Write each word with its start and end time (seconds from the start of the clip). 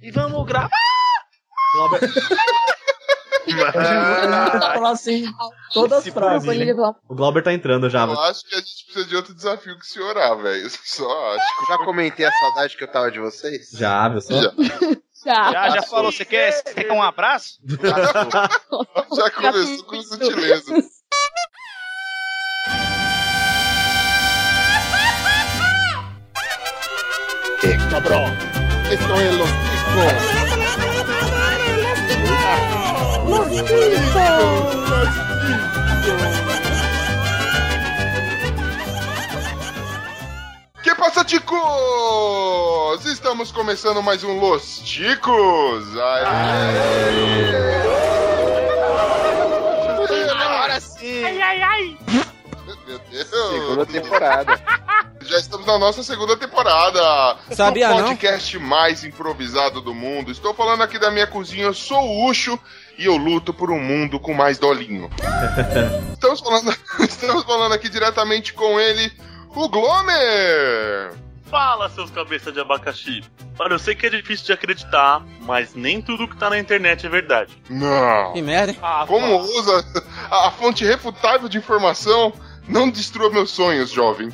e 0.00 0.10
vamos 0.10 0.46
gravar. 0.46 0.70
Glauber... 1.74 2.00
falar 4.74 4.90
assim, 4.90 5.24
todas 5.72 6.06
as 6.06 6.12
frases. 6.12 6.48
O 7.08 7.14
Glauber 7.14 7.42
tá 7.42 7.52
entrando 7.52 7.88
já. 7.88 8.04
Eu 8.04 8.20
acho 8.20 8.44
que 8.44 8.54
a 8.54 8.58
gente 8.58 8.84
precisa 8.84 9.06
de 9.06 9.16
outro 9.16 9.34
desafio 9.34 9.78
que 9.78 9.86
se 9.86 10.00
orar, 10.00 10.36
velho. 10.38 10.68
Só 10.84 11.34
acho. 11.34 11.66
Já 11.68 11.78
comentei 11.78 12.26
a 12.26 12.32
saudade 12.32 12.76
que 12.76 12.84
eu 12.84 12.88
tava 12.88 13.10
de 13.10 13.18
vocês? 13.18 13.70
Já, 13.72 14.08
viu 14.08 14.20
só? 14.20 14.40
Já. 14.40 14.52
Já. 15.24 15.52
Já, 15.52 15.70
já 15.70 15.82
falou, 15.82 16.10
você 16.10 16.24
quer, 16.24 16.50
você 16.50 16.72
quer 16.72 16.92
um 16.92 17.02
abraço? 17.02 17.58
Já 19.16 19.30
começou 19.30 19.84
com 19.84 20.02
sutileza. 20.02 20.74
¡Qué 27.60 27.76
cabrón! 27.90 28.49
Esto 28.90 29.14
es 29.14 29.34
los 29.36 29.48
Que 40.82 40.94
passa, 40.96 41.24
ticos? 41.24 41.60
Estamos 43.06 43.52
começando 43.52 44.02
mais 44.02 44.24
um 44.24 44.40
Los 44.40 44.80
Ticos. 44.80 45.96
Aê! 45.96 47.44
Agora 50.32 50.80
sim. 50.80 51.24
Ai, 51.24 51.40
ai, 51.40 51.62
ai. 51.62 51.98
Meu 52.88 52.98
Deus. 53.08 53.28
Segunda 53.28 53.86
temporada. 53.86 54.60
Já 55.22 55.38
estamos 55.38 55.66
na 55.66 55.78
nossa 55.78 56.02
segunda 56.02 56.36
temporada. 56.36 57.36
Sabia 57.52 57.90
o 57.90 57.98
não? 57.98 58.08
podcast 58.08 58.58
mais 58.58 59.04
improvisado 59.04 59.80
do 59.80 59.94
mundo. 59.94 60.30
Estou 60.30 60.54
falando 60.54 60.82
aqui 60.82 60.98
da 60.98 61.10
minha 61.10 61.26
cozinha, 61.26 61.64
eu 61.64 61.74
sou 61.74 62.00
o 62.00 62.28
Ucho 62.28 62.58
e 62.98 63.04
eu 63.04 63.16
luto 63.16 63.52
por 63.52 63.70
um 63.70 63.78
mundo 63.78 64.18
com 64.18 64.32
mais 64.32 64.58
dolinho. 64.58 65.10
estamos, 66.12 66.40
falando, 66.40 66.76
estamos 67.00 67.44
falando 67.44 67.72
aqui 67.72 67.88
diretamente 67.88 68.52
com 68.52 68.80
ele, 68.80 69.12
o 69.54 69.68
Glomer. 69.68 71.12
Fala, 71.50 71.88
seus 71.90 72.10
cabeças 72.10 72.54
de 72.54 72.60
abacaxi. 72.60 73.22
Olha, 73.58 73.74
eu 73.74 73.78
sei 73.78 73.94
que 73.94 74.06
é 74.06 74.10
difícil 74.10 74.46
de 74.46 74.52
acreditar, 74.52 75.22
mas 75.40 75.74
nem 75.74 76.00
tudo 76.00 76.28
que 76.28 76.36
tá 76.36 76.48
na 76.48 76.58
internet 76.58 77.04
é 77.04 77.08
verdade. 77.08 77.52
Não. 77.68 78.32
Que 78.32 78.40
merda? 78.40 78.74
Ah, 78.80 79.04
Como 79.06 79.36
usa 79.36 79.84
a, 80.30 80.48
a 80.48 80.50
fonte 80.52 80.84
refutável 80.84 81.48
de 81.48 81.58
informação? 81.58 82.32
Não 82.66 82.88
destrua 82.88 83.30
meus 83.30 83.50
sonhos, 83.50 83.90
jovem. 83.90 84.30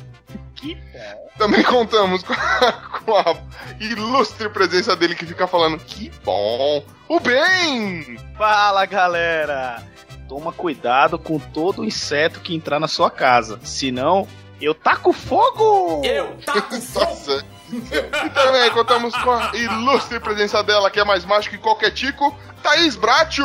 Também 1.37 1.63
contamos 1.63 2.23
com 2.23 2.33
a, 2.33 2.71
com 3.05 3.15
a 3.15 3.35
ilustre 3.79 4.49
presença 4.49 4.95
dele 4.95 5.15
que 5.15 5.25
fica 5.25 5.47
falando 5.47 5.79
que 5.79 6.11
bom. 6.23 6.83
O 7.07 7.19
bem! 7.19 8.17
Fala, 8.37 8.85
galera. 8.85 9.83
Toma 10.27 10.51
cuidado 10.51 11.17
com 11.17 11.39
todo 11.39 11.85
inseto 11.85 12.39
que 12.39 12.55
entrar 12.55 12.79
na 12.79 12.87
sua 12.87 13.09
casa. 13.09 13.59
Senão, 13.63 14.27
eu 14.59 14.73
taco 14.73 15.13
fogo! 15.13 16.01
Eu 16.03 16.37
taco 16.45 16.73
Nossa. 16.95 17.45
E 17.71 18.29
também 18.29 18.71
contamos 18.71 19.15
com 19.17 19.31
a 19.31 19.51
ilustre 19.55 20.19
presença 20.19 20.63
dela, 20.63 20.89
que 20.89 20.99
é 20.99 21.03
mais 21.03 21.25
mágico 21.25 21.55
que 21.55 21.61
qualquer 21.61 21.91
tico, 21.91 22.35
Thaís 22.63 22.95
Bracho! 22.95 23.43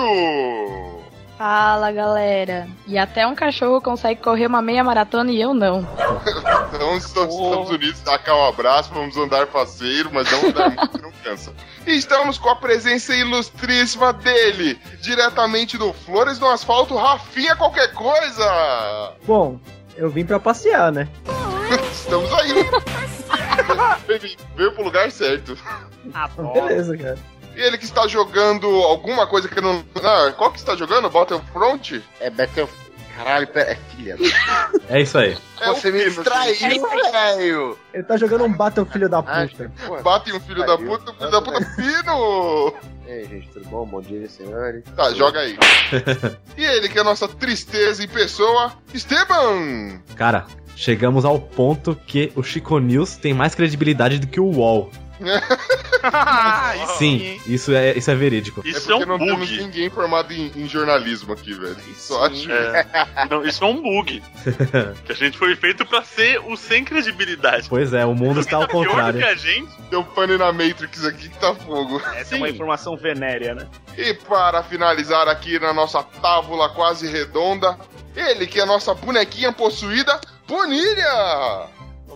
Fala, 1.46 1.90
galera. 1.90 2.68
E 2.86 2.96
até 2.96 3.26
um 3.26 3.34
cachorro 3.34 3.80
consegue 3.80 4.20
correr 4.22 4.46
uma 4.46 4.62
meia 4.62 4.84
maratona 4.84 5.32
e 5.32 5.40
eu 5.40 5.52
não. 5.52 5.80
Então 6.72 6.96
estamos 6.96 7.34
nos 7.36 7.46
Estados 7.46 7.70
Unidos, 7.70 8.00
tacar 8.00 8.34
um 8.36 8.46
abraço, 8.46 8.90
vamos 8.94 9.16
andar 9.16 9.46
faceiro, 9.48 10.08
mas 10.12 10.30
não 10.30 10.48
andar 10.48 10.68
muito, 10.70 10.88
que 10.88 11.02
não 11.02 11.12
cansa. 11.24 11.52
E 11.86 11.96
estamos 11.96 12.38
com 12.38 12.48
a 12.48 12.54
presença 12.56 13.12
ilustríssima 13.14 14.12
dele, 14.12 14.80
diretamente 15.00 15.76
do 15.76 15.92
Flores 15.92 16.38
no 16.38 16.46
Asfalto, 16.48 16.96
Rafinha 16.96 17.56
qualquer 17.56 17.92
coisa! 17.92 19.12
Bom, 19.26 19.58
eu 19.96 20.08
vim 20.08 20.24
pra 20.24 20.38
passear, 20.38 20.92
né? 20.92 21.08
Estamos 21.92 22.32
aí! 22.34 22.52
Veio- 24.06 24.36
Veio 24.56 24.72
pro 24.72 24.84
lugar 24.84 25.10
certo. 25.10 25.56
Ah, 26.14 26.28
bom. 26.28 26.52
Beleza, 26.52 26.96
cara. 26.96 27.18
E 27.54 27.60
ele 27.60 27.78
que 27.78 27.84
está 27.84 28.06
jogando 28.06 28.66
alguma 28.82 29.26
coisa 29.26 29.48
que 29.48 29.60
não. 29.60 29.84
Ah, 30.02 30.32
qual 30.36 30.50
que 30.50 30.58
está 30.58 30.74
jogando? 30.74 31.10
Battlefront? 31.10 32.02
É 32.20 32.30
Battle... 32.30 32.68
Caralho, 33.16 33.46
pera... 33.46 33.72
É 33.72 33.74
filha. 33.74 34.16
É 34.88 35.00
isso 35.00 35.18
aí. 35.18 35.36
É 35.60 35.68
Você 35.68 35.90
me 35.90 36.02
distraiu, 36.04 36.82
velho! 37.12 37.78
Ele 37.92 38.02
tá 38.02 38.16
jogando 38.16 38.44
um 38.44 38.52
Battle 38.52 38.86
Filho 38.86 39.08
da 39.08 39.22
puta. 39.22 39.70
pô. 39.86 40.02
Bate 40.02 40.32
um 40.32 40.40
filho 40.40 40.66
da 40.66 40.78
puta, 40.78 41.12
filho 41.12 41.30
da 41.30 41.42
puta 41.42 41.60
fino! 41.76 42.74
E 43.06 43.10
aí, 43.10 43.24
gente, 43.26 43.48
tudo 43.50 43.68
bom? 43.68 43.86
Bom 43.86 44.00
dia, 44.00 44.28
senhores. 44.28 44.82
Tá, 44.96 45.12
joga 45.12 45.40
aí. 45.40 45.58
e 46.56 46.64
ele 46.64 46.88
que 46.88 46.98
é 46.98 47.00
a 47.02 47.04
nossa 47.04 47.28
tristeza 47.28 48.02
em 48.02 48.08
pessoa, 48.08 48.72
Esteban! 48.94 50.00
Cara, 50.16 50.46
chegamos 50.74 51.24
ao 51.24 51.38
ponto 51.38 51.94
que 51.94 52.32
o 52.34 52.42
Chico 52.42 52.78
News 52.78 53.16
tem 53.16 53.34
mais 53.34 53.54
credibilidade 53.54 54.18
do 54.18 54.26
que 54.26 54.40
o 54.40 54.46
UOL. 54.46 54.90
Sim, 56.98 57.40
isso 57.46 57.72
é, 57.72 57.96
isso 57.96 58.10
é 58.10 58.14
verídico. 58.14 58.62
Isso 58.64 58.90
é 58.90 58.94
é, 58.94 58.98
porque 58.98 59.04
um 59.04 59.18
não 59.18 59.18
temos 59.18 59.50
bug. 59.50 59.62
ninguém 59.62 59.90
formado 59.90 60.32
em, 60.32 60.52
em 60.56 60.68
jornalismo 60.68 61.32
aqui, 61.32 61.54
velho. 61.54 61.76
Só 61.96 62.26
acho. 62.26 62.50
É. 62.50 62.86
Não, 63.30 63.44
isso 63.44 63.62
é 63.64 63.66
um 63.66 63.80
bug. 63.80 64.22
que 65.04 65.12
a 65.12 65.14
gente 65.14 65.38
foi 65.38 65.54
feito 65.56 65.86
pra 65.86 66.02
ser 66.02 66.40
o 66.40 66.56
sem 66.56 66.84
credibilidade. 66.84 67.68
Pois 67.68 67.92
é, 67.92 68.04
o 68.04 68.14
mundo 68.14 68.40
está 68.40 68.56
ao 68.56 68.66
contrário. 68.68 69.18
que 69.18 69.24
a 69.24 69.34
gente. 69.34 69.70
Deu 69.90 70.02
pane 70.04 70.36
na 70.38 70.52
Matrix 70.52 71.04
aqui 71.04 71.28
que 71.28 71.38
tá 71.38 71.54
fogo. 71.54 72.00
Essa 72.14 72.34
é 72.34 72.38
uma 72.38 72.48
informação 72.48 72.96
venérea, 72.96 73.54
né? 73.54 73.68
E 73.96 74.14
para 74.14 74.62
finalizar 74.62 75.28
aqui 75.28 75.58
na 75.58 75.72
nossa 75.72 76.02
tábula 76.02 76.70
quase 76.70 77.06
redonda, 77.06 77.78
ele 78.16 78.46
que 78.46 78.58
é 78.58 78.62
a 78.62 78.66
nossa 78.66 78.94
bonequinha 78.94 79.52
possuída, 79.52 80.18
Bonilha! 80.52 81.68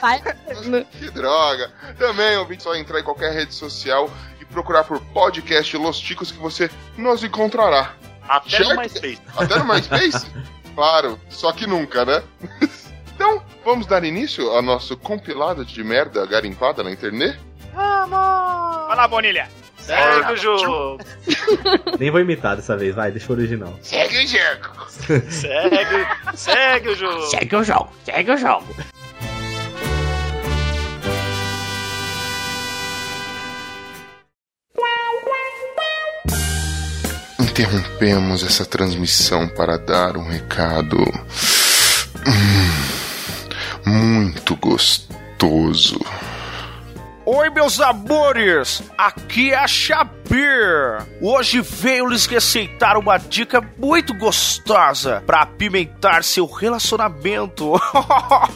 Vai. 0.00 0.20
Que 0.92 1.10
droga. 1.10 1.70
Também, 1.98 2.36
ouvinte, 2.36 2.62
só 2.62 2.74
entrar 2.74 3.00
em 3.00 3.04
qualquer 3.04 3.32
rede 3.32 3.54
social 3.54 4.10
procurar 4.50 4.84
por 4.84 5.00
podcast 5.00 5.76
Los 5.76 5.98
Ticos 5.98 6.32
que 6.32 6.38
você 6.38 6.70
nos 6.96 7.22
encontrará. 7.24 7.94
Até 8.28 8.50
Certo? 8.50 8.70
no 8.70 8.80
MySpace. 8.80 9.22
Até 9.36 9.58
no 9.58 9.64
MySpace? 9.64 10.26
claro, 10.74 11.20
só 11.28 11.52
que 11.52 11.66
nunca, 11.66 12.04
né? 12.04 12.22
então, 13.14 13.42
vamos 13.64 13.86
dar 13.86 14.02
início 14.04 14.48
ao 14.50 14.62
nosso 14.62 14.96
compilado 14.96 15.64
de 15.64 15.82
merda 15.84 16.26
garimpada 16.26 16.82
na 16.82 16.90
internet? 16.90 17.38
Vai 17.74 18.96
lá, 18.96 19.08
Bonilha. 19.08 19.48
Segue 19.78 20.32
o 20.32 20.36
jogo! 20.36 20.98
Nem 22.00 22.10
vou 22.10 22.20
imitar 22.20 22.56
dessa 22.56 22.76
vez, 22.76 22.92
vai, 22.92 23.12
deixa 23.12 23.32
o 23.32 23.36
original. 23.36 23.78
Segue 23.82 24.18
o 24.18 24.26
jogo! 24.26 24.90
Segue, 25.30 26.06
segue 26.34 26.88
o 26.88 26.94
jogo! 26.96 27.22
Segue 27.22 27.56
o 27.56 27.62
jogo, 27.62 27.92
segue 28.04 28.30
o 28.32 28.36
jogo. 28.36 28.66
Interrompemos 37.56 38.44
essa 38.44 38.66
transmissão 38.66 39.48
para 39.48 39.78
dar 39.78 40.18
um 40.18 40.28
recado 40.28 40.98
hum, 43.86 43.90
muito 43.90 44.54
gostoso. 44.56 45.98
Oi, 47.24 47.48
meus 47.48 47.80
amores! 47.80 48.82
Aqui 48.98 49.52
é 49.52 49.56
a 49.56 49.66
Xabir! 49.66 51.02
Hoje 51.22 51.62
veio 51.62 52.04
lhes 52.04 52.26
receitar 52.26 52.98
uma 52.98 53.16
dica 53.16 53.62
muito 53.78 54.12
gostosa 54.12 55.22
para 55.26 55.40
apimentar 55.40 56.24
seu 56.24 56.44
relacionamento. 56.44 57.72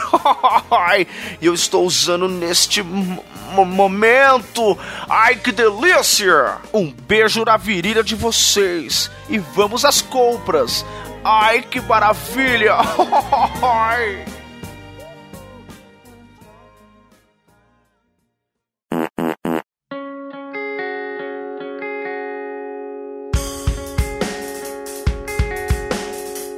E 1.40 1.46
eu 1.46 1.54
estou 1.54 1.86
usando 1.86 2.28
neste 2.28 2.82
mo- 2.82 3.24
momento. 3.64 4.78
Ai, 5.08 5.36
que 5.36 5.52
delícia! 5.52 6.56
Um 6.72 6.90
beijo 6.92 7.44
na 7.46 7.56
virilha 7.56 8.04
de 8.04 8.14
vocês. 8.14 9.10
E 9.30 9.38
vamos 9.38 9.86
às 9.86 10.02
compras. 10.02 10.84
Ai, 11.24 11.62
que 11.62 11.80
maravilha! 11.80 12.78
Ai. 13.62 14.24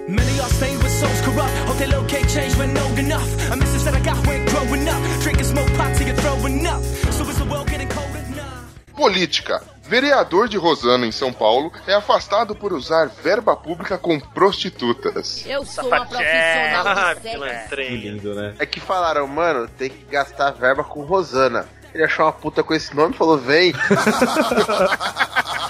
Many 0.09 0.41
are 0.41 0.49
staying 0.49 0.79
with 0.79 0.91
souls 0.93 1.21
corrupt. 1.21 1.51
Hope 1.69 1.77
they 1.77 1.87
locate 1.87 2.27
change 2.29 2.57
when 2.57 2.77
old 2.79 2.99
enough. 2.99 3.51
A 3.51 3.57
message 3.57 3.83
that 3.85 3.95
I 3.95 4.01
got 4.01 4.27
when 4.27 4.47
growing 4.47 4.89
up. 4.89 5.21
Drinking 5.21 5.45
smoke 5.45 5.69
pot 5.75 5.95
till 5.97 6.07
you're 6.07 6.17
throwing 6.17 6.67
up. 6.67 6.83
So 7.13 7.29
is 7.29 7.37
the 7.37 7.45
world 7.45 7.69
getting 7.69 7.89
colder? 7.89 8.25
Nah. 8.35 8.65
Política. 8.97 9.74
Vereador 9.87 10.49
de 10.49 10.57
Rosana, 10.57 11.07
em 11.07 11.13
São 11.13 11.33
Paulo, 11.33 11.71
é 11.87 11.93
afastado 11.93 12.55
por 12.55 12.73
usar 12.73 13.07
verba 13.07 13.55
pública 13.55 13.99
com 13.99 14.19
prostitutas. 14.19 15.45
Eu 15.47 15.65
sou 15.65 15.87
uma 15.87 16.07
profissional 16.07 16.87
Ah, 16.87 17.15
do 17.15 17.21
sexo. 17.21 17.21
Que 17.21 17.31
pilantrinha. 17.31 17.91
lindo, 18.13 18.35
né? 18.35 18.55
É 18.59 18.65
que 18.67 18.81
falaram, 18.81 19.27
mano, 19.27 19.69
tem 19.69 19.91
que 19.91 20.05
gastar 20.07 20.53
verba 20.53 20.83
com 20.83 21.03
Rosana. 21.05 21.69
Ele 21.95 22.05
achou 22.05 22.25
uma 22.27 22.33
puta 22.33 22.63
com 22.63 22.75
esse 22.75 22.95
nome 22.95 23.15
e 23.15 23.19
falou, 23.19 23.39
vem. 23.39 23.73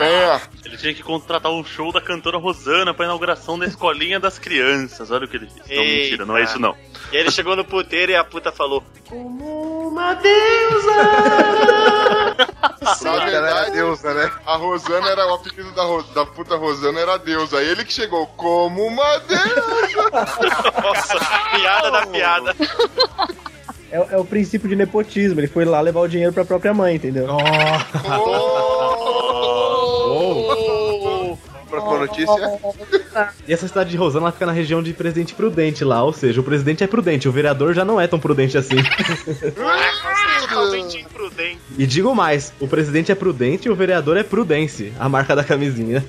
É, 0.01 0.41
Ele 0.65 0.77
tinha 0.77 0.93
que 0.93 1.05
contratar 1.05 1.53
um 1.53 1.65
show 1.65 1.93
da 1.93 2.01
cantora 2.01 2.37
Rosana 2.37 2.93
pra 2.93 3.05
inauguração 3.05 3.57
da 3.57 3.65
escolinha 3.65 4.19
das 4.19 4.41
crianças. 4.41 5.09
Olha 5.13 5.25
o 5.25 5.29
que 5.29 5.37
ele 5.37 5.49
fez. 5.49 5.69
Não, 5.69 5.85
Eita. 5.85 6.03
mentira, 6.03 6.27
não 6.27 6.37
é 6.37 6.43
isso 6.43 6.59
não. 6.59 6.75
E 7.13 7.17
aí 7.17 7.23
ele 7.23 7.31
chegou 7.31 7.55
no 7.55 7.65
puteiro 7.65 8.11
e 8.11 8.17
a 8.17 8.25
puta 8.25 8.51
falou: 8.51 8.83
Como 9.09 9.89
uma 9.89 10.15
na 10.15 10.21
Ela 13.05 13.23
era 13.23 13.31
verdade, 13.31 13.71
deusa, 13.71 14.15
né? 14.15 14.33
a 14.45 14.57
Rosana 14.57 15.09
era 15.11 15.27
o 15.29 15.35
apelido 15.35 15.71
da, 15.73 15.85
Ro- 15.85 16.03
da 16.13 16.27
puta 16.27 16.57
Rosana 16.57 16.99
era 16.99 17.17
deusa. 17.17 17.63
Ele 17.63 17.85
que 17.85 17.93
chegou 17.93 18.27
como 18.27 18.85
uma 18.85 19.19
deusa. 19.21 20.11
Nossa, 20.83 21.21
piada 21.55 21.91
da 21.93 22.07
piada. 22.09 22.55
É, 23.95 24.15
é 24.15 24.19
o 24.19 24.25
princípio 24.25 24.69
de 24.69 24.75
nepotismo. 24.75 25.39
Ele 25.39 25.47
foi 25.47 25.65
lá 25.65 25.81
levar 25.81 26.01
o 26.01 26.09
dinheiro 26.09 26.33
pra 26.33 26.45
própria 26.45 26.75
mãe, 26.75 26.97
entendeu? 26.97 27.29
Próxima 31.69 31.99
notícia. 31.99 32.61
E 33.47 33.53
essa 33.53 33.69
cidade 33.69 33.91
de 33.91 33.97
Rosana 33.97 34.25
ela 34.25 34.33
fica 34.33 34.45
na 34.45 34.51
região 34.51 34.83
de 34.83 34.93
Presidente 34.93 35.35
Prudente 35.35 35.85
lá, 35.85 36.03
ou 36.03 36.13
seja, 36.13 36.41
o 36.41 36.45
presidente 36.45 36.83
é 36.83 36.87
prudente, 36.87 37.29
o 37.29 37.33
vereador 37.33 37.73
já 37.73 37.85
não 37.85 38.01
é 38.01 38.09
tão 38.09 38.19
prudente 38.19 38.59
assim. 38.59 38.75
Totalmente 40.49 40.99
imprudente. 40.99 41.61
E 41.79 41.87
digo 41.87 42.13
mais, 42.13 42.53
o 42.59 42.67
presidente 42.67 43.13
é 43.13 43.15
prudente 43.15 43.69
e 43.69 43.71
o 43.71 43.77
vereador 43.77 44.17
é 44.17 44.25
prudence, 44.25 44.93
a 44.99 45.09
marca 45.09 45.37
da 45.37 45.45
camisinha. 45.45 46.05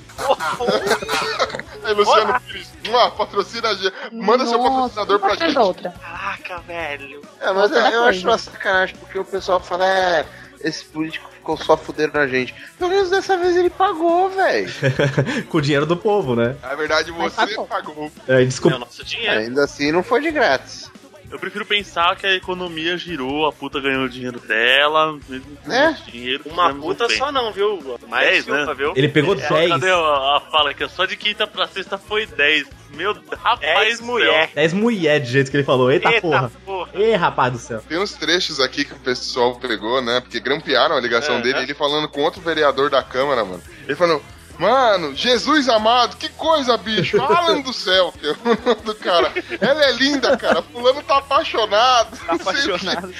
Aí, 1.84 1.94
Luciano 1.94 2.40
Pires, 2.40 2.72
uma 2.88 3.10
patrocina 3.12 3.68
a 3.68 3.74
gente. 3.74 3.92
Manda 4.12 4.44
seu 4.46 4.60
patrocinador 4.60 5.20
pra 5.20 5.34
gente. 5.36 5.58
outra. 5.58 5.90
Caraca, 5.90 6.58
velho. 6.66 7.22
É, 7.40 7.52
mas 7.52 7.70
eu, 7.70 7.78
eu 7.78 7.82
coisa. 7.84 8.08
acho 8.08 8.26
uma 8.26 8.38
sacanagem, 8.38 8.96
porque 8.96 9.18
o 9.18 9.24
pessoal 9.24 9.60
fala, 9.60 9.86
é, 9.86 10.26
esse 10.60 10.84
político 10.86 11.30
ficou 11.46 11.56
só 11.56 11.76
fudendo 11.76 12.14
na 12.14 12.26
gente. 12.26 12.52
Pelo 12.78 12.90
menos 12.90 13.08
dessa 13.10 13.36
vez 13.36 13.56
ele 13.56 13.70
pagou, 13.70 14.28
velho. 14.30 14.68
Com 15.48 15.58
o 15.58 15.62
dinheiro 15.62 15.86
do 15.86 15.96
povo, 15.96 16.34
né? 16.34 16.56
Na 16.60 16.74
verdade, 16.74 17.12
você 17.12 17.54
pagou. 17.68 18.10
É, 18.26 18.42
É 18.42 18.44
desculpa. 18.44 18.76
o 18.76 18.80
nosso 18.80 19.04
dinheiro. 19.04 19.38
Ainda 19.40 19.64
assim, 19.64 19.92
não 19.92 20.02
foi 20.02 20.20
de 20.20 20.30
grátis. 20.32 20.90
Eu 21.30 21.38
prefiro 21.38 21.66
pensar 21.66 22.14
que 22.16 22.26
a 22.26 22.34
economia 22.34 22.96
girou, 22.96 23.46
a 23.46 23.52
puta 23.52 23.80
ganhou 23.80 24.04
o 24.04 24.08
dinheiro 24.08 24.38
dela, 24.40 25.18
mesmo 25.28 25.56
com 25.64 25.72
É? 25.72 25.92
dinheiro. 26.10 26.44
Uma 26.46 26.72
puta 26.74 27.06
um 27.06 27.10
só 27.10 27.32
não, 27.32 27.52
viu? 27.52 27.98
Mais 28.08 28.28
Dez, 28.28 28.44
de 28.44 28.50
uma, 28.52 28.64
né? 28.66 28.74
viu? 28.74 28.92
Ele 28.96 29.08
pegou 29.08 29.34
É, 29.34 29.48
10. 29.48 29.70
Cadê 29.70 29.90
a, 29.90 29.96
a 29.96 30.42
fala 30.50 30.70
aqui? 30.70 30.88
Só 30.88 31.04
de 31.04 31.16
quinta 31.16 31.46
pra 31.46 31.66
sexta 31.66 31.98
foi 31.98 32.26
10. 32.26 32.66
Meu 32.94 33.12
rapaz. 33.42 33.60
Dez 33.60 33.98
do 34.00 34.06
mulher. 34.06 34.50
10 34.54 34.72
mulher 34.72 35.18
de 35.20 35.30
jeito 35.30 35.50
que 35.50 35.56
ele 35.56 35.64
falou. 35.64 35.90
Eita, 35.90 36.08
Eita 36.08 36.20
porra. 36.22 36.52
porra. 36.64 36.90
Ê, 36.94 37.14
rapaz 37.14 37.52
do 37.52 37.58
céu. 37.58 37.82
Tem 37.88 37.98
uns 37.98 38.12
trechos 38.14 38.60
aqui 38.60 38.84
que 38.84 38.92
o 38.92 38.98
pessoal 39.00 39.56
pegou, 39.56 40.00
né? 40.00 40.20
Porque 40.20 40.38
grampearam 40.40 40.96
a 40.96 41.00
ligação 41.00 41.34
Aham. 41.34 41.42
dele, 41.42 41.58
ele 41.60 41.74
falando 41.74 42.08
com 42.08 42.22
outro 42.22 42.40
vereador 42.40 42.88
da 42.88 43.02
Câmara, 43.02 43.44
mano. 43.44 43.62
Ele 43.84 43.96
falou. 43.96 44.22
Mano, 44.58 45.14
Jesus 45.14 45.68
amado, 45.68 46.16
que 46.16 46.28
coisa, 46.30 46.76
bicho. 46.76 47.20
Alan 47.22 47.60
do 47.60 47.72
céu, 47.72 48.12
que 48.18 48.26
é 48.26 48.32
o 48.32 48.36
nome 48.44 48.82
do 48.82 48.94
cara. 48.94 49.32
Ela 49.60 49.84
é 49.84 49.92
linda, 49.92 50.36
cara. 50.36 50.62
Fulano 50.62 51.02
tá 51.02 51.18
apaixonado. 51.18 52.16
Tá 52.16 52.24
não 52.28 52.34
apaixonado. 52.36 53.14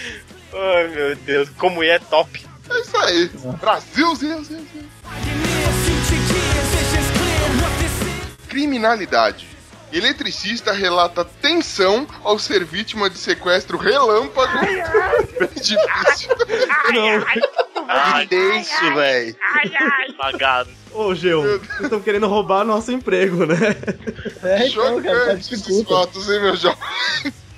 Ai, 0.55 0.89
meu 0.89 1.17
Deus, 1.17 1.49
como 1.59 1.83
é 1.83 1.99
top. 1.99 2.47
É 2.69 2.81
isso 2.81 2.97
aí. 2.97 3.31
Brasil, 3.61 4.15
Zil, 4.15 4.45
Zil. 4.45 4.67
Criminalidade. 8.49 9.57
Eletricista 9.93 10.73
relata 10.73 11.25
tensão 11.25 12.07
ao 12.25 12.39
ser 12.39 12.65
vítima 12.65 13.09
de 13.09 13.19
sequestro 13.19 13.79
relâmpago. 13.79 14.59
Bem 14.59 15.49
difícil. 15.55 16.37
Que 18.21 18.27
tenso, 18.27 18.95
velho. 18.95 19.37
Pagado. 20.19 20.71
Ô, 20.97 21.09
vocês 21.15 21.61
estão 21.83 22.01
querendo 22.01 22.27
roubar 22.27 22.65
nosso 22.65 22.91
emprego, 22.91 23.45
né? 23.45 23.57
É, 24.43 24.67
então, 24.67 25.03
cara, 25.03 25.27
tá 25.27 25.33
esses 25.35 25.83
fatos, 25.83 26.29
hein, 26.31 26.41
meu 26.41 26.57
jovem? 26.57 26.79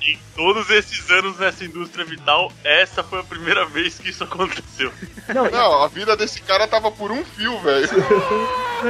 Em 0.02 0.18
todos 0.34 0.70
esses 0.70 1.08
anos 1.10 1.38
nessa 1.38 1.64
indústria 1.64 2.04
vital, 2.04 2.50
essa 2.64 3.04
foi 3.04 3.20
a 3.20 3.22
primeira 3.22 3.64
vez 3.66 3.98
que 3.98 4.08
isso 4.08 4.24
aconteceu. 4.24 4.90
Não, 5.32 5.50
Não, 5.50 5.82
a 5.82 5.88
vida 5.88 6.16
desse 6.16 6.40
cara 6.40 6.66
tava 6.66 6.90
por 6.90 7.12
um 7.12 7.24
fio, 7.24 7.58
velho. 7.60 7.88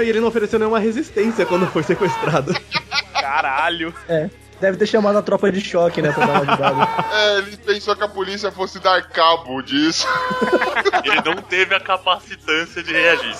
e 0.02 0.08
ele 0.08 0.20
não 0.20 0.28
ofereceu 0.28 0.58
nenhuma 0.58 0.78
resistência 0.78 1.44
quando 1.44 1.66
foi 1.66 1.82
sequestrado. 1.82 2.54
Caralho. 3.12 3.92
Deve 4.60 4.76
ter 4.76 4.86
chamado 4.86 5.18
a 5.18 5.22
tropa 5.22 5.50
de 5.52 5.60
choque, 5.60 6.02
né, 6.02 6.12
pra 6.12 6.26
dar 6.26 6.42
uma 6.42 6.52
ajudada. 6.52 7.08
É, 7.18 7.38
ele 7.38 7.56
pensou 7.56 7.96
que 7.96 8.04
a 8.04 8.08
polícia 8.08 8.50
fosse 8.50 8.78
dar 8.78 9.02
cabo 9.08 9.60
disso. 9.62 10.06
Ele 11.04 11.22
não 11.24 11.42
teve 11.42 11.74
a 11.74 11.80
capacitância 11.80 12.82
de 12.82 12.92
reagir. 12.92 13.34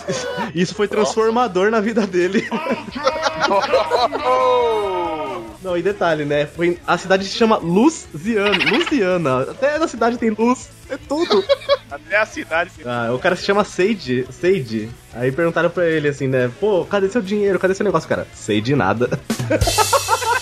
Isso 0.55 0.75
foi 0.75 0.89
transformador 0.89 1.71
na 1.71 1.81
vida 1.81 2.07
dele. 2.07 2.49
Não, 5.69 5.77
e 5.77 5.83
detalhe, 5.83 6.25
né? 6.25 6.47
Foi, 6.47 6.79
a 6.87 6.97
cidade 6.97 7.27
se 7.27 7.37
chama 7.37 7.59
Luziana. 7.59 8.57
Luziana. 8.71 9.43
Até 9.43 9.79
na 9.79 9.87
cidade 9.87 10.17
tem 10.17 10.31
luz. 10.31 10.71
É 10.89 10.97
tudo. 10.97 11.45
Até 11.93 12.17
a 12.17 12.25
cidade. 12.25 12.71
Ah, 12.87 13.11
o 13.13 13.19
cara 13.19 13.37
se 13.37 13.45
chama 13.45 13.63
Sage. 13.65 14.27
Sage. 14.31 14.89
Aí 15.13 15.31
perguntaram 15.31 15.69
pra 15.69 15.87
ele 15.87 16.09
assim, 16.09 16.27
né? 16.27 16.51
Pô, 16.59 16.87
cadê 16.87 17.11
seu 17.11 17.21
dinheiro? 17.21 17.59
Cadê 17.59 17.75
seu 17.75 17.85
negócio, 17.85 18.09
cara? 18.09 18.27
Sei 18.33 18.63
de 18.63 18.75
nada. 18.75 19.11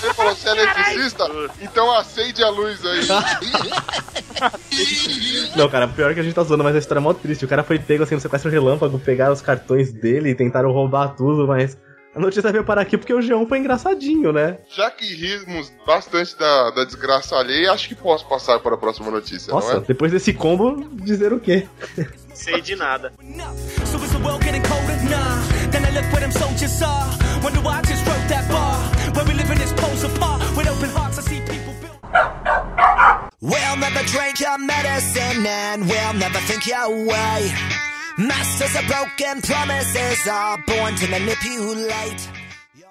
Ele 0.05 0.15
falou, 0.15 0.37
você 0.37 0.49
é 0.49 0.53
eletricista? 0.53 1.25
Então 1.61 1.91
acende 1.91 2.45
a 2.45 2.49
luz 2.49 2.79
aí. 2.87 3.01
Não, 5.57 5.69
cara, 5.69 5.89
pior 5.89 6.15
que 6.15 6.21
a 6.21 6.23
gente 6.23 6.35
tá 6.35 6.45
zoando, 6.45 6.63
mas 6.63 6.77
a 6.77 6.79
história 6.79 7.01
é 7.01 7.03
mó 7.03 7.13
triste. 7.13 7.45
O 7.45 7.49
cara 7.49 7.65
foi 7.65 7.81
pego 7.81 8.05
assim 8.05 8.15
no 8.15 8.21
sequestro 8.21 8.49
relâmpago, 8.49 8.97
pegaram 8.97 9.33
os 9.33 9.41
cartões 9.41 9.93
dele 9.93 10.31
e 10.31 10.37
tentaram 10.37 10.71
roubar 10.71 11.17
tudo, 11.17 11.49
mas. 11.49 11.77
A 12.17 12.19
notícia 12.19 12.51
veio 12.51 12.65
parar 12.65 12.81
aqui 12.81 12.97
porque 12.97 13.13
o 13.13 13.21
Geão 13.21 13.47
foi 13.47 13.59
engraçadinho, 13.59 14.33
né? 14.33 14.57
Já 14.75 14.91
que 14.91 15.05
rimos 15.05 15.71
bastante 15.87 16.35
da, 16.39 16.71
da 16.71 16.83
desgraça 16.83 17.37
alheia, 17.37 17.71
acho 17.71 17.89
que 17.89 17.95
posso 17.95 18.27
passar 18.27 18.59
para 18.59 18.75
a 18.75 18.79
próxima 18.79 19.11
notícia, 19.11 19.53
Nossa, 19.53 19.75
não 19.75 19.83
é? 19.83 19.85
depois 19.85 20.11
desse 20.11 20.33
combo, 20.33 20.83
dizer 20.95 21.35
o 21.35 21.39
quê? 21.39 21.69
Sei 22.33 22.63
de 22.63 22.75
nada. 22.75 23.13
We'll 33.43 33.77
never 33.77 34.03
drink 34.05 34.41
your 34.41 34.59
medicine 34.59 35.47
and 35.47 35.87
we'll 35.87 36.15
never 36.15 36.41
think 36.47 36.67
your 36.67 36.89
way. 36.89 37.53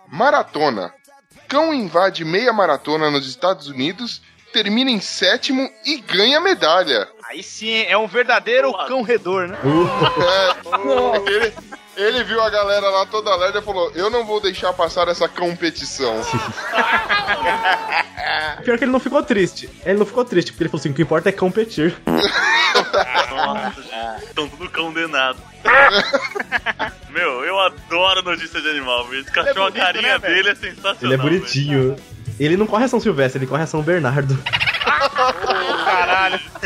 Maratona. 0.07 0.93
Cão 1.47 1.73
invade 1.73 2.23
meia 2.23 2.53
maratona 2.53 3.09
nos 3.09 3.27
Estados 3.27 3.67
Unidos, 3.67 4.21
termina 4.55 4.89
em 4.89 5.01
sétimo 5.01 5.69
e 5.83 5.97
ganha 5.97 6.39
medalha. 6.39 7.09
Aí 7.29 7.43
sim, 7.43 7.83
é 7.89 7.97
um 7.97 8.07
verdadeiro 8.07 8.71
cão 8.87 9.01
redor, 9.01 9.49
né? 9.49 9.57
É, 10.23 11.29
ele, 11.29 11.53
ele 11.97 12.23
viu 12.23 12.41
a 12.41 12.49
galera 12.49 12.89
lá 12.89 13.05
toda 13.05 13.35
lerda 13.35 13.59
e 13.59 13.61
falou: 13.61 13.91
Eu 13.93 14.09
não 14.09 14.25
vou 14.25 14.39
deixar 14.39 14.71
passar 14.71 15.09
essa 15.09 15.27
competição. 15.27 16.21
Pior 18.63 18.77
que 18.77 18.85
ele 18.85 18.93
não 18.93 18.99
ficou 19.01 19.21
triste. 19.21 19.69
Ele 19.85 19.99
não 19.99 20.05
ficou 20.05 20.23
triste, 20.23 20.53
porque 20.53 20.63
ele 20.63 20.69
falou 20.69 20.79
assim: 20.79 20.91
o 20.91 20.93
que 20.93 21.01
importa 21.01 21.27
é 21.27 21.33
competir. 21.33 21.93
Estão 24.23 24.47
tudo 24.47 24.71
condenados. 24.71 25.41
Meu, 27.11 27.43
eu 27.43 27.59
adoro 27.59 28.21
notícia 28.21 28.61
de 28.61 28.69
animal, 28.69 29.05
cachorro, 29.33 29.71
bonito, 29.71 29.77
a 29.77 29.85
carinha 29.85 30.17
né, 30.17 30.29
dele 30.29 30.49
é 30.49 30.55
sensacional. 30.55 30.97
Ele 31.01 31.13
é 31.13 31.17
bonitinho. 31.17 31.97
Ele 32.39 32.57
não 32.57 32.67
corre 32.67 32.85
a 32.85 32.87
São 32.87 32.99
Silvestre, 32.99 33.39
ele 33.39 33.47
corre 33.47 33.63
a 33.63 33.67
São 33.67 33.81
Bernardo. 33.81 34.37
Caralho. 35.85 36.39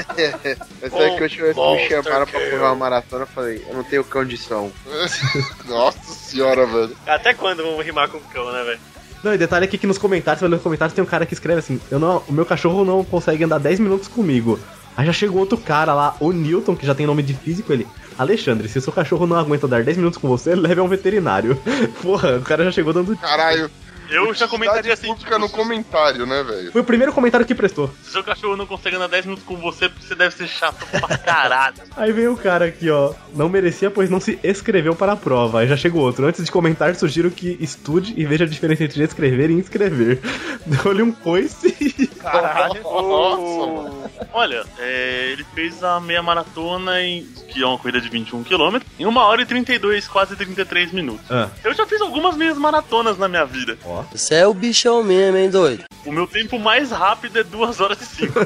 Mas 0.82 0.92
sabe 0.92 1.16
que 1.18 1.24
eu 1.24 1.30
tivesse 1.30 1.60
me 1.60 1.88
chamaram 1.88 2.26
pra 2.26 2.40
correr 2.40 2.58
uma 2.58 2.76
maratona, 2.76 3.24
eu 3.24 3.28
falei, 3.28 3.66
eu 3.68 3.76
não 3.76 3.84
tenho 3.84 4.04
condição. 4.04 4.72
Nossa 5.68 6.14
senhora, 6.14 6.66
velho. 6.66 6.96
Até 7.06 7.34
quando 7.34 7.64
vamos 7.64 7.86
rimar 7.86 8.10
com 8.10 8.20
cão, 8.20 8.52
né, 8.52 8.64
velho? 8.64 8.80
Não, 9.24 9.34
e 9.34 9.38
detalhe 9.38 9.66
aqui 9.66 9.78
que 9.78 9.88
nos 9.88 9.98
comentários, 9.98 10.40
você 10.40 10.46
vai 10.46 10.52
ler 10.52 10.56
nos 10.56 10.64
comentários, 10.64 10.94
tem 10.94 11.04
um 11.04 11.08
cara 11.08 11.26
que 11.26 11.34
escreve 11.34 11.60
assim: 11.60 11.80
eu 11.92 12.00
não, 12.00 12.24
o 12.28 12.34
meu 12.34 12.46
cachorro 12.46 12.86
não 12.86 13.04
consegue 13.04 13.44
andar 13.44 13.60
10 13.60 13.80
minutos 13.80 14.08
comigo. 14.08 14.60
Aí 14.96 15.06
já 15.06 15.14
chegou 15.14 15.40
outro 15.40 15.58
cara 15.58 15.94
lá, 15.94 16.16
o 16.20 16.32
Newton, 16.32 16.76
que 16.76 16.86
já 16.86 16.96
tem 16.96 17.06
nome 17.06 17.24
de 17.24 17.34
físico, 17.34 17.72
ele. 17.72 17.88
Alexandre, 18.18 18.68
se 18.68 18.78
o 18.78 18.82
seu 18.82 18.92
cachorro 18.92 19.26
não 19.26 19.38
aguenta 19.38 19.66
dar 19.66 19.82
10 19.82 19.96
minutos 19.96 20.20
com 20.20 20.28
você, 20.28 20.54
leve 20.54 20.82
a 20.82 20.84
um 20.84 20.90
veterinário. 20.90 21.58
Porra, 22.02 22.38
o 22.38 22.42
cara 22.42 22.66
já 22.66 22.72
chegou 22.72 22.92
dando. 22.92 23.16
Caralho. 23.16 23.72
Eu 24.10 24.34
já 24.34 24.48
comentaria 24.48 24.94
assim. 24.94 25.08
Pública 25.08 25.40
no 25.40 25.50
comentário, 25.50 26.26
né, 26.26 26.44
velho? 26.44 26.72
Foi 26.72 26.82
o 26.82 26.84
primeiro 26.84 27.14
comentário 27.14 27.46
que 27.46 27.56
prestou. 27.56 27.94
Se 28.04 28.12
seu 28.12 28.24
cachorro 28.24 28.56
não 28.56 28.66
consegue 28.66 28.96
andar 28.96 29.08
10 29.08 29.26
minutos 29.26 29.46
com 29.46 29.56
você, 29.58 29.90
você 29.90 30.16
deve 30.16 30.36
ser 30.36 30.48
chato 30.48 30.86
pra 30.88 31.18
caralho. 31.18 31.76
Aí 31.96 32.12
vem 32.12 32.28
o 32.28 32.36
cara 32.36 32.66
aqui, 32.66 32.90
ó. 32.90 33.14
Não 33.34 33.50
merecia, 33.50 33.92
pois 33.92 34.10
não 34.10 34.20
se 34.20 34.40
escreveu 34.44 34.96
para 34.96 35.14
a 35.14 35.16
prova. 35.16 35.62
Aí 35.62 35.68
já 35.68 35.78
chegou 35.78 36.02
outro. 36.02 36.26
Antes 36.26 36.44
de 36.44 36.52
comentar, 36.52 36.96
sugiro 36.96 37.32
que 37.32 37.58
estude 37.60 38.14
e 38.18 38.26
veja 38.26 38.46
a 38.46 38.48
diferença 38.48 38.84
entre 38.84 39.04
escrever 39.04 39.50
e 39.50 39.54
inscrever. 39.54 40.20
Deu-lhe 40.66 41.04
um 41.04 41.12
coice. 41.12 42.09
Caralho. 42.22 42.84
Nossa, 42.84 44.00
Olha, 44.34 44.64
é, 44.78 45.30
ele 45.32 45.44
fez 45.56 45.84
a 45.84 46.00
meia 46.00 46.22
maratona, 46.22 47.02
em, 47.02 47.24
que 47.48 47.64
é 47.64 47.66
uma 47.66 47.78
corrida 47.78 48.00
de 48.02 48.10
21 48.10 48.44
km, 48.44 48.78
em 49.00 49.06
1 49.06 49.18
hora 49.18 49.42
e 49.42 49.46
32, 49.46 50.08
quase 50.08 50.36
33 50.36 50.92
minutos. 50.92 51.26
Ah. 51.32 51.50
Eu 51.64 51.74
já 51.74 51.86
fiz 51.88 52.00
algumas 52.02 52.36
meias 52.36 52.58
maratonas 52.58 53.18
na 53.18 53.28
minha 53.28 53.46
vida. 53.46 53.78
Você 54.12 54.36
é 54.36 54.48
o 54.48 54.54
bichão 54.54 55.04
mesmo, 55.04 55.38
hein, 55.38 55.50
doido? 55.50 55.86
O 56.06 56.12
meu 56.12 56.28
tempo 56.28 56.60
mais 56.60 56.92
rápido 56.92 57.40
é 57.40 57.44
2 57.44 57.80
horas 57.82 58.02
e 58.02 58.06
5. 58.06 58.34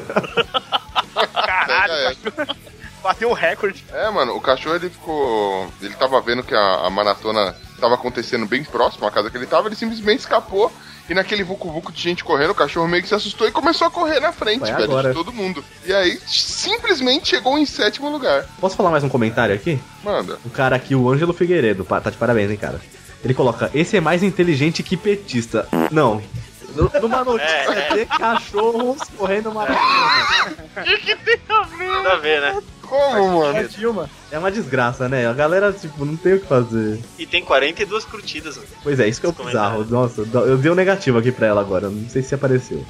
Caralho, 1.32 1.92
É. 1.92 2.46
bateu 3.02 3.30
o 3.30 3.34
recorde. 3.34 3.84
É, 3.92 4.10
mano, 4.10 4.34
o 4.36 4.40
cachorro 4.40 4.76
ele 4.76 4.90
ficou. 4.90 5.70
Ele 5.80 5.94
tava 5.94 6.20
vendo 6.20 6.42
que 6.42 6.54
a, 6.54 6.86
a 6.86 6.90
maratona 6.90 7.54
tava 7.84 7.94
acontecendo 7.96 8.46
bem 8.46 8.64
próximo 8.64 9.06
à 9.06 9.10
casa 9.10 9.30
que 9.30 9.36
ele 9.36 9.46
tava, 9.46 9.68
ele 9.68 9.76
simplesmente 9.76 10.20
escapou. 10.20 10.72
E 11.08 11.12
naquele 11.12 11.44
vucu-vucu 11.44 11.92
de 11.92 12.00
gente 12.00 12.24
correndo, 12.24 12.52
o 12.52 12.54
cachorro 12.54 12.88
meio 12.88 13.02
que 13.02 13.08
se 13.10 13.14
assustou 13.14 13.46
e 13.46 13.50
começou 13.52 13.86
a 13.86 13.90
correr 13.90 14.20
na 14.20 14.32
frente, 14.32 14.60
Vai 14.60 14.72
velho, 14.72 14.84
agora. 14.84 15.08
de 15.10 15.14
todo 15.14 15.30
mundo. 15.34 15.62
E 15.84 15.92
aí, 15.92 16.18
simplesmente 16.26 17.28
chegou 17.28 17.58
em 17.58 17.66
sétimo 17.66 18.08
lugar. 18.08 18.46
Posso 18.58 18.74
falar 18.74 18.90
mais 18.90 19.04
um 19.04 19.08
comentário 19.10 19.54
aqui? 19.54 19.78
Manda. 20.02 20.38
O 20.46 20.48
cara 20.50 20.76
aqui, 20.76 20.94
o 20.94 21.10
Ângelo 21.10 21.34
Figueiredo, 21.34 21.84
tá 21.84 22.08
de 22.08 22.16
parabéns, 22.16 22.50
hein, 22.50 22.56
cara. 22.56 22.80
Ele 23.22 23.34
coloca: 23.34 23.70
esse 23.74 23.98
é 23.98 24.00
mais 24.00 24.22
inteligente 24.22 24.82
que 24.82 24.96
petista. 24.96 25.68
Não. 25.90 26.22
Nu- 26.74 26.90
Numa 27.02 27.22
notícia 27.24 27.86
de 27.94 28.06
cachorros 28.06 28.98
correndo 29.18 29.52
maratona. 29.52 29.78
O 30.76 30.82
que 30.98 31.16
tem 31.16 31.38
a 31.50 31.62
ver? 31.62 31.86
Nada 31.86 32.12
a 32.12 32.16
ver, 32.16 32.40
né? 32.40 32.62
Como, 32.88 33.40
mano? 33.40 33.68
Dilma. 33.68 34.10
É 34.30 34.38
uma 34.38 34.50
desgraça, 34.50 35.08
né? 35.08 35.26
A 35.26 35.32
galera, 35.32 35.72
tipo, 35.72 36.04
não 36.04 36.16
tem 36.16 36.34
o 36.34 36.40
que 36.40 36.46
fazer. 36.46 37.00
E 37.18 37.26
tem 37.26 37.44
42 37.44 38.04
curtidas, 38.04 38.56
mano. 38.56 38.68
Pois 38.82 39.00
é, 39.00 39.08
isso 39.08 39.20
que 39.20 39.26
é 39.26 39.28
o 39.28 39.32
bizarro. 39.32 39.84
Nossa, 39.84 40.22
eu 40.22 40.58
dei 40.58 40.70
um 40.70 40.74
negativo 40.74 41.18
aqui 41.18 41.32
pra 41.32 41.46
ela 41.46 41.60
agora. 41.60 41.88
Não 41.88 42.08
sei 42.08 42.22
se 42.22 42.34
apareceu. 42.34 42.84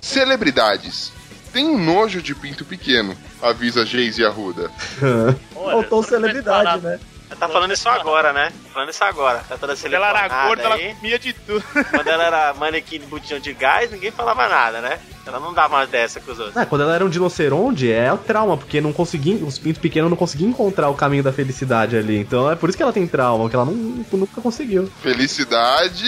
Celebridades. 0.00 1.12
Tem 1.52 1.66
um 1.66 1.78
nojo 1.78 2.22
de 2.22 2.34
pinto 2.34 2.64
pequeno, 2.64 3.14
avisa 3.42 3.84
Geise 3.84 4.24
Arruda. 4.24 4.70
Faltou 5.52 6.02
celebridade, 6.02 6.82
né? 6.82 6.98
Ela 7.32 7.36
tá 7.38 7.48
falando 7.48 7.72
isso 7.72 7.88
agora, 7.88 8.32
né? 8.32 8.52
Falando 8.72 8.90
isso 8.90 9.02
agora. 9.02 9.38
Tá 9.48 9.56
toda 9.56 9.74
Quando 9.74 9.94
ela 9.94 10.08
era 10.10 10.46
gorda, 10.46 10.62
ela 10.64 10.78
comia 10.78 11.18
de 11.18 11.32
tudo. 11.32 11.64
Quando 11.90 12.06
ela 12.06 12.24
era 12.24 12.54
manequim 12.54 12.98
de 12.98 13.06
botijão 13.06 13.38
de 13.38 13.54
gás, 13.54 13.90
ninguém 13.90 14.10
falava 14.10 14.48
nada, 14.48 14.82
né? 14.82 14.98
Ela 15.26 15.40
não 15.40 15.54
dá 15.54 15.66
mais 15.66 15.88
dessa 15.88 16.20
com 16.20 16.30
os 16.30 16.38
outros. 16.38 16.56
Ah, 16.56 16.66
quando 16.66 16.82
ela 16.82 16.94
era 16.94 17.04
um 17.04 17.08
dinosseronde, 17.08 17.90
é 17.90 18.12
o 18.12 18.18
trauma, 18.18 18.56
porque 18.56 18.80
não 18.80 18.92
consegui, 18.92 19.42
os 19.42 19.58
pintos 19.58 19.80
pequenos 19.80 20.10
não 20.10 20.16
conseguiam 20.16 20.50
encontrar 20.50 20.90
o 20.90 20.94
caminho 20.94 21.22
da 21.22 21.32
felicidade 21.32 21.96
ali. 21.96 22.18
Então 22.18 22.50
é 22.50 22.56
por 22.56 22.68
isso 22.68 22.76
que 22.76 22.82
ela 22.82 22.92
tem 22.92 23.06
trauma, 23.06 23.48
que 23.48 23.56
ela 23.56 23.64
não, 23.64 23.72
nunca 23.72 24.40
conseguiu. 24.42 24.90
Felicidade, 25.00 26.04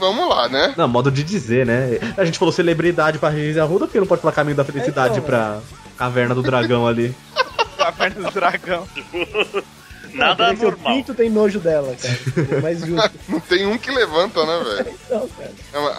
vamos 0.00 0.28
lá, 0.28 0.48
né? 0.48 0.74
Não, 0.76 0.88
modo 0.88 1.12
de 1.12 1.22
dizer, 1.22 1.64
né? 1.64 1.98
A 2.16 2.24
gente 2.24 2.38
falou 2.38 2.50
celebridade 2.50 3.18
pra 3.18 3.28
Regis 3.28 3.58
Arruda, 3.58 3.86
porque 3.86 4.00
não 4.00 4.06
pode 4.06 4.22
falar 4.22 4.32
caminho 4.32 4.56
da 4.56 4.64
felicidade 4.64 5.18
Então, 5.18 5.24
pra 5.24 5.60
caverna 5.96 6.34
do 6.34 6.42
dragão 6.42 6.88
ali. 6.88 7.14
Caverna 7.78 8.28
do 8.28 8.34
dragão. 8.34 8.88
Nada 10.16 10.48
Não, 10.48 10.56
seu 10.56 10.70
normal. 10.70 10.94
pinto 10.94 11.14
tem 11.14 11.30
nojo 11.30 11.60
dela, 11.60 11.94
cara. 12.00 12.56
É 12.56 12.60
mais 12.60 12.80
justo. 12.80 13.10
Não 13.28 13.40
tem 13.40 13.66
um 13.66 13.76
que 13.78 13.90
levanta, 13.90 14.44
né, 14.44 14.64
velho? 14.64 14.94
Não, 15.10 15.28
cara. 15.28 15.52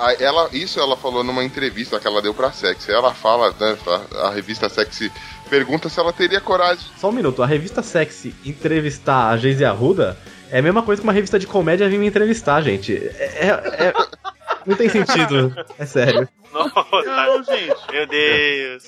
A- 0.06 0.14
Ela, 0.20 0.50
isso 0.54 0.80
ela 0.80 0.98
falou 0.98 1.24
numa 1.24 1.44
entrevista 1.44 2.00
que 2.00 2.08
ela 2.08 2.22
deu 2.22 2.34
pra 2.34 2.52
Sexy. 2.52 2.92
Ela 2.92 3.14
fala, 3.14 3.54
né, 3.60 3.78
a, 4.16 4.28
a 4.28 4.32
revista 4.32 4.68
Sexy 4.70 5.12
pergunta 5.50 5.88
se 5.90 6.00
ela 6.00 6.12
teria 6.12 6.42
coragem. 6.42 6.84
Só 7.00 7.10
um 7.10 7.14
minuto, 7.14 7.42
a 7.42 7.46
revista 7.46 7.82
Sexy 7.84 8.36
entrevistar 8.46 9.30
a 9.30 9.38
Geise 9.38 9.64
Arruda 9.64 10.18
é 10.52 10.60
a 10.60 10.62
mesma 10.62 10.82
coisa 10.82 11.02
que 11.02 11.08
uma 11.08 11.14
revista 11.14 11.38
de 11.38 11.46
comédia 11.48 11.88
vir 11.90 11.98
me 12.00 12.08
entrevistar, 12.08 12.62
gente. 12.62 12.96
É, 12.96 13.48
é- 13.48 13.88
é- 13.88 13.94
Não 14.66 14.76
tem 14.76 14.90
sentido, 14.90 15.56
é 15.80 15.86
sério. 15.86 16.28
Nossa, 16.52 16.86
Não, 17.06 17.42
gente. 17.44 17.76
meu 17.92 18.06
Deus. 18.08 18.84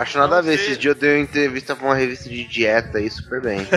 Acho 0.00 0.18
nada 0.18 0.38
a 0.38 0.40
ver. 0.40 0.54
Esses 0.54 0.78
dias 0.78 0.94
eu 0.94 1.00
dei 1.00 1.14
uma 1.16 1.20
entrevista 1.22 1.76
pra 1.76 1.84
uma 1.86 1.94
revista 1.94 2.28
de 2.28 2.42
dieta 2.44 2.98
aí, 2.98 3.10
super 3.10 3.40
bem. 3.40 3.60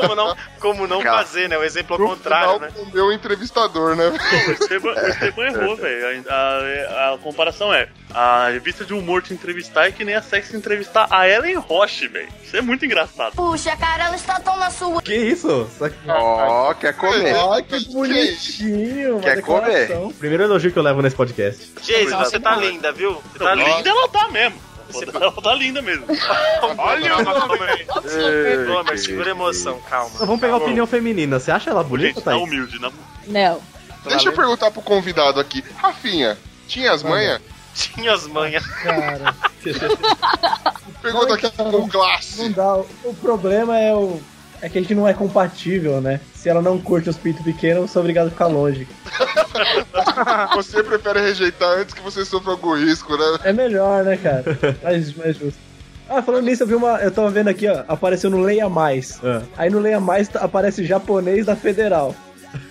Como 0.00 0.14
não, 0.14 0.36
como 0.58 0.86
não 0.86 1.02
fazer, 1.02 1.48
né? 1.48 1.56
O 1.58 1.62
exemplo 1.64 1.94
ao 1.94 2.00
No 2.00 2.08
contrário, 2.08 2.54
final, 2.54 2.60
né? 2.60 2.72
o 2.78 2.86
meu 2.94 3.12
entrevistador, 3.12 3.94
né? 3.96 4.06
O 4.08 4.52
Esteban, 4.52 4.92
o 4.94 5.06
Esteban 5.08 5.46
errou, 5.46 5.76
velho. 5.80 6.24
A, 6.28 6.34
a- 6.34 7.14
a 7.14 7.18
comparação 7.18 7.72
é: 7.72 7.88
a 8.12 8.48
revista 8.48 8.84
de 8.84 8.92
humor 8.94 9.22
te 9.22 9.32
entrevistar 9.34 9.86
é 9.86 9.92
que 9.92 10.04
nem 10.04 10.14
a 10.14 10.22
Sex 10.22 10.52
entrevistar 10.54 11.06
a 11.10 11.28
Ellen 11.28 11.56
Roche, 11.56 12.08
velho. 12.08 12.28
Isso 12.42 12.56
é 12.56 12.60
muito 12.60 12.84
engraçado. 12.84 13.34
Puxa, 13.34 13.76
cara, 13.76 14.06
ela 14.06 14.16
está 14.16 14.40
tão 14.40 14.58
na 14.58 14.70
sua. 14.70 15.00
Que 15.02 15.14
isso? 15.14 15.68
Ó, 16.08 16.74
quer 16.74 16.94
comer. 16.94 17.34
Ai, 17.52 17.62
que 17.62 17.80
bonitinho. 17.92 19.20
Quer 19.20 19.40
comer? 19.42 19.88
Primeiro 20.18 20.44
elogio 20.44 20.72
que 20.72 20.78
eu 20.78 20.82
levo 20.82 21.00
nesse 21.02 21.16
podcast. 21.16 21.72
Geise, 21.82 22.14
você 22.14 22.38
tá 22.40 22.56
linda, 22.56 22.92
viu? 22.92 23.22
Você 23.32 23.38
tá 23.38 23.54
linda. 23.54 23.70
Linda 23.76 23.90
ela 23.90 24.08
tá 24.08 24.28
mesmo. 24.28 24.60
Ela 25.14 25.32
tá 25.32 25.54
linda 25.54 25.80
mesmo. 25.82 26.06
Olha 26.78 27.16
o 27.18 27.22
nome. 27.24 27.84
Gomer, 28.66 28.98
segura 28.98 29.28
a 29.28 29.30
emoção, 29.30 29.80
calma. 29.88 30.10
Então 30.14 30.26
vamos 30.26 30.40
pegar 30.40 30.54
a 30.54 30.58
opinião 30.58 30.86
feminina. 30.86 31.38
Você 31.38 31.50
acha 31.50 31.70
ela 31.70 31.82
bonita, 31.84 32.14
Gente, 32.14 32.24
tá 32.24 32.30
Thaís? 32.32 32.42
humilde, 32.42 32.80
né? 32.80 32.90
Não. 33.26 33.60
Deixa 34.06 34.28
eu 34.28 34.32
perguntar 34.32 34.70
pro 34.70 34.82
convidado 34.82 35.38
aqui. 35.38 35.64
Rafinha, 35.76 36.36
tinha 36.66 36.92
as 36.92 37.02
manhas? 37.02 37.40
Tinha 37.74 38.12
as 38.12 38.26
manhas. 38.26 38.66
Cara, 38.66 39.34
Pergunta 41.00 41.34
aqui 41.34 41.50
com 41.50 41.88
classe. 41.88 42.42
não 42.42 42.52
dá. 42.52 42.74
O 43.04 43.14
problema 43.20 43.78
é 43.78 43.94
o. 43.94 44.20
É 44.60 44.68
que 44.68 44.78
a 44.78 44.80
gente 44.82 44.94
não 44.94 45.08
é 45.08 45.14
compatível, 45.14 46.00
né? 46.00 46.20
Se 46.42 46.48
ela 46.48 46.60
não 46.60 46.76
curte 46.76 47.08
os 47.08 47.16
pintos 47.16 47.44
pequenos, 47.44 47.82
eu 47.82 47.86
sou 47.88 48.00
obrigado 48.02 48.26
a 48.26 48.30
ficar 48.30 48.48
longe. 48.48 48.88
Você 50.56 50.82
prefere 50.82 51.20
rejeitar 51.20 51.78
antes 51.78 51.94
que 51.94 52.00
você 52.02 52.24
sofra 52.24 52.50
algum 52.50 52.74
risco, 52.74 53.16
né? 53.16 53.38
É 53.44 53.52
melhor, 53.52 54.02
né, 54.02 54.16
cara? 54.16 54.42
Mais, 54.82 55.14
mais 55.14 55.36
justo. 55.36 55.58
Ah, 56.10 56.20
falando 56.20 56.44
nisso, 56.46 56.64
eu 56.64 56.66
vi 56.66 56.74
uma. 56.74 56.98
Eu 57.00 57.12
tava 57.12 57.30
vendo 57.30 57.46
aqui, 57.46 57.68
ó. 57.68 57.84
Apareceu 57.86 58.28
no 58.28 58.40
Leia 58.40 58.68
Mais. 58.68 59.20
Ah. 59.22 59.42
Aí 59.56 59.70
no 59.70 59.78
Leia 59.78 60.00
Mais 60.00 60.26
tá- 60.28 60.40
aparece 60.40 60.84
japonês 60.84 61.46
da 61.46 61.54
Federal. 61.54 62.12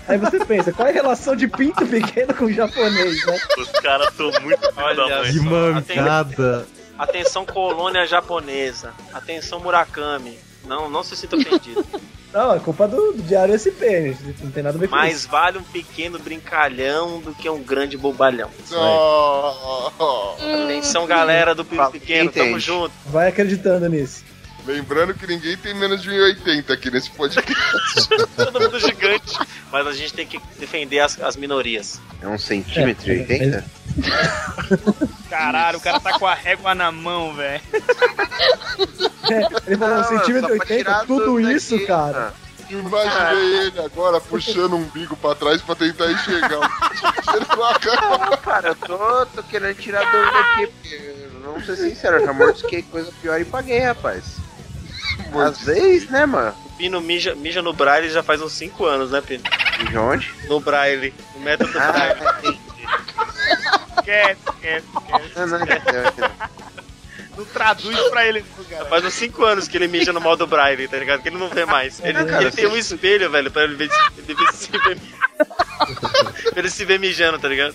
Aí 0.05 0.17
você 0.17 0.43
pensa, 0.43 0.73
qual 0.73 0.89
é 0.89 0.91
a 0.91 0.93
relação 0.93 1.33
de 1.33 1.47
pinto 1.47 1.87
pequeno 1.87 2.33
com 2.33 2.51
japonês, 2.51 3.25
né? 3.25 3.39
Os 3.57 3.69
caras 3.79 4.13
são 4.15 4.29
muito 4.41 4.69
Olha. 4.75 5.23
Que 5.31 5.39
mancada. 5.39 6.67
Atenção 6.99 7.45
colônia 7.45 8.05
japonesa. 8.05 8.91
Atenção 9.13 9.61
Murakami. 9.61 10.37
Não, 10.65 10.89
não 10.89 11.03
se 11.03 11.15
sinta 11.15 11.35
ofendido. 11.35 11.85
Não, 12.33 12.53
é 12.55 12.59
culpa 12.59 12.87
do, 12.87 13.11
do 13.11 13.23
Diário 13.23 13.53
SP, 13.59 14.15
gente. 14.23 14.41
Não 14.41 14.51
tem 14.51 14.63
nada 14.63 14.77
a 14.77 14.79
ver 14.79 14.87
com 14.87 14.95
Mais 14.95 15.17
isso. 15.17 15.27
vale 15.29 15.57
um 15.57 15.63
pequeno 15.63 16.17
brincalhão 16.17 17.19
do 17.19 17.35
que 17.35 17.49
um 17.49 17.61
grande 17.61 17.97
bobalhão. 17.97 18.49
Oh, 18.71 20.35
Atenção 20.63 21.05
galera 21.05 21.53
do 21.53 21.65
Fala, 21.65 21.91
Pequeno, 21.91 22.31
quem 22.31 22.41
tamo 22.43 22.49
entende? 22.51 22.65
junto. 22.65 22.93
Vai 23.07 23.27
acreditando 23.27 23.89
nisso. 23.89 24.23
Lembrando 24.65 25.13
que 25.13 25.27
ninguém 25.27 25.57
tem 25.57 25.73
menos 25.73 26.01
de 26.01 26.09
1,80 26.09 26.69
aqui 26.71 26.89
nesse 26.91 27.09
podcast. 27.11 28.07
Todo 28.37 28.61
mundo 28.61 28.79
gigante. 28.79 29.37
Mas 29.71 29.87
a 29.87 29.91
gente 29.91 30.13
tem 30.13 30.25
que 30.25 30.39
defender 30.59 30.99
as, 30.99 31.19
as 31.21 31.35
minorias. 31.35 31.99
É 32.21 32.27
um 32.29 32.37
centímetro 32.37 33.11
e 33.11 33.15
É, 33.15 33.19
oitenta? 33.19 33.65
Caralho, 35.29 35.77
o 35.77 35.81
cara 35.81 35.99
tá 35.99 36.17
com 36.19 36.27
a 36.27 36.33
régua 36.33 36.73
na 36.75 36.91
mão, 36.91 37.33
velho. 37.33 37.61
Ele 39.67 39.77
falou, 39.77 39.95
Não, 39.95 40.01
um 40.01 40.03
centímetro 40.03 40.47
só 40.49 40.55
e 40.55 40.57
pra 40.57 40.65
tirar 40.65 40.99
80, 41.01 41.05
tudo 41.05 41.39
isso, 41.39 41.75
daqui, 41.75 41.87
cara. 41.87 42.33
Imaginei 42.69 43.67
ele 43.67 43.79
agora 43.81 44.21
puxando 44.21 44.73
o 44.73 44.77
umbigo 44.77 45.15
pra 45.17 45.35
trás 45.35 45.61
pra 45.61 45.75
tentar 45.75 46.09
enxergar. 46.09 46.69
Não, 48.29 48.37
cara, 48.37 48.69
eu 48.69 48.75
tô, 48.75 49.25
tô 49.25 49.43
querendo 49.43 49.75
tirar 49.75 50.09
dúvida 50.09 50.39
aqui, 50.39 50.67
porque, 50.67 51.27
vamos 51.43 51.65
ser 51.65 51.75
sinceros, 51.75 52.21
eu 52.21 52.27
já 52.27 52.33
mordisquei 52.33 52.81
coisa 52.83 53.11
pior 53.21 53.41
e 53.41 53.45
paguei, 53.45 53.79
rapaz. 53.79 54.37
Às 55.33 55.59
vezes, 55.65 56.09
né, 56.09 56.25
mano? 56.25 56.55
O 56.65 56.69
Pino 56.77 57.01
mija, 57.01 57.35
mija 57.35 57.61
no 57.61 57.73
Braille 57.73 58.09
já 58.09 58.23
faz 58.23 58.41
uns 58.41 58.53
5 58.53 58.85
anos, 58.85 59.11
né, 59.11 59.19
Pino? 59.21 59.43
De 59.89 59.97
onde? 59.97 60.33
No 60.47 60.59
Braille. 60.61 61.13
No 61.35 61.41
método 61.41 61.71
Ah, 61.77 61.91
Braille. 61.91 62.59
Esquece, 63.97 64.37
esquece, 64.53 64.87
esquece. 64.97 66.21
Não, 67.37 67.45
traduz 67.45 67.97
pra 68.09 68.25
ele, 68.25 68.43
cara. 68.69 68.85
Faz 68.85 69.05
uns 69.05 69.13
5 69.13 69.45
anos 69.45 69.67
que 69.67 69.77
ele 69.77 69.87
mija 69.87 70.11
no 70.11 70.19
modo 70.19 70.45
Braille, 70.45 70.87
tá 70.87 70.97
ligado? 70.97 71.21
Que 71.21 71.29
ele 71.29 71.37
não 71.37 71.49
vê 71.49 71.65
mais. 71.65 71.99
Ele, 72.01 72.25
cara, 72.25 72.41
ele 72.43 72.51
tem 72.51 72.67
um 72.67 72.75
espelho, 72.75 73.29
velho, 73.29 73.49
pra 73.49 73.63
ele 73.63 73.75
ver, 73.75 73.89
ele 74.17 74.51
se 74.51 74.71
ver. 74.71 74.97
pra 76.51 76.59
ele 76.59 76.69
se 76.69 76.85
ver 76.85 76.99
mijando, 76.99 77.39
tá 77.39 77.47
ligado? 77.47 77.73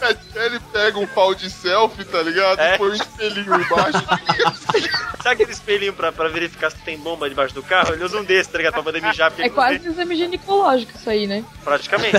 É, 0.00 0.44
ele 0.46 0.60
pega 0.72 0.98
um 0.98 1.06
pau 1.06 1.34
de 1.34 1.50
selfie, 1.50 2.04
tá 2.04 2.22
ligado? 2.22 2.58
É. 2.60 2.74
E 2.74 2.78
põe 2.78 2.90
um 2.90 2.94
espelhinho 2.94 3.54
embaixo. 3.60 3.98
Sabe 5.22 5.34
aquele 5.34 5.52
espelhinho 5.52 5.92
pra, 5.92 6.10
pra 6.10 6.28
verificar 6.28 6.70
se 6.70 6.76
tem 6.78 6.98
bomba 6.98 7.28
debaixo 7.28 7.54
do 7.54 7.62
carro? 7.62 7.94
Ele 7.94 8.04
usa 8.04 8.18
um 8.18 8.24
desse, 8.24 8.50
tá 8.50 8.58
ligado? 8.58 8.74
Pra 8.74 8.82
poder 8.82 9.00
mijar, 9.02 9.30
porque 9.30 9.42
É 9.42 9.46
ele 9.46 9.50
não 9.50 9.62
quase 9.62 9.78
vê. 9.78 9.88
exame 9.90 10.16
ginecológico 10.16 10.92
isso 10.96 11.08
aí, 11.10 11.26
né? 11.26 11.44
Praticamente. 11.62 12.16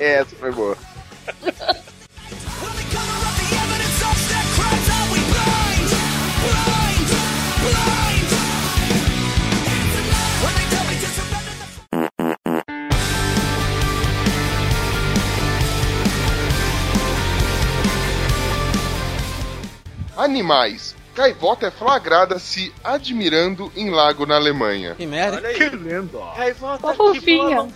É, 0.00 0.14
Essa 0.20 0.36
foi 0.36 0.52
boa. 0.52 0.76
Animais. 20.16 20.94
Gaivota 21.14 21.66
é 21.66 21.70
flagrada 21.70 22.38
se 22.38 22.72
admirando 22.82 23.70
em 23.76 23.90
lago 23.90 24.26
na 24.26 24.34
Alemanha. 24.34 24.94
Que 24.96 25.06
merda. 25.06 25.36
Olha 25.36 25.48
aí. 25.48 25.54
Que 25.54 25.68
lindo, 25.76 26.20
volta 26.58 26.86
Uma 26.86 26.94
fofinha. 26.94 27.68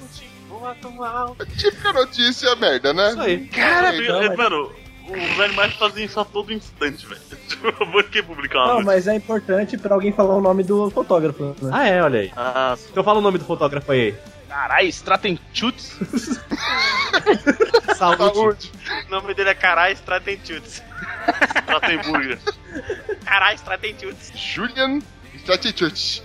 Típica 1.57 1.92
notícia 1.92 2.55
merda, 2.57 2.92
né? 2.92 3.11
Isso 3.11 3.20
aí. 3.20 3.46
Cara, 3.48 3.92
Não, 3.92 4.27
mas- 4.27 4.37
mano, 4.37 4.72
os 5.09 5.40
animais 5.40 5.74
fazem 5.74 6.05
isso 6.05 6.18
a 6.18 6.24
todo 6.24 6.53
instante, 6.53 7.07
velho. 7.07 7.20
Eu 7.81 7.87
vou 7.90 8.01
aqui 8.01 8.22
publicar 8.22 8.64
uma 8.64 8.74
Não, 8.74 8.83
mas 8.83 9.07
é 9.07 9.14
importante 9.14 9.77
pra 9.79 9.94
alguém 9.94 10.12
falar 10.12 10.37
o 10.37 10.40
nome 10.40 10.62
do 10.62 10.90
fotógrafo, 10.90 11.42
né? 11.62 11.70
Ah, 11.72 11.88
é, 11.88 12.03
olha 12.03 12.20
aí. 12.20 12.33
Ah, 12.37 12.77
Então 12.90 13.03
fala 13.05 13.18
o 13.18 13.22
nome 13.22 13.38
do 13.38 13.44
fotógrafo 13.44 13.90
aí. 13.92 14.14
Caralho, 14.48 14.88
Straten 14.88 15.38
Chutes. 15.52 15.96
Saúde. 17.96 18.34
Saúde. 18.34 18.72
O 19.06 19.11
nome 19.11 19.34
dele 19.34 19.50
é 19.50 19.54
Carai 19.54 19.92
Stratentutes. 19.92 20.82
Stratenburger. 21.62 22.38
Carai 23.24 23.54
Stratentutes. 23.56 24.32
Julian 24.34 25.00
Stratichut. 25.37 26.22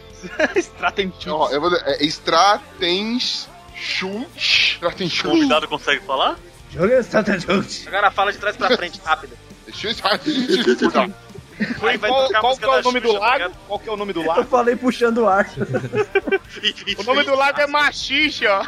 Straten 0.56 1.12
Chutes. 1.12 1.28
Ó, 1.28 1.50
eu 1.50 1.60
vou 1.60 1.70
dizer, 1.70 1.84
é 1.86 2.06
Stratens 2.06 3.50
Schultz. 3.76 4.80
O 4.82 5.24
convidado 5.30 5.68
consegue 5.68 6.06
falar? 6.06 6.38
Julian 6.72 7.02
Strategic. 7.02 7.88
Agora 7.88 8.10
fala 8.10 8.32
de 8.32 8.38
trás 8.40 8.58
pra 8.58 8.76
frente, 8.76 9.00
rápido. 9.04 9.38
Aí 11.82 11.98
vai 11.98 12.10
Qual, 12.10 12.28
tocar 12.28 12.42
qual 12.42 12.58
que 12.58 12.66
é 12.66 12.68
o 12.68 12.82
nome 12.82 13.00
do 13.00 13.08
Xuxa, 13.10 13.20
tá 13.20 13.26
lago? 13.38 13.54
Qual 13.68 13.80
que 13.80 13.90
é 13.90 13.92
o 13.92 13.98
nome 13.98 14.14
do 14.14 14.22
Eu 14.22 14.28
lago? 14.28 14.44
falei 14.46 14.76
puxando 14.76 15.18
o 15.20 15.28
ar. 15.28 15.50
O 16.98 17.04
nome 17.04 17.24
do 17.24 17.36
lago 17.36 17.60
é 17.62 17.68
Machixe, 17.68 18.46
ó. 18.48 18.62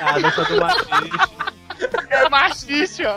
Ah, 0.00 0.18
não 0.18 0.30
só 0.30 0.44
do 0.44 0.60
machiste. 0.60 1.40
É 2.10 2.28
Machixe, 2.28 3.02
ó. 3.06 3.16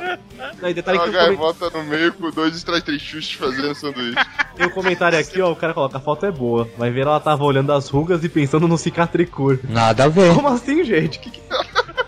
Não, 0.62 0.70
e 0.70 0.74
detalhe 0.74 0.98
A 0.98 1.02
que 1.02 1.10
o 1.10 1.12
comen- 1.12 1.28
gaivota 1.28 1.70
no 1.72 1.84
meio 1.84 2.14
com 2.14 2.30
dois 2.32 2.56
Stratenchutes 2.56 3.34
fazendo 3.34 3.76
sanduíche. 3.76 4.16
tem 4.56 4.68
um 4.68 4.70
comentário 4.70 5.18
aqui, 5.20 5.42
ó, 5.42 5.52
o 5.52 5.56
cara 5.56 5.74
coloca, 5.74 5.98
a 5.98 6.02
foto 6.02 6.26
é 6.26 6.32
boa. 6.32 6.70
Vai 6.78 6.92
ver, 6.92 7.02
ela 7.02 7.20
tava 7.20 7.44
olhando 7.44 7.74
as 7.74 7.90
rugas 7.90 8.24
e 8.24 8.30
pensando 8.30 8.68
no 8.68 8.78
cicatricur. 8.78 9.60
Nada 9.68 10.06
a 10.06 10.08
ver. 10.08 10.34
Como 10.34 10.48
assim, 10.48 10.84
gente? 10.84 11.20
Que 11.20 11.30
que- 11.32 11.42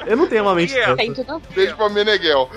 Eu 0.06 0.16
não 0.16 0.28
tenho 0.28 0.44
uma 0.44 0.56
mente 0.56 0.74
Yeah. 0.74 0.96
Tem 0.96 1.10
dessa. 1.10 1.24
tudo 1.26 1.36
a 1.36 1.40
ver. 1.40 1.56
Beijo 1.56 1.76
pra 1.76 1.90
Meneghel. 1.90 2.50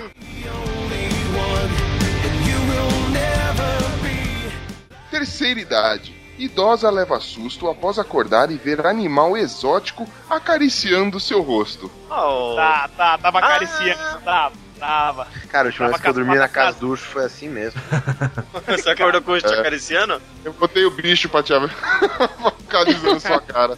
Terceira 5.11 5.61
idade. 5.61 6.17
Idosa 6.39 6.89
leva 6.91 7.19
susto 7.19 7.69
após 7.69 7.99
acordar 7.99 8.51
e 8.51 8.57
ver 8.57 8.87
animal 8.87 9.37
exótico 9.37 10.07
acariciando 10.31 11.19
seu 11.19 11.41
rosto. 11.43 11.91
Oh. 12.09 12.55
Tá, 12.55 12.89
tá, 12.97 13.19
tava 13.19 13.39
acariciando. 13.41 14.21
Tava, 14.25 14.53
tava. 14.79 15.27
Cara, 15.49 15.65
a 15.65 15.71
última 15.71 15.89
vez 15.89 16.01
que 16.01 16.09
eu 16.09 16.13
dormi 16.13 16.37
na 16.37 16.47
casa 16.49 16.67
casa. 16.67 16.79
do 16.79 16.93
Ucho 16.93 17.03
foi 17.07 17.25
assim 17.25 17.49
mesmo. 17.49 17.81
Você 18.69 18.89
acordou 18.91 19.21
com 19.21 19.33
o 19.33 19.41
te 19.41 19.53
É. 19.53 19.59
acariciando? 19.59 20.23
Eu 20.45 20.53
botei 20.53 20.85
o 20.85 20.91
bicho 20.93 21.29
pra 21.29 21.43
te 21.43 21.53
acariciando 21.53 23.19
sua 23.21 23.41
cara. 23.41 23.77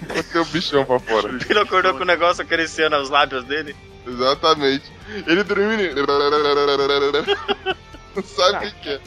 Botei 0.00 0.40
o 0.40 0.44
bichão 0.46 0.84
pra 0.86 0.98
fora. 1.00 1.28
Ele 1.46 1.58
acordou 1.58 1.92
com 1.94 2.04
o 2.04 2.06
negócio 2.06 2.42
acariciando 2.42 2.96
os 2.96 3.10
lábios 3.10 3.44
dele? 3.44 3.76
Exatamente. 4.06 4.90
Ele 5.26 5.42
dormiu. 5.44 5.94
Não 8.16 8.22
sabe 8.22 8.56
o 8.56 8.60
que 8.70 8.80
que 8.80 8.88
é. 8.88 9.00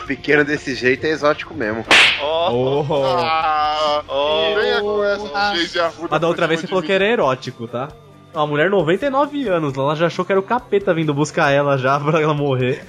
Pequeno 0.00 0.44
desse 0.44 0.74
jeito 0.74 1.04
é 1.04 1.10
exótico 1.10 1.54
mesmo. 1.54 1.84
Oh, 2.22 2.84
Oh. 2.88 3.04
Ah, 3.04 4.02
oh. 4.08 4.54
venha 4.54 4.80
com 4.80 5.04
essa. 5.04 5.54
Geise 5.54 5.80
Arruda 5.80 6.08
Mas 6.10 6.20
da 6.20 6.28
outra 6.28 6.46
vez 6.46 6.60
você 6.60 6.66
falou 6.66 6.82
que 6.82 6.92
era 6.92 7.04
erótico, 7.04 7.66
tá? 7.68 7.88
A 8.34 8.46
mulher 8.46 8.70
99 8.70 9.48
anos, 9.48 9.76
ela 9.76 9.94
já 9.94 10.06
achou 10.06 10.24
que 10.24 10.32
era 10.32 10.40
o 10.40 10.42
capeta 10.42 10.94
vindo 10.94 11.12
buscar 11.12 11.50
ela 11.50 11.76
já 11.76 11.98
pra 12.00 12.20
ela 12.20 12.32
morrer. 12.34 12.82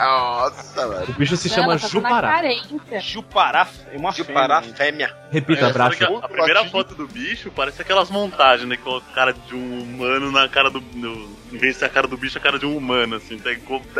Nossa, 0.00 0.88
velho. 0.88 1.10
O 1.10 1.12
bicho 1.14 1.36
se 1.36 1.48
Ela 1.48 1.56
chama 1.56 1.78
tá 1.78 1.88
Jupará. 1.88 2.28
carência. 2.32 3.00
Jupará 3.00 3.66
é 3.92 3.96
uma 3.96 4.12
Jupará 4.12 4.62
fêmea. 4.62 4.76
fêmea. 4.76 5.16
Repita, 5.30 5.66
É, 5.66 5.72
que 5.90 6.04
a, 6.04 6.08
a 6.18 6.28
primeira 6.28 6.64
foto 6.66 6.94
do 6.94 7.06
bicho 7.08 7.50
parece 7.54 7.82
aquelas 7.82 8.10
montagens, 8.10 8.68
né? 8.68 8.76
Com 8.76 8.96
a 8.96 9.00
cara 9.00 9.32
de 9.32 9.54
um 9.54 9.82
humano 9.82 10.30
na 10.30 10.48
cara 10.48 10.70
do. 10.70 10.80
No, 10.94 11.36
em 11.52 11.58
vez 11.58 11.74
de 11.74 11.78
ser 11.80 11.84
a 11.86 11.88
cara 11.88 12.06
do 12.08 12.16
bicho, 12.16 12.38
a 12.38 12.40
cara 12.40 12.58
de 12.58 12.66
um 12.66 12.76
humano, 12.76 13.16
assim. 13.16 13.38
tá 13.38 13.50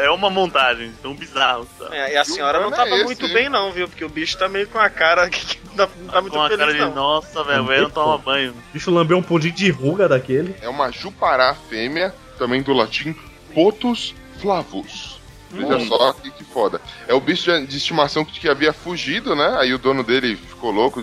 É 0.00 0.10
uma 0.10 0.30
montagem, 0.30 0.92
tão 1.02 1.14
bizarro, 1.14 1.66
sabe? 1.78 1.96
É, 1.96 2.14
e 2.14 2.16
a 2.16 2.24
senhora 2.24 2.60
não 2.60 2.68
humano 2.68 2.82
é 2.82 2.84
tava 2.84 2.96
esse, 2.96 3.04
muito 3.04 3.26
hein? 3.26 3.32
bem, 3.34 3.48
não, 3.48 3.70
viu? 3.72 3.88
Porque 3.88 4.04
o 4.04 4.08
bicho 4.08 4.36
tá 4.38 4.48
meio 4.48 4.68
com 4.68 4.78
a 4.78 4.88
cara 4.90 5.28
que 5.30 5.58
não 5.66 5.74
tá, 5.86 5.88
não 6.00 6.08
tá 6.08 6.20
muito 6.20 6.32
Com 6.32 6.42
a 6.42 6.48
feliz, 6.48 6.58
cara 6.58 6.72
de, 6.72 6.80
não. 6.80 6.94
nossa, 6.94 7.44
velho, 7.44 7.62
o 7.62 7.66
velho 7.66 7.82
não 7.84 7.90
toma 7.90 8.18
banho. 8.18 8.52
O 8.52 8.72
bicho 8.72 8.90
lambeu 8.90 9.18
um 9.18 9.22
pudim 9.22 9.50
de 9.56 9.70
ruga 9.70 10.06
daquele. 10.06 10.54
É 10.60 10.68
uma 10.68 10.92
jupará 10.92 11.54
fêmea, 11.54 12.14
também 12.38 12.62
do 12.62 12.72
latim 12.72 13.16
Potus 13.54 14.14
flavus. 14.38 15.18
Veja 15.50 15.80
só 15.86 16.12
que, 16.12 16.30
que 16.30 16.44
foda. 16.44 16.80
É 17.08 17.14
o 17.14 17.20
bicho 17.20 17.50
de, 17.66 17.76
estimação 17.76 18.24
que, 18.24 18.38
que 18.38 18.48
havia 18.48 18.72
fugido, 18.72 19.34
né? 19.34 19.56
Aí 19.58 19.72
o 19.72 19.78
dono 19.78 20.04
dele 20.04 20.36
ficou 20.36 20.70
louco. 20.70 21.02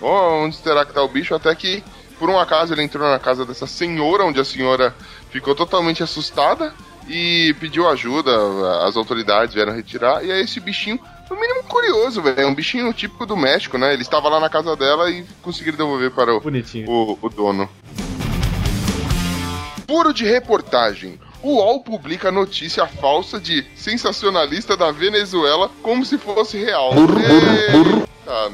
Oh, 0.00 0.44
onde 0.44 0.56
será 0.56 0.84
que 0.84 0.92
tá 0.92 1.02
o 1.02 1.08
bicho? 1.08 1.34
Até 1.34 1.54
que, 1.54 1.84
por 2.18 2.28
um 2.28 2.38
acaso, 2.38 2.74
ele 2.74 2.82
entrou 2.82 3.08
na 3.08 3.20
casa 3.20 3.46
dessa 3.46 3.66
senhora, 3.66 4.24
onde 4.24 4.40
a 4.40 4.44
senhora 4.44 4.92
ficou 5.30 5.54
totalmente 5.54 6.02
assustada 6.02 6.74
e 7.06 7.54
pediu 7.60 7.88
ajuda. 7.88 8.32
As 8.84 8.96
autoridades 8.96 9.54
vieram 9.54 9.74
retirar. 9.74 10.24
E 10.24 10.32
aí 10.32 10.40
esse 10.40 10.58
bichinho, 10.58 10.98
no 11.30 11.36
mínimo 11.40 11.64
curioso, 11.64 12.22
velho. 12.22 12.40
É 12.40 12.46
um 12.46 12.54
bichinho 12.54 12.92
típico 12.92 13.26
do 13.26 13.36
México, 13.36 13.76
né? 13.78 13.92
Ele 13.92 14.02
estava 14.02 14.28
lá 14.28 14.40
na 14.40 14.48
casa 14.48 14.76
dela 14.76 15.10
e 15.10 15.24
conseguiram 15.42 15.76
devolver 15.76 16.10
para 16.10 16.34
o, 16.34 16.40
Bonitinho. 16.40 16.88
o, 16.90 17.18
o 17.20 17.28
dono. 17.28 17.68
Puro 19.86 20.12
de 20.12 20.24
reportagem. 20.24 21.18
O 21.42 21.56
UOL 21.56 21.80
publica 21.80 22.32
notícia 22.32 22.86
falsa 22.86 23.38
de 23.38 23.64
sensacionalista 23.76 24.76
da 24.76 24.90
Venezuela 24.90 25.70
como 25.82 26.04
se 26.04 26.18
fosse 26.18 26.58
real. 26.58 26.92
Eita, 26.92 28.06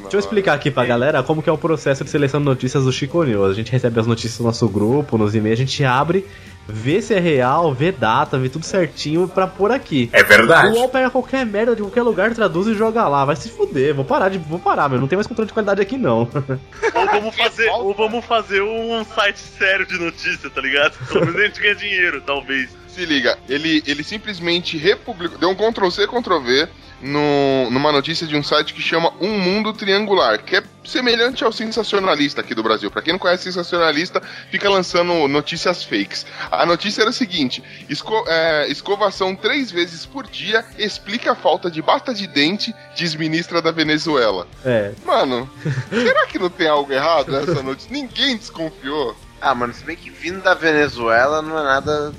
Deixa 0.02 0.16
eu 0.16 0.20
explicar 0.20 0.52
aqui 0.52 0.70
pra 0.70 0.84
galera 0.84 1.22
como 1.22 1.42
que 1.42 1.48
é 1.48 1.52
o 1.52 1.56
processo 1.56 2.04
de 2.04 2.10
seleção 2.10 2.40
de 2.40 2.44
notícias 2.44 2.84
do 2.84 2.92
Chico 2.92 3.22
News. 3.24 3.52
A 3.52 3.54
gente 3.54 3.72
recebe 3.72 3.98
as 3.98 4.06
notícias 4.06 4.38
no 4.38 4.46
nosso 4.46 4.68
grupo, 4.68 5.16
nos 5.16 5.34
e-mails, 5.34 5.58
a 5.58 5.62
gente 5.64 5.82
abre, 5.84 6.26
vê 6.66 7.00
se 7.02 7.14
é 7.14 7.20
real, 7.20 7.72
vê 7.74 7.92
data, 7.92 8.38
vê 8.38 8.48
tudo 8.48 8.64
certinho 8.64 9.28
pra 9.28 9.46
pôr 9.46 9.70
aqui. 9.70 10.08
É 10.12 10.22
verdade. 10.22 10.68
O 10.68 10.78
UOL 10.78 10.88
pega 10.88 11.10
qualquer 11.10 11.44
merda 11.44 11.74
de 11.74 11.82
qualquer 11.82 12.02
lugar, 12.02 12.34
traduz 12.34 12.66
e 12.66 12.74
joga 12.74 13.06
lá. 13.08 13.24
Vai 13.24 13.36
se 13.36 13.48
fuder, 13.48 13.94
vou 13.94 14.04
parar 14.04 14.28
de. 14.28 14.38
Vou 14.38 14.58
parar, 14.58 14.88
meu. 14.88 15.00
Não 15.00 15.08
tem 15.08 15.16
mais 15.16 15.26
controle 15.26 15.48
de 15.48 15.52
qualidade 15.52 15.80
aqui, 15.80 15.96
não. 15.96 16.28
Ou 16.94 17.06
vamos 17.06 17.36
fazer, 17.36 17.68
ou 17.70 17.94
vamos 17.94 18.24
fazer 18.24 18.62
um 18.62 19.04
site 19.04 19.38
sério 19.38 19.86
de 19.86 19.98
notícia, 19.98 20.48
tá 20.48 20.60
ligado? 20.60 20.94
Pelo 21.08 21.26
menos 21.26 21.40
a 21.40 21.44
gente 21.46 21.60
ganha 21.60 21.74
dinheiro, 21.74 22.22
talvez. 22.24 22.70
Se 22.88 23.04
liga, 23.06 23.38
ele, 23.48 23.82
ele 23.86 24.04
simplesmente 24.04 24.76
republicou, 24.76 25.38
deu 25.38 25.48
um 25.48 25.54
Ctrl 25.54 25.88
C, 25.90 26.06
Ctrl 26.06 26.40
V 26.40 26.68
no, 27.02 27.70
numa 27.70 27.90
notícia 27.92 28.26
de 28.26 28.36
um 28.36 28.42
site 28.42 28.72
que 28.72 28.80
chama 28.80 29.12
Um 29.20 29.38
Mundo 29.38 29.72
Triangular, 29.72 30.42
que 30.42 30.56
é 30.56 30.62
semelhante 30.84 31.44
ao 31.44 31.52
sensacionalista 31.52 32.40
aqui 32.40 32.54
do 32.54 32.62
Brasil. 32.62 32.90
Pra 32.90 33.02
quem 33.02 33.12
não 33.12 33.18
conhece 33.18 33.44
sensacionalista, 33.44 34.22
fica 34.50 34.68
lançando 34.70 35.26
notícias 35.28 35.82
fakes. 35.84 36.24
A 36.50 36.64
notícia 36.64 37.02
era 37.02 37.10
a 37.10 37.12
seguinte: 37.12 37.62
esco- 37.88 38.24
é, 38.28 38.68
escovação 38.68 39.34
três 39.34 39.70
vezes 39.70 40.06
por 40.06 40.26
dia 40.26 40.64
explica 40.78 41.32
a 41.32 41.36
falta 41.36 41.70
de 41.70 41.82
pasta 41.82 42.14
de 42.14 42.26
dente, 42.26 42.74
diz 42.94 43.14
ministra 43.14 43.60
da 43.60 43.70
Venezuela. 43.70 44.46
É. 44.64 44.92
Mano, 45.04 45.50
será 45.90 46.26
que 46.26 46.38
não 46.38 46.48
tem 46.50 46.68
algo 46.68 46.92
errado 46.92 47.30
nessa 47.32 47.62
notícia? 47.62 47.90
Ninguém 47.92 48.36
desconfiou. 48.36 49.16
Ah, 49.40 49.54
mano, 49.56 49.74
se 49.74 49.82
bem 49.84 49.96
que 49.96 50.08
vindo 50.08 50.40
da 50.40 50.54
Venezuela 50.54 51.42
não 51.42 51.58
é 51.58 51.62
nada 51.64 52.12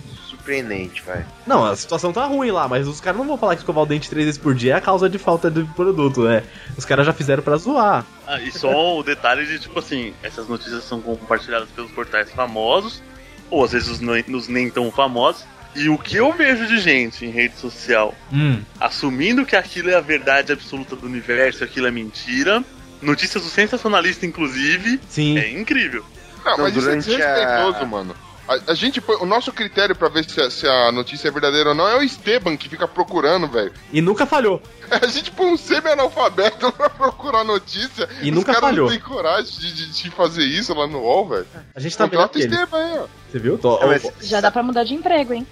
surpreendente, 0.43 1.01
vai. 1.06 1.25
Não, 1.47 1.63
a 1.65 1.75
situação 1.75 2.12
tá 2.12 2.25
ruim 2.25 2.51
lá, 2.51 2.67
mas 2.67 2.88
os 2.88 2.99
caras 2.99 3.17
não 3.19 3.25
vão 3.27 3.38
falar 3.38 3.56
que 3.56 3.62
escovar 3.62 3.84
o 3.84 3.88
dente 3.88 4.10
três 4.10 4.25
vezes 4.25 4.39
por 4.39 4.53
dia 4.53 4.73
é 4.73 4.75
a 4.77 4.82
causa 4.82 5.10
de 5.10 5.17
falta 5.17 5.49
de 5.49 5.63
produto, 5.73 6.23
né? 6.23 6.43
Os 6.77 6.86
caras 6.86 7.06
já 7.06 7.13
fizeram 7.13 7.41
pra 7.41 7.56
zoar. 7.58 8.06
Ah, 8.27 8.39
e 8.41 8.51
só 8.51 8.97
o 8.97 9.03
detalhe 9.03 9.45
de, 9.45 9.60
tipo 9.60 9.79
assim, 9.79 10.13
essas 10.21 10.47
notícias 10.47 10.84
são 10.84 11.01
compartilhadas 11.01 11.69
pelos 11.69 11.91
portais 11.91 12.29
famosos, 12.32 13.01
ou 13.49 13.63
às 13.63 13.71
vezes 13.71 13.88
os, 13.89 13.99
nem- 14.01 14.23
os 14.36 14.47
nem 14.47 14.69
tão 14.69 14.91
famosos. 14.91 15.45
E 15.75 15.89
o 15.89 15.97
que 15.97 16.17
eu 16.17 16.32
vejo 16.34 16.67
de 16.67 16.77
gente 16.79 17.25
em 17.25 17.29
rede 17.32 17.58
social 17.58 18.13
Hum. 18.32 18.62
assumindo 18.79 19.43
que 19.43 19.56
aquilo 19.56 19.89
é 19.89 19.95
a 19.95 20.01
verdade 20.01 20.51
absoluta 20.51 20.95
do 20.95 21.08
universo, 21.08 21.63
aquilo 21.63 21.88
é 21.88 21.91
mentira. 21.91 22.63
Notícias 23.01 23.43
do 23.43 23.49
sensacionalista, 23.49 24.25
inclusive, 24.25 24.99
Sim. 25.10 25.38
é 25.38 25.49
incrível. 25.51 26.06
Não, 26.45 26.58
Não, 26.58 26.63
mas 26.65 26.75
isso 26.75 26.79
é 26.88 26.91
durante 26.91 27.06
desrespeitoso, 27.08 27.77
a- 27.79 27.86
mano. 27.86 28.15
A, 28.47 28.71
a 28.71 28.73
gente 28.73 28.99
põe- 28.99 29.15
o 29.17 29.25
nosso 29.25 29.51
critério 29.53 29.95
pra 29.95 30.10
ver 30.10 30.29
se 30.29 30.41
a, 30.41 30.49
se 30.51 30.67
a 30.67 30.91
notícia 30.91 31.27
é 31.27 31.32
verdadeira 31.32 31.69
ou 31.69 31.75
não 31.75 31.88
é 31.88 31.97
o 31.97 32.03
Esteban 32.03 32.58
que 32.58 32.67
fica 32.67 32.88
procurando, 32.88 33.47
velho. 33.47 33.71
E 33.91 34.01
nunca 34.01 34.25
falhou. 34.25 34.62
A 34.91 35.08
gente 35.08 35.32
põe 35.32 35.47
um 35.47 35.58
semi-analfabeto 35.58 36.71
pra 36.73 36.89
procurar 36.89 37.39
a 37.39 37.43
notícia. 37.43 38.08
E 38.21 38.29
Os 38.29 38.36
nunca 38.36 38.53
caras 38.53 38.69
falhou. 38.69 38.86
não 38.86 38.91
têm 38.91 38.99
coragem 38.99 39.51
de, 39.60 39.73
de- 39.73 40.03
de 40.03 40.10
fazer 40.12 40.43
isso 40.43 40.73
lá 40.73 40.86
no 40.86 40.99
UOL, 40.99 41.29
velho. 41.29 41.47
A 41.73 41.79
gente 41.79 41.97
tá 41.97 42.06
vendo 42.06 42.19
Contrata 42.19 42.38
o 42.38 42.41
aquele. 42.41 42.53
Esteban 42.53 42.77
aí, 42.77 42.97
ó. 42.99 43.08
Você 43.32 43.39
viu? 43.39 43.58
Tô- 43.58 43.79
É, 43.82 43.86
mas- 43.88 44.12
Já 44.21 44.41
dá 44.41 44.51
pra 44.51 44.62
mudar 44.62 44.84
de 44.84 44.93
emprego, 44.93 45.34
hein? 45.34 45.47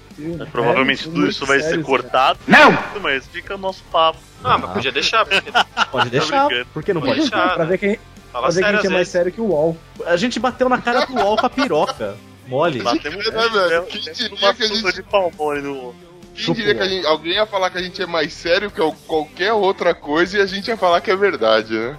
Provavelmente 0.51 1.01
É, 1.01 1.03
tudo 1.05 1.27
isso 1.27 1.45
vai 1.45 1.59
ser 1.59 1.69
sério, 1.69 1.83
cortado. 1.83 2.39
Não! 2.47 2.77
Mas 3.01 3.25
fica 3.27 3.55
o 3.55 3.57
nosso 3.57 3.81
papo. 3.85 4.19
Ah, 4.43 4.57
mas 4.57 4.71
podia 4.71 4.91
deixar, 4.91 5.25
porque 5.25 5.51
Pode 5.91 6.09
deixar. 6.09 6.47
Por 6.73 6.83
que 6.83 6.93
não 6.93 7.01
Pode 7.01 7.13
pode? 7.15 7.29
deixar. 7.29 7.53
Pra 7.55 7.65
ver 7.65 7.77
quem, 7.77 7.99
fala 8.31 8.47
pra 8.47 8.53
ver 8.55 8.61
quem 8.63 8.73
sério 8.73 8.87
é 8.87 8.93
mais 8.93 9.07
sério 9.07 9.31
que 9.31 9.41
o 9.41 9.45
UOL. 9.45 9.77
A 10.05 10.17
gente 10.17 10.39
bateu 10.39 10.67
na 10.69 10.77
cara 10.79 11.05
do 11.05 11.15
UOL 11.15 11.37
com 11.37 11.45
a 11.45 11.49
piroca. 11.49 12.15
Mole. 12.51 12.79
Batemos 12.81 13.25
É, 13.27 13.31
velho, 13.31 13.69
temos- 13.85 13.89
quem 13.89 14.13
diria 14.13 14.53
que 14.53 14.63
a 14.63 14.67
gente- 14.67 14.93
de 14.93 15.03
palmole 15.03 15.61
no. 15.61 15.95
Quem 16.35 16.53
diria 16.53 16.75
que 16.75 16.81
a 16.81 16.87
gente- 16.87 17.05
alguém 17.07 17.33
ia 17.33 17.45
falar 17.45 17.69
que 17.69 17.77
a 17.77 17.81
gente 17.81 18.01
é 18.01 18.05
mais 18.05 18.33
sério 18.33 18.69
que 18.69 18.81
qualquer 19.07 19.53
outra 19.53 19.93
coisa 19.95 20.37
e 20.37 20.41
a 20.41 20.45
gente 20.45 20.67
ia 20.67 20.75
falar 20.77 20.99
que 20.99 21.09
é 21.09 21.15
verdade, 21.15 21.73
né? 21.73 21.97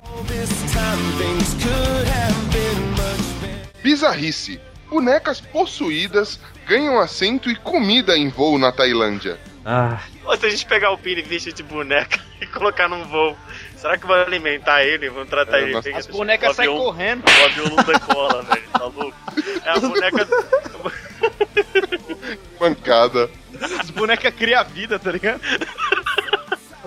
Bizarrice. 3.82 4.60
Bonecas 4.88 5.40
possuídas 5.40 6.38
ganham 6.66 6.98
assento 7.00 7.50
e 7.50 7.56
comida 7.56 8.16
em 8.16 8.28
voo 8.28 8.58
na 8.58 8.70
Tailândia. 8.70 9.38
Ah, 9.64 10.00
Ou 10.24 10.36
se 10.36 10.46
a 10.46 10.50
gente 10.50 10.66
pegar 10.66 10.90
o 10.90 10.98
Pini 10.98 11.22
vestir 11.22 11.52
de 11.52 11.62
boneca 11.62 12.20
e 12.40 12.46
colocar 12.46 12.88
num 12.88 13.04
voo, 13.04 13.36
será 13.82 13.98
que 13.98 14.06
vai 14.06 14.22
alimentar 14.22 14.84
ele? 14.84 15.10
Vão 15.10 15.26
tratar 15.26 15.58
É, 15.58 15.62
ele 15.62 15.80
bem? 15.80 15.94
As 15.94 16.06
bonecas 16.06 16.52
O 16.52 16.54
saem 16.54 16.70
correndo. 16.70 17.24
O 17.26 17.44
avião 17.44 17.66
não 17.66 17.84
decola, 17.84 18.42
velho. 18.42 18.68
Tá 18.72 18.84
louco? 18.84 19.14
É 19.64 19.70
a 19.70 19.80
boneca. 19.80 20.28
Pancada. 22.58 23.30
As 23.80 23.90
bonecas 23.90 24.34
criam 24.34 24.64
vida, 24.64 24.98
tá 24.98 25.10
ligado? 25.10 25.40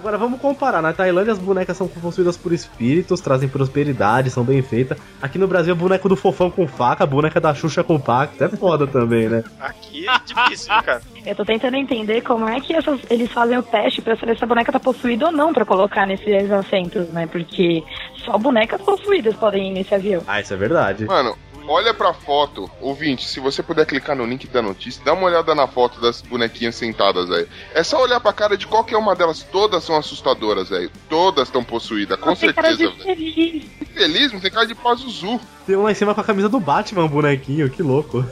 Agora 0.05 0.19
vamos 0.19 0.39
comparar. 0.39 0.83
Na 0.83 0.93
Tailândia 0.93 1.33
as 1.33 1.39
bonecas 1.39 1.75
são 1.75 1.87
possuídas 1.87 2.37
por 2.37 2.53
espíritos, 2.53 3.19
trazem 3.21 3.49
prosperidade, 3.49 4.29
são 4.29 4.43
bem 4.43 4.61
feitas. 4.61 4.99
Aqui 5.19 5.39
no 5.39 5.47
Brasil 5.47 5.73
é 5.73 5.75
boneco 5.75 6.07
do 6.07 6.15
fofão 6.15 6.51
com 6.51 6.67
faca, 6.67 7.07
boneca 7.07 7.41
da 7.41 7.55
Xuxa 7.55 7.83
com 7.83 7.99
pacto. 7.99 8.43
É 8.43 8.47
foda 8.49 8.85
também, 8.85 9.27
né? 9.27 9.43
Aqui 9.59 10.07
é 10.07 10.19
difícil, 10.23 10.71
cara. 10.83 11.01
Eu 11.25 11.35
tô 11.35 11.43
tentando 11.43 11.75
entender 11.75 12.21
como 12.21 12.47
é 12.47 12.59
que 12.61 12.75
essas- 12.75 12.99
eles 13.09 13.31
fazem 13.31 13.57
o 13.57 13.63
teste 13.63 13.99
pra 13.99 14.15
saber 14.15 14.37
se 14.37 14.43
a 14.43 14.47
boneca 14.47 14.71
tá 14.71 14.79
possuída 14.79 15.25
ou 15.25 15.31
não 15.31 15.51
pra 15.51 15.65
colocar 15.65 16.05
nesses 16.05 16.51
assentos, 16.51 17.09
né? 17.09 17.25
Porque 17.25 17.83
só 18.23 18.37
bonecas 18.37 18.79
possuídas 18.83 19.35
podem 19.35 19.71
ir 19.71 19.73
nesse 19.73 19.95
avião. 19.95 20.21
Ah, 20.27 20.39
isso 20.39 20.53
é 20.53 20.57
verdade. 20.57 21.05
Mano, 21.05 21.35
olha 21.67 21.93
pra 21.93 22.13
foto, 22.13 22.69
ouvinte, 22.79 23.27
se 23.27 23.39
você 23.39 23.61
puder 23.63 23.85
clicar 23.85 24.15
no 24.15 24.25
link 24.25 24.47
da 24.47 24.61
notícia, 24.61 25.03
dá 25.03 25.13
uma 25.13 25.27
olhada 25.27 25.53
na 25.55 25.67
foto 25.67 25.99
das 25.99 26.21
bonequinhas 26.21 26.75
sentadas 26.75 27.29
aí. 27.31 27.47
É 27.73 27.83
só 27.83 28.01
olhar 28.01 28.19
pra 28.19 28.33
cara 28.33 28.57
de 28.57 28.67
qualquer 28.67 28.97
uma 28.97 29.15
delas, 29.15 29.43
todas 29.43 29.83
são 29.83 29.95
assustadoras, 29.97 30.69
velho. 30.69 30.91
Todas 31.09 31.47
estão 31.47 31.63
possuídas, 31.63 32.19
com 32.19 32.35
Tem 32.35 32.51
cara 32.53 32.69
certeza, 32.75 32.91
de 32.91 33.03
velho. 33.03 33.15
feliz. 33.15 33.65
Feliz, 33.93 34.31
não 34.33 34.39
tem 34.39 34.51
cara 34.51 34.67
de 34.67 34.75
Pazuzu. 34.75 35.39
Tem 35.65 35.75
um 35.75 35.83
lá 35.83 35.91
em 35.91 35.95
cima 35.95 36.13
com 36.13 36.21
a 36.21 36.23
camisa 36.23 36.49
do 36.49 36.59
Batman, 36.59 37.05
um 37.05 37.09
bonequinho, 37.09 37.69
que 37.69 37.81
louco. 37.81 38.23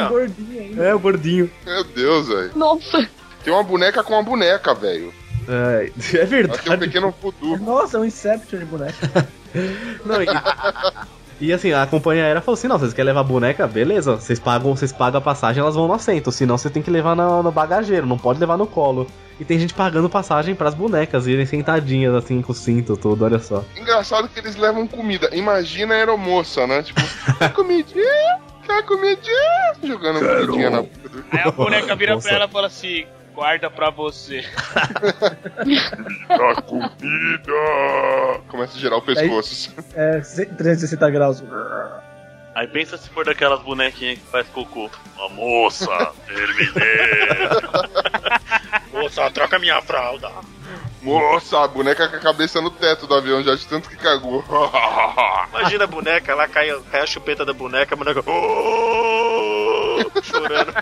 Ó. 0.00 0.08
Gordinho 0.10 0.60
ainda. 0.60 0.84
É, 0.84 0.94
o 0.94 0.98
gordinho. 0.98 1.50
Meu 1.64 1.84
Deus, 1.84 2.28
velho. 2.28 2.50
Nossa. 2.56 3.08
Tem 3.44 3.52
uma 3.52 3.62
boneca 3.62 4.02
com 4.02 4.14
uma 4.14 4.22
boneca, 4.22 4.74
velho. 4.74 5.12
É, 5.48 5.52
é 5.52 5.86
Ela 5.86 5.92
tem 5.92 6.22
um 6.22 6.26
verdade. 6.26 6.78
pequeno 6.78 7.14
voodoo. 7.20 7.58
Nossa, 7.58 7.96
é 7.96 8.00
um 8.00 8.04
Inception 8.04 8.60
de 8.60 8.64
boneco. 8.64 8.96
Não, 10.04 10.22
e, 10.22 10.26
e 11.42 11.52
assim, 11.52 11.72
a 11.72 11.84
companhia 11.88 12.24
aérea 12.24 12.40
falou 12.40 12.54
assim: 12.54 12.68
não, 12.68 12.78
vocês 12.78 12.92
querem 12.92 13.08
levar 13.08 13.24
boneca? 13.24 13.66
Beleza, 13.66 14.14
vocês 14.14 14.38
pagam, 14.38 14.76
vocês 14.76 14.92
pagam 14.92 15.18
a 15.18 15.20
passagem, 15.20 15.60
elas 15.60 15.74
vão 15.74 15.88
no 15.88 15.94
assento. 15.94 16.30
Senão 16.30 16.56
você 16.56 16.70
tem 16.70 16.80
que 16.80 16.90
levar 16.90 17.16
no, 17.16 17.42
no 17.42 17.50
bagageiro, 17.50 18.06
não 18.06 18.16
pode 18.16 18.38
levar 18.38 18.56
no 18.56 18.64
colo. 18.64 19.08
E 19.40 19.44
tem 19.44 19.58
gente 19.58 19.74
pagando 19.74 20.08
passagem 20.08 20.54
pras 20.54 20.72
bonecas 20.72 21.26
irem 21.26 21.44
sentadinhas 21.44 22.14
assim 22.14 22.40
com 22.40 22.52
o 22.52 22.54
cinto 22.54 22.96
todo, 22.96 23.24
olha 23.24 23.40
só. 23.40 23.64
Engraçado 23.76 24.28
que 24.28 24.38
eles 24.38 24.54
levam 24.54 24.86
comida. 24.86 25.30
Imagina 25.32 25.94
a 25.94 25.96
aeromoça, 25.96 26.64
né? 26.64 26.84
Tipo, 26.84 27.00
quer 27.38 27.52
comidinha? 27.52 28.38
Quer 28.64 28.84
comidinha? 28.84 29.74
Jogando 29.82 30.20
comidinha 30.20 30.70
na 30.70 30.82
boca 30.82 31.08
do... 31.08 31.24
Aí 31.32 31.40
a 31.40 31.50
boneca 31.50 31.96
vira 31.96 32.14
Nossa. 32.14 32.28
pra 32.28 32.36
ela 32.36 32.46
e 32.46 32.52
fala 32.52 32.66
assim: 32.68 33.04
guarda 33.34 33.70
pra 33.70 33.90
você. 33.90 34.44
Da 36.28 36.62
comida! 36.62 37.52
Começa 38.48 38.76
a 38.76 38.80
girar 38.80 38.98
o 38.98 39.02
pescoço. 39.02 39.74
É, 39.94 40.20
360 40.20 41.10
graus. 41.10 41.42
Aí 42.54 42.66
pensa 42.68 42.96
se 42.98 43.08
for 43.08 43.24
daquelas 43.24 43.60
bonequinhas 43.62 44.18
que 44.18 44.26
faz 44.26 44.46
cocô. 44.48 44.90
Uma 45.16 45.28
moça, 45.30 46.12
terminei. 46.26 46.72
Moça, 48.92 49.30
troca 49.30 49.58
minha 49.58 49.80
fralda. 49.82 50.30
Moça, 51.00 51.64
a 51.64 51.68
boneca 51.68 52.08
com 52.08 52.16
a 52.16 52.20
cabeça 52.20 52.60
no 52.60 52.70
teto 52.70 53.06
do 53.06 53.14
avião 53.14 53.42
já 53.42 53.54
de 53.54 53.66
tanto 53.66 53.88
que 53.88 53.96
cagou. 53.96 54.44
Imagina 55.50 55.84
a 55.84 55.86
boneca, 55.86 56.34
lá 56.34 56.46
cai, 56.46 56.70
cai 56.90 57.00
a 57.02 57.06
chupeta 57.06 57.44
da 57.44 57.52
boneca, 57.52 57.94
a 57.94 57.98
boneca. 57.98 58.22
"Oh!" 58.26 59.41
Chorando. 60.22 60.72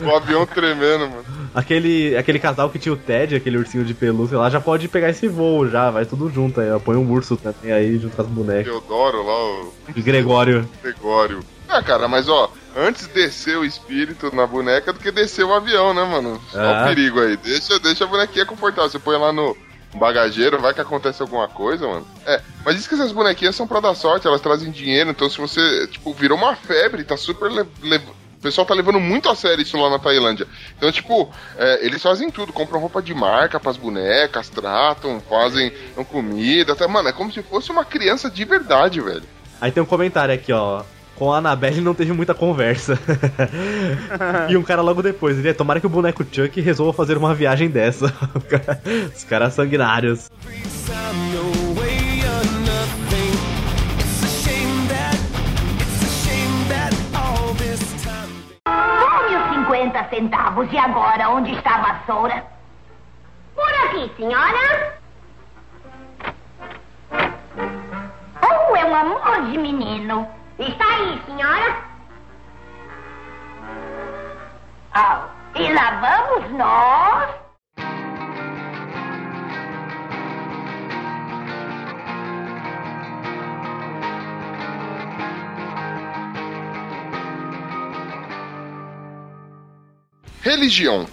o 0.00 0.16
avião 0.16 0.46
tremendo, 0.46 1.08
mano. 1.08 1.24
Aquele, 1.54 2.16
aquele 2.16 2.38
casal 2.38 2.70
que 2.70 2.78
tinha 2.78 2.92
o 2.92 2.96
Ted, 2.96 3.34
aquele 3.36 3.58
ursinho 3.58 3.84
de 3.84 3.92
pelúcia 3.94 4.38
lá, 4.38 4.48
já 4.48 4.60
pode 4.60 4.88
pegar 4.88 5.10
esse 5.10 5.28
voo 5.28 5.68
já, 5.68 5.90
vai 5.90 6.04
tudo 6.06 6.30
junto 6.30 6.60
aí. 6.60 6.70
ó. 6.70 6.78
Põe 6.78 6.96
um 6.96 7.10
urso 7.10 7.36
também 7.36 7.72
aí 7.72 7.98
junto 7.98 8.16
com 8.16 8.22
as 8.22 8.28
bonecas. 8.28 8.64
Teodoro 8.72 9.22
lá, 9.24 9.44
o 9.44 9.72
Gregório. 9.96 10.68
Gregório. 10.82 11.40
Ah, 11.68 11.82
cara, 11.82 12.06
mas 12.08 12.28
ó, 12.28 12.50
antes 12.76 13.06
descer 13.08 13.56
o 13.56 13.64
espírito 13.64 14.34
na 14.34 14.46
boneca 14.46 14.92
do 14.92 14.98
que 14.98 15.10
descer 15.10 15.44
o 15.44 15.54
avião, 15.54 15.92
né, 15.94 16.04
mano? 16.04 16.40
Só 16.50 16.58
Ah. 16.60 16.82
o 16.82 16.88
perigo 16.88 17.20
aí. 17.20 17.36
Deixa, 17.36 17.78
deixa 17.78 18.04
a 18.04 18.06
bonequinha 18.06 18.44
confortável. 18.46 18.90
Você 18.90 18.98
põe 18.98 19.16
lá 19.18 19.32
no 19.32 19.56
bagageiro, 19.94 20.58
vai 20.58 20.72
que 20.74 20.80
acontece 20.80 21.20
alguma 21.22 21.48
coisa, 21.48 21.86
mano. 21.86 22.06
É, 22.26 22.40
mas 22.64 22.76
diz 22.76 22.86
que 22.86 22.94
essas 22.94 23.12
bonequinhas 23.12 23.54
são 23.56 23.66
pra 23.66 23.80
dar 23.80 23.94
sorte, 23.94 24.26
elas 24.26 24.40
trazem 24.40 24.70
dinheiro, 24.70 25.10
então 25.10 25.28
se 25.28 25.38
você, 25.38 25.86
tipo, 25.86 26.12
virou 26.14 26.36
uma 26.38 26.54
febre, 26.56 27.04
tá 27.04 27.16
super. 27.16 27.50
le- 27.50 27.66
le- 27.82 28.00
pessoal 28.42 28.66
tá 28.66 28.74
levando 28.74 29.00
muito 29.00 29.28
a 29.28 29.34
sério 29.34 29.62
isso 29.62 29.78
lá 29.78 29.88
na 29.88 29.98
Tailândia. 29.98 30.46
Então, 30.76 30.90
tipo, 30.90 31.30
é, 31.56 31.86
eles 31.86 32.02
fazem 32.02 32.30
tudo, 32.30 32.52
compram 32.52 32.80
roupa 32.80 33.00
de 33.00 33.14
marca 33.14 33.60
pras 33.60 33.76
bonecas, 33.76 34.48
tratam, 34.48 35.20
fazem 35.20 35.72
comida, 36.10 36.72
até, 36.72 36.86
mano, 36.86 37.08
é 37.08 37.12
como 37.12 37.32
se 37.32 37.42
fosse 37.42 37.70
uma 37.70 37.84
criança 37.84 38.28
de 38.30 38.44
verdade, 38.44 39.00
velho. 39.00 39.22
Aí 39.60 39.70
tem 39.70 39.82
um 39.82 39.86
comentário 39.86 40.34
aqui, 40.34 40.52
ó. 40.52 40.82
Com 41.14 41.32
a 41.32 41.38
Annabelle 41.38 41.80
não 41.80 41.94
teve 41.94 42.12
muita 42.12 42.34
conversa. 42.34 42.98
e 44.50 44.56
um 44.56 44.62
cara 44.62 44.82
logo 44.82 45.02
depois, 45.02 45.38
ele 45.38 45.50
é, 45.50 45.54
tomara 45.54 45.78
que 45.78 45.86
o 45.86 45.90
boneco 45.90 46.24
Chuck 46.30 46.60
resolva 46.60 46.92
fazer 46.92 47.16
uma 47.16 47.34
viagem 47.34 47.68
dessa. 47.68 48.12
Os 49.14 49.22
caras 49.22 49.54
sanguinários. 49.54 50.30
Tome 59.82 59.90
os 59.90 59.92
50 59.92 60.08
centavos 60.10 60.72
e 60.72 60.78
agora 60.78 61.28
onde 61.30 61.52
está 61.52 61.74
a 61.74 61.78
vassoura? 61.78 62.44
Por 63.54 63.74
aqui, 63.86 64.12
senhora. 64.16 64.98
Oh, 68.42 68.76
é 68.76 68.84
um 68.84 68.94
amor 68.94 69.50
de 69.50 69.58
menino. 69.58 70.28
Está 70.58 70.84
aí, 70.84 71.20
senhora. 71.26 71.76
Oh, 74.94 75.58
e 75.58 75.72
lá 75.72 75.90
vamos 76.00 76.50
nós. 76.52 77.41
Religião. 90.42 91.06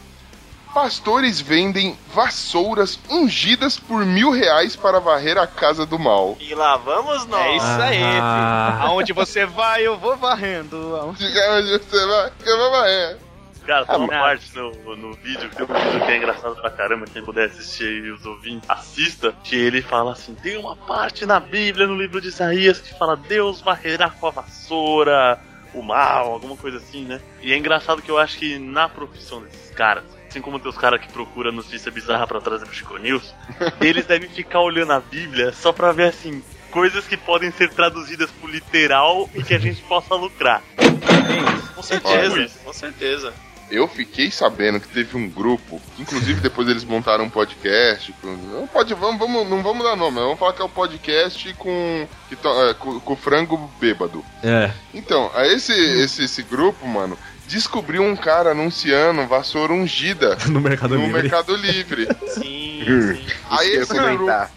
Pastores 0.73 1.41
vendem 1.41 1.97
vassouras 2.13 2.99
ungidas 3.09 3.79
por 3.79 4.05
mil 4.05 4.29
reais 4.31 4.75
para 4.75 4.99
varrer 4.99 5.37
a 5.37 5.47
casa 5.47 5.83
do 5.85 5.97
mal. 5.97 6.37
E 6.39 6.53
lá 6.53 6.77
vamos 6.77 7.25
nós. 7.25 7.41
É 7.41 7.55
isso 7.55 7.81
aí, 7.81 8.03
Ah. 8.21 8.73
filho. 8.77 8.87
Aonde 8.91 9.13
você 9.13 9.45
vai, 9.47 9.85
eu 9.85 9.97
vou 9.97 10.15
varrendo. 10.15 10.95
Aonde- 10.95 11.27
você 11.27 12.05
vai, 12.05 12.31
que 12.43 12.49
eu 12.49 12.57
vou 12.57 12.71
varrer. 12.71 13.17
Cara, 13.65 13.85
tem 13.85 13.97
uma 13.97 14.07
parte 14.07 14.55
no, 14.55 14.95
no 14.95 15.13
vídeo, 15.13 15.49
tem 15.55 15.63
um 15.63 15.67
vídeo 15.67 16.05
que 16.05 16.11
é 16.11 16.17
engraçado 16.17 16.55
pra 16.55 16.71
caramba, 16.71 17.05
quem 17.11 17.23
puder 17.23 17.49
assistir 17.49 18.03
e 18.03 18.11
os 18.11 18.25
ouvintes, 18.25 18.67
assista, 18.67 19.31
que 19.43 19.55
ele 19.55 19.81
fala 19.81 20.13
assim, 20.13 20.33
tem 20.33 20.57
uma 20.57 20.75
parte 20.75 21.23
na 21.25 21.39
Bíblia, 21.39 21.85
no 21.85 21.95
livro 21.95 22.19
de 22.19 22.29
Isaías, 22.29 22.79
que 22.79 22.97
fala, 22.97 23.15
Deus 23.15 23.61
varrerá 23.61 24.09
com 24.09 24.25
a 24.25 24.31
vassoura, 24.31 25.39
o 25.73 25.82
mal, 25.82 26.34
alguma 26.34 26.55
coisa 26.55 26.77
assim, 26.77 27.05
né? 27.05 27.21
E 27.41 27.53
é 27.53 27.58
engraçado 27.58 28.01
que 28.01 28.10
eu 28.10 28.17
acho 28.17 28.38
que 28.38 28.58
na 28.58 28.88
profissão 28.89 29.41
desses 29.41 29.71
caras, 29.71 30.03
assim 30.27 30.41
como 30.41 30.60
tem 30.60 30.69
os 30.69 30.77
caras 30.77 31.01
que 31.01 31.12
procuram 31.12 31.51
notícia 31.51 31.91
bizarra 31.91 32.27
pra 32.27 32.41
trazer 32.41 32.65
pro 32.65 32.73
Chico 32.73 32.97
News, 32.97 33.34
eles 33.82 34.05
devem 34.05 34.29
ficar 34.29 34.62
olhando 34.62 34.93
a 34.93 34.99
Bíblia 34.99 35.51
só 35.53 35.71
pra 35.71 35.91
ver, 35.91 36.10
assim, 36.10 36.43
coisas 36.71 37.08
que 37.08 37.17
podem 37.17 37.51
ser 37.51 37.69
traduzidas 37.69 38.29
pro 38.32 38.49
literal 38.49 39.29
e 39.34 39.43
que 39.43 39.53
a 39.53 39.60
gente 39.60 39.82
possa 39.84 40.15
lucrar. 40.15 40.62
Com 41.75 41.84
certeza, 41.84 42.49
com 42.63 42.73
certeza. 42.73 43.34
Eu 43.71 43.88
fiquei 43.88 44.32
sabendo 44.32 44.79
que 44.79 44.88
teve 44.88 45.15
um 45.15 45.29
grupo, 45.29 45.79
inclusive 45.99 46.41
depois 46.41 46.67
eles 46.67 46.84
montaram 46.84 47.25
um 47.25 47.29
podcast. 47.29 48.13
Com, 48.21 48.27
não 48.27 48.65
pode, 48.67 48.93
vamos, 48.95 49.19
vamos, 49.19 49.47
não 49.49 49.62
vamos 49.62 49.84
dar 49.84 49.95
nome, 49.95 50.17
vamos 50.19 50.39
falar 50.39 50.53
que 50.53 50.62
é 50.62 50.65
o 50.65 50.69
podcast 50.69 51.53
com, 51.53 52.08
que 52.27 52.36
to- 52.36 52.63
é, 52.69 52.73
com, 52.73 52.99
com 52.99 53.13
o 53.13 53.15
frango 53.15 53.58
bêbado. 53.79 54.25
É. 54.43 54.71
Então, 54.93 55.29
aí 55.36 55.53
esse, 55.53 55.71
esse, 55.73 56.23
esse 56.23 56.41
grupo, 56.41 56.88
mano, 56.88 57.17
descobriu 57.47 58.01
um 58.01 58.15
cara 58.15 58.51
anunciando 58.51 59.25
vassoura 59.27 59.73
ungida 59.73 60.36
No 60.49 60.60
Mercado 60.62 60.95
no 60.97 61.05
Livre. 61.05 61.21
Mercado 61.21 61.55
Livre. 61.55 62.08
Sim, 62.27 62.84
sim. 62.86 63.25
Aí 63.49 63.71
esse 63.75 63.93
grupo, 63.93 64.17
comentar. 64.17 64.51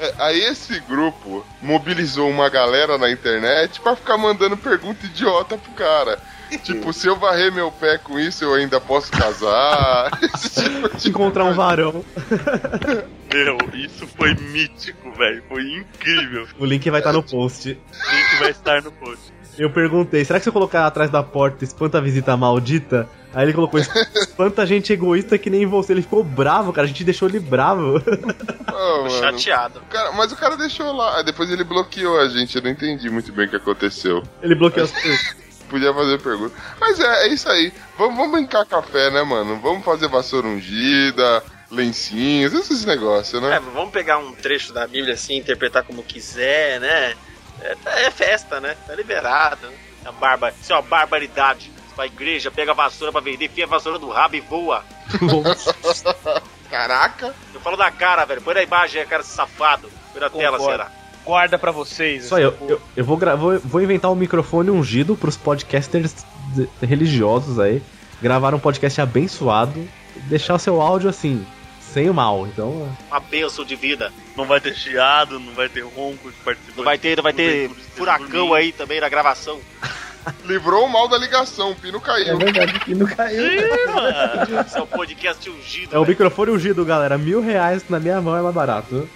é, 0.00 0.14
aí 0.18 0.40
esse 0.40 0.80
grupo 0.80 1.44
mobilizou 1.62 2.28
uma 2.28 2.48
galera 2.48 2.98
na 2.98 3.10
internet 3.10 3.80
pra 3.80 3.94
ficar 3.94 4.16
mandando 4.18 4.56
pergunta 4.56 5.06
idiota 5.06 5.56
pro 5.56 5.70
cara. 5.72 6.18
Tipo, 6.62 6.92
se 6.92 7.06
eu 7.06 7.16
varrer 7.16 7.52
meu 7.52 7.70
pé 7.72 7.98
com 7.98 8.18
isso, 8.18 8.44
eu 8.44 8.54
ainda 8.54 8.80
posso 8.80 9.10
casar. 9.12 10.10
Tipo 10.54 10.96
de 10.96 11.08
Encontrar 11.08 11.44
um 11.44 11.52
varão. 11.54 12.04
Meu, 13.32 13.58
isso 13.74 14.06
foi 14.16 14.34
mítico, 14.34 15.10
velho. 15.12 15.42
Foi 15.48 15.62
incrível. 15.62 16.46
O 16.58 16.64
link 16.64 16.88
vai 16.90 17.00
estar 17.00 17.12
no 17.12 17.22
post. 17.22 17.70
O 17.70 18.16
link 18.16 18.38
vai 18.40 18.50
estar 18.50 18.82
no 18.82 18.92
post. 18.92 19.34
Eu 19.58 19.70
perguntei, 19.70 20.22
será 20.24 20.38
que 20.38 20.42
se 20.44 20.48
eu 20.50 20.52
colocar 20.52 20.86
atrás 20.86 21.10
da 21.10 21.22
porta 21.22 21.64
espanta 21.64 21.96
a 21.98 22.00
visita 22.00 22.36
maldita? 22.36 23.08
Aí 23.34 23.44
ele 23.44 23.52
colocou, 23.54 23.80
espanta 23.80 24.66
gente 24.66 24.92
egoísta 24.92 25.38
que 25.38 25.48
nem 25.50 25.64
você. 25.66 25.92
Ele 25.94 26.02
ficou 26.02 26.22
bravo, 26.22 26.72
cara. 26.72 26.84
A 26.84 26.88
gente 26.88 27.04
deixou 27.04 27.28
ele 27.28 27.40
bravo. 27.40 28.02
Mano. 28.66 29.10
Chateado. 29.10 29.78
O 29.80 29.82
cara- 29.92 30.12
mas 30.12 30.30
o 30.32 30.36
cara 30.36 30.56
deixou 30.56 30.92
lá. 30.94 31.16
Aí 31.18 31.24
Depois 31.24 31.50
ele 31.50 31.64
bloqueou 31.64 32.18
a 32.20 32.28
gente. 32.28 32.56
Eu 32.56 32.62
não 32.62 32.70
entendi 32.70 33.08
muito 33.10 33.32
bem 33.32 33.46
o 33.46 33.50
que 33.50 33.56
aconteceu. 33.56 34.22
Ele 34.42 34.54
bloqueou 34.54 34.84
as 34.84 34.92
coisas. 34.92 35.36
Podia 35.68 35.92
fazer 35.92 36.20
pergunta. 36.20 36.54
Mas 36.80 37.00
é, 37.00 37.24
é 37.24 37.28
isso 37.28 37.48
aí. 37.48 37.72
Vamos, 37.98 38.16
vamos 38.16 38.32
brincar 38.32 38.64
café, 38.66 39.10
né, 39.10 39.22
mano? 39.22 39.58
Vamos 39.60 39.84
fazer 39.84 40.08
vassoura 40.08 40.46
ungida, 40.46 41.42
lencinhos, 41.70 42.52
esses 42.54 42.84
negócios, 42.84 43.42
É, 43.42 43.46
né? 43.46 43.60
vamos 43.74 43.90
pegar 43.90 44.18
um 44.18 44.32
trecho 44.32 44.72
da 44.72 44.86
Bíblia 44.86 45.14
assim, 45.14 45.36
interpretar 45.36 45.82
como 45.82 46.02
quiser, 46.02 46.80
né? 46.80 47.14
É, 47.60 47.76
é 48.06 48.10
festa, 48.10 48.60
né? 48.60 48.76
Tá 48.86 48.94
liberado. 48.94 49.68
É 50.04 50.10
uma 50.10 50.18
barba... 50.20 50.52
Isso 50.60 50.72
é 50.72 50.76
uma 50.76 50.82
barbaridade. 50.82 51.70
Você 51.88 51.96
vai 51.96 52.06
à 52.06 52.10
igreja, 52.10 52.50
pega 52.50 52.70
a 52.72 52.74
vassoura 52.74 53.10
pra 53.10 53.20
vender, 53.20 53.46
enfia 53.46 53.64
a 53.64 53.68
vassoura 53.68 53.98
no 53.98 54.10
rabo 54.10 54.36
e 54.36 54.40
voa. 54.40 54.84
Caraca! 56.70 57.34
Eu 57.54 57.60
falo 57.60 57.76
na 57.76 57.90
cara, 57.90 58.24
velho. 58.24 58.42
Põe 58.42 58.54
na 58.54 58.62
imagem, 58.62 59.00
aí, 59.00 59.06
cara 59.06 59.22
safado. 59.22 59.90
Põe 60.12 60.20
na 60.20 60.30
tela, 60.30 60.58
será? 60.58 60.90
Guarda 61.26 61.58
pra 61.58 61.72
vocês. 61.72 62.24
Isso 62.24 62.34
aí, 62.34 62.44
eu, 62.44 62.54
eu, 62.68 62.80
eu 62.96 63.04
vou, 63.04 63.18
vou, 63.36 63.58
vou 63.58 63.82
inventar 63.82 64.10
um 64.10 64.14
microfone 64.14 64.70
ungido 64.70 65.16
pros 65.16 65.36
podcasters 65.36 66.24
de- 66.54 66.68
religiosos 66.80 67.58
aí. 67.58 67.82
Gravar 68.22 68.54
um 68.54 68.58
podcast 68.58 69.00
abençoado. 69.00 69.86
Deixar 70.28 70.54
o 70.54 70.58
seu 70.58 70.80
áudio 70.80 71.10
assim, 71.10 71.44
sem 71.80 72.08
o 72.08 72.14
mal. 72.14 72.46
Então, 72.46 72.88
Uma 73.10 73.20
bênção 73.20 73.64
de 73.64 73.74
vida. 73.76 74.10
Não 74.36 74.46
vai 74.46 74.60
ter 74.60 74.74
chiado, 74.74 75.38
não 75.40 75.52
vai 75.52 75.68
ter 75.68 75.82
ronco 75.82 76.30
de 76.30 76.36
participante. 76.44 76.76
Não 76.78 76.84
vai 76.84 76.96
ter, 76.96 77.16
não 77.16 77.22
vai 77.24 77.32
ter 77.32 77.68
furacão 77.94 78.54
aí 78.54 78.72
também 78.72 79.00
na 79.00 79.08
gravação. 79.08 79.58
Livrou 80.44 80.86
o 80.86 80.88
mal 80.88 81.06
da 81.08 81.16
ligação, 81.18 81.70
o 81.72 81.74
pino 81.76 82.00
caiu. 82.00 82.34
É 82.34 82.36
verdade, 82.36 82.80
que 82.80 82.94
não 82.94 83.06
caiu. 83.06 83.42
Esse 84.66 84.76
é 84.78 84.82
o 84.82 84.86
podcast 84.86 85.48
ungido. 85.50 85.94
é 85.94 85.98
o 85.98 86.04
microfone 86.04 86.50
ungido, 86.50 86.84
galera. 86.84 87.16
Mil 87.16 87.40
reais 87.40 87.84
na 87.88 88.00
minha 88.00 88.20
mão 88.20 88.36
é 88.36 88.42
mais 88.42 88.54
barato. 88.54 89.08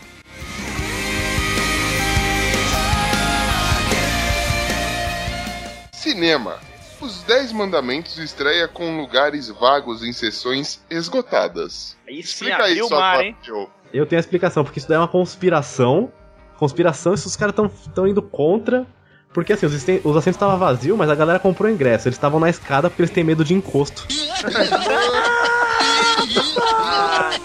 Cinema. 6.00 6.58
Os 6.98 7.22
Dez 7.24 7.52
Mandamentos 7.52 8.16
estreia 8.16 8.66
com 8.66 8.96
lugares 8.96 9.48
vagos 9.48 10.02
em 10.02 10.14
sessões 10.14 10.80
esgotadas. 10.88 11.94
Aí 12.08 12.14
sim, 12.14 12.20
Explica 12.20 12.64
aí, 12.64 12.78
sua 12.78 12.98
mar, 12.98 13.22
hein? 13.22 13.36
Joe. 13.42 13.66
Eu 13.92 14.06
tenho 14.06 14.18
a 14.18 14.20
explicação, 14.20 14.64
porque 14.64 14.78
isso 14.78 14.88
daí 14.88 14.96
é 14.96 14.98
uma 14.98 15.08
conspiração. 15.08 16.10
Conspiração, 16.56 17.12
esses 17.12 17.36
caras 17.36 17.54
estão 17.86 18.06
indo 18.06 18.22
contra. 18.22 18.86
Porque 19.34 19.52
assim, 19.52 19.66
os, 19.66 19.74
os 19.74 20.16
assentos 20.16 20.36
estavam 20.36 20.58
vazios, 20.58 20.96
mas 20.96 21.10
a 21.10 21.14
galera 21.14 21.38
comprou 21.38 21.70
ingresso. 21.70 22.08
Eles 22.08 22.16
estavam 22.16 22.40
na 22.40 22.48
escada 22.48 22.88
porque 22.88 23.02
eles 23.02 23.12
têm 23.12 23.22
medo 23.22 23.44
de 23.44 23.52
encosto. 23.52 24.06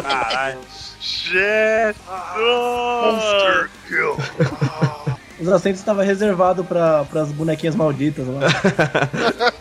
Caralho. 0.02 0.60
Jesus! 1.02 1.98
Monster 2.38 3.70
Kill. 3.88 4.16
Os 5.46 5.52
assentos 5.52 5.80
estavam 5.80 6.04
reservados 6.04 6.66
para 6.66 7.06
as 7.14 7.32
bonequinhas 7.32 7.76
malditas 7.76 8.26
lá. 8.28 8.40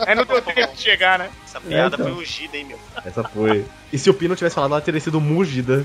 Aí 0.06 0.14
não 0.16 0.24
deu 0.24 0.40
tempo 0.40 0.74
de 0.74 0.80
chegar, 0.80 1.18
né? 1.18 1.28
Essa 1.44 1.60
piada 1.60 1.96
então. 1.96 2.06
foi 2.06 2.22
ungida, 2.22 2.56
hein, 2.56 2.64
meu? 2.64 2.78
Essa 3.04 3.22
foi. 3.22 3.66
E 3.92 3.98
se 3.98 4.08
o 4.08 4.14
Pino 4.14 4.34
tivesse 4.34 4.54
falado, 4.54 4.72
ela 4.72 4.80
teria 4.80 4.98
sido 4.98 5.20
mugida. 5.20 5.84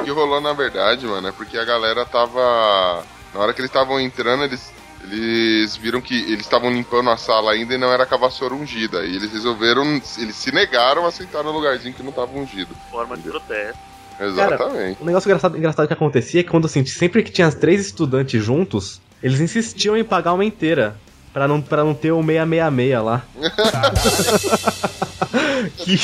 O 0.00 0.04
que 0.04 0.10
rolou 0.12 0.40
na 0.40 0.52
verdade, 0.52 1.04
mano, 1.04 1.26
é 1.26 1.32
porque 1.32 1.58
a 1.58 1.64
galera 1.64 2.06
tava. 2.06 3.02
Na 3.34 3.40
hora 3.40 3.52
que 3.52 3.60
eles 3.60 3.70
estavam 3.70 3.98
entrando, 3.98 4.44
eles. 4.44 4.72
Eles 5.02 5.76
viram 5.76 6.00
que 6.00 6.14
eles 6.14 6.40
estavam 6.40 6.70
limpando 6.70 7.08
a 7.10 7.16
sala 7.16 7.52
ainda 7.52 7.74
e 7.74 7.78
não 7.78 7.92
era 7.92 8.04
com 8.04 8.14
a 8.14 8.18
vassoura 8.18 8.54
ungida. 8.54 9.04
E 9.04 9.16
eles 9.16 9.32
resolveram. 9.32 9.84
Eles 10.16 10.36
se 10.36 10.52
negaram 10.52 11.06
a 11.06 11.10
sentar 11.10 11.42
no 11.42 11.50
lugarzinho 11.50 11.94
que 11.94 12.02
não 12.04 12.12
tava 12.12 12.38
ungido. 12.38 12.76
Forma 12.90 13.16
de 13.16 13.28
protesto. 13.28 13.87
Exatamente. 14.20 15.02
Um 15.02 15.06
negócio 15.06 15.28
engraçado, 15.28 15.56
engraçado 15.56 15.86
que 15.86 15.92
acontecia 15.92 16.40
é 16.40 16.44
que 16.44 16.50
quando 16.50 16.66
assim, 16.66 16.84
sempre 16.84 17.22
que 17.22 17.30
tinha 17.30 17.50
três 17.52 17.80
estudantes 17.80 18.42
juntos, 18.42 19.00
eles 19.22 19.40
insistiam 19.40 19.96
em 19.96 20.04
pagar 20.04 20.32
uma 20.32 20.44
inteira. 20.44 20.96
Pra 21.32 21.46
não, 21.46 21.60
pra 21.60 21.84
não 21.84 21.94
ter 21.94 22.10
o 22.10 22.22
666 22.22 23.04
lá. 23.04 23.22
que 25.76 26.00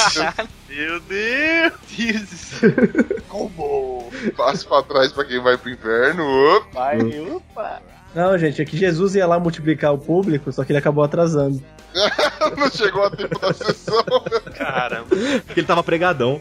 Meu 0.69 1.01
Deus! 1.01 2.61
Combo! 3.29 4.11
Passo 4.37 4.69
pra 4.69 4.83
trás 4.83 5.13
pra 5.13 5.25
quem 5.25 5.41
vai 5.41 5.57
pro 5.57 5.71
inferno. 5.71 6.23
Opa. 6.57 6.69
Vai, 6.73 6.99
opa! 7.21 7.81
Não, 8.15 8.39
gente, 8.39 8.63
é 8.63 8.65
que 8.65 8.77
Jesus 8.77 9.17
ia 9.17 9.27
lá 9.27 9.41
multiplicar 9.41 9.93
o 9.93 9.99
público, 9.99 10.53
só 10.53 10.63
que 10.63 10.71
ele 10.71 10.79
acabou 10.79 11.03
atrasando. 11.03 11.61
não 12.57 12.71
chegou 12.71 13.05
a 13.05 13.11
tempo 13.11 13.39
da 13.39 13.53
sessão. 13.53 14.05
Caramba. 14.57 15.07
Porque 15.47 15.61
ele 15.61 15.67
tava 15.67 15.83
pregadão. 15.83 16.41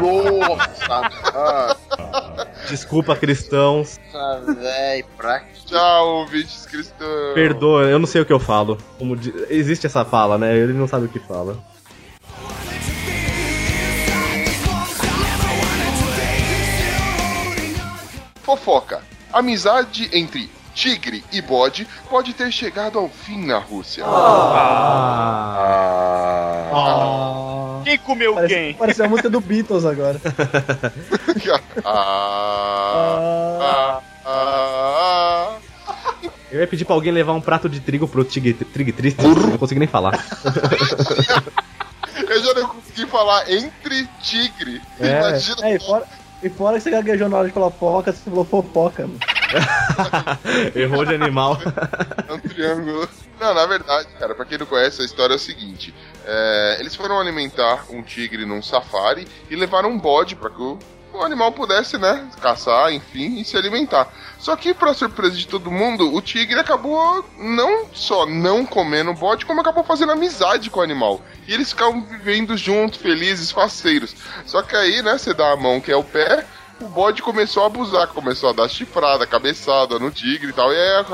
Nossa! 0.00 1.10
Ah, 1.34 1.76
Desculpa, 2.68 3.14
cristãos. 3.16 3.98
véi, 4.60 5.04
pra 5.16 5.40
quê? 5.40 5.46
Tchau, 5.66 6.08
ouvintes 6.20 6.66
cristãos. 6.66 7.34
Perdoa, 7.34 7.84
eu 7.84 7.98
não 7.98 8.06
sei 8.06 8.20
o 8.20 8.24
que 8.26 8.32
eu 8.32 8.38
falo. 8.40 8.78
Como 8.98 9.18
Existe 9.48 9.86
essa 9.86 10.04
fala, 10.04 10.38
né? 10.38 10.56
Ele 10.56 10.72
não 10.72 10.86
sabe 10.86 11.06
o 11.06 11.08
que 11.08 11.18
fala. 11.18 11.58
Fofoca. 18.42 19.02
Amizade 19.32 20.08
entre 20.12 20.48
tigre 20.76 21.24
e 21.32 21.40
bode 21.40 21.88
pode 22.10 22.34
ter 22.34 22.52
chegado 22.52 22.98
ao 22.98 23.08
fim 23.08 23.46
na 23.46 23.58
Rússia. 23.58 24.04
Ah. 26.70 27.80
Quem 27.82 27.96
comeu 27.98 28.34
Parece, 28.34 28.54
quem? 28.54 28.74
parece 28.74 29.02
a 29.02 29.08
música 29.08 29.30
do 29.30 29.40
Beatles 29.40 29.86
agora. 29.86 30.20
Ah, 31.84 33.20
ah, 33.62 34.00
ah, 34.26 35.56
Eu 36.50 36.60
ia 36.60 36.66
pedir 36.66 36.84
pra 36.84 36.94
alguém 36.94 37.12
levar 37.12 37.32
um 37.32 37.40
prato 37.40 37.68
de 37.68 37.80
trigo 37.80 38.06
pro 38.06 38.24
tigre, 38.24 38.52
tigre 38.54 38.92
triste. 38.92 39.22
Não 39.22 39.56
consegui 39.56 39.78
nem 39.78 39.88
falar. 39.88 40.22
Eu 42.28 42.42
já 42.42 42.54
não 42.54 42.68
consegui 42.68 43.06
falar 43.06 43.50
entre 43.50 44.06
tigre. 44.20 44.82
É, 45.00 45.18
Imagina. 45.20 45.68
é 45.68 45.76
e, 45.76 45.78
fora, 45.78 46.04
e 46.42 46.50
fora 46.50 46.76
que 46.76 46.82
você 46.82 46.90
gaguejou 46.90 47.28
na 47.28 47.38
hora 47.38 47.46
de 47.48 47.54
falar 47.54 47.70
foca, 47.70 48.12
você 48.12 48.28
falou 48.28 48.44
fofoca, 48.44 49.06
mano. 49.06 49.18
Errou 50.74 51.04
de 51.04 51.14
animal. 51.14 51.58
É 52.28 52.32
um 52.32 52.40
triângulo. 52.40 53.08
Não, 53.38 53.54
na 53.54 53.66
verdade, 53.66 54.08
cara, 54.18 54.34
pra 54.34 54.44
quem 54.44 54.58
não 54.58 54.66
conhece, 54.66 55.00
a 55.00 55.04
história 55.04 55.34
é 55.34 55.36
o 55.36 55.38
seguinte: 55.38 55.94
é, 56.24 56.76
eles 56.80 56.94
foram 56.94 57.20
alimentar 57.20 57.84
um 57.90 58.02
tigre 58.02 58.44
num 58.44 58.60
safari 58.60 59.28
e 59.48 59.54
levaram 59.54 59.90
um 59.90 59.98
bode 59.98 60.34
pra 60.34 60.50
que 60.50 60.60
o, 60.60 60.78
o 61.12 61.22
animal 61.22 61.52
pudesse, 61.52 61.96
né, 61.98 62.28
caçar, 62.40 62.92
enfim, 62.92 63.38
e 63.38 63.44
se 63.44 63.56
alimentar. 63.56 64.12
Só 64.38 64.56
que, 64.56 64.74
pra 64.74 64.92
surpresa 64.92 65.36
de 65.36 65.46
todo 65.46 65.70
mundo, 65.70 66.14
o 66.14 66.20
tigre 66.20 66.58
acabou 66.58 67.24
não 67.38 67.86
só 67.92 68.26
não 68.26 68.66
comendo 68.66 69.10
o 69.10 69.14
bode, 69.14 69.46
como 69.46 69.60
acabou 69.60 69.84
fazendo 69.84 70.12
amizade 70.12 70.68
com 70.68 70.80
o 70.80 70.82
animal. 70.82 71.20
E 71.46 71.54
eles 71.54 71.70
ficavam 71.70 72.02
vivendo 72.02 72.56
juntos, 72.56 72.98
felizes, 72.98 73.50
faceiros. 73.50 74.14
Só 74.44 74.62
que 74.62 74.76
aí, 74.76 75.02
né, 75.02 75.16
você 75.16 75.32
dá 75.32 75.52
a 75.52 75.56
mão 75.56 75.80
que 75.80 75.92
é 75.92 75.96
o 75.96 76.04
pé, 76.04 76.44
o 76.80 76.88
bode 76.88 77.22
começou 77.22 77.62
a 77.62 77.66
abusar, 77.66 78.08
começou 78.08 78.50
a 78.50 78.52
dar 78.52 78.68
chifrada, 78.68 79.26
cabeçada 79.26 79.98
no 79.98 80.10
tigre 80.10 80.50
e 80.50 80.52
tal, 80.52 80.72
e 80.72 80.76
aí 80.76 81.04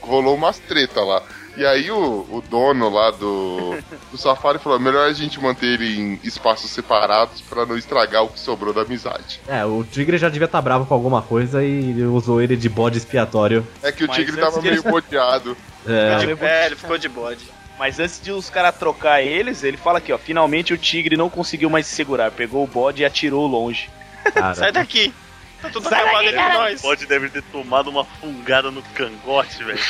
rolou 0.00 0.34
umas 0.34 0.58
treta 0.58 1.00
lá. 1.02 1.22
E 1.54 1.66
aí 1.66 1.90
o, 1.90 1.98
o 2.30 2.42
dono 2.48 2.88
lá 2.88 3.10
do, 3.10 3.76
do 4.10 4.16
safari 4.16 4.58
falou, 4.58 4.78
melhor 4.80 5.06
a 5.06 5.12
gente 5.12 5.38
manter 5.38 5.66
ele 5.78 6.00
em 6.00 6.20
espaços 6.24 6.70
separados 6.70 7.42
pra 7.42 7.66
não 7.66 7.76
estragar 7.76 8.24
o 8.24 8.28
que 8.28 8.40
sobrou 8.40 8.72
da 8.72 8.80
amizade. 8.82 9.38
É, 9.46 9.62
o 9.62 9.84
tigre 9.84 10.16
já 10.16 10.30
devia 10.30 10.46
estar 10.46 10.62
bravo 10.62 10.86
com 10.86 10.94
alguma 10.94 11.20
coisa 11.20 11.62
e 11.62 12.02
usou 12.04 12.40
ele 12.40 12.56
de 12.56 12.70
bode 12.70 12.96
expiatório. 12.96 13.66
É 13.82 13.92
que 13.92 14.02
o 14.04 14.08
Mas 14.08 14.16
tigre 14.16 14.40
tava 14.40 14.60
de- 14.62 14.68
meio 14.70 14.82
bodeado. 14.82 15.56
É, 15.84 16.24
De- 16.24 16.44
É, 16.44 16.66
ele 16.66 16.76
ficou 16.76 16.96
de 16.96 17.08
bode. 17.08 17.44
Mas 17.76 17.98
antes 17.98 18.20
de 18.22 18.30
os 18.30 18.48
caras 18.48 18.76
trocar 18.76 19.20
eles, 19.20 19.64
ele 19.64 19.76
fala 19.76 19.98
aqui, 19.98 20.12
ó. 20.12 20.16
Finalmente 20.16 20.72
o 20.72 20.78
tigre 20.78 21.16
não 21.16 21.28
conseguiu 21.28 21.68
mais 21.68 21.86
se 21.88 21.94
segurar. 21.96 22.30
Pegou 22.30 22.62
o 22.62 22.68
bode 22.68 23.02
e 23.02 23.04
atirou 23.04 23.48
longe. 23.48 23.90
Cara. 24.30 24.54
Sai 24.54 24.72
daqui. 24.72 25.12
Tá 25.60 25.70
tudo 25.70 25.88
Sai 25.88 26.00
acabado 26.00 26.24
daqui, 26.24 26.36
entre 26.36 26.52
nós. 26.58 26.82
Pode 26.82 27.06
deve 27.06 27.28
ter 27.28 27.42
tomado 27.42 27.88
uma 27.88 28.04
fungada 28.04 28.70
no 28.70 28.82
cangote, 28.82 29.62
velho. 29.62 29.80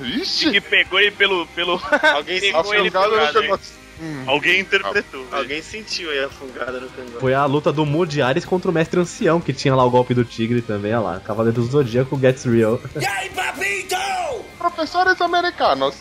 Ixi! 0.00 0.50
Que 0.50 0.60
pegou 0.60 0.98
ele 0.98 1.10
pelo. 1.10 1.46
pelo... 1.48 1.72
Alguém 2.14 2.40
Pegou 2.40 2.64
sentiu 2.64 2.80
ele 2.80 2.90
negócio. 2.90 3.80
Hum. 4.00 4.24
Alguém 4.26 4.60
interpretou. 4.60 5.24
velho. 5.24 5.36
Alguém 5.36 5.62
sentiu 5.62 6.10
aí 6.10 6.24
a 6.24 6.28
fungada 6.30 6.80
no 6.80 6.88
cangote. 6.88 7.20
Foi 7.20 7.34
a 7.34 7.44
luta 7.44 7.70
do 7.70 7.84
Moody 7.84 8.22
Ares 8.22 8.46
contra 8.46 8.70
o 8.70 8.74
Mestre 8.74 8.98
Ancião, 9.00 9.40
que 9.40 9.52
tinha 9.52 9.74
lá 9.74 9.84
o 9.84 9.90
golpe 9.90 10.14
do 10.14 10.24
tigre 10.24 10.62
também, 10.62 10.94
olha 10.94 11.00
lá. 11.00 11.20
Cavaleiro 11.20 11.60
do 11.60 11.66
Zodíaco 11.66 12.18
Gets 12.18 12.44
Real. 12.44 12.80
Professores 14.58 15.20
americanos. 15.20 15.96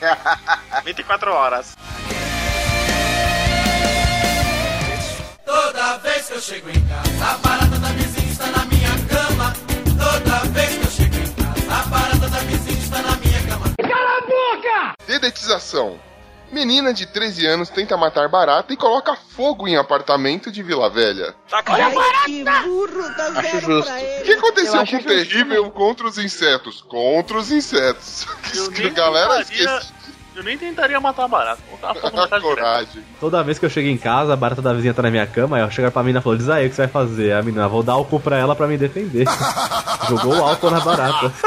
24 0.84 1.32
horas. 1.32 1.76
Toda 5.44 5.98
vez 5.98 6.26
que 6.26 6.32
eu 6.34 6.40
chego 6.40 6.70
em 6.70 6.80
casa, 6.88 7.24
a 7.24 7.36
barata 7.38 7.78
da 7.78 7.88
vizinha 7.88 8.30
está 8.32 8.46
na 8.46 8.64
minha 8.64 8.90
cama. 9.08 9.52
Toda 9.98 10.38
vez 10.50 10.68
que 10.78 10.84
eu 10.84 10.90
chego 10.90 11.16
em 11.16 11.32
casa, 11.32 11.74
a 11.74 11.82
barata 11.86 12.28
da 12.28 12.38
vizinha 12.40 12.78
está 12.78 13.02
na 13.02 13.16
minha 13.16 13.42
cama. 13.46 13.66
Cala 13.80 14.18
a 14.18 14.20
boca! 14.22 14.94
Dedetização. 15.06 15.98
Menina 16.52 16.94
de 16.94 17.06
13 17.06 17.46
anos 17.46 17.68
tenta 17.68 17.96
matar 17.96 18.28
barata 18.28 18.72
e 18.72 18.76
coloca 18.76 19.16
fogo 19.16 19.66
em 19.66 19.76
apartamento 19.76 20.52
de 20.52 20.62
Vila 20.62 20.88
Velha. 20.88 21.34
Tá 21.50 21.62
com 21.62 21.74
Que 21.74 22.44
burro, 22.44 23.14
tá 23.16 23.26
Acho 23.40 23.60
justo. 23.60 23.90
O 23.92 24.22
que 24.24 24.32
aconteceu 24.32 24.80
Eu 24.80 24.86
com 24.86 24.96
o 24.96 25.02
terrível 25.04 25.70
contra 25.72 26.06
os 26.06 26.16
insetos? 26.16 26.80
Contra 26.82 27.38
os 27.38 27.50
insetos. 27.50 28.26
Eu 28.54 28.70
Que 28.72 28.84
nem 28.84 28.92
galera 28.92 29.38
tentaria- 29.44 29.64
esquece 29.78 29.92
Eu 30.36 30.42
nem 30.42 30.58
tentaria 30.58 31.00
matar 31.00 31.28
barata. 31.28 31.60
A 31.82 31.94
casa 31.94 32.10
direto. 32.26 32.42
coragem. 32.42 33.02
Toda 33.20 33.42
vez 33.42 33.58
que 33.58 33.64
eu 33.66 33.70
chego 33.70 33.88
em 33.88 33.96
casa, 33.96 34.32
a 34.32 34.36
barata 34.36 34.60
da 34.62 34.72
vizinha 34.72 34.92
tá 34.94 35.02
na 35.02 35.10
minha 35.10 35.26
cama, 35.26 35.56
aí 35.56 35.62
eu 35.62 35.70
chego 35.70 35.90
pra 35.90 36.02
menina 36.02 36.18
e 36.18 36.22
falo, 36.22 36.36
diz 36.36 36.48
aí 36.48 36.66
o 36.66 36.70
que 36.70 36.74
você 36.76 36.82
vai 36.82 36.90
fazer. 36.90 37.32
A 37.32 37.42
menina, 37.42 37.68
vou 37.68 37.82
dar 37.82 37.92
álcool 37.92 38.18
pra 38.20 38.36
ela 38.36 38.56
pra 38.56 38.66
me 38.66 38.76
defender. 38.76 39.26
Jogou 40.08 40.36
o 40.36 40.44
álcool 40.44 40.70
na 40.70 40.80
barata. 40.80 41.32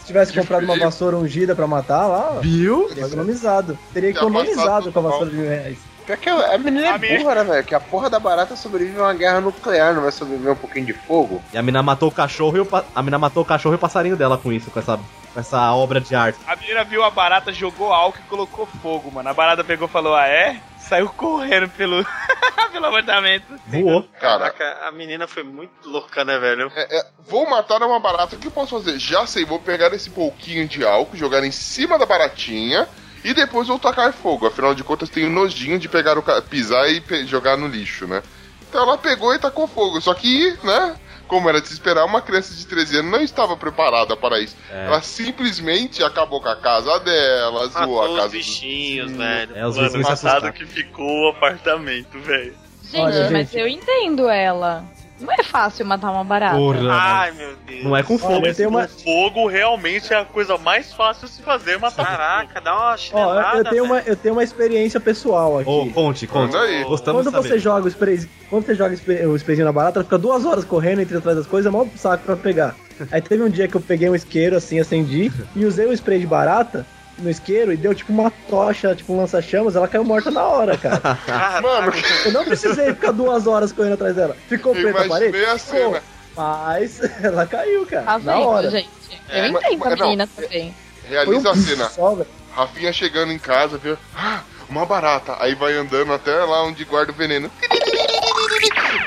Se 0.00 0.06
tivesse 0.06 0.32
comprado 0.32 0.64
uma 0.64 0.76
vassoura 0.76 1.16
ungida 1.16 1.54
pra 1.54 1.66
matar 1.66 2.06
lá, 2.08 2.38
Viu? 2.40 2.86
teria 2.88 3.06
economizado. 3.06 3.78
Teria 3.94 4.10
economizado 4.10 4.90
com 4.92 4.98
a 4.98 5.02
vassoura 5.02 5.30
de 5.30 5.36
mil 5.36 5.48
reais. 5.48 5.78
Pior 6.04 6.18
que 6.18 6.28
a 6.28 6.58
menina 6.58 6.88
é 6.88 6.98
burra, 7.18 7.34
né, 7.36 7.44
velho? 7.44 7.64
Que 7.64 7.74
a 7.76 7.80
porra 7.80 8.10
da 8.10 8.18
barata 8.18 8.56
sobrevive 8.56 8.98
a 8.98 9.04
uma 9.04 9.14
guerra 9.14 9.40
nuclear, 9.40 9.94
não 9.94 10.02
vai 10.02 10.10
sobreviver 10.10 10.52
um 10.52 10.56
pouquinho 10.56 10.86
de 10.86 10.92
fogo? 10.92 11.40
E 11.54 11.56
a 11.56 11.62
menina 11.62 11.80
matou 11.84 12.08
o 12.08 12.12
cachorro 12.12 12.56
e 12.56 12.60
o 12.60 12.66
pa- 12.66 12.84
a 12.92 13.00
menina 13.00 13.20
matou 13.20 13.44
o 13.44 13.46
cachorro 13.46 13.74
e 13.74 13.76
o 13.76 13.78
passarinho 13.78 14.16
dela 14.16 14.36
com 14.36 14.52
isso, 14.52 14.68
com 14.72 14.80
essa, 14.80 14.98
com 15.32 15.40
essa 15.40 15.72
obra 15.74 16.00
de 16.00 16.14
arte. 16.14 16.38
A 16.46 16.54
menina 16.56 16.84
viu 16.84 17.02
a 17.04 17.10
barata, 17.10 17.52
jogou 17.52 17.92
álcool 17.92 18.20
e 18.24 18.28
colocou 18.28 18.66
fogo, 18.66 19.10
mano. 19.10 19.28
A 19.28 19.34
barata 19.34 19.64
pegou 19.64 19.88
e 19.88 19.90
falou: 19.90 20.14
Ah, 20.14 20.26
é? 20.28 20.60
Saiu 20.78 21.08
correndo 21.10 21.68
pelo, 21.70 22.04
pelo 22.72 22.86
apartamento. 22.86 23.44
Voou. 23.68 24.02
Cara, 24.20 24.50
Caraca, 24.50 24.86
a 24.86 24.92
menina 24.92 25.26
foi 25.26 25.42
muito 25.42 25.88
louca, 25.88 26.24
né, 26.24 26.38
velho? 26.38 26.70
é- 26.74 26.98
é, 26.98 27.06
vou 27.28 27.48
matar 27.48 27.82
uma 27.82 27.98
barata. 28.00 28.36
O 28.36 28.38
que 28.38 28.48
eu 28.48 28.50
posso 28.50 28.76
fazer? 28.78 28.98
Já 28.98 29.26
sei, 29.26 29.44
vou 29.44 29.58
pegar 29.60 29.92
esse 29.94 30.10
pouquinho 30.10 30.66
de 30.68 30.84
álcool, 30.84 31.16
jogar 31.16 31.44
em 31.44 31.50
cima 31.52 31.98
da 31.98 32.04
baratinha 32.04 32.88
e 33.24 33.32
depois 33.32 33.68
vou 33.68 33.78
tacar 33.78 34.12
fogo. 34.12 34.46
Afinal 34.46 34.74
de 34.74 34.82
contas, 34.84 35.08
tenho 35.08 35.30
nojinho 35.30 35.78
de 35.78 35.88
pegar 35.88 36.18
o 36.18 36.22
ca- 36.22 36.42
pisar 36.42 36.90
e 36.90 37.00
pe- 37.00 37.24
jogar 37.26 37.56
no 37.56 37.68
lixo, 37.68 38.06
né? 38.06 38.20
Então 38.68 38.82
ela 38.82 38.98
pegou 38.98 39.32
e 39.34 39.38
tacou 39.38 39.66
fogo. 39.68 40.00
Só 40.00 40.12
que, 40.14 40.58
né? 40.64 40.96
Como 41.32 41.48
era 41.48 41.62
de 41.62 41.66
se 41.68 41.72
esperar, 41.72 42.04
uma 42.04 42.20
criança 42.20 42.54
de 42.54 42.66
13 42.66 42.98
anos 42.98 43.10
não 43.10 43.22
estava 43.22 43.56
preparada 43.56 44.14
para 44.14 44.38
isso. 44.38 44.54
É. 44.70 44.84
Ela 44.84 45.00
simplesmente 45.00 46.04
acabou 46.04 46.42
com 46.42 46.48
a 46.50 46.56
casa 46.56 47.00
dela, 47.00 47.68
zoou 47.68 47.86
Matou 47.86 48.02
a 48.02 48.10
os 48.10 48.16
casa 48.16 48.28
do 48.28 48.32
bichinhos, 48.32 49.12
velho. 49.12 49.56
É, 49.56 49.66
os 49.66 49.76
Mano, 49.78 49.90
passado 49.92 50.10
assustaram. 50.12 50.52
que 50.52 50.66
ficou 50.66 51.24
o 51.24 51.28
apartamento, 51.30 52.20
velho. 52.20 52.54
Gente, 52.84 53.00
Olha, 53.00 53.30
mas 53.30 53.48
gente. 53.50 53.58
eu 53.58 53.66
entendo 53.66 54.28
ela. 54.28 54.84
Não 55.22 55.32
é 55.32 55.42
fácil 55.42 55.86
matar 55.86 56.10
uma 56.10 56.24
barata. 56.24 56.56
Porra. 56.56 56.78
Ai, 56.92 57.32
meu 57.32 57.54
Deus. 57.66 57.84
Não 57.84 57.96
é 57.96 58.02
com 58.02 58.18
fogo. 58.18 58.34
Olha, 58.34 58.54
tem 58.54 58.66
uma- 58.66 58.88
fogo 58.88 59.46
realmente 59.46 60.12
é 60.12 60.18
a 60.20 60.24
coisa 60.24 60.58
mais 60.58 60.92
fácil 60.92 61.26
de 61.26 61.32
se 61.34 61.42
fazer 61.42 61.78
matar. 61.78 62.04
Caraca, 62.06 62.60
dá 62.60 62.74
uma 62.74 62.90
Ó, 62.90 62.92
eu- 62.92 62.98
chinelada. 62.98 63.70
tenho 63.70 63.84
uma, 63.84 63.98
eu 64.00 64.16
tenho 64.16 64.34
uma 64.34 64.42
experiência 64.44 64.98
pessoal 65.00 65.58
aqui. 65.60 65.70
Ô, 65.70 65.86
conte, 65.92 66.26
conte. 66.26 66.56
Aí. 66.56 66.84
Gostamos 66.84 67.22
Quando 67.22 67.30
de 67.34 67.36
saber. 67.36 67.48
você 67.48 67.58
joga 67.58 67.86
o 67.86 67.88
spray, 67.88 68.28
quando 68.50 68.66
você 68.66 68.74
joga 68.74 68.90
o 68.90 68.94
spray- 68.94 69.26
o 69.26 69.36
sprayzinho 69.36 69.66
na 69.66 69.72
barata, 69.72 69.98
ela 69.98 70.04
fica 70.04 70.18
duas 70.18 70.44
horas 70.44 70.64
correndo 70.64 71.00
entre 71.00 71.16
atrás 71.16 71.36
das 71.36 71.46
coisas, 71.46 71.72
é 71.72 71.76
mó 71.76 71.86
saco 71.96 72.24
pra 72.24 72.36
pegar. 72.36 72.74
Aí 73.10 73.20
teve 73.20 73.42
um 73.42 73.48
dia 73.48 73.66
que 73.68 73.76
eu 73.76 73.80
peguei 73.80 74.08
um 74.08 74.14
isqueiro 74.14 74.56
assim, 74.56 74.78
acendi, 74.78 75.32
e 75.56 75.64
usei 75.64 75.86
o 75.86 75.92
spray 75.92 76.18
de 76.20 76.26
barata 76.26 76.86
no 77.18 77.30
isqueiro 77.30 77.72
e 77.72 77.76
deu 77.76 77.94
tipo 77.94 78.12
uma 78.12 78.30
tocha, 78.48 78.94
tipo 78.94 79.12
um 79.12 79.16
lança-chamas, 79.18 79.76
ela 79.76 79.86
caiu 79.88 80.04
morta 80.04 80.30
na 80.30 80.42
hora, 80.44 80.76
cara. 80.78 81.00
Mano, 81.62 81.92
Eu 82.24 82.32
não 82.32 82.44
precisei 82.44 82.86
ficar 82.94 83.12
duas 83.12 83.46
horas 83.46 83.72
correndo 83.72 83.94
atrás 83.94 84.14
dela. 84.16 84.36
Ficou 84.48 84.74
eu 84.74 84.82
preta 84.82 85.04
a 85.04 85.08
parede? 85.08 85.44
a 85.44 85.58
Ficou. 85.58 85.78
cena. 85.92 86.02
Mas 86.36 87.00
ela 87.22 87.46
caiu, 87.46 87.86
cara. 87.86 88.04
Tá 88.04 88.18
na 88.18 88.32
vendo, 88.34 88.46
hora. 88.46 88.70
gente? 88.70 88.88
É, 89.28 89.48
Eu 89.48 89.52
mas- 89.52 89.62
entendo 89.64 89.84
a 89.84 89.88
mas 89.90 89.98
não, 89.98 90.06
menina 90.06 90.26
também. 90.34 90.74
Realiza 91.08 91.50
a 91.50 91.56
cena. 91.56 91.88
Só. 91.90 92.18
Rafinha 92.54 92.92
chegando 92.92 93.32
em 93.32 93.38
casa, 93.38 93.76
viu? 93.78 93.96
Ah, 94.16 94.40
uma 94.68 94.84
barata. 94.86 95.36
Aí 95.40 95.54
vai 95.54 95.74
andando 95.74 96.12
até 96.12 96.32
lá 96.44 96.64
onde 96.64 96.84
guarda 96.84 97.12
o 97.12 97.14
veneno. 97.14 97.50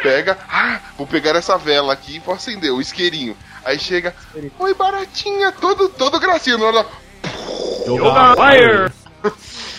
Pega, 0.01 0.37
ah, 0.49 0.79
vou 0.97 1.07
pegar 1.07 1.35
essa 1.35 1.57
vela 1.57 1.93
aqui 1.93 2.17
e 2.17 2.19
vou 2.19 2.35
acender 2.35 2.71
o 2.71 2.79
isqueirinho. 2.81 3.35
Aí 3.63 3.79
chega, 3.79 4.13
oi 4.59 4.73
baratinha, 4.75 5.51
todo, 5.51 5.89
todo 5.89 6.19
gracinha. 6.19 6.57
Na 6.57 6.65
hora, 6.65 6.85
Yoga 7.87 8.35
Fire! 8.35 8.91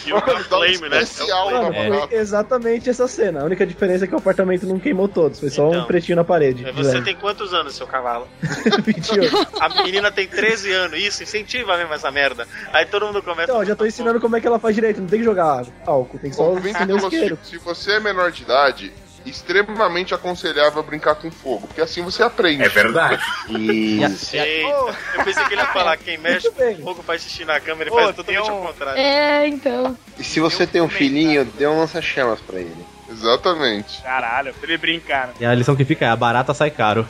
Yoga 0.07 0.35
dá 0.49 0.59
um 0.59 0.65
Flame, 0.69 0.89
né? 0.89 1.05
Mano, 1.51 1.73
barata. 1.91 2.15
exatamente 2.15 2.89
essa 2.91 3.09
cena. 3.09 3.41
A 3.41 3.45
única 3.45 3.67
diferença 3.67 4.05
é 4.05 4.09
que 4.09 4.15
o 4.15 4.19
apartamento 4.19 4.65
não 4.67 4.79
queimou 4.79 5.09
todos, 5.09 5.41
foi 5.41 5.51
só 5.51 5.67
um 5.69 5.75
Então. 5.75 5.85
pretinho 5.87 6.17
na 6.17 6.25
parede. 6.25 6.65
Você 6.73 6.93
leve. 6.93 7.03
tem 7.03 7.17
quantos 7.17 7.53
anos, 7.53 7.75
seu 7.75 7.87
cavalo? 7.87 8.29
28. 8.85 9.49
A 9.61 9.83
menina 9.83 10.11
tem 10.13 10.27
13 10.29 10.73
anos. 10.73 10.99
Isso, 11.01 11.23
incentiva 11.23 11.77
mesmo 11.77 11.93
essa 11.95 12.11
merda. 12.11 12.47
Aí 12.73 12.87
todo 12.87 13.07
mundo 13.07 13.21
começa. 13.23 13.45
Então, 13.51 13.61
eu 13.63 13.67
já 13.67 13.75
tô 13.77 13.85
ensinando 13.85 14.21
como 14.21 14.37
é 14.37 14.41
que 14.41 14.47
ela 14.47 14.59
faz 14.61 14.75
direito. 14.75 15.01
Não 15.01 15.09
tem 15.09 15.19
que 15.21 15.25
jogar 15.25 15.65
álcool, 15.85 16.19
tem 16.19 16.31
que 16.31 16.37
só 16.37 16.51
do 16.55 16.67
isqueiro. 16.69 17.01
Lostico, 17.03 17.39
se 17.45 17.59
você 17.59 17.93
é 17.93 18.01
menor 18.01 18.31
de 18.31 18.43
idade, 18.43 18.93
extremamente 19.27 20.15
aconselhável 20.15 20.83
brincar 20.83 21.15
com 21.17 21.31
fogo, 21.31 21.67
porque 21.67 21.81
assim 21.81 22.03
você 22.03 22.23
aprende. 22.23 22.63
É 22.63 22.69
verdade. 22.69 23.23
Isso. 23.51 24.37
Eita, 24.37 24.69
eu 25.15 25.25
pensei 25.25 25.45
que 25.45 25.55
ele 25.55 25.61
ia 25.63 25.67
falar: 25.69 25.97
quem 25.97 26.17
mexe 26.19 26.51
com 26.51 26.77
fogo 26.83 27.03
faz 27.03 27.23
xixi 27.23 27.45
na 27.45 27.59
câmera 27.61 27.91
e 27.91 27.93
Ô, 27.93 27.97
faz 27.97 28.17
totalmente 28.17 28.51
um- 28.51 28.55
ao 28.55 28.63
contrário. 28.69 29.01
É, 29.01 29.47
então. 29.49 29.97
E 30.19 30.25
se 30.25 30.41
você 30.41 30.67
tem 30.67 30.81
um 30.81 30.89
filhinho, 30.89 31.45
dê 31.45 31.67
um 31.67 31.79
lança-chamas 31.79 32.41
pra 32.41 32.59
ele. 32.61 32.87
Exatamente. 33.09 34.03
Caralho, 34.03 34.53
pra 34.55 34.69
ele 34.69 34.79
brincar. 34.79 35.29
né? 35.29 35.35
E 35.41 35.45
a 35.47 35.55
lição 35.55 35.77
que 35.77 35.85
fica 35.85 36.05
é: 36.05 36.09
a 36.09 36.17
barata 36.17 36.53
sai 36.55 36.71
caro. 36.71 37.07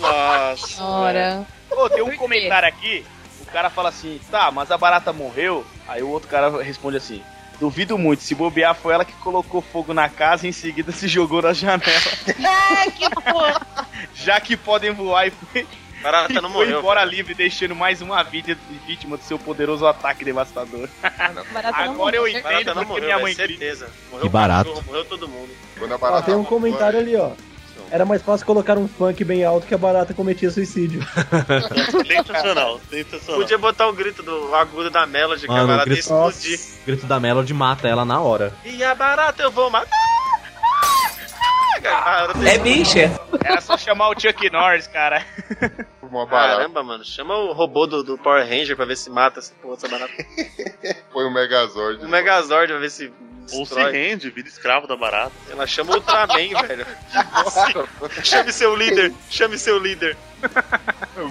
Nossa. 0.00 0.82
Ora. 0.82 1.46
Ô, 1.70 1.88
tem 1.88 2.02
um 2.02 2.16
comentário 2.16 2.68
aqui, 2.68 3.04
o 3.40 3.46
cara 3.46 3.68
fala 3.68 3.88
assim, 3.88 4.20
tá, 4.30 4.50
mas 4.50 4.70
a 4.70 4.78
barata 4.78 5.12
morreu? 5.12 5.64
Aí 5.88 6.02
o 6.02 6.08
outro 6.08 6.28
cara 6.28 6.62
responde 6.62 6.96
assim, 6.96 7.20
duvido 7.58 7.96
muito, 7.98 8.22
se 8.22 8.34
bobear 8.34 8.74
foi 8.74 8.94
ela 8.94 9.04
que 9.04 9.12
colocou 9.14 9.60
fogo 9.62 9.94
na 9.94 10.08
casa 10.08 10.46
e 10.46 10.50
em 10.50 10.52
seguida 10.52 10.92
se 10.92 11.08
jogou 11.08 11.42
na 11.42 11.52
janela. 11.52 11.82
Ai, 12.44 12.90
que 12.90 13.08
porra. 13.10 13.66
Já 14.14 14.40
que 14.40 14.56
podem 14.56 14.92
voar 14.92 15.26
e 15.28 15.30
foi, 15.30 15.66
Barata 16.02 16.32
e 16.32 16.34
não 16.36 16.50
foi 16.50 16.64
morreu. 16.66 16.78
embora 16.80 17.00
cara. 17.00 17.10
livre, 17.10 17.34
deixando 17.34 17.74
mais 17.74 18.02
uma 18.02 18.22
vítima, 18.22 18.58
vítima 18.86 19.16
do 19.16 19.22
seu 19.22 19.38
poderoso 19.38 19.86
ataque 19.86 20.24
devastador. 20.24 20.88
Barata 21.52 21.76
Agora 21.78 22.16
eu 22.16 22.22
morreu. 22.22 22.28
entendo 22.28 22.42
Barata 22.42 22.74
não 22.74 22.84
morreu, 22.84 23.04
minha 23.04 23.18
mãe 23.18 23.34
certeza. 23.34 23.88
Morreu 24.10 24.20
Que 24.22 24.26
o 24.26 24.30
barato. 24.30 24.82
Morreu 24.86 25.04
todo 25.04 25.28
mundo. 25.28 25.50
Quando 25.78 25.92
a 25.92 25.94
Ó, 25.94 25.98
barata 25.98 26.26
tem 26.26 26.34
um 26.34 26.44
comentário 26.44 26.98
ali, 26.98 27.16
ó. 27.16 27.30
Era 27.90 28.04
mais 28.04 28.22
fácil 28.22 28.46
colocar 28.46 28.76
um 28.76 28.88
funk 28.88 29.22
bem 29.24 29.44
alto 29.44 29.66
que 29.66 29.74
a 29.74 29.78
barata 29.78 30.12
cometia 30.14 30.50
suicídio. 30.50 31.00
Sensacional, 32.06 32.80
sensacional. 32.90 33.40
Podia 33.40 33.58
botar 33.58 33.88
o 33.88 33.92
grito 33.92 34.22
do 34.22 34.54
agudo 34.54 34.90
da 34.90 35.06
Melody, 35.06 35.42
que 35.46 35.50
a 35.50 35.54
Mano, 35.54 35.64
o 35.64 35.68
barata 35.68 35.88
ia 35.88 35.94
grito, 35.94 36.04
explodir. 36.04 36.60
grito 36.86 37.06
da 37.06 37.20
Melody 37.20 37.54
mata 37.54 37.86
ela 37.88 38.04
na 38.04 38.20
hora. 38.20 38.52
E 38.64 38.82
a 38.82 38.94
barata 38.94 39.42
eu 39.42 39.50
vou 39.50 39.70
matar. 39.70 39.90
É 42.46 42.58
bicha. 42.58 43.10
Era 43.44 43.60
só 43.60 43.76
chamar 43.76 44.08
o 44.08 44.18
Chuck 44.18 44.50
Norris, 44.50 44.86
cara. 44.86 45.22
Uma 46.02 46.24
barata. 46.26 46.56
Caramba, 46.56 46.82
mano. 46.82 47.04
Chama 47.04 47.36
o 47.36 47.52
robô 47.52 47.86
do, 47.86 48.02
do 48.02 48.16
Power 48.16 48.42
Ranger 48.48 48.74
pra 48.74 48.86
ver 48.86 48.96
se 48.96 49.10
mata 49.10 49.40
essa 49.40 49.52
porra, 49.60 49.74
essa 49.74 49.88
barata. 49.88 50.12
Foi 51.12 51.24
o 51.26 51.30
Megazord. 51.30 52.04
O 52.04 52.08
Megazord 52.08 52.72
pra 52.72 52.80
ver 52.80 52.90
se 52.90 53.12
Ou 53.52 53.66
se 53.66 53.74
destrói. 53.74 53.92
rende, 53.92 54.30
vira 54.30 54.48
escravo 54.48 54.86
da 54.86 54.96
barata. 54.96 55.32
Ela 55.50 55.66
chama 55.66 55.92
o 55.92 55.94
Ultraman, 55.96 56.34
velho. 56.66 56.86
Chame 58.22 58.52
seu 58.52 58.74
líder. 58.74 59.12
Chame 59.30 59.58
seu 59.58 59.78
líder. 59.78 60.16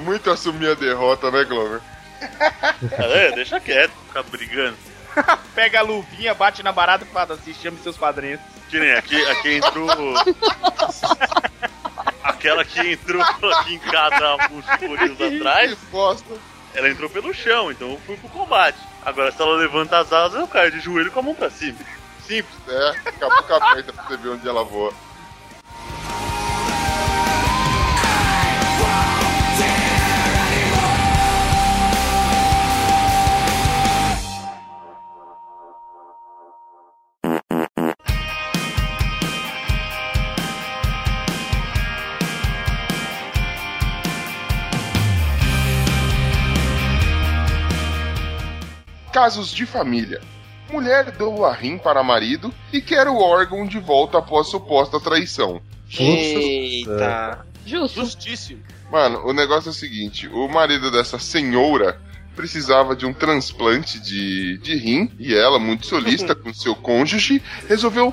Muito 0.03 0.30
assumir 0.32 0.70
a 0.72 0.74
derrota, 0.76 1.30
né, 1.32 1.43
Glover? 1.43 1.82
É, 2.97 3.32
deixa 3.32 3.59
quieto, 3.59 3.91
ficar 4.07 4.24
brigando. 4.24 4.78
Pega 5.53 5.80
a 5.80 5.84
luvinha, 5.84 6.34
bate 6.34 6.64
na 6.64 6.72
barata 6.72 7.03
e 7.03 7.07
fala 7.07 7.34
assim, 7.36 7.53
chame 7.53 7.78
seus 7.84 7.97
padrinhos. 7.97 8.39
Que 8.70 8.80
nem 8.80 8.93
aqui, 8.93 9.22
aqui 9.26 9.55
entrou. 9.55 9.89
Aquela 12.24 12.64
que 12.64 12.80
entrou 12.93 13.22
aqui 13.22 13.76
em 13.76 13.80
casa 13.80 14.16
há 14.26 14.36
atrás, 14.36 15.74
Que 15.74 15.86
bosta. 15.91 16.34
ela 16.74 16.89
entrou 16.89 17.09
pelo 17.09 17.34
chão, 17.34 17.72
então 17.72 17.91
eu 17.91 18.01
fui 18.05 18.16
pro 18.18 18.30
combate. 18.30 18.78
Agora, 19.05 19.32
se 19.32 19.41
ela 19.41 19.55
levanta 19.57 19.99
as 19.99 20.11
asas, 20.11 20.39
eu 20.39 20.47
caio 20.47 20.72
de 20.72 20.80
joelho 20.80 21.11
com 21.11 21.20
a 21.20 21.24
mão 21.24 21.36
pra 21.36 21.49
cima. 21.49 21.78
Simples. 22.26 22.47
É, 22.67 22.89
acabou 23.09 23.43
com 23.43 23.53
a 23.53 23.57
aberta 23.57 23.93
pra 23.93 24.03
você 24.03 24.17
ver 24.17 24.30
onde 24.30 24.47
ela 24.47 24.63
voa. 24.63 24.93
Casos 49.11 49.51
de 49.51 49.65
família. 49.65 50.19
Mulher 50.74 51.11
doa 51.11 51.53
rim 51.53 51.78
para 51.78 52.01
marido 52.01 52.51
e 52.71 52.82
quer 52.82 53.07
o 53.07 53.17
órgão 53.17 53.63
de 53.63 53.78
volta 53.78 54.17
após 54.17 54.47
suposta 54.47 54.99
traição. 54.99 55.61
Eita. 55.99 57.45
Justo. 57.63 58.01
Justíssimo. 58.01 58.63
Mano, 58.91 59.21
o 59.24 59.32
negócio 59.32 59.69
é 59.69 59.71
o 59.71 59.76
seguinte: 59.76 60.28
o 60.28 60.47
marido 60.47 60.89
dessa 60.89 61.19
senhora 61.19 62.01
precisava 62.36 62.95
de 62.95 63.05
um 63.05 63.13
transplante 63.13 63.99
de, 63.99 64.57
de 64.57 64.76
rim 64.76 65.11
e 65.19 65.36
ela, 65.36 65.59
muito 65.59 65.86
solista 65.86 66.34
com 66.36 66.51
seu 66.51 66.74
cônjuge, 66.76 67.39
resolveu 67.69 68.11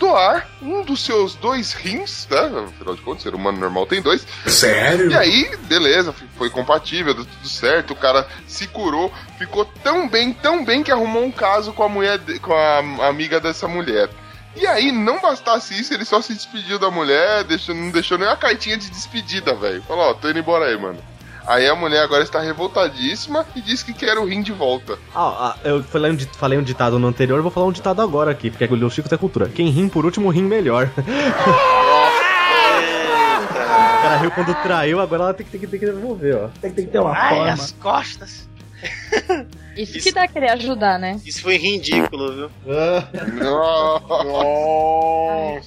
doar 0.00 0.48
um 0.62 0.82
dos 0.82 1.04
seus 1.04 1.34
dois 1.34 1.74
rins, 1.74 2.24
tá? 2.24 2.46
Afinal 2.46 2.96
de 2.96 3.02
contas, 3.02 3.22
ser 3.22 3.34
humano 3.34 3.58
normal 3.58 3.86
tem 3.86 4.00
dois. 4.00 4.26
Sério? 4.46 5.10
E 5.10 5.14
aí, 5.14 5.56
beleza, 5.68 6.14
foi 6.36 6.48
compatível, 6.48 7.12
deu 7.12 7.26
tudo 7.26 7.48
certo, 7.48 7.92
o 7.92 7.96
cara 7.96 8.26
se 8.48 8.66
curou, 8.66 9.12
ficou 9.38 9.64
tão 9.64 10.08
bem, 10.08 10.32
tão 10.32 10.64
bem 10.64 10.82
que 10.82 10.90
arrumou 10.90 11.22
um 11.22 11.30
caso 11.30 11.72
com 11.74 11.84
a 11.84 11.88
mulher, 11.88 12.18
com 12.40 12.54
a 12.54 13.06
amiga 13.06 13.38
dessa 13.38 13.68
mulher. 13.68 14.08
E 14.56 14.66
aí, 14.66 14.90
não 14.90 15.20
bastasse 15.20 15.78
isso, 15.78 15.94
ele 15.94 16.04
só 16.04 16.20
se 16.20 16.34
despediu 16.34 16.78
da 16.78 16.90
mulher, 16.90 17.44
deixou, 17.44 17.74
não 17.74 17.90
deixou 17.90 18.18
nem 18.18 18.26
a 18.26 18.36
cartinha 18.36 18.76
de 18.76 18.90
despedida, 18.90 19.54
velho. 19.54 19.82
Falou, 19.82 20.10
ó, 20.10 20.14
tô 20.14 20.28
indo 20.28 20.40
embora 20.40 20.64
aí, 20.64 20.76
mano. 20.76 20.98
Aí 21.46 21.68
a 21.68 21.74
mulher 21.74 22.02
agora 22.02 22.22
está 22.22 22.40
revoltadíssima 22.40 23.46
e 23.54 23.60
diz 23.60 23.82
que 23.82 23.92
quer 23.92 24.18
o 24.18 24.24
rim 24.24 24.42
de 24.42 24.52
volta. 24.52 24.98
Ah, 25.14 25.54
ah, 25.54 25.56
eu 25.64 25.82
falei 25.82 26.12
um, 26.12 26.18
falei 26.18 26.58
um 26.58 26.62
ditado 26.62 26.98
no 26.98 27.08
anterior, 27.08 27.40
vou 27.42 27.50
falar 27.50 27.66
um 27.66 27.72
ditado 27.72 28.00
agora 28.02 28.30
aqui, 28.30 28.50
porque 28.50 28.64
o 28.64 28.90
Chico 28.90 29.08
tem 29.08 29.18
cultura. 29.18 29.48
Quem 29.48 29.68
rim 29.68 29.88
por 29.88 30.04
último, 30.04 30.28
rim 30.30 30.42
melhor. 30.42 30.90
O 34.00 34.02
cara 34.02 34.16
riu 34.16 34.30
quando 34.30 34.54
traiu, 34.62 34.98
agora 34.98 35.24
ela 35.24 35.34
tem 35.34 35.44
que, 35.44 35.52
tem 35.52 35.60
que, 35.60 35.66
tem 35.66 35.78
que 35.78 35.84
devolver, 35.84 36.34
ó. 36.34 36.48
Tem, 36.60 36.72
tem 36.72 36.86
que 36.86 36.90
ter 36.90 36.98
uma 36.98 37.12
Ai, 37.12 37.36
forma. 37.36 37.52
as 37.52 37.72
costas. 37.72 38.48
Isso 39.76 40.00
que 40.00 40.12
dá 40.12 40.26
querer 40.28 40.50
ajudar, 40.50 40.98
né? 40.98 41.20
Isso 41.24 41.42
foi 41.42 41.56
ridículo, 41.56 42.32
viu? 42.34 42.50
Meu 42.66 43.02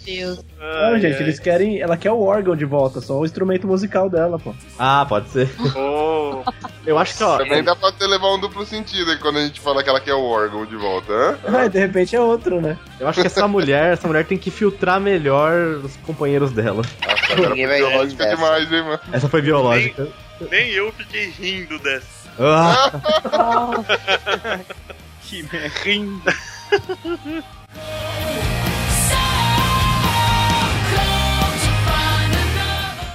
Deus. 0.05 0.45
Não, 0.59 0.99
gente, 0.99 1.21
eles 1.21 1.39
querem. 1.39 1.81
Ela 1.81 1.97
quer 1.97 2.11
o 2.11 2.21
órgão 2.21 2.55
de 2.55 2.65
volta, 2.65 3.01
só 3.01 3.19
o 3.19 3.25
instrumento 3.25 3.67
musical 3.67 4.09
dela, 4.09 4.37
pô. 4.39 4.53
Ah, 4.77 5.05
pode 5.07 5.29
ser. 5.29 5.49
Oh. 5.75 6.43
Eu 6.85 6.97
acho 6.97 7.17
que, 7.17 7.23
ó. 7.23 7.37
Também 7.37 7.63
dá 7.63 7.75
pra 7.75 7.91
ter 7.91 8.05
levar 8.07 8.33
um 8.33 8.39
duplo 8.39 8.65
sentido 8.65 9.11
aí 9.11 9.17
quando 9.17 9.39
a 9.39 9.45
gente 9.45 9.59
fala 9.59 9.83
que 9.83 9.89
ela 9.89 9.99
quer 9.99 10.13
o 10.13 10.23
órgão 10.23 10.65
de 10.65 10.75
volta, 10.75 11.11
hã? 11.13 11.37
Mas 11.49 11.71
de 11.71 11.79
repente 11.79 12.15
é 12.15 12.21
outro, 12.21 12.61
né? 12.61 12.77
Eu 12.99 13.07
acho 13.07 13.21
que 13.21 13.27
essa 13.27 13.47
mulher, 13.47 13.93
essa 13.93 14.07
mulher 14.07 14.25
tem 14.25 14.37
que 14.37 14.51
filtrar 14.51 14.99
melhor 14.99 15.81
os 15.83 15.95
companheiros 15.97 16.51
dela. 16.51 16.83
Nossa, 17.05 17.33
agora 17.33 17.55
foi 17.55 17.77
biológica 17.77 18.27
demais, 18.27 18.71
hein, 18.71 18.83
mano? 18.83 18.99
Essa 19.11 19.29
foi 19.29 19.41
biológica. 19.41 20.07
Nem 20.51 20.71
eu 20.71 20.91
fiquei 20.91 21.29
rindo 21.29 21.79
dessa. 21.79 22.22
Ah, 22.39 22.91
Que 25.21 25.43
merda. 25.43 26.33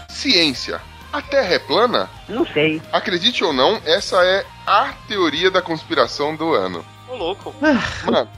Ciência. 0.09 0.81
A 1.12 1.23
Terra 1.23 1.55
é 1.55 1.59
plana? 1.59 2.09
Não 2.29 2.47
sei. 2.47 2.83
Acredite 2.93 3.43
ou 3.43 3.53
não, 3.53 3.81
essa 3.85 4.23
é 4.23 4.45
a 4.66 4.93
teoria 5.07 5.51
da 5.51 5.62
conspiração 5.62 6.37
do 6.37 6.55
ano. 6.55 6.85
Ô, 7.09 7.16
louco. 7.16 7.55
Mano, 7.61 8.29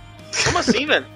Como 0.44 0.58
assim, 0.58 0.86
velho? 0.86 1.06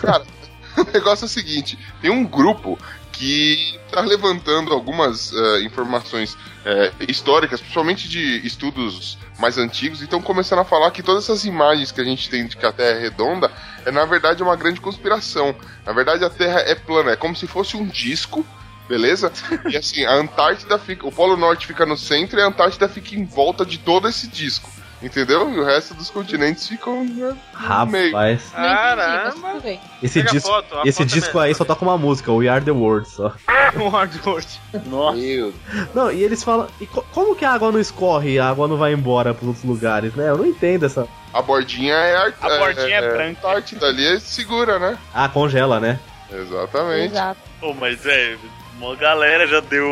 Cara, 0.00 0.24
o 0.78 0.84
negócio 0.92 1.24
é 1.24 1.26
o 1.26 1.28
seguinte: 1.28 1.78
tem 2.00 2.10
um 2.10 2.24
grupo 2.24 2.78
que 3.16 3.78
tá 3.90 4.02
levantando 4.02 4.72
algumas 4.72 5.32
eh, 5.32 5.62
informações 5.62 6.36
eh, 6.64 6.92
históricas, 7.08 7.60
principalmente 7.60 8.08
de 8.08 8.46
estudos 8.46 9.18
mais 9.38 9.56
antigos, 9.56 10.00
e 10.00 10.04
estão 10.04 10.20
começando 10.20 10.58
a 10.58 10.64
falar 10.64 10.90
que 10.90 11.02
todas 11.02 11.24
essas 11.24 11.44
imagens 11.46 11.90
que 11.90 12.00
a 12.00 12.04
gente 12.04 12.28
tem 12.28 12.46
de 12.46 12.56
que 12.56 12.66
a 12.66 12.72
Terra 12.72 12.98
é 12.98 13.00
redonda 13.00 13.50
é 13.86 13.90
na 13.90 14.04
verdade 14.04 14.42
uma 14.42 14.54
grande 14.54 14.80
conspiração. 14.80 15.54
Na 15.84 15.92
verdade, 15.92 16.24
a 16.24 16.30
Terra 16.30 16.60
é 16.60 16.74
plana, 16.74 17.12
é 17.12 17.16
como 17.16 17.34
se 17.34 17.46
fosse 17.46 17.76
um 17.76 17.86
disco. 17.86 18.44
Beleza? 18.88 19.32
E 19.68 19.76
assim, 19.76 20.04
a 20.04 20.14
Antártida 20.14 20.78
fica. 20.78 21.06
O 21.06 21.10
Polo 21.10 21.36
Norte 21.36 21.66
fica 21.66 21.84
no 21.84 21.96
centro 21.96 22.38
e 22.38 22.42
a 22.42 22.46
Antártida 22.46 22.88
fica 22.88 23.16
em 23.16 23.24
volta 23.24 23.66
de 23.66 23.78
todo 23.78 24.08
esse 24.08 24.28
disco. 24.28 24.70
Entendeu? 25.02 25.52
E 25.52 25.58
o 25.60 25.64
resto 25.64 25.92
dos 25.94 26.08
continentes 26.08 26.66
ficam 26.66 27.04
né, 27.04 27.36
no 27.52 27.86
meio. 27.86 28.12
Rapaz. 28.12 28.50
Caramba. 28.50 29.62
Esse 30.02 30.20
Pega 30.20 30.30
a 30.30 30.32
disco, 30.32 30.48
foto, 30.48 30.74
a 30.78 30.82
esse 30.86 30.98
foto 30.98 31.10
é 31.10 31.14
disco 31.14 31.38
aí 31.38 31.54
só 31.54 31.64
toca 31.66 31.84
uma 31.84 31.98
música, 31.98 32.32
We 32.32 32.48
Are 32.48 32.64
the 32.64 32.70
World 32.70 33.06
só. 33.08 33.32
Nossa. 34.86 35.52
Não, 35.94 36.10
e 36.10 36.22
eles 36.22 36.42
falam. 36.42 36.66
E 36.80 36.86
co- 36.86 37.04
como 37.12 37.36
que 37.36 37.44
a 37.44 37.52
água 37.52 37.70
não 37.70 37.78
escorre 37.80 38.32
e 38.32 38.38
a 38.38 38.48
água 38.48 38.66
não 38.66 38.76
vai 38.76 38.92
embora 38.92 39.34
pros 39.34 39.48
outros 39.48 39.64
lugares, 39.64 40.14
né? 40.14 40.30
Eu 40.30 40.38
não 40.38 40.46
entendo 40.46 40.86
essa. 40.86 41.06
A 41.32 41.42
bordinha 41.42 41.92
é 41.94 42.16
a, 42.16 42.32
A 42.40 42.58
bordinha 42.58 42.96
é 42.96 43.00
branca. 43.02 43.26
Antártida 43.48 43.86
ali 43.88 44.06
é 44.06 44.18
segura, 44.18 44.78
né? 44.78 44.98
Ah, 45.12 45.28
congela, 45.28 45.78
né? 45.78 45.98
Exatamente. 46.32 47.14
Pô, 47.60 47.74
mas 47.74 48.04
é, 48.06 48.36
uma 48.78 48.96
galera 48.96 49.46
já 49.46 49.60
deu. 49.60 49.86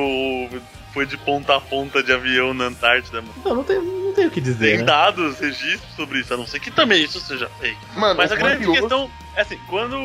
Foi 0.94 1.04
de 1.04 1.16
ponta 1.18 1.56
a 1.56 1.60
ponta 1.60 2.02
de 2.02 2.12
avião 2.12 2.54
na 2.54 2.66
Antártida, 2.66 3.20
mano. 3.20 3.34
Não, 3.44 3.56
não 3.56 3.64
tem, 3.64 3.80
não 3.82 4.12
tem 4.14 4.26
o 4.26 4.30
que 4.30 4.40
dizer. 4.40 4.68
Tem 4.70 4.78
né? 4.78 4.84
dados, 4.84 5.40
registros 5.40 5.92
sobre 5.96 6.20
isso, 6.20 6.32
a 6.32 6.36
não 6.36 6.46
ser 6.46 6.60
que 6.60 6.70
também 6.70 7.02
isso 7.02 7.18
seja 7.20 7.48
fake. 7.60 7.76
Mano, 7.96 8.16
Mas 8.16 8.30
a 8.30 8.36
grande 8.36 8.64
curioso- 8.64 8.80
questão 8.80 9.10
é 9.34 9.40
assim, 9.40 9.58
quando 9.68 9.96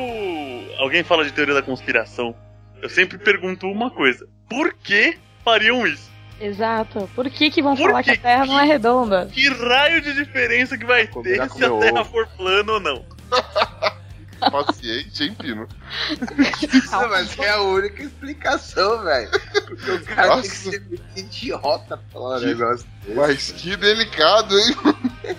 alguém 0.80 1.04
fala 1.04 1.24
de 1.24 1.32
teoria 1.32 1.54
da 1.54 1.62
conspiração, 1.62 2.36
eu 2.82 2.90
sempre 2.90 3.20
pergunto 3.20 3.68
uma 3.68 3.92
coisa: 3.92 4.28
por 4.50 4.74
que 4.74 5.18
fariam 5.46 5.86
isso? 5.86 6.10
Exato. 6.42 7.08
Por 7.16 7.30
que 7.30 7.52
que 7.52 7.62
vão 7.62 7.76
Por 7.76 7.92
falar 7.92 8.02
que 8.02 8.12
a 8.12 8.18
Terra 8.18 8.46
não 8.48 8.60
é 8.60 8.66
redonda? 8.66 9.28
Que 9.32 9.48
raio 9.50 10.02
de 10.02 10.14
diferença 10.14 10.76
que 10.78 10.86
vai 10.86 11.06
ter 11.06 11.36
se 11.52 11.64
a 11.66 11.70
Terra 11.70 12.02
ovo. 12.02 12.06
for 12.06 12.28
plana 12.36 12.72
ou 12.74 12.80
não? 12.80 13.06
Paciente, 14.52 15.24
hein, 15.24 15.36
Pino? 15.40 15.68
Não, 16.92 17.10
mas 17.10 17.38
é 17.40 17.50
a 17.50 17.62
única 17.62 18.04
explicação, 18.04 19.04
velho. 19.04 19.30
Porque 19.66 19.92
o 19.92 20.02
cara 20.06 20.28
Nossa. 20.28 20.42
tem 20.42 20.52
que 20.52 20.58
ser 20.58 20.82
muito 20.82 21.04
idiota 21.18 21.98
pra 21.98 22.00
falar 22.14 22.38
um 22.38 22.40
Que- 22.40 22.46
negócio 22.48 22.86
desse. 23.06 23.16
Mas 23.16 23.52
que 23.52 23.76
delicado, 23.76 24.58
hein? 24.58 24.76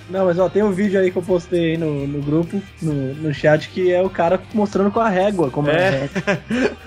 Não, 0.08 0.24
mas 0.26 0.38
ó, 0.38 0.48
tem 0.48 0.62
um 0.62 0.72
vídeo 0.72 1.00
aí 1.00 1.10
que 1.10 1.16
eu 1.18 1.22
postei 1.22 1.72
aí 1.72 1.76
no, 1.76 2.06
no 2.06 2.20
grupo, 2.22 2.62
no, 2.82 3.14
no 3.14 3.34
chat, 3.34 3.68
que 3.68 3.92
é 3.92 4.02
o 4.02 4.10
cara 4.10 4.40
mostrando 4.54 4.90
com 4.90 5.00
a 5.00 5.08
régua 5.08 5.50
como 5.50 5.70
é. 5.70 6.08
É. 6.26 6.40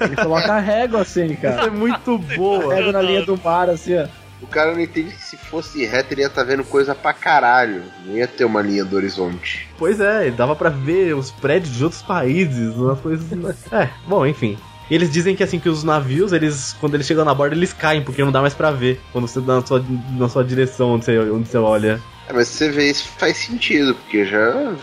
Ele 0.05 0.15
coloca 0.15 0.53
a 0.53 0.59
régua 0.59 1.01
assim, 1.01 1.25
Isso 1.25 1.33
é 1.45 1.51
cara. 1.55 1.71
muito 1.71 2.17
boa. 2.17 2.73
Régua 2.73 2.91
na 2.91 3.01
linha 3.01 3.25
do 3.25 3.37
mar, 3.41 3.69
assim, 3.69 3.95
ó. 3.97 4.07
O 4.43 4.47
cara 4.47 4.73
não 4.73 4.81
entende 4.81 5.15
que 5.15 5.21
se 5.21 5.37
fosse 5.37 5.85
reto, 5.85 6.13
ele 6.13 6.21
ia 6.21 6.27
estar 6.27 6.43
vendo 6.43 6.65
coisa 6.65 6.93
pra 6.93 7.13
caralho. 7.13 7.81
Não 8.05 8.17
ia 8.17 8.27
ter 8.27 8.43
uma 8.43 8.61
linha 8.61 8.83
do 8.83 8.95
horizonte. 8.95 9.69
Pois 9.77 10.01
é, 10.01 10.29
dava 10.29 10.53
pra 10.53 10.69
ver 10.69 11.15
os 11.15 11.31
prédios 11.31 11.73
de 11.73 11.83
outros 11.83 12.01
países, 12.01 12.75
umas 12.75 12.99
coisas. 12.99 13.23
É, 13.71 13.89
bom, 14.05 14.25
enfim. 14.25 14.57
E 14.91 14.95
eles 14.95 15.09
dizem 15.09 15.35
que 15.35 15.41
assim, 15.41 15.59
que 15.59 15.69
os 15.69 15.83
navios, 15.83 16.33
eles, 16.33 16.75
quando 16.79 16.95
eles 16.95 17.07
chegam 17.07 17.23
na 17.23 17.33
borda, 17.33 17.55
eles 17.55 17.71
caem, 17.71 18.03
porque 18.03 18.23
não 18.23 18.31
dá 18.31 18.41
mais 18.41 18.53
pra 18.53 18.69
ver 18.69 18.99
quando 19.11 19.27
você 19.27 19.39
dá 19.39 19.55
na 19.55 19.65
sua, 19.65 19.83
na 20.17 20.27
sua 20.27 20.43
direção 20.43 20.91
onde 20.91 21.05
você, 21.05 21.17
onde 21.17 21.47
você 21.47 21.57
olha. 21.57 22.01
É, 22.27 22.33
mas 22.33 22.49
você 22.49 22.69
vê 22.69 22.89
isso 22.89 23.07
faz 23.17 23.37
sentido, 23.37 23.95
porque 23.95 24.25
já, 24.25 24.75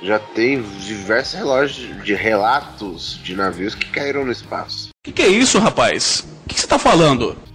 já 0.00 0.18
tem 0.18 0.62
diversos 0.62 1.34
relógios 1.34 2.04
de 2.04 2.14
relatos 2.14 3.20
de 3.22 3.34
navios 3.34 3.74
que 3.74 3.86
caíram 3.86 4.24
no 4.24 4.32
espaço. 4.32 4.90
Que 5.08 5.12
que 5.12 5.22
é 5.22 5.28
isso, 5.28 5.58
rapaz? 5.58 6.26
O 6.44 6.48
que 6.48 6.60
você 6.60 6.66
tá 6.66 6.78
falando? 6.78 7.36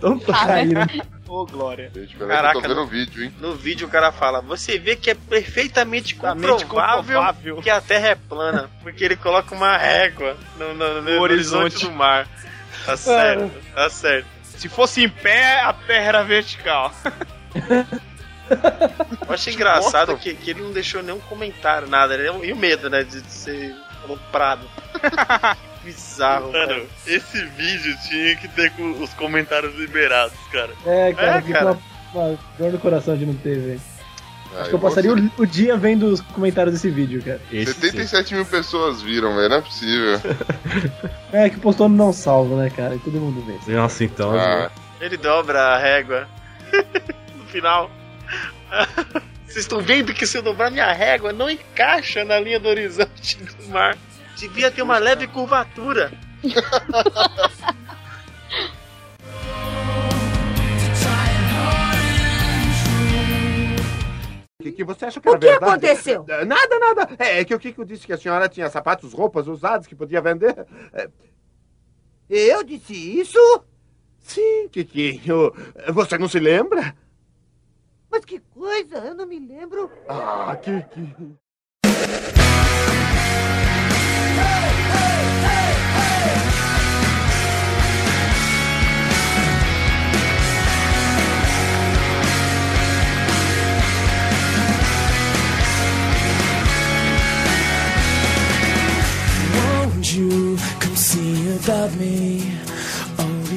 Então 0.00 0.18
tá. 0.18 0.46
Caíram. 0.46 0.86
Ô, 1.28 1.44
Glória. 1.44 1.90
Gente, 1.94 2.16
peraí 2.16 2.30
que 2.30 2.34
Caraca, 2.36 2.56
eu 2.58 2.62
tô 2.62 2.68
vendo 2.68 2.76
não. 2.78 2.84
o 2.84 2.86
vídeo, 2.86 3.22
hein? 3.24 3.34
No 3.38 3.54
vídeo 3.54 3.86
o 3.86 3.90
cara 3.90 4.10
fala, 4.10 4.40
você 4.40 4.78
vê 4.78 4.96
que 4.96 5.10
é 5.10 5.14
perfeitamente 5.14 6.14
comprovável, 6.14 6.66
comprovável. 6.66 7.56
que 7.62 7.68
a 7.68 7.82
Terra 7.82 8.08
é 8.08 8.14
plana, 8.14 8.70
porque 8.82 9.04
ele 9.04 9.16
coloca 9.16 9.54
uma 9.54 9.76
régua 9.76 10.38
no, 10.58 10.72
no- 10.72 11.02
no 11.02 11.20
horizonte. 11.20 11.64
horizonte. 11.64 11.84
do 11.84 11.92
mar. 11.92 12.26
Tá 12.86 12.96
certo, 12.96 13.52
tá 13.74 13.90
certo. 13.90 14.26
Se 14.42 14.68
fosse 14.70 15.04
em 15.04 15.08
pé, 15.10 15.60
a 15.60 15.72
terra 15.74 16.04
era 16.08 16.22
vertical. 16.24 16.90
Eu 19.28 19.34
achei 19.34 19.52
engraçado 19.52 20.16
que, 20.16 20.34
que 20.34 20.50
ele 20.52 20.62
não 20.62 20.72
deixou 20.72 21.02
nenhum 21.02 21.20
comentário, 21.20 21.86
nada. 21.88 22.16
né? 22.16 22.24
E 22.42 22.52
o 22.52 22.56
medo, 22.56 22.88
né, 22.88 23.04
de, 23.04 23.20
de 23.20 23.30
ser 23.32 23.74
aloprado. 24.04 24.66
Bizarro, 25.84 26.52
Mano, 26.52 26.68
cara. 26.68 26.86
esse 27.06 27.42
vídeo 27.56 27.96
tinha 28.06 28.36
que 28.36 28.46
ter 28.48 28.70
com 28.72 28.90
os 29.02 29.14
comentários 29.14 29.74
liberados, 29.76 30.36
cara. 30.52 30.72
É, 30.84 31.12
cara, 31.14 31.38
É, 31.38 31.42
fica 31.42 31.58
cara. 31.58 31.78
Uma, 32.12 32.22
uma 32.26 32.38
dor 32.58 32.72
no 32.72 32.78
coração 32.78 33.16
de 33.16 33.24
não 33.24 33.34
ter, 33.34 33.58
velho. 33.58 33.80
Ah, 34.54 34.60
Acho 34.60 34.70
que 34.70 34.74
eu 34.74 34.78
passaria 34.80 35.14
o, 35.14 35.30
o 35.38 35.46
dia 35.46 35.76
vendo 35.76 36.08
os 36.08 36.20
comentários 36.20 36.74
desse 36.74 36.90
vídeo, 36.90 37.22
cara. 37.24 37.40
Esse 37.52 37.72
sim. 37.72 37.80
77 37.82 38.34
mil 38.34 38.44
pessoas 38.44 39.00
viram, 39.00 39.34
velho. 39.36 39.48
Não 39.48 39.56
é 39.56 39.60
possível. 39.62 40.20
É 41.32 41.48
que 41.48 41.60
postou 41.60 41.88
no 41.88 41.94
não 41.96 42.12
salvo, 42.12 42.56
né, 42.56 42.68
cara? 42.70 42.96
E 42.96 42.98
todo 42.98 43.12
mundo 43.20 43.40
vê. 43.64 43.72
Nossa, 43.72 44.02
então. 44.02 44.34
Ah, 44.36 44.68
Ele 45.00 45.16
dobra 45.16 45.60
a 45.60 45.78
régua. 45.78 46.26
no 47.38 47.44
final. 47.44 47.88
Vocês 49.50 49.64
estão 49.64 49.80
vendo 49.80 50.14
que 50.14 50.24
se 50.28 50.38
eu 50.38 50.42
dobrar 50.42 50.70
minha 50.70 50.92
régua, 50.92 51.32
não 51.32 51.50
encaixa 51.50 52.24
na 52.24 52.38
linha 52.38 52.60
do 52.60 52.68
horizonte 52.68 53.36
do 53.36 53.68
mar. 53.68 53.98
Devia 54.36 54.70
ter 54.70 54.80
uma 54.80 54.96
leve 54.96 55.26
curvatura. 55.26 56.12
O 64.58 64.62
que, 64.62 64.72
que 64.72 64.84
você 64.84 65.06
acha 65.06 65.20
que 65.20 65.28
O 65.28 65.30
era 65.32 65.38
que 65.38 65.46
verdade? 65.46 65.70
aconteceu? 65.86 66.26
Nada, 66.46 66.78
nada. 66.78 67.08
É, 67.18 67.40
é 67.40 67.44
que 67.44 67.54
o 67.54 67.58
Kiko 67.58 67.84
disse 67.84 68.06
que 68.06 68.12
a 68.12 68.18
senhora 68.18 68.48
tinha 68.48 68.68
sapatos, 68.68 69.12
roupas 69.14 69.46
usados 69.48 69.86
que 69.86 69.94
podia 69.94 70.20
vender. 70.20 70.54
É, 70.92 71.08
Eu 72.28 72.62
disse 72.62 72.92
isso? 73.18 73.38
Sim, 74.20 74.68
Kikinho. 74.70 75.52
Você 75.94 76.18
não 76.18 76.28
se 76.28 76.38
lembra? 76.38 76.94
Mas 78.10 78.24
que 78.24 78.40
coisa, 78.40 78.98
eu 78.98 79.14
não 79.14 79.26
me 79.26 79.38
lembro. 79.38 79.90
Ah, 80.08 80.56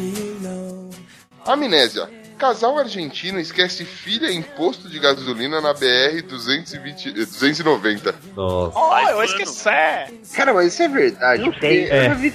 you 0.06 0.40
know. 0.42 0.90
Amnésia. 1.46 2.23
Casal 2.44 2.78
argentino 2.78 3.40
esquece 3.40 3.86
filha 3.86 4.30
em 4.30 4.42
posto 4.42 4.90
de 4.90 5.00
gasolina 5.00 5.62
na 5.62 5.74
BR 5.74 6.22
220, 6.28 7.08
eh, 7.08 7.12
290. 7.26 8.14
Nossa. 8.36 8.78
Oh, 8.78 8.98
eu 9.12 9.24
esqueci. 9.24 9.64
Cara, 10.36 10.54
mas 10.54 10.74
isso 10.74 10.84
é 10.84 10.90
verdade. 10.90 11.42
Não 11.42 11.52
porque 11.54 11.66
sei. 11.66 11.84
Eu 11.90 11.94
É. 11.94 12.06
já 12.10 12.14
vi 12.16 12.34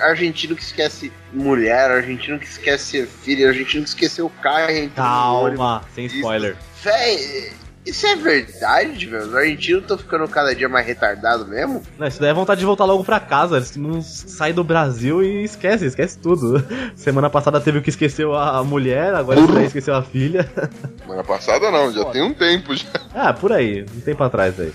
argentino 0.00 0.56
que 0.56 0.62
esquece 0.62 1.12
mulher, 1.30 1.90
argentino 1.90 2.38
que 2.38 2.46
esquece 2.46 3.04
filho, 3.04 3.46
argentino 3.48 3.82
que 3.82 3.90
esqueceu 3.90 4.24
o 4.26 4.30
carro. 4.30 4.72
Calma, 4.96 5.84
sem 5.94 6.06
spoiler. 6.06 6.56
Véi, 6.82 7.52
isso 7.86 8.06
é 8.06 8.14
verdade, 8.16 9.06
velho? 9.06 9.26
Os 9.26 9.34
argentinos 9.34 9.82
estão 9.82 9.98
ficando 9.98 10.28
cada 10.28 10.54
dia 10.54 10.68
mais 10.68 10.86
retardados 10.86 11.46
mesmo? 11.48 11.82
Não, 11.98 12.06
isso 12.06 12.20
daí 12.20 12.30
é 12.30 12.34
vontade 12.34 12.60
de 12.60 12.66
voltar 12.66 12.84
logo 12.84 13.02
pra 13.04 13.18
casa. 13.20 13.56
Eles 13.56 13.76
não 13.76 14.00
saem 14.02 14.52
do 14.54 14.62
Brasil 14.62 15.22
e 15.22 15.44
esquece, 15.44 15.86
esquece 15.86 16.18
tudo. 16.18 16.62
Semana 16.94 17.30
passada 17.30 17.60
teve 17.60 17.78
o 17.78 17.82
que 17.82 17.90
esqueceu 17.90 18.34
a 18.34 18.62
mulher, 18.62 19.14
agora 19.14 19.40
esse 19.40 19.52
daí 19.52 19.64
esqueceu 19.66 19.94
a 19.94 20.02
filha. 20.02 20.48
Semana 21.02 21.24
passada 21.24 21.70
não, 21.70 21.92
já 21.92 22.04
tem 22.06 22.22
um 22.22 22.34
tempo 22.34 22.74
já. 22.76 22.86
Ah, 23.14 23.32
por 23.32 23.52
aí, 23.52 23.82
um 23.96 24.00
tempo 24.00 24.22
atrás 24.22 24.58
aí. 24.60 24.72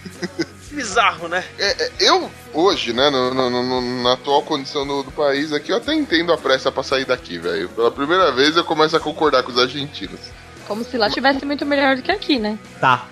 Bizarro, 0.72 1.30
né? 1.30 1.42
É, 1.58 1.84
é, 1.86 1.92
eu, 2.02 2.30
hoje, 2.54 2.92
né, 2.92 3.10
no- 3.10 3.34
no- 3.34 3.50
no- 3.50 4.04
na 4.04 4.14
atual 4.14 4.42
condição 4.42 4.86
do, 4.86 5.04
do 5.04 5.12
país 5.12 5.54
aqui, 5.54 5.72
eu 5.72 5.78
até 5.78 5.94
entendo 5.94 6.34
a 6.34 6.38
pressa 6.38 6.70
pra 6.70 6.84
sair 6.84 7.06
daqui, 7.06 7.38
velho. 7.38 7.70
Pela 7.70 7.90
primeira 7.90 8.30
vez 8.34 8.58
eu 8.58 8.64
começo 8.66 8.98
a 8.98 9.00
concordar 9.00 9.44
com 9.44 9.52
os 9.54 9.58
argentinos. 9.60 10.20
Como 10.68 10.84
se 10.84 10.98
lá 10.98 11.10
tivesse 11.10 11.46
muito 11.46 11.66
melhor 11.66 11.96
do 11.96 12.02
que 12.02 12.12
aqui, 12.12 12.40
né? 12.40 12.58
Tá. 12.80 13.08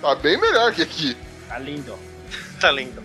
Tá 0.00 0.14
bem 0.14 0.38
melhor 0.40 0.72
que 0.72 0.82
aqui. 0.82 1.16
Tá 1.48 1.58
lindo. 1.58 1.94
Tá 2.60 2.70
lindo. 2.70 3.02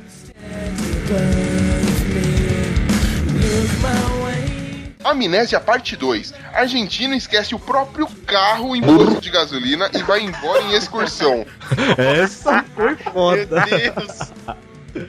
Amnésia 5.04 5.60
Parte 5.60 5.96
2. 5.96 6.34
Argentino 6.54 7.14
esquece 7.14 7.56
o 7.56 7.60
próprio 7.60 8.08
carro 8.26 8.76
em 8.76 8.82
posto 8.82 9.20
de 9.20 9.30
gasolina 9.30 9.90
e 9.94 10.04
vai 10.04 10.22
embora 10.22 10.62
em 10.64 10.74
excursão. 10.74 11.46
Essa 11.98 12.64
foi 12.76 12.96
foda. 12.96 13.66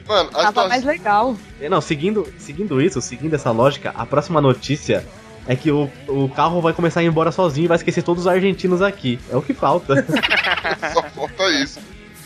Mano, 0.07 0.29
a 0.29 0.33
Tava 0.33 0.47
situação... 0.47 0.69
mais 0.69 0.83
legal. 0.83 1.37
Não, 1.69 1.81
seguindo, 1.81 2.27
seguindo 2.37 2.81
isso, 2.81 3.01
seguindo 3.01 3.33
essa 3.33 3.51
lógica, 3.51 3.91
a 3.95 4.05
próxima 4.05 4.39
notícia 4.39 5.05
é 5.47 5.55
que 5.55 5.71
o, 5.71 5.89
o 6.07 6.29
carro 6.29 6.61
vai 6.61 6.73
começar 6.73 6.99
a 6.99 7.03
ir 7.03 7.07
embora 7.07 7.31
sozinho 7.31 7.65
e 7.65 7.67
vai 7.67 7.77
esquecer 7.77 8.03
todos 8.03 8.25
os 8.25 8.27
argentinos 8.27 8.81
aqui. 8.81 9.19
É 9.29 9.35
o 9.35 9.41
que 9.41 9.53
falta. 9.53 10.05
Só 10.93 11.03
falta 11.03 11.49
isso. 11.51 11.79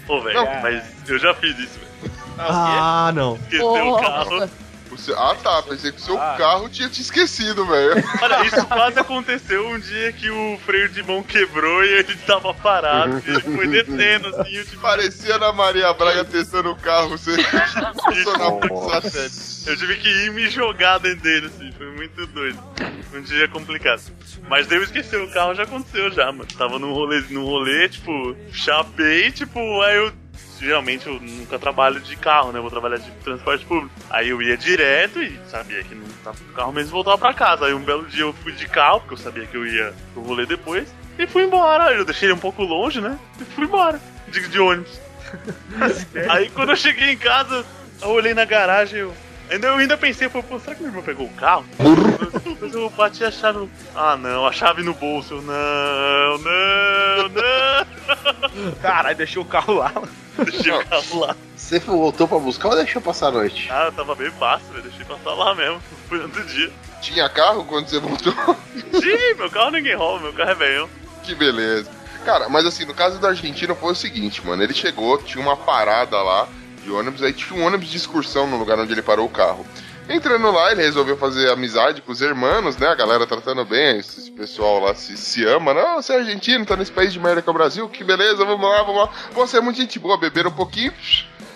Pô, 0.06 0.22
velho, 0.22 0.44
mas 0.62 0.84
eu 1.08 1.18
já 1.18 1.34
fiz 1.34 1.58
isso, 1.58 1.80
velho. 1.80 2.14
ah, 2.38 3.12
não. 3.16 3.36
Esqueceu 3.36 3.88
o 3.90 4.00
carro. 4.00 4.50
Seu- 4.98 5.18
Ah, 5.20 5.36
tá. 5.36 5.62
Pensei 5.64 5.92
que 5.92 5.98
o 6.00 6.02
seu 6.02 6.18
carro 6.18 6.70
tinha 6.70 6.90
te 6.90 7.02
esquecido, 7.02 7.66
velho. 7.66 7.96
Olha, 8.22 8.46
isso 8.46 8.66
quase 8.68 9.00
aconteceu 9.00 9.68
um 9.68 9.80
dia 9.80 10.12
que 10.14 10.30
o 10.30 10.58
freio 10.66 10.90
de 10.90 11.02
mão 11.04 11.24
quebrou 11.24 11.84
e 11.84 11.90
ele 12.00 12.16
tava 12.28 12.54
parado. 12.54 13.22
e 13.26 13.30
ele 13.32 13.42
foi 13.42 13.68
descendo 13.68 14.28
assim, 14.36 14.64
tipo, 14.64 14.82
Parecia 14.82 15.38
na 15.38 15.52
Maria 15.52 15.92
Braga 15.94 16.24
testando 16.26 16.72
o 16.72 16.76
carro. 16.76 17.10
Você. 17.10 17.36
Eu 19.68 19.78
tive 19.78 19.96
que 19.98 20.08
ir 20.08 20.32
me 20.32 20.48
jogar 20.50 21.00
dentro 21.00 21.22
dele, 21.22 21.48
assim, 21.48 21.72
foi 21.72 21.88
muito 21.92 22.26
doido. 22.28 22.60
Um 23.14 23.22
dia 23.22 23.48
complicado. 23.48 24.02
Mas 24.48 24.68
daí 24.68 24.78
eu 24.78 24.84
esqueci 24.84 25.16
o 25.16 25.32
carro, 25.32 25.56
já 25.56 25.64
aconteceu 25.64 26.12
já, 26.12 26.32
mano. 26.32 26.46
Tava 26.58 26.78
num 26.78 26.94
rolê, 26.94 27.24
num 27.30 27.46
rolê, 27.46 27.90
tipo, 27.90 28.36
chapei, 28.52 29.32
tipo, 29.32 29.60
aí 29.82 29.98
eu. 29.98 30.12
Geralmente 30.60 31.08
eu 31.08 31.20
nunca 31.20 31.60
trabalho 31.60 32.00
de 32.00 32.16
carro, 32.16 32.52
né? 32.52 32.60
Eu 32.60 32.62
vou 32.62 32.72
trabalhar 32.72 32.98
de 32.98 33.12
transporte 33.24 33.66
público. 33.66 33.94
Aí 34.10 34.30
eu 34.30 34.42
ia 34.42 34.58
direto 34.58 35.22
e 35.22 35.40
sabia 35.50 35.84
que 35.84 35.94
não 35.94 36.06
tava 36.24 36.38
com 36.38 36.54
carro 36.54 36.72
mesmo 36.72 36.90
e 36.90 36.92
voltava 36.92 37.18
pra 37.18 37.34
casa. 37.34 37.66
Aí 37.66 37.74
um 37.74 37.84
belo 37.84 38.06
dia 38.06 38.22
eu 38.22 38.34
fui 38.34 38.52
de 38.52 38.68
carro, 38.68 39.02
porque 39.02 39.14
eu 39.14 39.18
sabia 39.18 39.46
que 39.46 39.56
eu 39.56 39.66
ia 39.66 39.94
pro 40.14 40.24
rolê 40.24 40.46
depois. 40.46 40.88
E 41.18 41.28
fui 41.28 41.44
embora. 41.44 41.94
Eu 41.94 42.06
deixei 42.06 42.28
ele 42.28 42.34
um 42.34 42.40
pouco 42.40 42.64
longe, 42.64 43.00
né? 43.02 43.18
E 43.40 43.46
fui 43.46 43.66
embora. 43.66 44.00
De, 44.28 44.48
de 44.48 44.60
ônibus. 44.60 45.00
Aí 46.30 46.50
quando 46.50 46.70
eu 46.70 46.76
cheguei 46.76 47.12
em 47.12 47.18
casa, 47.18 47.66
eu 48.02 48.10
olhei 48.10 48.34
na 48.34 48.46
garagem 48.46 49.00
eu. 49.00 49.14
Ainda, 49.50 49.68
eu 49.68 49.76
ainda 49.76 49.98
pensei, 49.98 50.28
pô, 50.28 50.42
será 50.60 50.76
que 50.76 50.82
meu 50.82 50.90
irmão 50.90 51.04
pegou 51.04 51.28
o 51.28 51.34
carro? 51.34 51.66
Mas 52.60 52.74
eu 52.74 52.90
bati 52.90 53.24
a 53.24 53.32
chave 53.32 53.60
no. 53.60 53.70
Ah 53.96 54.18
não, 54.18 54.46
a 54.46 54.52
chave 54.52 54.82
no 54.82 54.94
bolso. 54.94 55.36
Eu, 55.36 55.42
Não, 55.44 56.38
não, 56.40 57.30
não. 57.30 58.72
Caralho, 58.82 59.16
deixou 59.18 59.44
o 59.44 59.46
carro 59.46 59.76
lá. 59.76 59.94
Deixei 60.44 60.72
o 60.72 60.86
carro 60.86 61.20
lá. 61.20 61.36
Você 61.56 61.80
voltou 61.80 62.28
pra 62.28 62.40
buscar 62.40 62.70
ou 62.70 62.76
deixou 62.76 63.02
passar 63.02 63.28
a 63.28 63.32
noite? 63.32 63.68
Ah, 63.72 63.92
tava 63.96 64.16
bem 64.16 64.32
fácil, 64.32 64.68
velho. 64.74 64.84
Deixei 64.84 65.06
passar 65.06 65.34
lá 65.34 65.56
mesmo. 65.56 65.82
Foi 66.10 66.20
outro 66.22 66.44
dia. 66.46 66.72
Tinha 67.02 67.30
carro 67.30 67.64
quando 67.66 67.88
você 67.88 68.00
voltou? 68.00 68.34
Sim, 68.94 69.34
meu 69.38 69.50
carro 69.50 69.72
ninguém 69.72 69.96
rouba, 69.96 70.24
meu 70.24 70.34
carro 70.34 70.52
é 70.52 70.56
velho. 70.56 70.90
Que 71.24 71.36
beleza. 71.36 71.90
Cara, 72.26 72.50
mas 72.50 72.66
assim, 72.66 72.86
no 72.86 72.94
caso 72.94 73.20
do 73.20 73.28
argentino 73.28 73.76
foi 73.76 73.92
o 73.92 73.96
seguinte, 73.96 74.46
mano. 74.46 74.64
Ele 74.64 74.74
chegou, 74.74 75.18
tinha 75.20 75.44
uma 75.44 75.56
parada 75.56 76.22
lá 76.22 76.48
de 76.86 76.92
ônibus, 76.92 77.24
aí 77.24 77.34
tinha 77.34 77.60
um 77.60 77.66
ônibus 77.66 77.90
de 77.90 77.98
excursão 77.98 78.48
no 78.48 78.58
lugar 78.58 78.80
onde 78.80 78.94
ele 78.94 79.02
parou 79.02 79.26
o 79.26 79.30
carro. 79.30 79.66
Entrando 80.08 80.52
lá, 80.52 80.72
ele 80.72 80.84
resolveu 80.84 81.18
fazer 81.18 81.50
amizade 81.50 82.00
com 82.00 82.12
os 82.12 82.22
irmãos, 82.22 82.78
né? 82.78 82.88
A 82.88 82.96
galera 82.96 83.26
tratando 83.26 83.66
bem, 83.66 83.98
esse 83.98 84.30
pessoal 84.32 84.80
lá 84.80 84.94
se, 84.94 85.18
se 85.18 85.44
ama. 85.44 85.74
Não, 85.74 85.96
você 85.96 86.14
é 86.14 86.18
argentino, 86.18 86.64
tá 86.64 86.76
nesse 86.76 86.92
país 86.92 87.12
de 87.12 87.20
merda 87.20 87.42
que 87.42 87.50
é 87.50 87.52
o 87.52 87.56
Brasil, 87.56 87.90
que 87.90 88.04
beleza, 88.04 88.46
vamos 88.46 88.70
lá, 88.70 88.84
vamos 88.84 89.02
lá. 89.02 89.10
Você 89.32 89.58
é 89.58 89.62
muito 89.62 89.78
gente 89.78 89.98
boa, 89.98 90.16
beberam 90.16 90.52
um 90.52 90.54
pouquinho. 90.54 90.94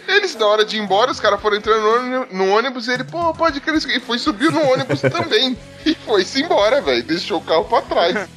Eles, 0.08 0.36
na 0.36 0.48
hora 0.48 0.66
de 0.66 0.78
ir 0.78 0.80
embora, 0.80 1.12
os 1.12 1.20
caras 1.20 1.40
foram 1.40 1.58
entrando 1.58 2.26
no 2.32 2.50
ônibus, 2.50 2.88
e 2.88 2.94
ele, 2.94 3.04
pô, 3.04 3.32
pode 3.36 3.62
crer, 3.62 3.78
e 3.96 4.00
foi 4.00 4.18
subir 4.18 4.52
no 4.52 4.62
ônibus 4.72 5.02
também. 5.02 5.56
E 5.86 5.96
foi-se 5.96 6.44
embora, 6.44 6.82
velho. 6.82 7.02
Deixou 7.04 7.40
o 7.40 7.42
carro 7.42 7.64
pra 7.64 7.82
trás. 7.82 8.28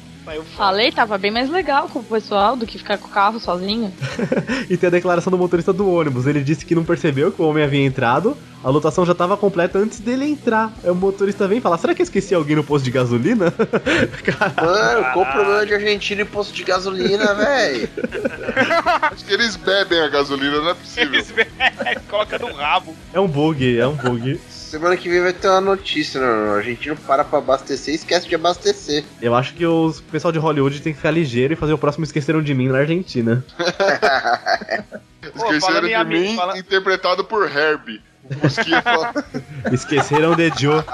Falei, 0.55 0.91
tava 0.91 1.17
bem 1.17 1.31
mais 1.31 1.49
legal 1.49 1.89
com 1.89 1.99
o 1.99 2.03
pessoal 2.03 2.55
do 2.55 2.65
que 2.65 2.77
ficar 2.77 2.97
com 2.97 3.07
o 3.07 3.11
carro 3.11 3.39
sozinho. 3.39 3.93
E 4.69 4.77
tem 4.77 4.87
a 4.87 4.91
declaração 4.91 5.29
do 5.29 5.37
motorista 5.37 5.73
do 5.73 5.89
ônibus. 5.89 6.25
Ele 6.25 6.41
disse 6.41 6.65
que 6.65 6.73
não 6.73 6.85
percebeu 6.85 7.31
que 7.31 7.41
o 7.41 7.45
homem 7.45 7.63
havia 7.63 7.85
entrado, 7.85 8.37
a 8.63 8.69
lotação 8.69 9.05
já 9.05 9.11
estava 9.11 9.35
completa 9.35 9.77
antes 9.77 9.99
dele 9.99 10.25
entrar. 10.25 10.71
Aí 10.81 10.89
o 10.89 10.95
motorista 10.95 11.47
vem 11.47 11.57
e 11.57 11.61
fala: 11.61 11.77
Será 11.77 11.93
que 11.93 12.01
eu 12.01 12.05
esqueci 12.05 12.33
alguém 12.33 12.55
no 12.55 12.63
posto 12.63 12.85
de 12.85 12.91
gasolina? 12.91 13.53
Mano, 14.55 15.03
qual 15.11 15.25
o 15.25 15.31
problema 15.31 15.65
de 15.65 15.73
argentino 15.73 16.21
em 16.21 16.25
posto 16.25 16.53
de 16.53 16.63
gasolina, 16.63 17.33
velho? 17.35 17.89
Acho 19.01 19.25
que 19.25 19.33
eles 19.33 19.57
bebem 19.57 19.99
a 19.99 20.07
gasolina, 20.07 20.59
não 20.59 20.69
é 20.69 20.73
possível. 20.73 21.21
Coloca 22.09 22.39
no 22.39 22.53
rabo. 22.53 22.95
É 23.13 23.19
um 23.19 23.27
bug, 23.27 23.77
é 23.77 23.85
um 23.85 23.95
bug. 23.95 24.39
Semana 24.73 24.97
que 24.97 25.07
vem 25.07 25.21
vai 25.21 25.31
ter 25.31 25.47
uma 25.49 25.61
notícia, 25.61 26.19
né? 26.19 26.25
O 26.25 26.55
argentino 26.55 26.95
para 26.95 27.23
pra 27.23 27.37
abastecer 27.37 27.93
e 27.93 27.95
esquece 27.97 28.27
de 28.27 28.33
abastecer. 28.33 29.03
Eu 29.21 29.35
acho 29.35 29.53
que 29.53 29.63
o 29.63 29.93
pessoal 30.11 30.31
de 30.31 30.39
Hollywood 30.39 30.81
tem 30.81 30.91
que 30.93 30.97
ficar 30.97 31.11
ligeiro 31.11 31.53
e 31.53 31.55
fazer 31.55 31.73
o 31.73 31.77
próximo 31.77 32.03
Esqueceram 32.03 32.41
de 32.41 32.55
Mim 32.55 32.69
na 32.69 32.79
Argentina. 32.79 33.45
Esqueceram 35.21 35.59
fala 35.61 35.81
de 35.81 35.87
mim, 35.87 35.93
amiga, 35.93 36.35
fala- 36.35 36.57
interpretado 36.57 37.23
por 37.23 37.43
Herbie. 37.47 38.01
Esqueceram 39.71 40.35
de 40.35 40.51
Joe. 40.59 40.83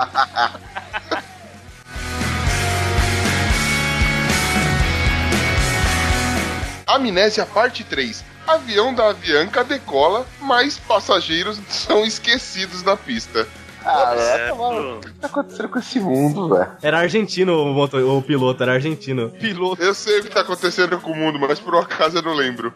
Amnésia 6.87 7.45
Parte 7.45 7.83
3. 7.83 8.23
Avião 8.47 8.93
da 8.93 9.09
Avianca 9.09 9.63
decola, 9.63 10.25
mas 10.41 10.79
passageiros 10.79 11.59
são 11.69 12.03
esquecidos 12.03 12.81
na 12.81 12.97
pista. 12.97 13.47
Ah, 13.85 14.13
É, 14.15 14.51
O 14.51 14.99
que 14.99 15.09
tá 15.13 15.27
acontecendo 15.27 15.69
com 15.69 15.79
esse 15.79 15.99
mundo, 15.99 16.49
velho? 16.49 16.67
Era 16.81 16.99
argentino 16.99 17.53
o, 17.63 17.73
motor, 17.73 18.01
o 18.03 18.21
piloto, 18.21 18.61
era 18.63 18.73
argentino. 18.73 19.29
Piloto. 19.29 19.81
Eu 19.81 19.93
sei 19.93 20.19
o 20.19 20.23
que 20.23 20.29
tá 20.29 20.41
acontecendo 20.41 20.97
com 20.99 21.11
o 21.11 21.15
mundo, 21.15 21.39
mas 21.39 21.59
por 21.59 21.73
um 21.75 21.79
acaso 21.79 22.17
eu 22.17 22.21
não 22.21 22.33
lembro. 22.33 22.73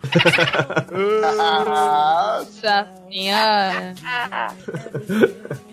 Nossa 1.25 2.87
senhora. 3.09 3.93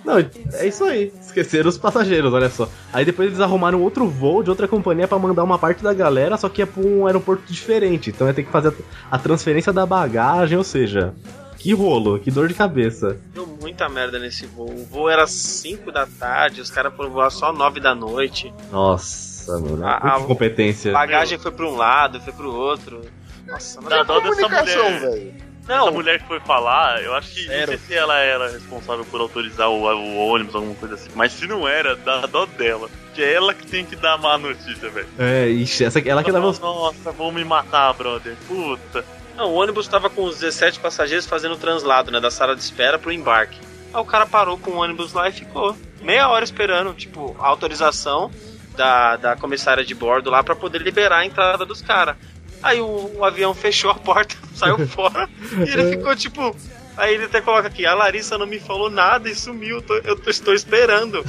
Não, 0.05 0.19
é 0.19 0.67
isso 0.67 0.85
aí. 0.85 1.13
Esqueceram 1.21 1.69
os 1.69 1.79
passageiros, 1.79 2.33
olha 2.33 2.49
só. 2.51 2.69
Aí 2.93 3.05
depois 3.05 3.29
eles 3.29 3.41
arrumaram 3.41 3.81
outro 3.83 4.07
voo 4.09 4.43
de 4.43 4.51
outra 4.51 4.67
companhia 4.69 5.07
pra 5.09 5.19
mandar 5.19 5.45
uma 5.45 5.59
parte 5.59 5.83
da 5.83 5.93
galera, 5.95 6.37
só 6.37 6.49
que 6.49 6.63
é 6.63 6.67
pra 6.67 6.83
um 6.83 7.07
aeroporto 7.07 7.43
diferente. 7.53 8.11
Então 8.11 8.27
ia 8.27 8.35
ter 8.35 8.43
que 8.43 8.51
fazer 8.51 8.69
a 8.69 8.73
a 9.11 9.19
transferência 9.19 9.73
da 9.73 9.85
bagagem, 9.85 10.57
ou 10.57 10.65
seja, 10.65 11.13
que 11.61 11.75
rolo, 11.75 12.19
que 12.19 12.31
dor 12.31 12.49
de 12.49 12.55
cabeça. 12.55 13.19
Deu 13.35 13.47
muita 13.47 13.89
merda 13.89 14.19
nesse 14.19 14.47
voo. 14.47 14.71
O 14.71 14.85
voo 14.87 15.11
era 15.11 15.27
5 15.27 15.93
da 15.93 16.07
tarde, 16.07 16.61
os 16.61 16.71
caras 16.71 16.95
foram 16.95 17.11
voar 17.11 17.31
só 17.31 17.53
9 17.53 17.79
da 17.81 17.95
noite. 17.95 18.53
Nossa, 18.73 19.59
mano, 19.59 19.87
A- 19.87 20.17
a- 20.17 20.21
incompetência. 20.21 20.91
A 20.93 20.95
bagagem 20.95 21.39
foi 21.39 21.53
pra 21.53 21.67
um 21.67 21.77
lado, 21.77 22.21
foi 22.21 22.33
pro 22.33 22.51
outro. 22.53 23.03
Nossa, 23.47 23.81
Dá 23.83 24.03
dó 24.03 24.21
dessa 24.21 24.43
Comunicação, 24.43 24.85
mulher. 24.85 25.01
velho. 25.01 25.51
Essa 25.69 25.91
mulher 25.93 26.19
que 26.21 26.27
foi 26.27 26.41
falar, 26.41 27.01
eu 27.03 27.15
acho 27.15 27.33
que. 27.33 27.47
Era. 27.49 27.59
Não 27.61 27.67
sei 27.67 27.79
se 27.79 27.95
ela 27.95 28.19
era 28.19 28.51
responsável 28.51 29.05
por 29.05 29.21
autorizar 29.21 29.69
o, 29.69 29.83
o 29.85 30.17
ônibus, 30.33 30.55
alguma 30.55 30.75
coisa 30.75 30.95
assim. 30.97 31.11
Mas 31.15 31.31
se 31.33 31.47
não 31.47 31.69
era, 31.69 31.95
dá 31.95 32.27
dó 32.27 32.45
dela. 32.47 32.89
Que 33.15 33.23
é 33.23 33.35
ela 33.35 33.55
que 33.55 33.67
tem 33.67 33.85
que 33.85 33.95
dar 33.95 34.15
a 34.15 34.19
má 34.19 34.37
notícia, 34.37 34.89
velho. 34.91 35.07
É, 35.19 35.47
ixi, 35.49 35.85
essa, 35.85 36.01
ela 36.01 36.25
que 36.25 36.33
leva 36.33 36.47
os. 36.49 36.59
Nossa, 36.59 37.13
vão 37.13 37.31
me 37.31 37.45
matar, 37.45 37.93
brother. 37.93 38.35
Puta. 38.49 39.05
Não, 39.37 39.51
o 39.51 39.55
ônibus 39.55 39.89
tava 39.89 40.11
com 40.11 40.25
os 40.25 40.39
17 40.39 40.81
passageiros 40.81 41.27
fazendo 41.27 41.53
o 41.55 41.59
translado, 41.59 42.11
né? 42.11 42.21
Da 42.21 42.31
sala 42.31 42.55
de 42.55 42.63
espera 42.63 42.99
pro 42.99 43.13
embarque. 43.13 43.59
Aí 43.93 44.01
o 44.01 44.05
cara 44.05 44.27
parou 44.27 44.59
com 44.59 44.73
o 44.73 44.77
ônibus 44.77 45.13
lá 45.13 45.29
e 45.29 45.33
ficou 45.33 45.77
meia 46.03 46.29
hora 46.29 46.45
esperando, 46.45 46.93
tipo, 46.95 47.35
a 47.39 47.47
autorização 47.47 48.31
da, 48.77 49.17
da 49.17 49.37
comissária 49.37 49.85
de 49.85 49.95
bordo 49.95 50.31
lá 50.31 50.43
pra 50.45 50.55
poder 50.55 50.81
liberar 50.83 51.19
a 51.19 51.27
entrada 51.27 51.65
dos 51.65 51.81
caras. 51.83 52.17
Aí 52.63 52.81
o, 52.81 53.17
o 53.19 53.25
avião 53.25 53.55
fechou 53.55 53.91
a 53.91 53.95
porta, 53.95 54.37
saiu 54.55 54.87
fora 54.87 55.29
e 55.67 55.71
ele 55.71 55.91
ficou 55.91 56.15
tipo. 56.15 56.55
Aí 56.97 57.15
ele 57.15 57.25
até 57.25 57.41
coloca 57.41 57.69
aqui, 57.69 57.87
a 57.87 57.95
Larissa 57.95 58.37
não 58.37 58.47
me 58.47 58.61
falou 58.61 58.91
nada 58.91 59.27
e 59.31 59.35
sumiu, 59.35 59.81
tô- 59.81 59.95
eu 60.05 60.17
tô- 60.17 60.29
estou 60.29 60.53
esperando. 60.53 61.25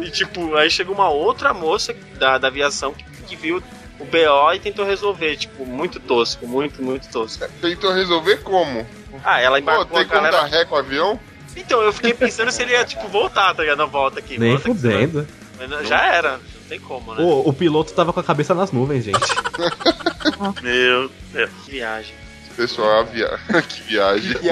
E 0.00 0.10
tipo, 0.10 0.54
aí 0.54 0.70
chegou 0.70 0.94
uma 0.94 1.08
outra 1.08 1.52
moça 1.52 1.92
da, 2.18 2.38
da 2.38 2.46
aviação 2.46 2.94
que, 2.94 3.04
que 3.26 3.34
viu 3.34 3.60
o 3.98 4.04
BO 4.04 4.52
e 4.54 4.58
tentou 4.60 4.84
resolver, 4.84 5.36
tipo, 5.36 5.66
muito 5.66 5.98
tosco, 6.00 6.46
muito, 6.46 6.82
muito 6.82 7.08
tosco. 7.10 7.44
Tentou 7.60 7.92
resolver 7.92 8.38
como? 8.38 8.86
Ah, 9.24 9.40
ela 9.40 9.56
Pô, 9.56 9.62
embarcou 9.62 9.86
tem 9.86 10.00
a 10.00 10.04
como 10.04 10.14
galera. 10.22 10.36
dar 10.42 10.46
ré 10.46 10.64
com 10.64 10.74
o 10.74 10.78
avião? 10.78 11.18
Então, 11.56 11.80
eu 11.82 11.92
fiquei 11.92 12.14
pensando 12.14 12.52
se 12.52 12.62
ele 12.62 12.72
ia, 12.72 12.84
tipo, 12.84 13.08
voltar, 13.08 13.52
tá 13.54 13.62
ligado? 13.62 13.78
Na 13.78 13.86
volta 13.86 14.20
aqui. 14.20 14.38
Nem 14.38 14.50
volta 14.52 14.64
fudendo. 14.68 15.26
Não- 15.68 15.84
Já 15.84 16.06
era, 16.14 16.32
não 16.34 16.62
tem 16.68 16.78
como, 16.78 17.14
né? 17.14 17.22
O, 17.24 17.48
o 17.48 17.52
piloto 17.52 17.92
tava 17.92 18.12
com 18.12 18.20
a 18.20 18.22
cabeça 18.22 18.54
nas 18.54 18.70
nuvens, 18.70 19.04
gente. 19.04 19.18
Meu 20.62 21.10
Deus. 21.32 21.50
Que 21.64 21.70
viagem. 21.72 22.14
Pessoal, 22.58 23.04
via... 23.04 23.38
que 23.68 23.82
viagem. 23.82 24.34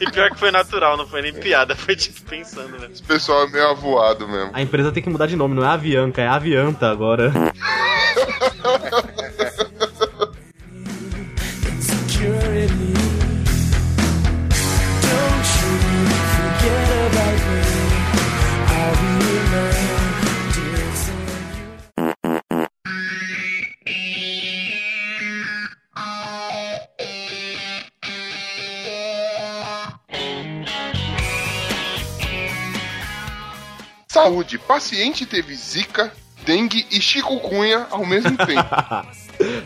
E 0.00 0.10
pior 0.10 0.30
que 0.30 0.38
foi 0.38 0.50
natural, 0.50 0.96
não 0.96 1.06
foi 1.06 1.20
nem 1.20 1.32
piada, 1.32 1.76
foi 1.76 1.94
tipo 1.94 2.22
pensando, 2.22 2.78
né? 2.78 2.88
Esse 2.90 3.02
pessoal 3.02 3.44
é 3.44 3.50
meio 3.50 3.68
avoado 3.68 4.26
mesmo. 4.26 4.50
A 4.52 4.62
empresa 4.62 4.90
tem 4.90 5.02
que 5.02 5.10
mudar 5.10 5.26
de 5.26 5.36
nome, 5.36 5.54
não 5.54 5.62
é 5.62 5.68
Avianca, 5.68 6.22
é 6.22 6.26
Avianta 6.26 6.90
agora. 6.90 7.30
Saúde. 34.22 34.58
Paciente 34.58 35.26
teve 35.26 35.54
zika, 35.54 36.12
dengue 36.44 36.86
e 36.90 37.00
chikungunya 37.00 37.86
ao 37.90 38.04
mesmo 38.06 38.36
tempo. 38.36 38.62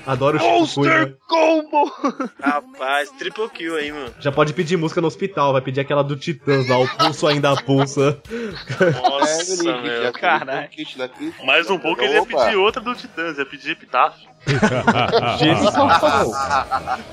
Adoro 0.07 0.39
o 0.39 0.67
Chico 0.67 0.81
Cunha. 0.81 1.15
Combo! 1.29 1.93
Rapaz, 2.41 3.11
triple 3.19 3.51
kill 3.51 3.77
aí, 3.77 3.93
mano. 3.93 4.15
Já 4.21 4.33
pode 4.33 4.55
pedir 4.55 4.77
música 4.79 5.01
no 5.03 5.07
hospital, 5.07 5.53
vai 5.53 5.61
pedir 5.61 5.81
aquela 5.81 6.03
do 6.03 6.17
Titãs 6.17 6.67
lá, 6.69 6.79
o 6.79 6.89
pulso 6.89 7.27
ainda 7.27 7.55
pulsa. 7.57 8.19
Nossa, 9.03 9.63
meu. 9.83 10.13
Caralho. 10.13 10.69
Mais 11.45 11.69
um 11.69 11.79
pouco 11.79 12.01
ele 12.01 12.15
ia 12.15 12.23
Opa. 12.23 12.45
pedir 12.45 12.57
outra 12.57 12.81
do 12.81 12.95
Titãs, 12.95 13.37
ia 13.37 13.45
pedir 13.45 13.73
Epitáfio. 13.73 14.27
Jesus. 15.39 15.75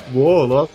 Boa, 0.10 0.48
nossa. 0.48 0.72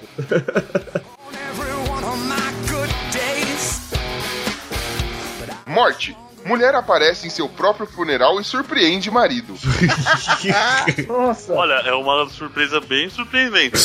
Morte. 5.66 6.16
Mulher 6.48 6.74
aparece 6.74 7.26
em 7.26 7.30
seu 7.30 7.46
próprio 7.46 7.86
funeral 7.86 8.40
e 8.40 8.44
surpreende 8.44 9.10
marido. 9.10 9.54
Nossa. 11.06 11.52
Olha, 11.52 11.74
é 11.74 11.92
uma 11.92 12.26
surpresa 12.30 12.80
bem 12.80 13.10
surpreendente. 13.10 13.76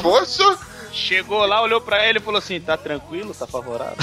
Força! 0.00 0.58
Chegou 0.92 1.44
lá, 1.44 1.60
olhou 1.62 1.80
pra 1.80 2.08
ele 2.08 2.18
e 2.18 2.22
falou 2.22 2.38
assim: 2.38 2.58
tá 2.58 2.76
tranquilo, 2.76 3.34
tá 3.34 3.46
favorável. 3.46 3.96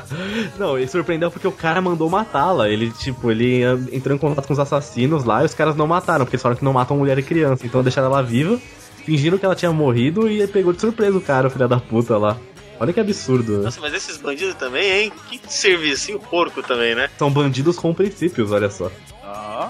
Não, 0.56 0.78
ele 0.78 0.86
surpreendeu 0.86 1.30
porque 1.30 1.48
o 1.48 1.52
cara 1.52 1.80
mandou 1.80 2.08
matá-la. 2.08 2.68
Ele, 2.68 2.90
tipo, 2.92 3.30
ele 3.30 3.62
entrou 3.90 4.14
em 4.14 4.18
contato 4.18 4.46
com 4.46 4.52
os 4.52 4.58
assassinos 4.58 5.24
lá 5.24 5.42
e 5.42 5.46
os 5.46 5.54
caras 5.54 5.74
não 5.74 5.86
mataram, 5.86 6.24
porque 6.24 6.36
eles 6.36 6.42
falaram 6.42 6.58
que 6.58 6.64
não 6.64 6.72
matam 6.72 6.98
mulher 6.98 7.18
e 7.18 7.22
criança. 7.22 7.66
Então 7.66 7.82
deixaram 7.82 8.08
ela 8.08 8.22
viva, 8.22 8.60
fingindo 9.04 9.38
que 9.38 9.44
ela 9.44 9.56
tinha 9.56 9.72
morrido 9.72 10.28
e 10.30 10.46
pegou 10.46 10.72
de 10.72 10.80
surpresa 10.80 11.16
o 11.16 11.20
cara, 11.20 11.48
o 11.48 11.50
filho 11.50 11.66
da 11.66 11.80
puta 11.80 12.16
lá. 12.16 12.36
Olha 12.78 12.92
que 12.92 13.00
absurdo. 13.00 13.58
né? 13.58 13.64
Nossa, 13.64 13.80
mas 13.80 13.94
esses 13.94 14.16
bandidos 14.18 14.54
também, 14.54 14.90
hein? 14.90 15.12
Que 15.28 15.40
serviço 15.48 16.18
porco 16.30 16.62
também, 16.62 16.94
né? 16.94 17.08
São 17.18 17.30
bandidos 17.30 17.76
com 17.78 17.94
princípios, 17.94 18.52
olha 18.52 18.70
só. 18.70 18.90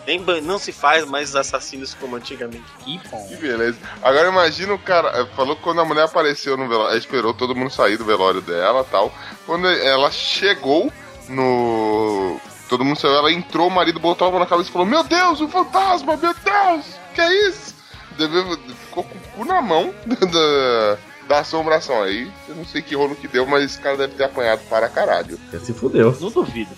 Nem 0.06 0.20
não 0.42 0.58
se 0.58 0.72
faz 0.72 1.04
mais 1.06 1.34
assassinos 1.36 1.94
como 1.94 2.16
antigamente. 2.16 2.64
Que 2.84 3.00
bom. 3.08 3.26
Que 3.28 3.36
beleza. 3.36 3.78
Agora 4.02 4.28
imagina 4.28 4.74
o 4.74 4.78
cara. 4.78 5.08
eh, 5.20 5.26
Falou 5.36 5.56
que 5.56 5.62
quando 5.62 5.80
a 5.80 5.84
mulher 5.84 6.04
apareceu 6.04 6.56
no 6.56 6.68
velório. 6.68 6.96
Esperou 6.98 7.32
todo 7.32 7.54
mundo 7.54 7.70
sair 7.70 7.96
do 7.96 8.04
velório 8.04 8.40
dela 8.40 8.84
tal. 8.84 9.12
Quando 9.46 9.66
ela 9.68 10.10
chegou 10.10 10.92
no. 11.28 12.40
Todo 12.68 12.84
mundo 12.84 12.98
saiu, 12.98 13.14
ela 13.14 13.32
entrou, 13.32 13.68
o 13.68 13.70
marido 13.70 14.00
botou 14.00 14.26
a 14.26 14.30
mão 14.30 14.40
na 14.40 14.46
cabeça 14.46 14.68
e 14.68 14.72
falou: 14.72 14.86
Meu 14.86 15.04
Deus, 15.04 15.40
um 15.40 15.48
fantasma, 15.48 16.16
meu 16.16 16.34
Deus, 16.34 16.86
que 17.14 17.20
é 17.20 17.48
isso? 17.48 17.74
Deve- 18.18 18.56
ficou 18.86 19.04
com 19.04 19.14
o 19.16 19.20
cu 19.36 19.44
na 19.44 19.60
mão 19.62 19.94
da, 20.06 20.98
da 21.28 21.40
assombração 21.40 22.02
aí. 22.02 22.30
Eu 22.48 22.54
não 22.54 22.64
sei 22.64 22.82
que 22.82 22.94
rolo 22.94 23.14
que 23.14 23.28
deu, 23.28 23.46
mas 23.46 23.64
esse 23.64 23.78
cara 23.78 23.96
deve 23.96 24.14
ter 24.14 24.24
apanhado 24.24 24.60
para 24.68 24.88
caralho. 24.88 25.38
Já 25.52 25.60
se 25.60 25.72
fudeu. 25.72 26.16
Não 26.20 26.30
duvido. 26.30 26.70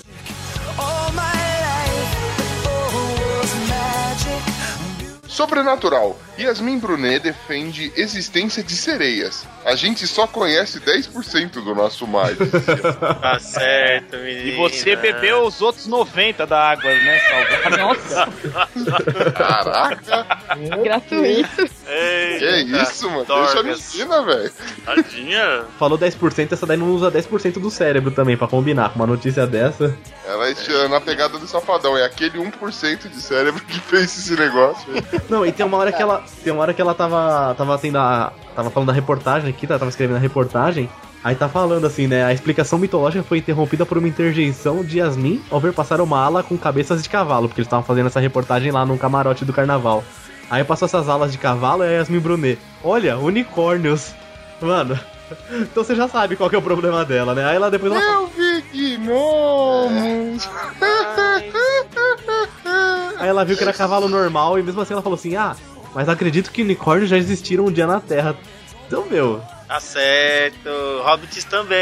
Sobrenatural. 5.38 6.18
Yasmin 6.36 6.80
Brunet 6.80 7.20
defende 7.20 7.92
existência 7.94 8.60
de 8.60 8.74
sereias. 8.74 9.46
A 9.64 9.76
gente 9.76 10.04
só 10.04 10.26
conhece 10.26 10.80
10% 10.80 11.62
do 11.62 11.76
nosso 11.76 12.08
mar. 12.08 12.30
Tá 13.20 13.38
certo, 13.38 14.16
menino. 14.16 14.48
E 14.48 14.56
você 14.56 14.96
bebeu 14.96 15.42
os 15.42 15.60
outros 15.60 15.86
90 15.86 16.46
da 16.46 16.70
água, 16.70 16.92
né, 16.92 17.18
salgada? 17.20 17.76
Nossa. 17.76 18.28
Caraca! 19.32 20.26
Gratuito. 20.82 21.68
Que 22.38 22.82
isso, 22.82 23.10
mano? 23.10 23.24
Deixa 23.24 23.60
a 23.60 23.62
menina, 23.62 24.22
velho. 24.24 24.52
Tadinha. 24.84 25.64
Falou 25.78 25.98
10%, 25.98 26.52
essa 26.52 26.66
daí 26.66 26.76
não 26.76 26.90
usa 26.90 27.10
10% 27.10 27.60
do 27.60 27.70
cérebro 27.70 28.10
também, 28.10 28.36
pra 28.36 28.48
combinar. 28.48 28.90
Com 28.90 29.00
uma 29.00 29.06
notícia 29.06 29.46
dessa. 29.46 29.96
Ela 30.28 30.50
é 30.50 30.88
na 30.88 31.00
pegada 31.00 31.38
do 31.38 31.46
safadão. 31.46 31.96
É 31.96 32.04
aquele 32.04 32.38
1% 32.38 33.08
de 33.08 33.20
cérebro 33.20 33.64
que 33.64 33.80
fez 33.80 34.18
esse 34.18 34.36
negócio. 34.36 34.86
Não, 35.28 35.46
e 35.46 35.50
tem 35.50 35.64
uma 35.64 35.78
hora 35.78 35.90
que 35.90 36.02
ela. 36.02 36.22
Tem 36.44 36.52
uma 36.52 36.60
hora 36.60 36.74
que 36.74 36.82
ela 36.82 36.94
tava. 36.94 37.54
Tava 37.54 37.78
tendo 37.78 37.96
a. 37.96 38.30
Tava 38.54 38.68
falando 38.68 38.88
da 38.88 38.92
reportagem 38.92 39.48
aqui, 39.48 39.66
tá? 39.66 39.78
tava 39.78 39.88
escrevendo 39.88 40.16
a 40.16 40.20
reportagem. 40.20 40.90
Aí 41.24 41.34
tá 41.34 41.48
falando 41.48 41.86
assim, 41.86 42.06
né? 42.06 42.24
A 42.24 42.32
explicação 42.32 42.78
mitológica 42.78 43.24
foi 43.24 43.38
interrompida 43.38 43.86
por 43.86 43.96
uma 43.96 44.06
interjeição 44.06 44.84
de 44.84 44.98
Yasmin 44.98 45.42
ao 45.50 45.58
ver 45.58 45.72
passar 45.72 46.00
uma 46.00 46.22
ala 46.22 46.42
com 46.42 46.56
cabeças 46.58 47.02
de 47.02 47.08
cavalo, 47.08 47.48
porque 47.48 47.60
eles 47.60 47.66
estavam 47.66 47.84
fazendo 47.84 48.06
essa 48.06 48.20
reportagem 48.20 48.70
lá 48.70 48.84
no 48.84 48.98
camarote 48.98 49.44
do 49.44 49.52
carnaval. 49.52 50.04
Aí 50.50 50.62
passou 50.62 50.86
essas 50.86 51.08
alas 51.08 51.32
de 51.32 51.38
cavalo 51.38 51.82
e 51.84 51.88
a 51.88 51.90
Yasmin 51.92 52.20
Brunet. 52.20 52.58
Olha, 52.84 53.18
unicórnios. 53.18 54.14
Mano. 54.60 54.98
Então 55.50 55.84
você 55.84 55.94
já 55.94 56.08
sabe 56.08 56.36
qual 56.36 56.48
que 56.48 56.56
é 56.56 56.58
o 56.58 56.62
problema 56.62 57.04
dela, 57.04 57.34
né? 57.34 57.44
Aí 57.44 57.56
ela 57.56 57.70
depois 57.70 57.92
ela 57.92 58.02
Eu 58.02 58.26
vi 58.28 58.47
gnomos! 58.72 60.48
Aí 63.18 63.28
ela 63.28 63.44
viu 63.44 63.56
que 63.56 63.62
era 63.62 63.72
cavalo 63.72 64.08
normal 64.08 64.58
e 64.58 64.62
mesmo 64.62 64.80
assim 64.80 64.92
ela 64.92 65.02
falou 65.02 65.16
assim: 65.18 65.36
Ah, 65.36 65.56
mas 65.94 66.08
acredito 66.08 66.50
que 66.50 66.62
unicórnios 66.62 67.10
já 67.10 67.16
existiram 67.16 67.66
um 67.66 67.72
dia 67.72 67.86
na 67.86 68.00
Terra. 68.00 68.36
Então, 68.86 69.04
meu. 69.10 69.40
Tá 69.66 69.80
certo. 69.80 70.68
Hobbits 71.04 71.44
também, 71.44 71.78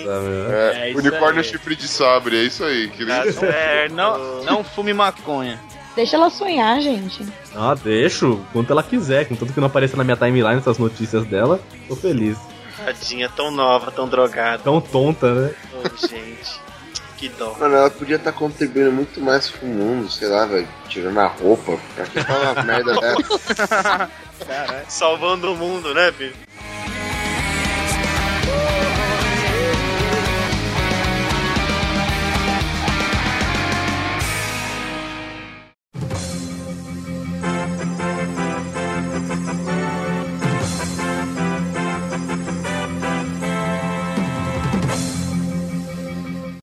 hein? 0.00 0.06
É, 0.50 0.72
É 0.86 0.90
isso 0.90 0.98
unicórnio 1.00 1.40
aí. 1.42 1.44
chifre 1.44 1.76
de 1.76 1.86
sabre, 1.86 2.38
é 2.38 2.42
isso 2.44 2.64
aí. 2.64 2.88
Que 2.88 3.04
Tá 3.04 3.30
certo. 3.30 3.92
Não, 3.94 4.42
não 4.44 4.64
fume 4.64 4.94
maconha. 4.94 5.60
Deixa 5.94 6.16
ela 6.16 6.30
sonhar, 6.30 6.80
gente. 6.80 7.26
Ah, 7.54 7.74
deixo, 7.74 8.40
quanto 8.52 8.70
ela 8.72 8.82
quiser, 8.82 9.26
contanto 9.26 9.52
que 9.52 9.58
não 9.60 9.66
apareça 9.66 9.96
na 9.96 10.04
minha 10.04 10.16
timeline 10.16 10.56
essas 10.58 10.78
notícias 10.78 11.26
dela, 11.26 11.60
tô 11.88 11.96
feliz. 11.96 12.38
Tadinha, 12.84 13.28
tão 13.28 13.50
nova, 13.50 13.90
tão 13.90 14.08
drogada. 14.08 14.62
Tão 14.62 14.80
tonta, 14.80 15.34
né? 15.34 15.54
Ô, 15.72 16.06
gente. 16.06 16.60
Que 17.16 17.28
dó. 17.30 17.56
Mano, 17.58 17.74
ela 17.74 17.90
podia 17.90 18.14
estar 18.16 18.30
contribuindo 18.32 18.92
muito 18.92 19.20
mais 19.20 19.50
pro 19.50 19.66
mundo, 19.66 20.08
sei 20.08 20.28
lá, 20.28 20.46
velho. 20.46 20.68
Tirando 20.88 21.18
a 21.18 21.26
roupa. 21.26 21.76
Pra 21.96 22.04
que 22.06 22.22
falar 22.22 22.52
uma 22.52 22.62
merda 22.62 22.94
dessa? 23.00 24.10
Salvando 24.88 25.52
o 25.52 25.56
mundo, 25.56 25.92
né, 25.92 26.12
filho? 26.12 26.34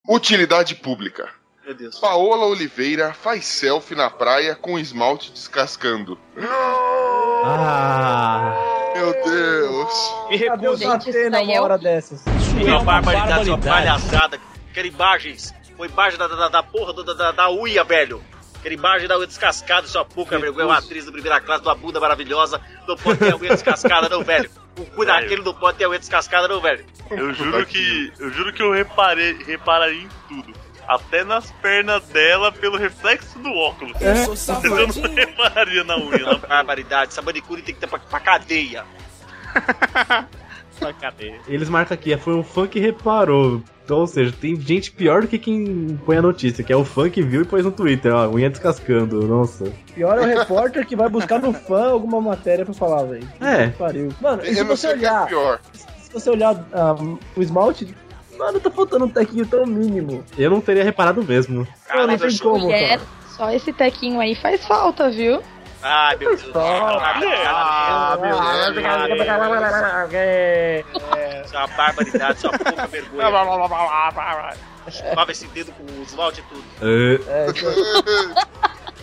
Utilidade 0.08 0.76
pública. 0.76 1.30
Meu 1.66 1.74
Deus. 1.74 1.98
Paola 1.98 2.46
Oliveira 2.46 3.12
faz 3.12 3.46
selfie 3.46 3.96
na 3.96 4.08
praia 4.10 4.56
com 4.56 4.78
esmalte 4.78 5.32
descascando. 5.32 6.18
Ah. 7.44 8.54
Meu 8.96 9.12
Deus. 9.12 10.14
Me 10.30 10.38
recuso. 10.38 10.88
bater 10.88 11.32
numa 11.32 11.62
hora 11.62 11.78
dessas? 11.78 12.24
Uma 12.26 12.84
barbaridade, 12.84 13.50
uma 13.50 13.58
barbaridade. 13.58 14.02
palhaçada. 14.08 14.40
Aquela 14.70 14.88
imagens. 14.88 15.54
Foi 15.76 15.88
imagem 15.88 16.20
da, 16.20 16.28
da, 16.28 16.50
da 16.50 16.64
porra 16.64 16.94
da, 16.94 17.14
da, 17.14 17.32
da 17.32 17.50
uia, 17.50 17.84
velho. 17.84 18.24
Aquela 18.60 18.76
imagem 18.76 19.08
da 19.08 19.18
unha 19.18 19.28
descascada, 19.28 19.88
sua 19.88 20.06
puca, 20.06 20.38
vergonha, 20.38 20.64
é 20.64 20.68
uma 20.68 20.78
atriz 20.78 21.06
da 21.06 21.12
primeira 21.12 21.42
classe, 21.42 21.64
tua 21.64 21.76
bunda 21.76 22.00
maravilhosa. 22.00 22.62
Não 22.88 22.96
pode 22.96 23.20
ter 23.20 23.34
a 23.34 23.38
unha 23.38 23.50
descascada, 23.50 24.08
não, 24.08 24.24
velho. 24.24 24.50
O 24.78 24.86
cu 24.86 25.06
daquele 25.06 25.42
não 25.42 25.54
pode 25.54 25.78
ter 25.78 25.86
a 25.86 25.90
unha 25.90 26.00
descascada, 26.00 26.48
não, 26.48 26.60
velho. 26.62 26.86
Eu 27.10 27.34
juro 27.34 27.66
que. 27.66 28.12
Eu 28.20 28.32
juro 28.32 28.54
que 28.54 28.62
eu 28.62 28.72
reparei, 28.72 29.34
repararia 29.44 30.04
em 30.04 30.10
tudo. 30.28 30.54
Até 30.88 31.24
nas 31.24 31.52
pernas 31.52 32.04
dela 32.10 32.52
pelo 32.52 32.78
reflexo 32.78 33.40
do 33.40 33.50
óculos. 33.50 33.94
Mas 34.00 34.48
eu 34.64 34.88
não 34.88 35.16
repararia 35.16 35.84
na 35.84 35.98
unha. 35.98 36.26
Na... 36.26 36.36
Barbaridade, 36.36 37.12
essa 37.12 37.22
manicure 37.22 37.62
tem 37.62 37.74
que 37.74 37.82
ter 37.82 37.88
pra, 37.88 38.00
pra 38.00 38.20
cadeia. 38.20 38.86
Cadê? 41.00 41.36
Eles 41.48 41.70
marcam 41.70 41.96
aqui, 41.96 42.16
foi 42.18 42.36
um 42.36 42.44
fã 42.44 42.68
que 42.68 42.80
reparou. 42.80 43.64
Então, 43.86 44.00
ou 44.00 44.08
seja, 44.08 44.34
tem 44.42 44.60
gente 44.60 44.92
pior 44.92 45.22
do 45.22 45.28
que 45.28 45.38
quem 45.38 46.00
põe 46.04 46.18
a 46.18 46.22
notícia, 46.22 46.64
que 46.64 46.74
é 46.74 46.76
o 46.76 46.84
fã 46.84 47.08
que 47.08 47.22
viu 47.22 47.44
e 47.44 47.46
pôs 47.46 47.64
no 47.64 47.72
Twitter, 47.72 48.12
ó, 48.14 48.28
unha 48.30 48.50
descascando, 48.50 49.22
nossa. 49.28 49.72
Pior 49.94 50.18
é 50.18 50.22
o 50.22 50.26
repórter 50.26 50.88
que 50.88 50.96
vai 50.96 51.08
buscar 51.08 51.40
no 51.40 51.54
fã 51.54 51.92
alguma 51.92 52.20
matéria 52.20 52.66
pra 52.66 52.74
falar, 52.74 53.04
velho. 53.04 53.28
É. 53.40 53.68
Pariu. 53.68 54.10
Mano, 54.20 54.42
e 54.44 54.54
se 54.56 54.60
Eu 54.60 54.66
não 54.66 54.76
você 54.76 54.88
é 54.88 54.90
olhar, 54.94 55.28
pior. 55.28 55.60
se 56.02 56.12
você 56.12 56.30
olhar 56.32 56.66
ah, 56.74 56.96
o 57.36 57.42
esmalte, 57.42 57.96
mano, 58.40 58.60
tá 58.60 58.72
faltando 58.72 59.06
um 59.06 59.10
tequinho 59.10 59.46
tão 59.46 59.68
mínimo. 59.68 60.24
Eu 60.36 60.50
não 60.50 60.60
teria 60.62 60.84
reparado 60.84 61.24
mesmo. 61.24 61.68
Mano, 61.94 62.08
não 62.08 62.18
tem 62.18 62.38
como, 62.40 62.60
Mulher, 62.66 62.98
cara. 62.98 63.02
só 63.38 63.52
esse 63.52 63.72
tequinho 63.72 64.20
aí 64.20 64.34
faz 64.34 64.66
falta, 64.66 65.12
viu? 65.12 65.42
Ai, 65.88 66.16
meu 66.16 66.36
Deus. 66.36 66.52
Ah, 66.56 68.18
meu 68.20 68.32
Isso 71.46 71.56
é 71.56 71.60
uma 71.60 71.68
barbaridade, 71.68 72.38
isso 72.40 72.48
é 72.48 72.50
uma 72.50 72.58
pouca 72.58 72.88
vergonha. 72.88 73.30
Lava 75.16 75.32
esse 75.32 75.46
dedo 75.48 75.72
com 75.74 75.84
o 75.84 76.02
esmalte 76.04 76.42
e 76.42 76.44
tudo. 76.44 76.64
É. 76.82 77.20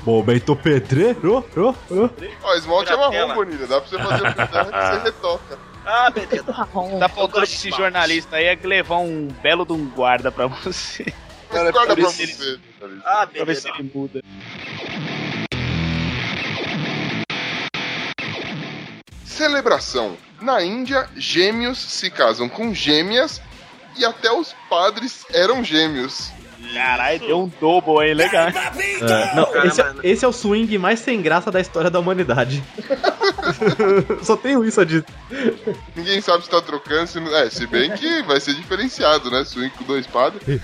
Momento 0.04 0.56
pedreiro. 0.56 1.46
Oh, 1.56 1.74
oh. 1.90 2.08
Ó, 2.42 2.54
esmalte 2.54 2.92
é 2.92 2.96
marrom, 2.96 3.34
bonita. 3.34 3.66
Dá 3.68 3.80
pra 3.80 3.88
você 3.88 3.98
fazer 3.98 4.26
o 4.26 4.34
que 4.34 4.46
você 4.46 4.98
retoca. 5.04 5.58
Ah, 5.86 6.10
meu 6.14 6.26
Deus. 6.26 6.46
Tá 6.98 7.08
faltando 7.08 7.44
esse 7.44 7.70
jornalista 7.70 8.36
aí 8.36 8.46
é 8.46 8.56
que 8.56 8.66
levar 8.66 8.98
um 8.98 9.28
belo 9.40 9.64
de 9.64 9.72
um 9.72 9.88
guarda 9.88 10.32
pra 10.32 10.48
você. 10.48 11.04
Cara, 11.48 11.70
Guarda 11.70 11.94
por 11.94 12.02
pra 12.02 12.10
isso, 12.24 12.38
você. 12.38 12.58
Ah, 13.04 13.26
Pra 13.26 13.44
ver 13.44 13.54
se 13.56 13.62
beleza. 13.64 13.68
ele 13.78 13.90
muda. 13.94 14.22
Celebração. 19.42 20.16
Na 20.40 20.62
Índia, 20.62 21.08
gêmeos 21.16 21.76
se 21.76 22.08
casam 22.10 22.48
com 22.48 22.72
gêmeas 22.72 23.42
e 23.98 24.04
até 24.04 24.30
os 24.30 24.54
padres 24.70 25.26
eram 25.34 25.64
gêmeos. 25.64 26.30
Caralho, 26.72 27.18
deu 27.18 27.40
um 27.40 27.50
double 27.60 27.98
aí, 27.98 28.14
legal. 28.14 28.46
É, 28.48 29.34
não, 29.34 29.64
esse, 29.66 29.80
é- 29.80 29.94
esse 30.04 30.24
é 30.24 30.28
o 30.28 30.32
swing 30.32 30.78
mais 30.78 31.00
sem 31.00 31.20
graça 31.20 31.50
da 31.50 31.60
história 31.60 31.90
da 31.90 31.98
humanidade. 31.98 32.62
Só 34.22 34.36
tenho 34.36 34.64
isso 34.64 34.80
a 34.80 34.84
dizer. 34.84 35.04
Ninguém 35.96 36.20
sabe 36.20 36.44
se 36.44 36.50
tá 36.50 36.62
trocando, 36.62 37.08
se 37.08 37.18
não... 37.18 37.34
É, 37.36 37.50
se 37.50 37.66
bem 37.66 37.90
que 37.90 38.22
vai 38.22 38.38
ser 38.38 38.54
diferenciado, 38.54 39.28
né? 39.28 39.44
Swing 39.44 39.70
com 39.70 39.82
dois 39.82 40.06
padres. 40.06 40.40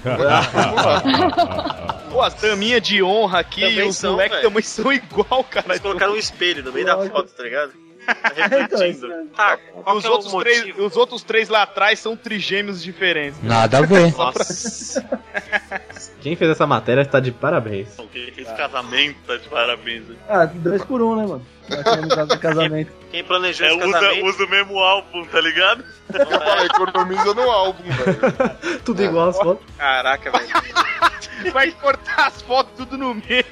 Pô, 2.13 2.23
as 2.23 2.35
daminhas 2.35 2.81
de 2.81 3.03
honra 3.03 3.41
aqui 3.41 3.63
Também 3.63 3.87
e 3.87 3.89
os 3.89 3.97
são, 3.97 4.13
moleques 4.13 4.67
são 4.69 4.93
igual, 4.93 5.43
cara. 5.43 5.67
Eles 5.69 5.81
colocaram 5.81 6.13
um 6.13 6.17
espelho 6.17 6.63
no 6.63 6.73
meio 6.73 6.87
da 6.87 6.97
foto, 6.97 7.29
tá 7.37 7.43
ligado? 7.43 7.73
Tá 8.39 8.47
refletindo. 8.47 9.09
Tá, 9.37 9.59
qual 9.83 9.97
Os 9.97 10.03
que 10.03 10.09
é 10.09 10.11
o 10.11 10.15
outros, 10.15 10.33
três, 10.43 10.79
os 10.79 10.97
outros 10.97 11.23
três 11.23 11.49
lá 11.49 11.63
atrás 11.63 11.99
são 11.99 12.17
trigêmeos 12.17 12.83
diferentes. 12.83 13.43
Nada 13.43 13.79
a 13.79 13.83
ver. 13.83 14.15
Nossa. 14.17 15.05
Quem 16.21 16.35
fez 16.35 16.51
essa 16.51 16.67
matéria 16.67 17.03
está 17.03 17.21
de 17.21 17.31
parabéns. 17.31 17.89
Quem 18.13 18.33
fez 18.33 18.49
casamento 18.53 19.19
tá 19.27 19.37
de 19.37 19.49
parabéns. 19.49 20.05
Ah, 20.29 20.47
dois 20.47 20.83
por 20.85 21.01
um, 21.03 21.17
né, 21.17 21.27
mano? 21.27 21.47
Vai 21.69 21.85
ter 21.85 21.97
no 22.01 22.09
caso 22.09 22.29
do 22.29 22.39
casamento. 22.41 22.93
Quem 23.13 23.25
planejou 23.25 23.67
É, 23.67 23.71
esse 23.75 23.85
usa, 23.87 23.93
casamento? 23.93 24.27
usa 24.27 24.45
o 24.45 24.49
mesmo 24.49 24.79
álbum, 24.79 25.25
tá 25.27 25.41
ligado? 25.41 25.85
Fala, 26.11 26.65
economiza 26.67 27.35
no 27.35 27.51
álbum, 27.51 27.83
velho. 27.85 28.81
Tudo 28.85 29.03
igual 29.05 29.29
as 29.29 29.37
fotos. 29.37 29.65
Caraca, 29.77 30.31
velho. 30.31 31.53
Vai 31.53 31.71
cortar 31.73 32.27
as 32.29 32.41
fotos 32.43 32.73
tudo 32.77 32.97
no 32.99 33.15
meio. 33.15 33.45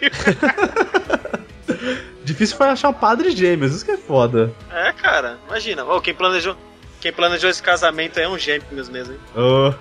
Difícil 2.25 2.57
foi 2.57 2.69
achar 2.69 2.89
um 2.89 2.93
padre 2.95 3.31
gêmeos, 3.31 3.75
isso 3.75 3.85
que 3.85 3.91
é 3.93 3.97
foda. 3.97 4.53
É, 4.73 4.93
cara, 4.93 5.39
imagina. 5.49 5.85
Ô, 5.85 6.01
quem 6.01 6.15
planejou. 6.15 6.57
Quem 7.01 7.13
planejou 7.13 7.49
esse 7.51 7.63
casamento 7.63 8.19
é 8.19 8.29
um 8.29 8.39
gêmeos 8.39 8.89
mesmo, 8.89 9.13
hein? 9.15 9.21
Oh. 9.37 9.73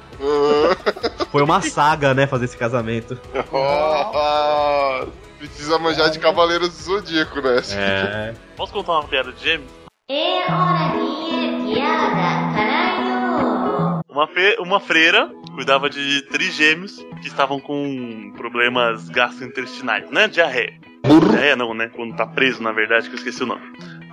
Foi 1.31 1.41
uma 1.41 1.61
saga, 1.61 2.13
né, 2.13 2.27
fazer 2.27 2.45
esse 2.45 2.57
casamento. 2.57 3.17
Oh, 3.51 5.05
precisa 5.39 5.79
manjar 5.79 6.09
de 6.11 6.19
Cavaleiros 6.19 6.69
do 6.69 6.75
Zodíaco, 6.83 7.41
né? 7.41 7.61
É. 7.71 8.33
Posso 8.55 8.73
contar 8.73 8.93
uma 8.93 9.03
piada 9.07 9.31
de 9.31 9.43
gêmeo? 9.43 9.65
É 10.09 10.43
hora 10.51 10.91
de 10.93 11.73
piada, 11.73 12.55
caralho! 12.55 14.01
Uma, 14.09 14.27
fe- 14.27 14.57
uma 14.59 14.79
freira 14.79 15.29
cuidava 15.55 15.89
de 15.89 16.21
trigêmeos 16.29 16.97
que 17.21 17.27
estavam 17.27 17.59
com 17.59 18.33
problemas 18.37 19.09
gastrointestinais, 19.09 20.09
né? 20.11 20.27
Diarreia. 20.27 20.73
Diarreia 21.05 21.55
não, 21.55 21.73
né? 21.73 21.89
Quando 21.95 22.15
tá 22.15 22.25
preso, 22.25 22.61
na 22.61 22.71
verdade, 22.71 23.07
que 23.07 23.15
eu 23.15 23.19
esqueci 23.19 23.43
o 23.43 23.45
nome. 23.45 23.61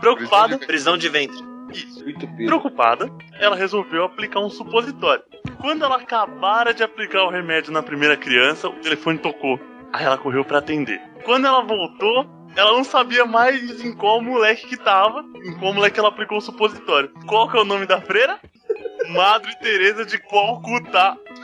Preocupada, 0.00 0.58
Prisão 0.58 0.98
de 0.98 1.08
ventre. 1.08 1.38
Isso. 1.72 2.04
Preocupada, 2.36 3.10
ela 3.40 3.56
resolveu 3.56 4.04
aplicar 4.04 4.40
um 4.40 4.50
supositório. 4.50 5.22
Quando 5.60 5.84
ela 5.84 5.96
acabara 5.96 6.74
de 6.74 6.82
aplicar 6.82 7.22
o 7.22 7.30
remédio 7.30 7.72
na 7.72 7.82
primeira 7.82 8.16
criança, 8.16 8.68
o 8.68 8.74
telefone 8.74 9.18
tocou. 9.18 9.58
Aí 9.92 10.04
ela 10.04 10.18
correu 10.18 10.44
pra 10.44 10.58
atender. 10.58 11.00
Quando 11.24 11.46
ela 11.46 11.62
voltou, 11.62 12.26
ela 12.54 12.72
não 12.72 12.84
sabia 12.84 13.24
mais 13.24 13.82
em 13.82 13.94
qual 13.94 14.20
moleque 14.20 14.66
que 14.66 14.76
tava, 14.76 15.24
em 15.44 15.58
qual 15.58 15.72
moleque 15.72 15.98
ela 15.98 16.10
aplicou 16.10 16.36
o 16.38 16.42
supositório. 16.42 17.10
Qual 17.26 17.48
que 17.48 17.56
é 17.56 17.60
o 17.60 17.64
nome 17.64 17.86
da 17.86 18.00
freira? 18.00 18.38
Madre 19.08 19.56
Teresa 19.60 20.04
de 20.04 20.18
Calcutá. 20.18 21.16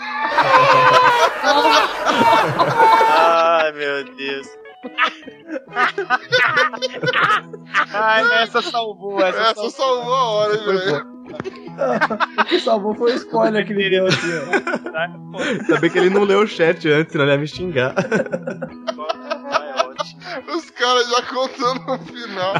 Ai, 3.18 3.72
meu 3.72 4.04
Deus. 4.14 4.46
Ai, 7.92 8.42
essa 8.42 8.62
salvou, 8.62 9.20
essa, 9.20 9.40
Essa 9.40 9.70
salvou 9.70 10.14
a 10.14 10.24
hora, 10.30 10.56
velho. 10.58 11.18
O 12.40 12.44
que 12.46 12.58
salvou 12.58 12.94
foi 12.94 13.12
o 13.12 13.16
spoiler 13.16 13.64
que 13.64 13.72
ele 13.72 13.90
deu 13.90 14.06
aqui, 14.06 14.16
ó. 14.34 14.98
Ainda 14.98 15.78
bem 15.78 15.90
que 15.90 15.98
ele 15.98 16.10
não 16.10 16.24
leu 16.24 16.40
o 16.40 16.46
chat 16.46 16.88
antes, 16.88 17.12
senão 17.12 17.24
ele 17.24 17.34
ia 17.34 17.38
me 17.38 17.46
xingar. 17.46 17.94
Os 20.56 20.70
caras 20.70 21.08
já 21.08 21.22
contando 21.22 21.80
no 21.86 21.98
final. 21.98 22.54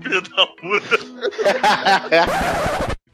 Filho 0.00 0.22
da 0.22 0.46
puta. 0.46 0.98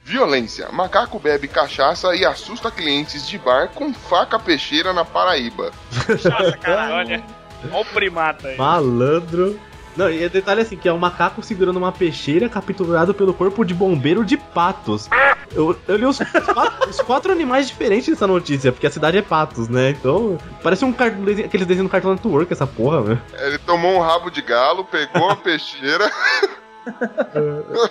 Violência. 0.04 0.68
Macaco 0.70 1.18
bebe 1.18 1.48
cachaça 1.48 2.14
e 2.14 2.24
assusta 2.24 2.70
clientes 2.70 3.26
de 3.26 3.38
bar 3.38 3.68
com 3.68 3.92
faca 3.94 4.38
peixeira 4.38 4.92
na 4.92 5.04
Paraíba. 5.04 5.72
Nossa, 6.08 6.56
cara, 6.58 6.94
olha. 6.96 7.24
Olha 7.70 7.80
o 7.82 7.84
primata 7.84 8.48
aí. 8.48 8.56
Malandro. 8.56 9.58
Não, 9.96 10.08
e 10.08 10.24
o 10.24 10.30
detalhe 10.30 10.61
é 10.61 10.62
assim, 10.62 10.76
que 10.76 10.88
é 10.88 10.92
um 10.92 10.98
macaco 10.98 11.42
segurando 11.42 11.76
uma 11.76 11.90
peixeira 11.90 12.48
capturado 12.48 13.12
pelo 13.12 13.34
corpo 13.34 13.64
de 13.64 13.74
bombeiro 13.74 14.24
de 14.24 14.36
patos. 14.36 15.08
Eu, 15.52 15.76
eu 15.88 15.96
li 15.96 16.06
os 16.06 16.18
quatro, 16.18 16.88
os 16.88 17.00
quatro 17.00 17.32
animais 17.32 17.66
diferentes 17.66 18.08
nessa 18.08 18.24
notícia, 18.26 18.70
porque 18.70 18.86
a 18.86 18.90
cidade 18.90 19.18
é 19.18 19.22
patos, 19.22 19.68
né? 19.68 19.90
Então, 19.90 20.38
parece 20.62 20.84
um 20.84 20.92
car- 20.92 21.11
desenho- 21.11 21.46
aqueles 21.48 21.66
desenhos 21.66 21.88
do 21.88 21.92
Cartoon 21.92 22.12
Network, 22.12 22.52
essa 22.52 22.68
porra, 22.68 23.00
né? 23.02 23.18
Ele 23.40 23.58
tomou 23.58 23.96
um 23.96 24.00
rabo 24.00 24.30
de 24.30 24.40
galo, 24.42 24.84
pegou 24.84 25.28
a 25.28 25.34
peixeira. 25.36 26.08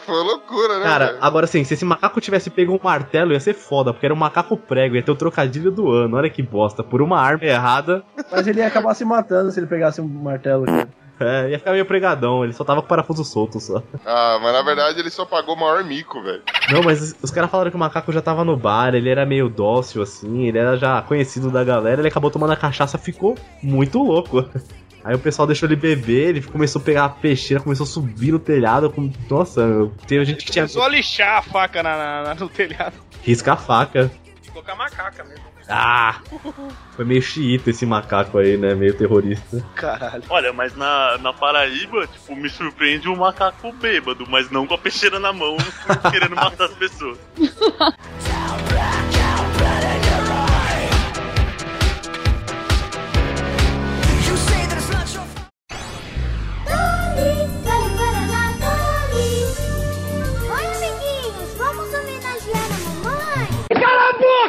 Foi 0.06 0.24
loucura, 0.24 0.80
né? 0.80 0.84
Cara, 0.84 1.06
velho? 1.08 1.18
agora 1.22 1.48
sim, 1.48 1.64
se 1.64 1.74
esse 1.74 1.86
macaco 1.86 2.20
tivesse 2.22 2.50
pego 2.50 2.74
um 2.74 2.80
martelo, 2.82 3.32
ia 3.34 3.40
ser 3.40 3.54
foda, 3.54 3.94
porque 3.94 4.06
era 4.06 4.14
um 4.14 4.18
macaco 4.18 4.58
prego, 4.58 4.96
ia 4.96 5.04
ter 5.04 5.12
o 5.12 5.16
trocadilho 5.16 5.72
do 5.72 5.92
ano. 5.92 6.18
Olha 6.18 6.30
que 6.30 6.42
bosta. 6.42 6.84
Por 6.84 7.02
uma 7.02 7.20
arma 7.20 7.44
errada, 7.44 8.04
Mas 8.32 8.48
ele 8.48 8.60
ia 8.60 8.68
acabar 8.68 8.94
se 8.94 9.06
matando 9.06 9.52
se 9.52 9.60
ele 9.60 9.68
pegasse 9.68 10.02
um 10.02 10.08
martelo 10.08 10.64
aqui. 10.64 10.90
é, 11.20 11.50
ia 11.52 11.60
ficar 11.60 11.72
meio 11.72 11.86
pregadão. 11.86 12.44
Ele 12.44 12.54
só 12.54 12.64
tava 12.64 12.82
com 12.82 12.86
o 12.86 12.90
parafuso 12.90 13.24
solto 13.24 13.60
só. 13.60 13.84
Ah, 14.06 14.40
mas 14.42 14.54
na 14.54 14.62
verdade 14.62 15.00
ele 15.00 15.10
só 15.10 15.26
pagou 15.26 15.56
o 15.56 15.60
maior 15.60 15.84
mico, 15.84 16.22
velho. 16.22 16.42
Não, 16.72 16.82
mas 16.84 17.02
os, 17.02 17.16
os 17.24 17.32
caras 17.32 17.50
falaram 17.50 17.70
que 17.72 17.76
o 17.78 17.80
macaco 17.80 18.12
já 18.12 18.22
tava 18.22 18.44
no 18.46 18.56
bar, 18.56 18.94
ele 18.96 19.10
era 19.10 19.26
meio 19.26 19.50
dócil 19.50 20.02
assim, 20.02 20.48
ele 20.48 20.58
era 20.58 20.78
já 20.78 21.02
conhecido 21.02 21.50
da 21.50 21.64
galera, 21.64 22.02
ele 22.02 22.08
acabou 22.08 22.30
tomando 22.32 22.54
a 22.54 22.58
cachaça, 22.58 22.98
ficou 22.98 23.36
muito 23.62 24.02
louco. 24.02 24.46
Aí 25.04 25.16
o 25.16 25.20
pessoal 25.20 25.48
deixou 25.48 25.68
ele 25.68 25.76
beber, 25.76 26.30
ele 26.30 26.42
começou 26.42 26.82
a 26.82 26.86
pegar 26.86 27.06
a 27.06 27.10
peixeira, 27.10 27.64
começou 27.64 27.86
a 27.86 27.88
subir 27.88 28.32
no 28.32 28.40
telhado. 28.40 28.90
Com... 28.90 29.12
Nossa, 29.30 29.90
teve 30.08 30.26
gente 30.26 30.46
que 30.46 30.52
tinha. 30.52 30.64
Começou 30.66 30.84
a 30.84 30.90
lixar 30.90 31.38
a 31.38 31.42
faca 31.42 31.82
na, 31.82 31.98
na- 31.98 32.24
na- 32.24 32.36
no 32.36 32.50
telhado. 32.50 32.96
Risca 33.24 33.54
a 33.54 33.58
faca. 33.58 34.12
Ficou 34.42 34.62
com 34.64 34.72
a 34.72 34.76
macaca 34.76 35.24
mesmo. 35.24 35.46
Ah! 35.72 36.20
Foi 36.96 37.06
meio 37.06 37.22
xiita 37.22 37.70
esse 37.70 37.86
macaco 37.86 38.40
aí, 38.40 38.58
né? 38.58 38.74
Meio 38.74 38.94
terrorista. 38.96 39.64
Caralho. 39.76 40.24
Olha, 40.28 40.52
mas 40.52 40.76
na, 40.76 41.16
na 41.20 41.32
Paraíba, 41.32 42.08
tipo, 42.08 42.36
me 42.36 42.50
surpreende 42.50 43.08
um 43.08 43.16
macaco 43.16 43.72
bêbado, 43.74 44.26
mas 44.28 44.50
não 44.50 44.66
com 44.66 44.74
a 44.74 44.78
peixeira 44.80 45.20
na 45.20 45.32
mão, 45.32 45.58
querendo 46.12 46.36
matar 46.36 46.66
as 46.66 46.74
pessoas. 46.74 47.20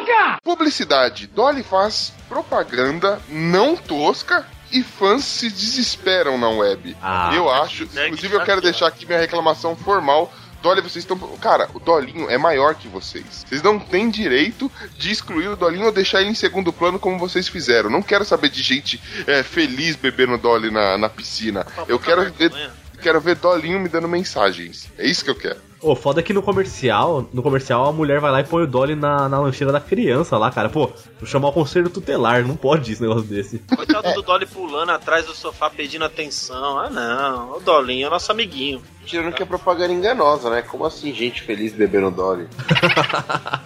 boca! 0.01 0.39
Publicidade. 0.43 1.27
Dolly 1.27 1.63
faz 1.63 2.13
propaganda 2.27 3.21
não 3.29 3.75
tosca 3.75 4.45
e 4.71 4.83
fãs 4.83 5.23
se 5.23 5.49
desesperam 5.49 6.37
na 6.37 6.49
web. 6.49 6.95
Ah. 7.01 7.31
eu 7.35 7.49
acho. 7.49 7.83
Inclusive, 7.83 8.35
eu 8.35 8.43
quero 8.43 8.61
deixar 8.61 8.87
aqui 8.87 9.05
minha 9.05 9.19
reclamação 9.19 9.75
formal. 9.75 10.31
Dolly, 10.61 10.81
vocês 10.81 11.03
estão. 11.03 11.17
Cara, 11.37 11.67
o 11.73 11.79
Dolinho 11.79 12.29
é 12.29 12.37
maior 12.37 12.75
que 12.75 12.87
vocês. 12.87 13.43
Vocês 13.47 13.63
não 13.63 13.79
têm 13.79 14.09
direito 14.09 14.71
de 14.95 15.11
excluir 15.11 15.47
o 15.47 15.55
Dolinho 15.55 15.87
ou 15.87 15.91
deixar 15.91 16.21
ele 16.21 16.29
em 16.29 16.35
segundo 16.35 16.71
plano 16.71 16.99
como 16.99 17.17
vocês 17.17 17.47
fizeram. 17.47 17.89
Não 17.89 18.01
quero 18.01 18.23
saber 18.23 18.49
de 18.49 18.61
gente 18.61 19.01
é, 19.25 19.41
feliz 19.41 19.95
bebendo 19.95 20.37
Dolly 20.37 20.69
na, 20.69 20.99
na 20.99 21.09
piscina. 21.09 21.65
Eu 21.87 21.97
quero 21.97 22.31
ver, 22.31 22.53
quero 23.01 23.19
ver 23.19 23.35
Dolinho 23.35 23.79
me 23.79 23.89
dando 23.89 24.07
mensagens. 24.07 24.87
É 24.99 25.07
isso 25.07 25.23
que 25.25 25.31
eu 25.31 25.35
quero. 25.35 25.70
Ô, 25.81 25.95
foda 25.95 26.19
é 26.19 26.23
que 26.23 26.31
no 26.31 26.43
comercial, 26.43 27.27
no 27.33 27.41
comercial 27.41 27.87
a 27.87 27.91
mulher 27.91 28.19
vai 28.19 28.31
lá 28.31 28.39
e 28.41 28.43
põe 28.43 28.63
o 28.63 28.67
Dolly 28.67 28.93
na, 28.95 29.27
na 29.27 29.39
lancheira 29.39 29.73
da 29.73 29.79
criança 29.79 30.37
lá, 30.37 30.51
cara. 30.51 30.69
Pô, 30.69 30.91
vou 31.19 31.25
chamar 31.27 31.49
o 31.49 31.53
conselho 31.53 31.89
tutelar, 31.89 32.45
não 32.45 32.55
pode 32.55 32.91
esse 32.91 33.01
negócio 33.01 33.23
desse. 33.23 33.57
Coitado 33.59 34.13
do 34.13 34.21
Dolly 34.21 34.45
pulando 34.45 34.91
atrás 34.91 35.25
do 35.25 35.33
sofá 35.33 35.71
pedindo 35.71 36.05
atenção. 36.05 36.77
Ah, 36.77 36.89
não. 36.89 37.57
O 37.57 37.59
Dolinho 37.59 38.05
é 38.05 38.09
nosso 38.11 38.31
amiguinho. 38.31 38.81
Tirando 39.05 39.33
que 39.33 39.41
é 39.41 39.45
propaganda 39.45 39.91
enganosa, 39.91 40.51
né? 40.51 40.61
Como 40.61 40.85
assim, 40.85 41.11
gente 41.13 41.41
feliz 41.41 41.73
bebendo 41.73 42.11
Dolly? 42.11 42.47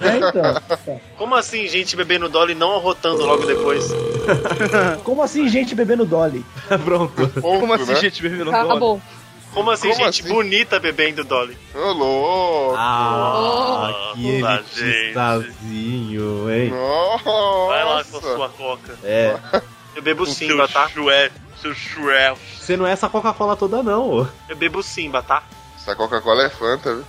É, 0.02 0.18
então. 0.18 1.02
Como 1.18 1.36
assim, 1.36 1.68
gente 1.68 1.96
bebendo 1.96 2.30
Dolly 2.30 2.52
e 2.52 2.56
não 2.56 2.76
arrotando 2.76 3.26
logo 3.26 3.46
depois? 3.46 3.90
Como 5.04 5.22
assim, 5.22 5.48
gente 5.48 5.74
bebendo 5.74 6.06
Dolly? 6.06 6.46
Pronto. 6.84 7.42
Como 7.42 7.74
assim, 7.74 7.94
né? 7.94 7.96
gente 8.00 8.22
bebendo 8.22 8.52
Tá 8.52 8.64
Dolly? 8.64 8.80
bom. 8.80 9.02
Como 9.56 9.72
assim, 9.72 9.90
Como 9.90 10.04
gente 10.04 10.22
assim? 10.22 10.34
bonita 10.34 10.80
bebendo 10.82 11.24
Dolly? 11.24 11.58
Ô, 11.74 11.92
louco! 11.94 12.76
Ah, 12.78 14.12
que 14.14 14.40
Nossa, 14.42 14.82
elitistazinho, 14.82 16.52
hein? 16.52 16.70
Nossa! 16.72 17.68
Vai 17.70 17.84
lá 17.86 18.04
com 18.04 18.18
a 18.18 18.22
sua 18.22 18.50
coca. 18.50 19.00
É. 19.02 19.40
Eu 19.96 20.02
bebo 20.02 20.26
Simba, 20.26 20.68
seu 20.68 20.74
tá? 20.74 20.90
Chué, 20.90 21.32
seu 21.62 21.74
chué. 21.74 22.36
Você 22.60 22.76
não 22.76 22.86
é 22.86 22.92
essa 22.92 23.08
Coca-Cola 23.08 23.56
toda, 23.56 23.82
não. 23.82 24.10
ô. 24.10 24.28
Eu 24.50 24.58
bebo 24.58 24.84
Simba, 24.84 25.24
tá? 25.24 25.42
Essa 25.78 25.96
Coca-Cola 25.96 26.44
é 26.44 26.50
Fanta, 26.50 26.94
viu? 26.94 27.06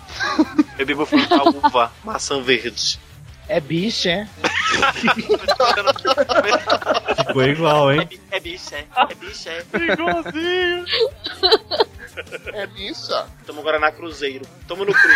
Eu 0.78 0.86
bebo 0.86 1.04
Fanta 1.04 1.42
uva, 1.48 1.90
maçã 2.04 2.40
verde. 2.40 3.00
É 3.48 3.60
bicho, 3.60 4.08
é? 4.08 4.28
Ficou 7.26 7.42
igual, 7.42 7.92
hein? 7.92 8.08
É 8.30 8.38
bicho, 8.40 8.72
é. 8.74 8.84
É 8.96 9.14
bicho, 9.14 9.48
é. 9.48 9.64
Igualzinho. 9.92 10.84
É 12.52 12.68
isso. 12.76 13.12
Toma 13.46 13.62
Guaraná 13.62 13.92
Cruzeiro. 13.92 14.46
Toma 14.66 14.84
no 14.84 14.92
cru. 14.92 15.10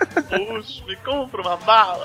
Puxa, 0.28 0.84
me 0.86 0.96
compra 0.96 1.42
uma 1.42 1.56
bala. 1.58 2.04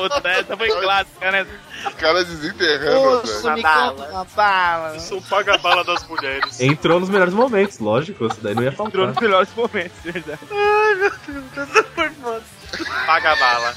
Outra, 0.00 0.30
essa 0.32 0.56
foi 0.56 0.68
clássica, 0.68 1.30
né? 1.30 1.46
Os 1.86 1.94
caras 1.94 2.26
desenterrando, 2.26 3.00
Osso, 3.22 3.42
velho. 3.42 3.56
me 3.56 3.62
bala. 3.62 3.92
compra 3.92 4.10
uma 4.10 4.24
bala. 4.24 4.94
Eu 4.94 5.00
sou 5.00 5.18
o 5.18 5.22
paga-bala 5.22 5.84
das 5.84 6.06
mulheres. 6.08 6.60
Entrou 6.60 6.98
nos 6.98 7.08
melhores 7.10 7.34
momentos, 7.34 7.78
lógico. 7.78 8.26
Isso 8.26 8.40
daí 8.40 8.54
não 8.54 8.62
ia 8.62 8.72
faltar. 8.72 8.88
Entrou 8.88 9.06
nos 9.08 9.16
melhores 9.18 9.54
momentos, 9.54 9.98
verdade. 10.02 10.40
Ai, 10.50 10.94
meu 10.94 11.12
Deus, 11.26 11.68
essa 11.68 11.84
foi 11.84 12.10
foda. 12.10 12.42
Paga-bala. 13.06 13.74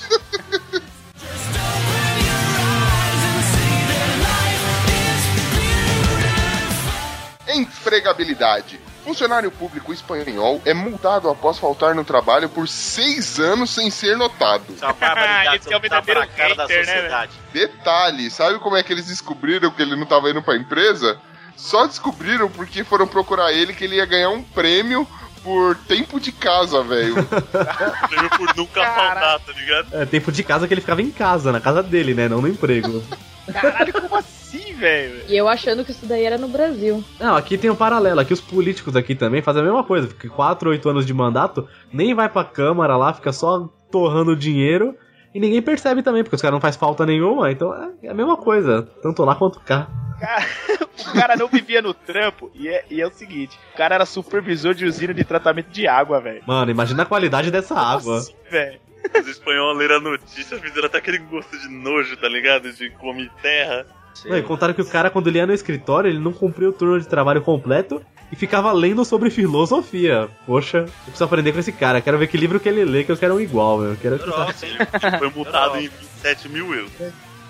Empregabilidade. 7.47 8.79
Funcionário 9.03 9.51
público 9.51 9.91
espanhol 9.91 10.61
é 10.65 10.73
multado 10.73 11.29
após 11.29 11.59
faltar 11.59 11.93
no 11.93 12.05
trabalho 12.05 12.47
por 12.47 12.67
seis 12.67 13.39
anos 13.39 13.69
sem 13.69 13.89
ser 13.89 14.15
notado. 14.17 14.63
Isso 14.69 14.85
é 14.85 14.93
barbaridade. 14.93 15.67
É 15.69 15.77
o 15.77 15.81
Você 15.81 15.89
tá 15.89 15.99
verdadeiro 15.99 16.27
cara 16.37 16.55
da 16.55 16.67
né, 16.67 16.83
sociedade. 16.83 17.31
Detalhe, 17.51 18.31
sabe 18.31 18.59
como 18.59 18.77
é 18.77 18.83
que 18.83 18.93
eles 18.93 19.07
descobriram 19.07 19.71
que 19.71 19.81
ele 19.81 19.95
não 19.95 20.05
tava 20.05 20.29
indo 20.29 20.41
pra 20.41 20.55
empresa? 20.55 21.19
Só 21.55 21.85
descobriram 21.85 22.49
porque 22.49 22.83
foram 22.83 23.05
procurar 23.05 23.51
ele 23.51 23.73
que 23.73 23.83
ele 23.83 23.97
ia 23.97 24.05
ganhar 24.05 24.29
um 24.29 24.41
prêmio 24.41 25.07
por 25.43 25.75
tempo 25.75 26.19
de 26.19 26.31
casa, 26.31 26.81
velho. 26.81 27.15
Prêmio 28.07 28.29
por 28.29 28.55
nunca 28.55 28.85
faltar, 28.85 29.39
tá 29.39 29.51
ligado? 29.51 29.87
É 29.91 30.05
tempo 30.05 30.31
de 30.31 30.43
casa 30.43 30.67
que 30.67 30.73
ele 30.73 30.81
ficava 30.81 31.01
em 31.01 31.11
casa, 31.11 31.51
na 31.51 31.59
casa 31.59 31.83
dele, 31.83 32.13
né? 32.13 32.29
Não 32.29 32.41
no 32.41 32.47
emprego. 32.47 33.03
Caralho, 33.51 33.91
como 33.91 34.15
assim, 34.15 34.32
velho? 34.83 35.21
E 35.29 35.37
eu 35.37 35.47
achando 35.47 35.85
que 35.85 35.91
isso 35.91 36.05
daí 36.05 36.25
era 36.25 36.37
no 36.37 36.49
Brasil. 36.49 37.01
Não, 37.19 37.35
aqui 37.35 37.57
tem 37.57 37.69
um 37.69 37.75
paralelo. 37.75 38.19
Aqui 38.19 38.33
os 38.33 38.41
políticos 38.41 38.95
aqui 38.95 39.15
também 39.15 39.41
fazem 39.41 39.61
a 39.61 39.65
mesma 39.65 39.83
coisa. 39.83 40.07
Fica 40.07 40.29
4, 40.29 40.69
8 40.69 40.89
anos 40.89 41.05
de 41.05 41.13
mandato, 41.13 41.67
nem 41.91 42.13
vai 42.13 42.27
pra 42.27 42.43
Câmara 42.43 42.97
lá, 42.97 43.13
fica 43.13 43.31
só 43.31 43.69
torrando 43.89 44.35
dinheiro. 44.35 44.95
E 45.33 45.39
ninguém 45.39 45.61
percebe 45.61 46.03
também, 46.03 46.23
porque 46.23 46.35
os 46.35 46.41
caras 46.41 46.53
não 46.53 46.61
faz 46.61 46.75
falta 46.75 47.05
nenhuma. 47.05 47.49
Então 47.49 47.73
é 48.03 48.09
a 48.09 48.13
mesma 48.13 48.35
coisa, 48.35 48.83
tanto 49.01 49.23
lá 49.23 49.35
quanto 49.35 49.59
cá. 49.61 49.87
Cara, 50.19 50.45
o 51.07 51.13
cara 51.13 51.35
não 51.37 51.47
vivia 51.47 51.81
no 51.81 51.93
trampo 51.93 52.51
e 52.53 52.67
é, 52.67 52.85
e 52.89 53.01
é 53.01 53.07
o 53.07 53.11
seguinte: 53.11 53.57
o 53.73 53.77
cara 53.77 53.95
era 53.95 54.05
supervisor 54.05 54.73
de 54.73 54.85
usina 54.85 55.13
de 55.13 55.23
tratamento 55.23 55.69
de 55.69 55.87
água, 55.87 56.19
velho. 56.19 56.43
Mano, 56.45 56.69
imagina 56.69 57.03
a 57.03 57.05
qualidade 57.05 57.49
dessa 57.49 57.75
água. 57.75 58.21
Velho. 58.51 58.79
Os 59.19 59.27
espanhóis 59.27 59.77
leram 59.77 59.95
a 59.95 59.99
notícia, 59.99 60.57
fizeram 60.59 60.85
até 60.85 60.97
aquele 60.97 61.17
gosto 61.17 61.57
de 61.57 61.67
nojo, 61.67 62.15
tá 62.15 62.29
ligado? 62.29 62.71
De 62.71 62.89
come 62.91 63.29
terra. 63.41 63.85
Não, 64.25 64.37
e 64.37 64.43
contaram 64.43 64.73
que 64.73 64.81
o 64.81 64.85
cara, 64.85 65.09
quando 65.09 65.27
ele 65.27 65.37
ia 65.37 65.47
no 65.47 65.53
escritório, 65.53 66.09
ele 66.09 66.19
não 66.19 66.31
cumpria 66.31 66.69
o 66.69 66.73
turno 66.73 66.99
de 66.99 67.07
trabalho 67.07 67.41
completo 67.41 68.01
e 68.31 68.35
ficava 68.35 68.71
lendo 68.71 69.03
sobre 69.05 69.29
filosofia. 69.29 70.29
Poxa, 70.45 70.79
eu 70.79 71.03
preciso 71.05 71.23
aprender 71.23 71.51
com 71.51 71.59
esse 71.59 71.71
cara. 71.71 72.01
Quero 72.01 72.17
ver 72.17 72.27
que 72.27 72.37
livro 72.37 72.59
que 72.59 72.69
ele 72.69 72.83
lê, 72.85 73.03
que 73.03 73.11
eu 73.11 73.17
quero 73.17 73.35
um 73.35 73.39
igual, 73.39 73.77
meu. 73.77 73.91
Eu 73.91 73.97
Quero 73.97 74.25
Nossa, 74.25 74.65
ele 74.65 74.77
foi 75.19 75.29
multado 75.29 75.77
em 75.77 75.87
27 75.87 76.49
mil 76.49 76.73
euros. 76.73 76.91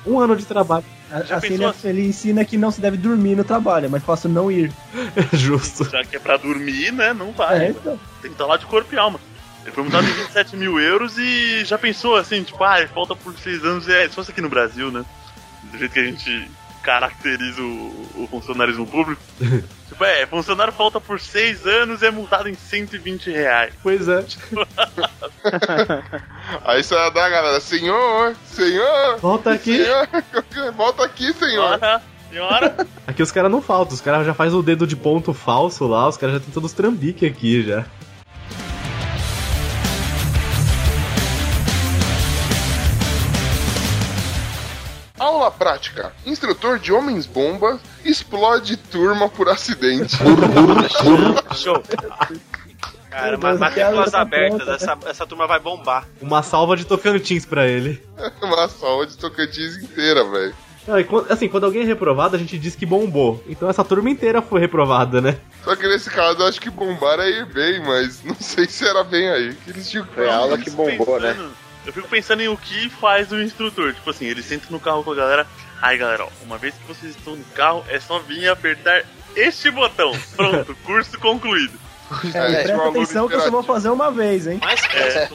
um 0.05 0.19
ano 0.19 0.35
de 0.35 0.45
trabalho. 0.45 0.85
Já 1.25 1.37
assim, 1.37 1.57
pensou 1.57 1.73
ele, 1.83 1.99
ele 1.99 2.07
ensina 2.09 2.43
que 2.43 2.57
não 2.57 2.71
se 2.71 2.81
deve 2.81 2.97
dormir 2.97 3.35
no 3.35 3.43
trabalho, 3.43 3.85
é 3.85 3.89
mais 3.89 4.03
fácil 4.03 4.29
não 4.29 4.51
ir. 4.51 4.71
Justo. 5.31 5.89
Já 5.89 6.03
que 6.03 6.15
é 6.15 6.19
pra 6.19 6.37
dormir, 6.37 6.91
né? 6.91 7.13
Não 7.13 7.31
vai. 7.31 7.67
É, 7.67 7.69
então. 7.69 7.99
Tem 8.21 8.31
que 8.31 8.35
estar 8.35 8.45
lá 8.45 8.57
de 8.57 8.65
corpo 8.65 8.93
e 8.93 8.97
alma. 8.97 9.19
Ele 9.63 9.71
foi 9.71 9.83
multado 9.83 10.05
em 10.05 10.11
27 10.11 10.57
mil 10.57 10.79
euros 10.79 11.17
e 11.17 11.63
já 11.63 11.77
pensou 11.77 12.17
assim, 12.17 12.43
tipo, 12.43 12.61
ah, 12.63 12.85
falta 12.87 13.15
por 13.15 13.37
6 13.37 13.63
anos. 13.63 13.87
É, 13.87 14.09
se 14.09 14.15
fosse 14.15 14.31
aqui 14.31 14.41
no 14.41 14.49
Brasil, 14.49 14.91
né? 14.91 15.05
Do 15.73 15.79
jeito 15.79 15.91
que 15.91 15.99
a 15.99 16.05
gente 16.05 16.49
caracteriza 16.83 17.61
o, 17.61 18.09
o 18.15 18.27
funcionarismo 18.29 18.85
público. 18.85 19.19
tipo, 19.89 20.05
é, 20.05 20.27
funcionário 20.27 20.71
falta 20.71 21.01
por 21.01 21.19
6 21.19 21.65
anos 21.65 22.03
e 22.03 22.05
é 22.05 22.11
multado 22.11 22.47
em 22.47 22.53
120 22.53 23.31
reais. 23.31 23.73
Pois 23.81 24.07
é. 24.07 24.23
Aí 26.63 26.83
você 26.83 26.93
vai 26.93 27.11
dar, 27.11 27.29
galera, 27.29 27.59
senhor, 27.59 28.35
senhor, 28.45 29.17
Volta 29.19 29.51
aqui. 29.51 29.83
senhor, 29.83 30.07
volta 30.77 31.05
aqui, 31.05 31.33
senhor. 31.33 31.79
Senhora, 31.79 32.01
senhora. 32.29 32.87
Aqui 33.07 33.23
os 33.23 33.31
caras 33.31 33.51
não 33.51 33.61
faltam, 33.61 33.95
os 33.95 34.01
caras 34.01 34.27
já 34.27 34.33
faz 34.35 34.53
o 34.53 34.61
dedo 34.61 34.85
de 34.85 34.95
ponto 34.95 35.33
falso 35.33 35.87
lá, 35.87 36.07
os 36.07 36.17
caras 36.17 36.35
já 36.35 36.41
tem 36.41 36.53
todos 36.53 36.69
os 36.71 36.77
trambique 36.77 37.25
aqui 37.25 37.63
já. 37.63 37.85
Aula 45.23 45.49
prática. 45.49 46.11
Instrutor 46.25 46.77
de 46.77 46.91
homens 46.91 47.25
bomba 47.25 47.79
explode 48.03 48.75
turma 48.75 49.29
por 49.29 49.47
acidente. 49.47 50.17
Show. 51.55 51.81
Cara, 53.09 53.37
mas 53.37 53.57
matrículas 53.57 54.13
abertas, 54.13 54.67
essa, 54.67 54.97
essa 55.05 55.25
turma 55.25 55.47
vai 55.47 55.61
bombar. 55.61 56.05
Uma 56.21 56.43
salva 56.43 56.75
de 56.75 56.83
Tocantins 56.83 57.45
pra 57.45 57.65
ele. 57.65 58.03
Uma 58.43 58.67
salva 58.67 59.07
de 59.07 59.17
Tocantins 59.17 59.77
inteira, 59.77 60.25
velho. 60.29 60.53
Assim, 61.29 61.47
quando 61.47 61.63
alguém 61.63 61.83
é 61.83 61.85
reprovado, 61.85 62.35
a 62.35 62.39
gente 62.39 62.59
diz 62.59 62.75
que 62.75 62.85
bombou. 62.85 63.41
Então 63.47 63.69
essa 63.69 63.85
turma 63.85 64.09
inteira 64.09 64.41
foi 64.41 64.59
reprovada, 64.59 65.21
né? 65.21 65.37
Só 65.63 65.73
que 65.77 65.87
nesse 65.87 66.09
caso 66.09 66.41
eu 66.41 66.47
acho 66.47 66.59
que 66.59 66.69
bombaram 66.69 67.23
aí 67.23 67.45
bem, 67.45 67.81
mas 67.81 68.21
não 68.25 68.35
sei 68.35 68.67
se 68.67 68.85
era 68.85 69.05
bem 69.05 69.29
aí. 69.29 69.55
Que 69.63 69.69
eles 69.69 69.89
tinham 69.89 70.05
que 70.05 70.15
Foi 70.15 70.29
a 70.29 70.35
aula 70.35 70.57
que 70.57 70.69
bombou, 70.69 71.17
né? 71.17 71.33
Eu 71.85 71.93
fico 71.93 72.07
pensando 72.07 72.41
em 72.41 72.47
o 72.47 72.57
que 72.57 72.89
faz 72.89 73.31
o 73.31 73.41
instrutor. 73.41 73.93
Tipo 73.93 74.09
assim, 74.09 74.25
ele 74.25 74.41
senta 74.41 74.67
no 74.69 74.79
carro 74.79 75.03
com 75.03 75.11
a 75.11 75.15
galera. 75.15 75.47
Ai, 75.81 75.97
galera, 75.97 76.25
ó, 76.25 76.29
uma 76.43 76.57
vez 76.57 76.73
que 76.75 76.87
vocês 76.87 77.15
estão 77.15 77.35
no 77.35 77.43
carro, 77.45 77.83
é 77.89 77.99
só 77.99 78.19
vir 78.19 78.47
apertar 78.47 79.03
este 79.35 79.69
botão. 79.69 80.13
Pronto, 80.35 80.75
curso 80.85 81.19
concluído. 81.19 81.77
É, 82.25 82.27
e 82.27 82.63
presta 82.63 82.89
atenção 82.89 83.27
que 83.27 83.35
eu 83.35 83.41
só 83.41 83.51
vou 83.51 83.63
fazer 83.63 83.89
uma 83.89 84.11
vez, 84.11 84.47
hein? 84.47 84.59
Mas 84.61 84.81
é. 84.93 85.27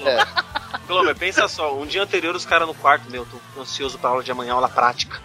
Glomer, 0.86 1.14
pensa 1.16 1.48
só, 1.48 1.76
um 1.76 1.84
dia 1.84 2.02
anterior 2.02 2.34
os 2.34 2.46
caras 2.46 2.66
no 2.66 2.74
quarto, 2.74 3.10
meu, 3.10 3.26
tô 3.26 3.60
ansioso 3.60 3.98
pra 3.98 4.10
aula 4.10 4.22
de 4.22 4.30
amanhã, 4.30 4.54
aula 4.54 4.68
prática. 4.68 5.20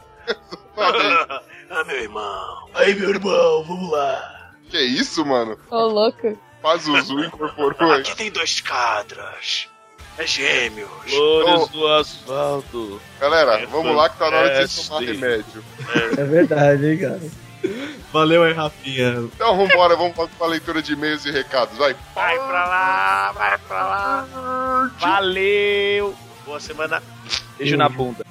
ah, 1.71 1.85
meu 1.85 1.97
irmão. 1.97 2.69
Aí, 2.75 2.95
meu 2.95 3.11
irmão, 3.11 3.65
vamos 3.65 3.91
lá. 3.91 4.53
Que 4.71 4.79
isso, 4.79 5.27
mano? 5.27 5.59
Ô, 5.69 5.87
louco. 5.87 6.39
Pazuzu 6.63 7.25
incorporou. 7.25 7.93
Aqui 7.93 8.17
tem 8.17 8.31
dois 8.31 8.61
cadras. 8.61 9.69
É 10.17 10.27
gêmeos. 10.27 10.91
Flores 11.09 11.69
do 11.69 11.89
asfalto. 11.89 13.01
Galera, 13.21 13.67
vamos 13.67 13.97
lá 13.97 14.09
que 14.09 14.19
tá 14.19 14.31
na 14.31 14.37
hora 14.37 14.67
de 14.67 14.87
tomar 14.87 15.01
remédio. 15.01 15.65
É 16.17 16.25
verdade, 16.25 16.87
hein, 16.87 16.99
cara. 16.99 17.21
Valeu 18.13 18.45
aí, 18.45 18.53
Rafinha. 18.53 19.29
Então 19.35 19.57
vambora, 19.57 19.97
vamos 19.97 20.15
pra 20.39 20.47
leitura 20.47 20.81
de 20.81 20.93
e-mails 20.93 21.25
e 21.25 21.33
recados. 21.33 21.77
Vai. 21.77 21.97
Vai 22.15 22.37
pra 22.37 22.65
lá, 22.65 23.33
vai 23.33 23.59
pra 23.59 23.85
lá. 23.85 24.91
Valeu. 25.01 26.15
Boa 26.45 26.61
semana. 26.61 27.03
Beijo 27.59 27.77
na 27.77 27.89
bunda. 27.89 28.24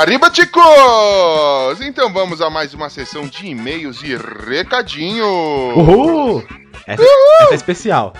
Arriba, 0.00 0.30
ticos! 0.30 0.62
Então 1.82 2.10
vamos 2.10 2.40
a 2.40 2.48
mais 2.48 2.72
uma 2.72 2.88
sessão 2.88 3.28
de 3.28 3.48
e-mails 3.48 4.02
e 4.02 4.16
recadinhos. 4.48 5.26
Uhul! 5.76 6.42
Essa, 6.86 7.02
essa 7.02 7.52
é 7.52 7.54
especial. 7.54 8.14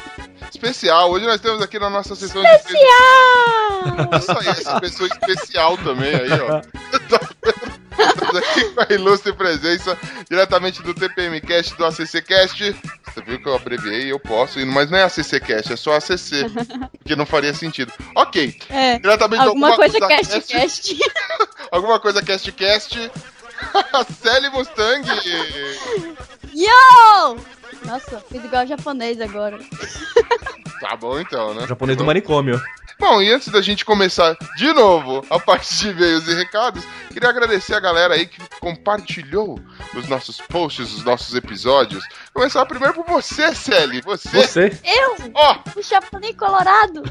Especial. 0.50 1.10
Hoje 1.10 1.24
nós 1.24 1.40
temos 1.40 1.62
aqui 1.62 1.78
na 1.78 1.88
nossa 1.88 2.14
sessão 2.14 2.42
de 2.42 2.48
especial. 2.48 4.18
Isso 4.18 4.30
aí, 4.30 4.48
essa 4.48 4.78
pessoa 4.78 5.08
especial 5.08 5.78
também 5.78 6.14
aí, 6.14 6.28
ó. 6.32 6.60
Estamos 8.00 8.36
aqui 8.36 8.64
com 8.70 8.80
a 8.80 8.86
ilustre 8.94 9.32
presença 9.32 9.98
diretamente 10.28 10.82
do 10.82 10.94
TPM 10.94 11.40
Cast 11.40 11.76
do 11.76 11.84
ACC 11.84 12.22
Cast. 12.22 12.76
Você 13.06 13.22
viu 13.22 13.40
que 13.40 13.48
eu 13.48 13.54
abreviei, 13.54 14.12
eu 14.12 14.18
posso, 14.18 14.64
mas 14.66 14.90
não 14.90 14.98
é 14.98 15.04
ACC 15.04 15.40
Cast, 15.40 15.72
é 15.72 15.76
só 15.76 15.96
ACC, 15.96 16.46
porque 16.98 17.14
não 17.16 17.26
faria 17.26 17.52
sentido. 17.54 17.92
Ok. 18.14 18.56
É, 18.68 18.98
Diretamente 18.98 19.42
do 19.42 19.48
alguma 19.50 19.76
coisa 19.76 19.98
cast, 20.00 20.40
cast. 20.42 20.98
Alguma 21.70 22.00
coisa 22.00 22.22
cast 22.22 22.52
cast. 22.52 23.10
Sally 24.22 24.48
Mustang. 24.50 25.06
Yo! 26.54 27.36
Nossa, 27.84 28.20
fiz 28.30 28.44
igual 28.44 28.66
japonês 28.66 29.20
agora. 29.20 29.58
Tá 30.80 30.96
bom 30.96 31.20
então, 31.20 31.54
né? 31.54 31.64
O 31.64 31.68
japonês 31.68 31.96
do 31.96 32.04
manicômio. 32.04 32.60
Bom, 32.98 33.22
e 33.22 33.32
antes 33.32 33.48
da 33.48 33.62
gente 33.62 33.82
começar 33.82 34.36
de 34.58 34.72
novo 34.74 35.24
a 35.30 35.38
parte 35.38 35.74
de 35.74 35.88
e-mails 35.88 36.28
e 36.28 36.34
recados, 36.34 36.84
queria 37.10 37.30
agradecer 37.30 37.74
a 37.74 37.80
galera 37.80 38.12
aí 38.12 38.26
que 38.26 38.38
compartilhou 38.60 39.58
os 39.94 40.06
nossos 40.06 40.38
posts, 40.38 40.92
os 40.94 41.02
nossos 41.02 41.34
episódios. 41.34 42.04
Começar 42.34 42.64
primeiro 42.66 42.92
por 42.94 43.06
você, 43.06 43.54
Sally. 43.54 44.02
Você. 44.02 44.28
Você. 44.28 44.78
Eu? 44.84 45.30
Ó. 45.34 45.56
O 45.74 45.82
japonês 45.82 46.36
colorado. 46.36 47.02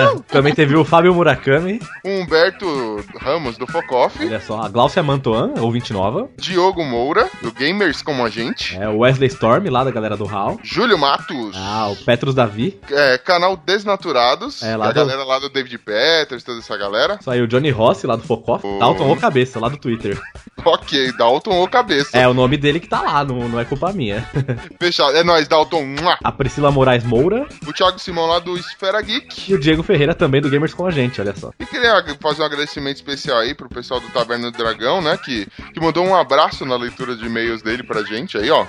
Uh! 0.00 0.20
Também 0.22 0.54
teve 0.54 0.74
o 0.76 0.84
Fábio 0.84 1.14
Murakami. 1.14 1.80
O 2.04 2.08
Humberto 2.08 3.04
Ramos, 3.20 3.56
do 3.56 3.66
Focoff. 3.66 4.18
Olha 4.24 4.40
só, 4.40 4.60
a 4.60 4.68
Glaucia 4.68 5.02
Mantoan, 5.02 5.54
ouvinte 5.58 5.92
nova. 5.92 6.28
Diogo 6.36 6.84
Moura, 6.84 7.28
do 7.42 7.52
Gamers 7.52 8.02
Como 8.02 8.24
a 8.24 8.28
Gente. 8.28 8.76
É, 8.76 8.88
o 8.88 8.98
Wesley 8.98 9.28
Storm, 9.28 9.68
lá 9.68 9.84
da 9.84 9.90
galera 9.90 10.16
do 10.16 10.26
HAL. 10.26 10.58
Júlio 10.62 10.98
Matos. 10.98 11.54
Ah, 11.56 11.88
o 11.88 11.96
Petrus 12.04 12.34
Davi. 12.34 12.80
É, 12.90 13.09
canal 13.18 13.56
Desnaturados. 13.56 14.62
É, 14.62 14.76
lá 14.76 14.86
a 14.86 14.88
do- 14.88 14.94
galera 14.94 15.24
lá 15.24 15.38
do 15.38 15.48
David 15.48 15.78
Peters, 15.78 16.42
toda 16.42 16.58
essa 16.58 16.76
galera. 16.76 17.18
Isso 17.20 17.30
aí, 17.30 17.40
o 17.40 17.46
Johnny 17.48 17.70
Rossi, 17.70 18.06
lá 18.06 18.16
do 18.16 18.22
Focoff. 18.22 18.66
Dalton 18.78 19.08
ou 19.08 19.16
Cabeça, 19.16 19.58
lá 19.60 19.68
do 19.68 19.76
Twitter. 19.76 20.18
Ok, 20.62 21.12
Dalton 21.16 21.54
ou 21.54 21.66
Cabeça. 21.66 22.18
É 22.18 22.28
o 22.28 22.34
nome 22.34 22.58
dele 22.58 22.80
que 22.80 22.86
tá 22.86 23.00
lá, 23.00 23.24
não, 23.24 23.48
não 23.48 23.58
é 23.58 23.64
culpa 23.64 23.94
minha. 23.94 24.28
Fechado. 24.78 25.16
É 25.16 25.24
nóis, 25.24 25.48
Dalton. 25.48 25.82
A 26.22 26.30
Priscila 26.30 26.70
Moraes 26.70 27.02
Moura 27.02 27.48
O 27.66 27.72
Thiago 27.72 27.98
Simão 27.98 28.26
lá 28.26 28.38
do 28.40 28.58
Esfera 28.58 29.00
Geek. 29.00 29.50
e 29.50 29.54
o 29.54 29.58
Diego 29.58 29.82
Ferreira 29.82 30.14
também 30.14 30.38
do 30.42 30.50
Gamers 30.50 30.74
com 30.74 30.84
a 30.84 30.90
gente, 30.90 31.18
olha 31.18 31.34
só. 31.34 31.50
E 31.58 31.64
queria 31.64 32.04
fazer 32.20 32.42
um 32.42 32.44
agradecimento 32.44 32.96
especial 32.96 33.38
aí 33.38 33.54
pro 33.54 33.70
pessoal 33.70 34.00
do 34.00 34.08
Taverna 34.10 34.50
do 34.50 34.58
Dragão, 34.58 35.00
né? 35.00 35.16
Que, 35.16 35.46
que 35.72 35.80
mandou 35.80 36.04
um 36.04 36.14
abraço 36.14 36.66
na 36.66 36.76
leitura 36.76 37.16
de 37.16 37.24
e-mails 37.24 37.62
dele 37.62 37.82
pra 37.82 38.02
gente 38.02 38.36
aí, 38.36 38.50
ó. 38.50 38.66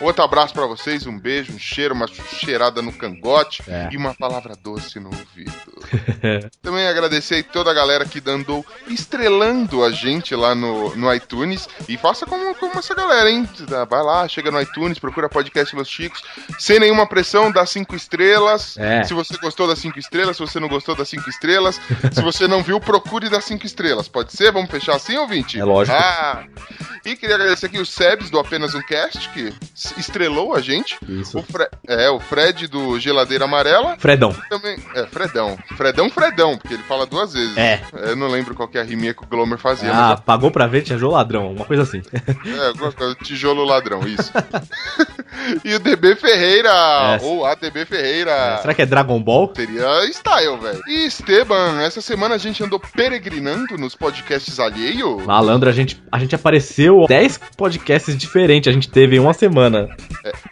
Outro 0.00 0.22
abraço 0.24 0.52
pra 0.54 0.66
vocês, 0.66 1.04
um 1.06 1.18
beijo, 1.18 1.52
um 1.52 1.58
cheiro, 1.58 1.94
uma 1.94 2.06
cheirada 2.08 2.82
no 2.82 2.92
cangote 2.92 3.62
É. 3.68 3.73
e 3.92 3.96
uma 3.96 4.14
palavra 4.14 4.54
doce 4.56 4.98
no 5.00 5.08
ouvido. 5.08 5.52
Também 6.62 6.86
agradecer 6.86 7.36
aí 7.36 7.42
toda 7.42 7.70
a 7.70 7.74
galera 7.74 8.04
que 8.04 8.22
andou 8.28 8.64
estrelando 8.86 9.84
a 9.84 9.90
gente 9.90 10.34
lá 10.34 10.54
no, 10.54 10.94
no 10.96 11.12
iTunes. 11.14 11.68
E 11.88 11.96
faça 11.96 12.26
como, 12.26 12.54
como 12.54 12.78
essa 12.78 12.94
galera, 12.94 13.30
hein? 13.30 13.48
Vai 13.88 14.02
lá, 14.02 14.26
chega 14.28 14.50
no 14.50 14.60
iTunes, 14.60 14.98
procura 14.98 15.28
podcast 15.28 15.74
Los 15.76 15.88
Chicos. 15.88 16.22
Sem 16.58 16.78
nenhuma 16.80 17.06
pressão, 17.06 17.50
dá 17.52 17.64
cinco 17.66 17.94
estrelas. 17.94 18.76
É. 18.78 19.02
Se 19.04 19.14
você 19.14 19.36
gostou 19.38 19.66
das 19.68 19.78
cinco 19.78 19.98
estrelas, 19.98 20.36
se 20.36 20.42
você 20.46 20.58
não 20.58 20.68
gostou 20.68 20.94
das 20.94 21.08
cinco 21.08 21.28
estrelas. 21.28 21.80
se 22.12 22.22
você 22.22 22.46
não 22.48 22.62
viu, 22.62 22.80
procure 22.80 23.28
das 23.28 23.44
cinco 23.44 23.66
estrelas. 23.66 24.08
Pode 24.08 24.32
ser? 24.32 24.50
Vamos 24.52 24.70
fechar 24.70 24.96
assim, 24.96 25.16
ouvinte? 25.16 25.58
É 25.58 25.64
lógico. 25.64 25.96
Ah! 25.96 26.44
E 27.04 27.14
queria 27.16 27.34
agradecer 27.36 27.66
aqui 27.66 27.78
o 27.78 27.84
Sebs 27.84 28.30
do 28.30 28.38
Apenas 28.38 28.74
um 28.74 28.80
Cast, 28.80 29.28
que 29.30 29.52
estrelou 29.98 30.54
a 30.54 30.60
gente. 30.60 30.96
Isso. 31.06 31.38
O 31.38 31.42
Fre- 31.42 31.68
é, 31.86 32.08
o 32.08 32.18
Fred 32.18 32.66
do 32.66 32.98
Geladeira 32.98 33.44
Amarela. 33.44 33.63
Fredão. 33.98 34.34
Também, 34.48 34.78
é, 34.94 35.06
Fredão. 35.06 35.56
Fredão, 35.76 36.10
Fredão, 36.10 36.56
porque 36.58 36.74
ele 36.74 36.82
fala 36.82 37.06
duas 37.06 37.32
vezes. 37.32 37.56
É. 37.56 37.80
Eu 37.94 38.16
não 38.16 38.28
lembro 38.28 38.54
qual 38.54 38.68
que 38.68 38.78
é 38.78 38.80
a 38.80 38.84
riminha 38.84 39.14
que 39.14 39.22
o 39.24 39.26
Glomer 39.26 39.58
fazia, 39.58 39.90
Ah, 39.92 40.16
pagou 40.16 40.50
pra 40.50 40.66
ver, 40.66 40.82
tinha 40.82 40.98
jogo 40.98 41.14
ladrão, 41.14 41.52
uma 41.52 41.64
coisa 41.64 41.82
assim. 41.82 42.02
mas 42.44 42.58
é, 42.58 42.66
alguma 42.68 42.92
coisa, 42.92 43.14
tijolo 43.22 43.64
ladrão, 43.64 44.00
isso. 44.06 44.30
e 45.64 45.74
o 45.74 45.78
DB 45.78 46.14
Ferreira, 46.16 46.68
É. 46.70 47.18
ou 47.22 47.44
a 47.44 47.54
DB 47.54 47.84
Ferreira. 47.84 48.58
Será 48.60 48.74
que 48.74 48.82
é 48.82 48.86
Dragon 48.86 49.20
Ball? 49.22 49.52
Seria 49.54 50.04
style, 50.10 50.56
velho. 50.58 50.80
E 50.86 51.06
Esteban, 51.06 51.80
essa 51.82 52.00
semana 52.00 52.34
a 52.34 52.38
gente 52.38 52.62
andou 52.62 52.78
peregrinando 52.78 53.76
nos 53.78 53.94
podcasts 53.94 54.58
alheio. 54.60 55.20
Malandro, 55.26 55.68
a 55.68 55.72
gente, 55.72 56.02
a 56.10 56.18
gente 56.18 56.34
apareceu 56.34 57.04
10 57.08 57.40
podcasts 57.56 58.16
diferentes, 58.16 58.68
a 58.68 58.72
gente 58.72 58.88
teve 58.88 59.16
em 59.16 59.18
uma 59.18 59.32
semana. 59.34 59.88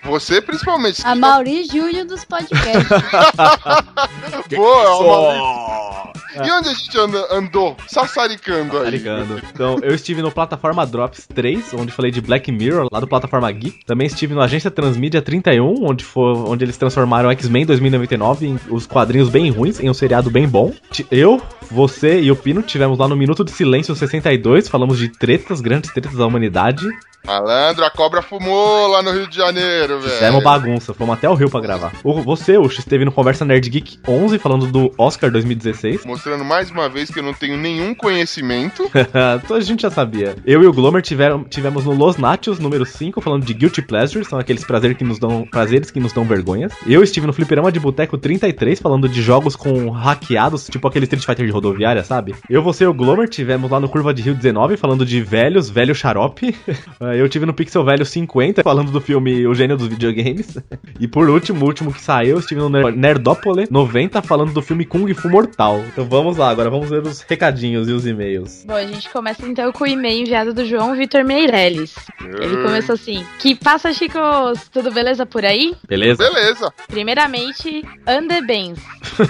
Você 0.05 0.41
principalmente. 0.41 1.03
A 1.05 1.15
Mauri 1.15 1.65
Júnior 1.65 2.05
dos 2.07 2.25
podcasts. 2.25 2.92
Boa, 4.55 4.97
uma... 4.99 6.13
E 6.35 6.51
onde 6.51 6.69
a 6.71 6.73
gente 6.73 6.99
anda- 6.99 7.27
andou? 7.31 7.77
Sassaricando 7.87 8.79
aí. 8.79 8.91
Ligando. 8.91 9.41
Então, 9.53 9.79
eu 9.83 9.95
estive 9.95 10.23
no 10.23 10.31
Plataforma 10.33 10.87
Drops 10.87 11.27
3, 11.27 11.75
onde 11.75 11.93
falei 11.93 12.11
de 12.11 12.23
Black 12.23 12.51
Mirror, 12.51 12.89
lá 12.91 13.01
do 13.01 13.07
Plataforma 13.07 13.51
Geek. 13.53 13.85
Também 13.85 14.07
estive 14.07 14.35
no 14.35 14.41
Agência 14.41 14.71
Transmídia 14.71 15.21
31, 15.21 15.75
onde, 15.85 16.05
foi, 16.05 16.33
onde 16.35 16.65
eles 16.65 16.77
transformaram 16.79 17.31
X-Men 17.31 17.67
2099 17.67 18.47
em 18.47 18.59
os 18.71 18.87
quadrinhos 18.87 19.29
bem 19.29 19.51
ruins 19.51 19.79
em 19.79 19.91
um 19.91 19.95
seriado 19.95 20.31
bem 20.31 20.49
bom. 20.49 20.73
Eu, 21.11 21.41
você 21.71 22.21
e 22.21 22.31
o 22.31 22.37
Pino 22.37 22.63
tivemos 22.63 22.99
lá 22.99 23.07
no 23.07 23.17
Minuto 23.17 23.45
de 23.45 23.51
Silêncio 23.51 23.95
62, 23.95 24.69
falamos 24.69 24.99
de 24.99 25.09
tretas, 25.09 25.61
grandes 25.61 25.93
tretas 25.93 26.15
da 26.15 26.27
humanidade. 26.27 26.87
Malandro, 27.25 27.85
a 27.85 27.91
cobra 27.91 28.21
fumou 28.21 28.89
lá 28.89 29.01
no 29.01 29.13
Rio 29.13 29.29
de 29.29 29.37
Janeiro, 29.37 30.01
velho. 30.01 30.13
Fizemos 30.13 30.43
bagunça, 30.43 30.93
fomos 30.93 31.15
até 31.17 31.29
o 31.29 31.35
Rio 31.35 31.49
pra 31.49 31.61
gravar. 31.61 31.93
O, 32.03 32.21
você, 32.21 32.59
Ucho, 32.59 32.82
esteve 32.83 33.05
no 33.05 33.13
Conversa 33.13 33.45
Nerd 33.45 33.69
Geek 33.69 33.99
11, 34.07 34.39
falando 34.39 34.67
do 34.67 34.93
Oscar 34.99 35.31
2016. 35.31 36.05
Mostrando 36.07 36.45
mais 36.45 36.71
uma 36.71 36.89
vez 36.89 37.11
que 37.11 37.19
eu 37.19 37.23
não 37.23 37.33
tenho 37.33 37.57
nenhum 37.57 37.95
conhecimento. 37.95 38.91
Então 39.43 39.57
a 39.57 39.61
gente 39.61 39.83
já 39.83 39.91
sabia. 39.91 40.37
Eu 40.45 40.63
e 40.63 40.67
o 40.67 40.73
Glomer 40.73 41.03
tiveram, 41.03 41.45
tivemos 41.45 41.85
no 41.85 41.93
Los 41.93 42.17
Nachos 42.17 42.59
número 42.59 42.85
5, 42.85 43.21
falando 43.21 43.45
de 43.45 43.55
Guilty 43.55 43.83
Pleasure, 43.83 44.25
são 44.25 44.39
aqueles 44.39 44.65
prazeres 44.65 44.97
que 44.97 45.05
nos 45.05 45.19
dão, 45.19 45.47
prazeres 45.51 45.91
que 45.91 46.01
nos 46.01 46.13
dão 46.13 46.25
vergonhas. 46.25 46.73
Eu 46.87 47.03
estive 47.03 47.27
no 47.27 47.33
Fliperama 47.33 47.71
de 47.71 47.79
Boteco 47.79 48.19
33, 48.19 48.81
falando 48.81 49.09
de 49.09 49.23
jogos 49.23 49.55
com 49.55 49.91
hackeados, 49.91 50.67
tipo 50.69 50.87
aquele 50.89 51.05
Street 51.05 51.25
Fighter 51.25 51.47
de 51.47 51.53
rodoviária, 51.53 52.03
sabe? 52.05 52.35
Eu, 52.49 52.63
você 52.63 52.85
e 52.85 52.87
o 52.87 52.95
Glomer 52.95 53.29
tivemos 53.29 53.71
lá 53.71 53.79
no 53.79 53.89
Curva 53.89 54.13
de 54.13 54.23
Rio 54.23 54.35
19, 54.35 54.77
falando 54.77 55.05
de 55.05 55.21
velhos, 55.21 55.71
velho 55.71 55.95
xarope. 55.95 56.55
Eu 57.17 57.29
tive 57.29 57.47
no 57.47 57.55
Pixel 57.55 57.85
Velho 57.85 58.05
50, 58.05 58.63
falando 58.63 58.91
do 58.91 59.01
filme 59.01 59.47
O 59.47 59.55
Gênio 59.55 59.77
dos 59.77 59.89
Videogames. 59.89 60.57
E 60.99 61.07
por 61.07 61.29
último, 61.29 61.65
o 61.65 61.69
último 61.69 61.93
que 61.93 62.01
saiu, 62.01 62.33
eu 62.33 62.39
estive 62.39 62.61
no 62.61 62.69
Nerdópole 62.73 63.67
90, 63.71 64.23
falando 64.23 64.53
do 64.53 64.63
filme 64.63 64.85
Kung 64.85 65.13
Fu 65.15 65.29
Mortal. 65.29 65.81
Então 65.89 66.05
vamos 66.09 66.37
lá, 66.37 66.49
agora 66.51 66.71
vamos 66.71 66.89
ver 66.89 67.03
os 67.03 67.21
recadinhos 67.23 67.89
e 67.89 67.93
os 67.93 68.07
e-mails. 68.07 68.65
Bom, 68.67 68.75
a 68.75 68.87
gente 68.87 69.09
começa 69.11 69.47
então 69.47 69.71
com 69.73 69.85
o 69.85 69.87
e-mail 69.87 70.23
enviado 70.23 70.53
do 70.55 70.65
João 70.65 70.95
Vitor 70.97 71.25
Meirelles. 71.25 71.95
Ele 72.21 72.63
começou 72.63 72.95
assim: 72.95 73.25
Que 73.39 73.55
passa, 73.55 73.93
chicos? 73.93 74.69
Tudo 74.73 74.91
beleza 74.91 75.25
por 75.27 75.45
aí? 75.45 75.75
Beleza? 75.89 76.23
Beleza. 76.25 76.73
Primeiramente, 76.89 77.85
andebens. 78.07 78.79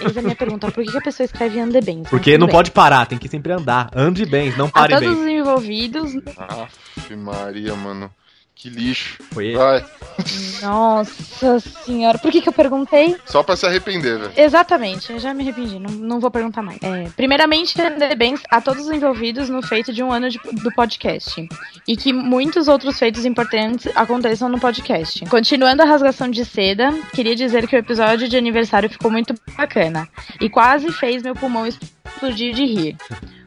Eis 0.05 0.17
a 0.17 0.23
minha 0.23 0.37
pergunta: 0.37 0.71
por 0.71 0.85
que 0.85 0.97
a 0.97 1.01
pessoa 1.01 1.25
escreve 1.25 1.59
andebens? 1.61 2.09
Porque 2.09 2.39
não 2.39 2.49
pode 2.49 2.71
parar, 2.71 3.07
tem 3.07 3.19
que 3.19 3.29
sempre 3.29 3.53
andar. 3.53 3.91
Ande 3.95 4.25
bem, 4.25 4.53
não 4.57 4.67
A 4.67 4.71
pare 4.71 4.95
todos 4.95 5.09
bem. 5.09 5.21
os 5.21 5.27
envolvidos, 5.49 6.13
Aff, 6.37 7.17
Maria. 7.17 7.75
Mano. 7.75 8.11
Que 8.63 8.71
lixo. 8.71 9.19
Foi 9.33 9.47
ele. 9.49 9.57
Vai. 9.59 9.85
Nossa 10.63 11.59
senhora. 11.59 12.17
Por 12.17 12.31
que, 12.31 12.41
que 12.41 12.49
eu 12.49 12.53
perguntei? 12.53 13.17
Só 13.27 13.43
pra 13.43 13.57
se 13.57 13.67
arrepender, 13.67 14.21
velho. 14.21 14.33
Exatamente, 14.37 15.13
eu 15.13 15.19
já 15.19 15.35
me 15.35 15.43
arrependi, 15.43 15.81
não, 15.81 15.91
não 15.91 16.21
vou 16.21 16.31
perguntar 16.31 16.63
mais. 16.63 16.79
É, 16.81 17.09
primeiramente, 17.17 17.75
parabéns 17.75 18.41
a 18.49 18.61
todos 18.61 18.87
os 18.87 18.93
envolvidos 18.93 19.49
no 19.49 19.63
feito 19.63 19.93
de 19.93 20.01
um 20.01 20.13
ano 20.13 20.29
de- 20.31 20.39
do 20.39 20.71
podcast. 20.75 21.45
E 21.89 21.97
que 21.97 22.13
muitos 22.13 22.69
outros 22.69 23.01
feitos 23.01 23.25
importantes 23.25 23.91
aconteçam 23.97 24.49
no 24.49 24.61
podcast. 24.61 25.25
Continuando 25.27 25.83
a 25.83 25.85
rasgação 25.85 26.31
de 26.31 26.45
seda, 26.45 26.93
queria 27.13 27.35
dizer 27.35 27.67
que 27.67 27.75
o 27.75 27.79
episódio 27.81 28.29
de 28.29 28.37
aniversário 28.37 28.89
ficou 28.89 29.11
muito 29.11 29.35
bacana. 29.57 30.09
E 30.41 30.49
quase 30.49 30.93
fez 30.93 31.21
meu 31.25 31.35
pulmão 31.35 31.67
explodir 31.67 32.55
de 32.55 32.65
rir. 32.65 32.97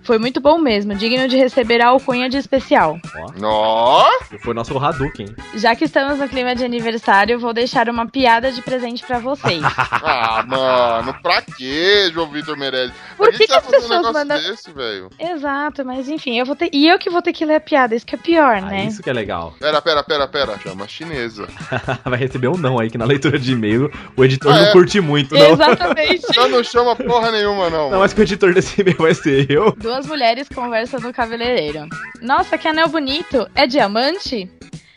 Foi 0.06 0.18
muito 0.20 0.40
bom 0.40 0.58
mesmo, 0.58 0.94
digno 0.96 1.28
de 1.28 1.36
receber 1.36 1.82
a 1.82 1.88
alcunha 1.90 2.30
de 2.30 2.38
especial. 2.38 3.00
Nó! 3.40 4.06
Foi 4.44 4.54
nosso 4.54 4.78
Hadouken. 4.78 5.28
Já 5.56 5.76
que 5.76 5.86
estamos 5.86 6.20
no 6.20 6.30
clima 6.30 6.56
de 6.56 6.64
aniversário, 6.64 7.40
vou 7.40 7.54
deixar 7.54 7.90
uma 7.90 8.06
piada 8.08 8.52
de 8.52 8.62
presente 8.62 9.04
pra 9.06 9.20
vocês. 9.20 9.62
Ah, 10.08 10.44
mano, 10.48 11.16
pra 11.22 11.42
quê, 11.42 12.10
João 12.14 12.30
Vitor 12.30 12.56
Meirelles? 12.58 12.94
Por 13.18 13.30
a 13.30 13.32
que 13.32 13.38
gente 13.38 13.48
tá 13.48 13.60
que 13.60 13.60
as 13.60 13.68
um 13.68 13.72
pessoas 13.72 13.90
negócio 13.90 14.14
mandam- 14.14 14.38
desse, 14.42 14.72
velho. 14.72 15.10
Exato, 15.20 15.84
mas 15.86 16.08
enfim, 16.08 16.38
eu 16.38 16.46
vou 16.46 16.56
ter. 16.56 16.70
E 16.72 16.88
eu 16.88 17.00
que 17.00 17.10
vou 17.10 17.22
ter 17.22 17.34
que 17.34 17.44
ler 17.46 17.56
a 17.56 17.60
piada, 17.60 17.96
isso 17.96 18.06
que 18.06 18.14
é 18.14 18.18
pior, 18.18 18.62
né? 18.62 18.86
Isso 18.86 19.02
que 19.02 19.10
é 19.10 19.14
legal. 19.14 19.54
Pera, 19.60 19.82
pera, 19.82 20.04
pera, 20.04 20.28
pera. 20.28 20.60
Chama 20.60 20.86
a 20.86 20.88
chinesa. 20.88 21.48
Vai 22.06 22.20
receber 22.20 22.48
um 22.50 22.58
não 22.58 22.78
aí, 22.80 22.90
que 22.90 22.98
na 22.98 23.06
leitura 23.06 23.40
de 23.40 23.54
e-mail 23.54 23.92
o 24.16 24.24
editor 24.24 24.52
Ah, 24.54 24.58
não 24.58 24.66
é? 24.68 24.72
curte 24.72 25.00
muito, 25.02 25.34
não. 25.34 25.52
Exatamente. 25.54 26.22
Já 26.34 26.48
não 26.48 26.64
chama 26.64 26.96
porra 26.96 27.32
nenhuma, 27.32 27.70
não. 27.70 27.90
Não, 27.92 28.00
mas 28.00 28.14
que 28.14 28.22
o 28.22 28.24
editor 28.24 28.54
desse 28.54 28.82
e-mail 28.82 28.98
vai 28.98 29.14
ser 29.16 29.50
eu. 29.50 29.76
Duas 29.96 30.08
mulheres 30.08 30.50
conversam 30.50 31.00
no 31.00 31.14
cabeleireiro. 31.14 31.88
Nossa, 32.22 32.58
que 32.58 32.68
anel 32.68 32.90
bonito! 32.90 33.50
É 33.56 33.66
diamante? 33.66 34.52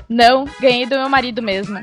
Não, 0.08 0.44
ganhei 0.60 0.86
do 0.86 0.96
meu 0.96 1.08
marido 1.08 1.40
mesmo. 1.40 1.78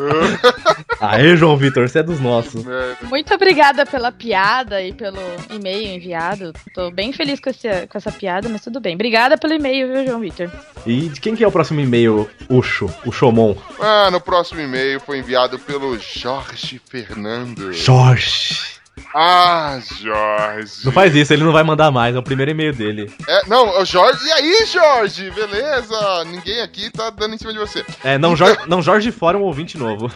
Aê, 0.98 1.36
João 1.36 1.58
Vitor, 1.58 1.86
você 1.86 1.98
é 1.98 2.02
dos 2.02 2.18
nossos. 2.18 2.64
Muito 3.02 3.34
obrigada 3.34 3.84
pela 3.84 4.10
piada 4.10 4.80
e 4.80 4.94
pelo 4.94 5.18
e-mail 5.50 5.94
enviado. 5.94 6.54
Tô 6.72 6.90
bem 6.90 7.12
feliz 7.12 7.38
com, 7.38 7.50
esse, 7.50 7.68
com 7.86 7.98
essa 7.98 8.10
piada, 8.10 8.48
mas 8.48 8.62
tudo 8.62 8.80
bem. 8.80 8.94
Obrigada 8.94 9.36
pelo 9.36 9.52
e-mail, 9.52 9.92
viu, 9.92 10.06
João 10.06 10.20
Vitor? 10.20 10.50
E 10.86 11.10
de 11.10 11.20
quem 11.20 11.36
que 11.36 11.44
é 11.44 11.46
o 11.46 11.52
próximo 11.52 11.80
e-mail, 11.80 12.30
Ucho, 12.48 12.88
o 13.04 13.12
Shomon? 13.12 13.54
Ah, 13.78 14.08
no 14.10 14.22
próximo 14.22 14.62
e-mail 14.62 15.00
foi 15.00 15.18
enviado 15.18 15.58
pelo 15.58 15.98
Jorge 15.98 16.80
Fernando. 16.88 17.74
Jorge. 17.74 18.75
Ah, 19.14 19.78
Jorge. 20.00 20.84
Não 20.84 20.92
faz 20.92 21.14
isso, 21.14 21.32
ele 21.32 21.44
não 21.44 21.52
vai 21.52 21.62
mandar 21.62 21.90
mais, 21.90 22.14
é 22.14 22.18
o 22.18 22.22
primeiro 22.22 22.50
e-mail 22.50 22.74
dele. 22.74 23.12
É, 23.26 23.46
não, 23.46 23.80
o 23.80 23.84
Jorge. 23.84 24.26
E 24.26 24.32
aí, 24.32 24.66
Jorge? 24.66 25.30
Beleza? 25.30 26.24
Ninguém 26.24 26.60
aqui 26.60 26.90
tá 26.90 27.10
dando 27.10 27.34
em 27.34 27.38
cima 27.38 27.52
de 27.52 27.58
você. 27.58 27.84
É, 28.04 28.18
não, 28.18 28.36
Jorge, 28.36 28.58
não 28.66 28.82
Jorge 28.82 29.10
Fora, 29.10 29.38
um 29.38 29.42
ouvinte 29.42 29.78
novo. 29.78 30.10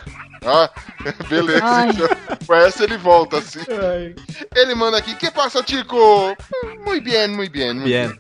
Ah, 0.45 0.71
beleza. 1.29 1.65
Ai. 1.65 1.91
então. 1.91 2.09
Com 2.47 2.55
essa 2.55 2.85
ele 2.85 2.97
volta 2.97 3.39
assim. 3.39 3.61
Ele 4.57 4.75
manda 4.75 4.97
aqui: 4.99 5.15
Que 5.17 5.31
passa, 5.31 5.63
Tico? 5.63 5.97
Muito 6.85 7.05
bem, 7.05 7.29
muito 7.29 7.53
bem. 7.53 7.75
muito 7.75 7.85
Bien. 7.85 8.13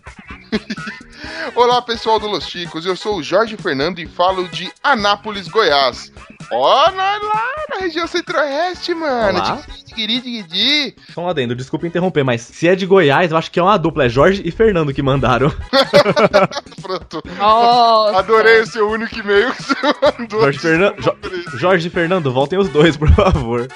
Olá, 1.55 1.81
pessoal 1.83 2.19
do 2.19 2.27
Los 2.29 2.47
Chicos. 2.49 2.85
Eu 2.87 2.97
sou 2.97 3.17
o 3.19 3.23
Jorge 3.23 3.57
Fernando 3.57 3.99
e 3.99 4.07
falo 4.07 4.49
de 4.49 4.71
Anápolis, 4.83 5.49
Goiás. 5.49 6.13
Ó, 6.53 6.91
nós 6.91 7.23
lá 7.23 7.53
na 7.71 7.77
região 7.79 8.07
centro-oeste, 8.07 8.95
mano. 8.95 9.39
Olá. 9.39 9.61
Digiri, 9.87 10.21
digiri. 10.21 10.97
Só 11.13 11.23
um 11.23 11.29
adendo, 11.29 11.55
desculpa 11.55 11.87
interromper, 11.87 12.25
mas 12.25 12.41
se 12.43 12.67
é 12.69 12.75
de 12.75 12.87
Goiás, 12.87 13.31
eu 13.31 13.37
acho 13.37 13.51
que 13.51 13.59
é 13.61 13.63
uma 13.63 13.77
dupla, 13.77 14.05
é 14.07 14.09
Jorge 14.09 14.43
e 14.45 14.51
Fernando 14.51 14.93
que 14.95 15.03
mandaram. 15.03 15.51
Pronto. 16.81 17.23
Nossa. 17.39 18.19
Adorei 18.19 18.61
o 18.61 18.67
seu 18.67 18.89
único 18.89 19.19
e-mail 19.19 19.53
que 19.53 19.63
você 19.63 19.75
mandou. 20.19 20.41
Jorge, 20.43 20.59
Fernan... 20.59 20.95
Jo- 20.99 21.17
Jorge 21.59 21.87
e 21.89 21.91
Fernando, 22.11 22.33
voltem 22.33 22.59
os 22.59 22.69
dois, 22.69 22.97
por 22.97 23.09
favor. 23.15 23.69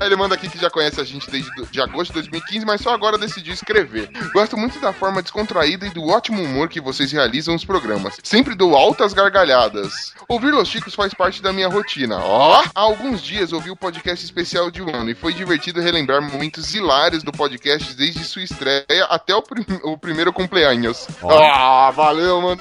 Ele 0.00 0.16
manda 0.16 0.34
aqui 0.34 0.48
que 0.50 0.58
já 0.58 0.68
conhece 0.68 1.00
a 1.00 1.04
gente 1.04 1.28
desde 1.30 1.50
de 1.70 1.80
agosto 1.80 2.10
de 2.12 2.20
2015, 2.20 2.66
mas 2.66 2.80
só 2.80 2.90
agora 2.92 3.16
decidiu 3.16 3.54
escrever. 3.54 4.08
Gosto 4.34 4.56
muito 4.56 4.78
da 4.78 4.92
forma 4.92 5.22
descontraída 5.22 5.86
e 5.86 5.90
do 5.90 6.06
ótimo 6.08 6.42
humor 6.42 6.68
que 6.68 6.80
vocês 6.80 7.10
realizam 7.10 7.54
os 7.54 7.64
programas. 7.64 8.18
Sempre 8.22 8.54
dou 8.54 8.76
altas 8.76 9.14
gargalhadas. 9.14 10.12
Ouvir 10.28 10.52
Los 10.52 10.68
Chicos 10.68 10.94
faz 10.94 11.14
parte 11.14 11.40
da 11.42 11.52
minha 11.54 11.68
rotina. 11.68 12.18
Ó! 12.18 12.62
Há 12.74 12.80
alguns 12.80 13.22
dias 13.22 13.52
ouvi 13.52 13.70
o 13.70 13.76
podcast 13.76 14.22
especial 14.24 14.70
de 14.70 14.82
um 14.82 14.94
ano 14.94 15.08
e 15.10 15.14
foi 15.14 15.32
divertido 15.32 15.80
relembrar 15.80 16.20
momentos 16.20 16.74
hilários 16.74 17.22
do 17.22 17.32
podcast 17.32 17.94
desde 17.94 18.24
sua 18.24 18.42
estreia 18.42 19.04
até 19.08 19.34
o, 19.34 19.42
prim- 19.42 19.64
o 19.84 19.96
primeiro 19.96 20.32
cumpleaños. 20.34 21.06
Ó. 21.22 21.32
Ah, 21.42 21.90
valeu, 21.92 22.42
mano. 22.42 22.60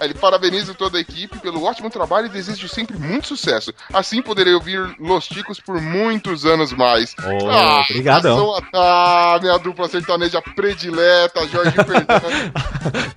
Ele 0.00 0.12
parabeniza 0.14 0.74
toda 0.74 0.98
a 0.98 1.00
equipe 1.00 1.38
pelo 1.38 1.64
ótimo 1.64 1.88
trabalho 1.88 2.26
e 2.26 2.30
desejo 2.30 2.68
sempre 2.68 2.98
muito 2.98 3.26
sucesso. 3.28 3.72
Assim 3.98 4.20
poderei 4.20 4.52
ouvir 4.54 4.78
Los 5.00 5.24
Chicos 5.24 5.58
por 5.58 5.80
muitos 5.80 6.44
anos 6.44 6.72
mais. 6.72 7.14
Oh, 7.24 7.80
obrigadão. 7.80 8.54
abração 8.54 8.56
a- 8.56 9.36
Ah, 9.36 9.38
minha 9.40 9.56
dupla 9.58 9.88
sertaneja 9.88 10.40
predileta, 10.54 11.46
Jorge 11.48 11.70
Fernando. 11.72 12.06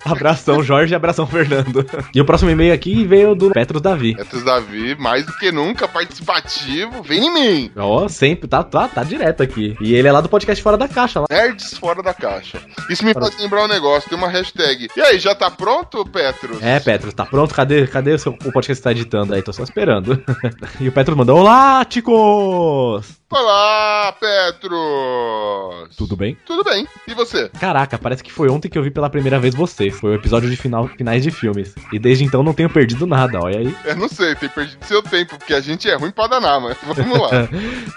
Abração, 0.04 0.62
Jorge 0.62 0.94
abração, 0.94 1.26
Fernando. 1.26 1.84
E 2.14 2.20
o 2.20 2.24
próximo 2.24 2.50
e-mail 2.50 2.72
aqui 2.72 3.04
veio 3.06 3.34
do 3.34 3.50
Petros 3.50 3.80
Davi. 3.82 4.14
Petros 4.16 4.42
Davi, 4.42 4.96
mais 4.98 5.24
do 5.26 5.32
que 5.34 5.52
nunca, 5.52 5.86
participativo, 5.86 7.02
vem 7.02 7.26
em 7.26 7.32
mim. 7.34 7.70
Ó, 7.76 8.08
sempre, 8.08 8.48
tá, 8.48 8.62
tá, 8.64 8.88
tá 8.88 9.04
direto 9.04 9.42
aqui. 9.42 9.76
E 9.80 9.94
ele 9.94 10.08
é 10.08 10.12
lá 10.12 10.20
do 10.20 10.28
podcast 10.28 10.62
Fora 10.62 10.76
da 10.76 10.88
Caixa, 10.88 11.20
lá. 11.20 11.26
Nerds 11.30 11.76
fora 11.78 12.02
da 12.02 12.12
caixa. 12.14 12.58
Isso 12.88 13.04
me 13.04 13.12
faz 13.14 13.38
lembrar 13.38 13.64
um 13.64 13.68
negócio, 13.68 14.08
tem 14.08 14.18
uma 14.18 14.28
hashtag. 14.28 14.88
E 14.96 15.00
aí, 15.00 15.18
já 15.18 15.34
tá 15.34 15.50
pronto, 15.50 16.04
Petros? 16.06 16.60
É, 16.62 16.80
Petros, 16.80 17.14
tá 17.14 17.24
pronto? 17.26 17.54
Cadê, 17.54 17.86
cadê 17.86 18.14
o, 18.14 18.18
seu, 18.18 18.32
o 18.32 18.52
podcast 18.52 18.70
que 18.70 18.74
você 18.76 18.82
tá 18.82 18.90
editando 18.92 19.34
aí? 19.34 19.42
Tô 19.42 19.52
só 19.52 19.62
esperando. 19.62 20.22
e 20.78 20.88
o 20.88 20.92
Petros 20.92 21.16
mandou: 21.16 21.38
Olá, 21.38 21.84
ticos! 21.84 23.20
Olá, 23.32 24.12
Petros! 24.18 25.96
Tudo 25.96 26.16
bem? 26.16 26.36
Tudo 26.44 26.64
bem, 26.64 26.84
e 27.06 27.14
você? 27.14 27.48
Caraca, 27.60 27.96
parece 27.96 28.24
que 28.24 28.32
foi 28.32 28.50
ontem 28.50 28.68
que 28.68 28.76
eu 28.76 28.82
vi 28.82 28.90
pela 28.90 29.08
primeira 29.08 29.38
vez 29.38 29.54
você. 29.54 29.88
Foi 29.90 30.10
o 30.10 30.14
episódio 30.14 30.50
de 30.50 30.56
final, 30.56 30.88
finais 30.88 31.22
de 31.22 31.30
filmes. 31.30 31.72
E 31.92 31.98
desde 31.98 32.24
então 32.24 32.42
não 32.42 32.52
tenho 32.52 32.68
perdido 32.68 33.06
nada, 33.06 33.38
olha 33.40 33.60
aí. 33.60 33.76
Eu 33.84 33.96
não 33.96 34.08
sei, 34.08 34.34
tem 34.34 34.48
perdido 34.48 34.84
seu 34.84 35.00
tempo, 35.00 35.38
porque 35.38 35.54
a 35.54 35.60
gente 35.60 35.88
é 35.88 35.94
ruim 35.94 36.10
pra 36.10 36.26
danar, 36.26 36.60
mas 36.60 36.76
vamos 36.82 37.20
lá. 37.20 37.48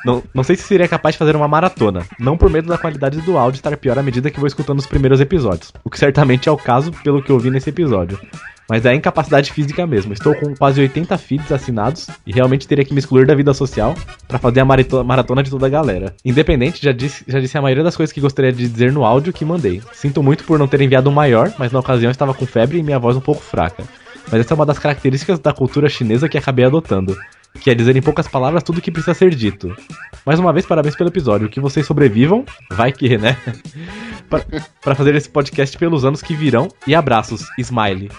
não, 0.05 0.23
não 0.33 0.43
sei 0.43 0.55
se 0.55 0.63
seria 0.63 0.87
capaz 0.87 1.15
de 1.15 1.19
fazer 1.19 1.35
uma 1.35 1.47
maratona. 1.47 2.05
Não 2.19 2.37
por 2.37 2.49
medo 2.49 2.67
da 2.67 2.77
qualidade 2.77 3.19
do 3.21 3.37
áudio 3.37 3.57
estar 3.57 3.75
pior 3.75 3.97
à 3.97 4.03
medida 4.03 4.29
que 4.29 4.39
vou 4.39 4.47
escutando 4.47 4.79
os 4.79 4.87
primeiros 4.87 5.19
episódios. 5.19 5.73
O 5.83 5.89
que 5.89 5.97
certamente 5.97 6.47
é 6.47 6.51
o 6.51 6.57
caso 6.57 6.91
pelo 7.03 7.23
que 7.23 7.31
eu 7.31 7.39
vi 7.39 7.49
nesse 7.49 7.71
episódio. 7.71 8.19
Mas 8.69 8.85
é 8.85 8.93
incapacidade 8.93 9.51
física 9.51 9.85
mesmo. 9.85 10.13
Estou 10.13 10.33
com 10.35 10.55
quase 10.55 10.79
80 10.79 11.17
feeds 11.17 11.51
assinados 11.51 12.07
e 12.25 12.31
realmente 12.31 12.67
teria 12.67 12.85
que 12.85 12.93
me 12.93 12.99
excluir 12.99 13.25
da 13.25 13.35
vida 13.35 13.53
social 13.53 13.93
pra 14.27 14.39
fazer 14.39 14.61
a 14.61 14.65
maratona 15.03 15.43
de 15.43 15.49
toda 15.49 15.67
a 15.67 15.69
galera. 15.69 16.15
Independente, 16.23 16.83
já 16.83 16.91
disse, 16.91 17.23
já 17.27 17.39
disse 17.39 17.57
a 17.57 17.61
maioria 17.61 17.83
das 17.83 17.95
coisas 17.95 18.13
que 18.13 18.21
gostaria 18.21 18.51
de 18.51 18.67
dizer 18.67 18.91
no 18.91 19.03
áudio 19.03 19.33
que 19.33 19.45
mandei. 19.45 19.81
Sinto 19.91 20.23
muito 20.23 20.43
por 20.43 20.57
não 20.57 20.67
ter 20.67 20.81
enviado 20.81 21.09
um 21.09 21.13
maior, 21.13 21.53
mas 21.59 21.71
na 21.71 21.79
ocasião 21.79 22.09
estava 22.09 22.33
com 22.33 22.45
febre 22.45 22.79
e 22.79 22.83
minha 22.83 22.99
voz 22.99 23.17
um 23.17 23.21
pouco 23.21 23.41
fraca. 23.41 23.83
Mas 24.31 24.39
essa 24.39 24.53
é 24.53 24.55
uma 24.55 24.65
das 24.65 24.79
características 24.79 25.39
da 25.39 25.51
cultura 25.51 25.89
chinesa 25.89 26.29
que 26.29 26.37
acabei 26.37 26.63
adotando. 26.65 27.17
Que 27.61 27.69
é 27.69 27.75
dizer 27.75 27.95
em 27.95 28.01
poucas 28.01 28.27
palavras 28.27 28.63
tudo 28.63 28.79
o 28.79 28.81
que 28.81 28.91
precisa 28.91 29.13
ser 29.13 29.33
dito. 29.33 29.73
Mais 30.25 30.39
uma 30.39 30.51
vez, 30.51 30.65
parabéns 30.65 30.95
pelo 30.95 31.09
episódio. 31.09 31.49
Que 31.49 31.59
vocês 31.59 31.85
sobrevivam, 31.85 32.43
vai 32.71 32.91
que, 32.91 33.17
né? 33.17 33.37
Pra- 34.29 34.43
Pra 34.81 34.95
fazer 34.95 35.13
esse 35.15 35.29
podcast 35.29 35.77
pelos 35.77 36.03
anos 36.03 36.21
que 36.21 36.33
virão. 36.33 36.67
E 36.87 36.95
abraços, 36.95 37.43
Smiley. 37.57 38.09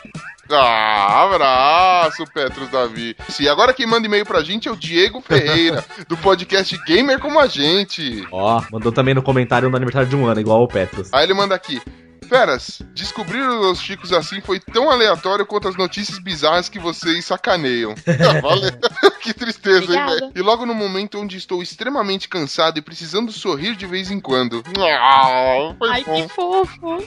Ah, 0.51 1.25
abraço, 1.25 2.25
Petros 2.33 2.69
Davi. 2.69 3.17
E 3.41 3.49
agora 3.49 3.73
quem 3.73 3.87
manda 3.87 4.07
e-mail 4.07 4.27
pra 4.27 4.43
gente 4.43 4.69
é 4.69 4.71
o 4.71 4.77
Diego 4.77 5.21
Ferreira, 5.23 5.83
do 6.07 6.17
podcast 6.19 6.79
Gamer 6.87 7.19
Como 7.19 7.41
a 7.41 7.47
Gente. 7.47 8.27
Ó, 8.31 8.63
mandou 8.71 8.93
também 8.93 9.15
no 9.15 9.23
comentário 9.23 9.69
no 9.71 9.77
aniversário 9.77 10.09
de 10.09 10.15
um 10.15 10.27
ano, 10.27 10.41
igual 10.41 10.63
o 10.63 10.69
Petros. 10.69 11.13
Aí 11.13 11.25
ele 11.25 11.35
manda 11.35 11.55
aqui. 11.55 11.81
Feras, 12.25 12.83
descobrir 12.93 13.43
os 13.43 13.81
Chicos 13.81 14.13
assim 14.13 14.41
foi 14.41 14.59
tão 14.59 14.91
aleatório 14.91 15.47
quanto 15.47 15.69
as 15.69 15.77
notícias 15.77 16.19
bizarras 16.19 16.69
que 16.69 16.79
vocês 16.79 17.25
sacaneiam. 17.25 17.95
Valeu. 18.43 18.71
que 19.21 19.33
tristeza, 19.33 19.79
hein, 19.79 20.03
Obrigada. 20.03 20.15
velho? 20.21 20.33
E 20.35 20.41
logo 20.43 20.67
no 20.67 20.75
momento 20.75 21.21
onde 21.21 21.37
estou 21.37 21.63
extremamente 21.63 22.29
cansado 22.29 22.79
e 22.79 22.83
precisando 22.83 23.31
sorrir 23.33 23.77
de 23.77 23.87
vez 23.87 24.11
em 24.11 24.21
quando. 24.21 24.63
Ah, 24.79 25.75
foi 25.79 25.89
Ai, 25.91 26.05
bom. 26.05 26.23
que 26.23 26.29
fofo. 26.29 26.99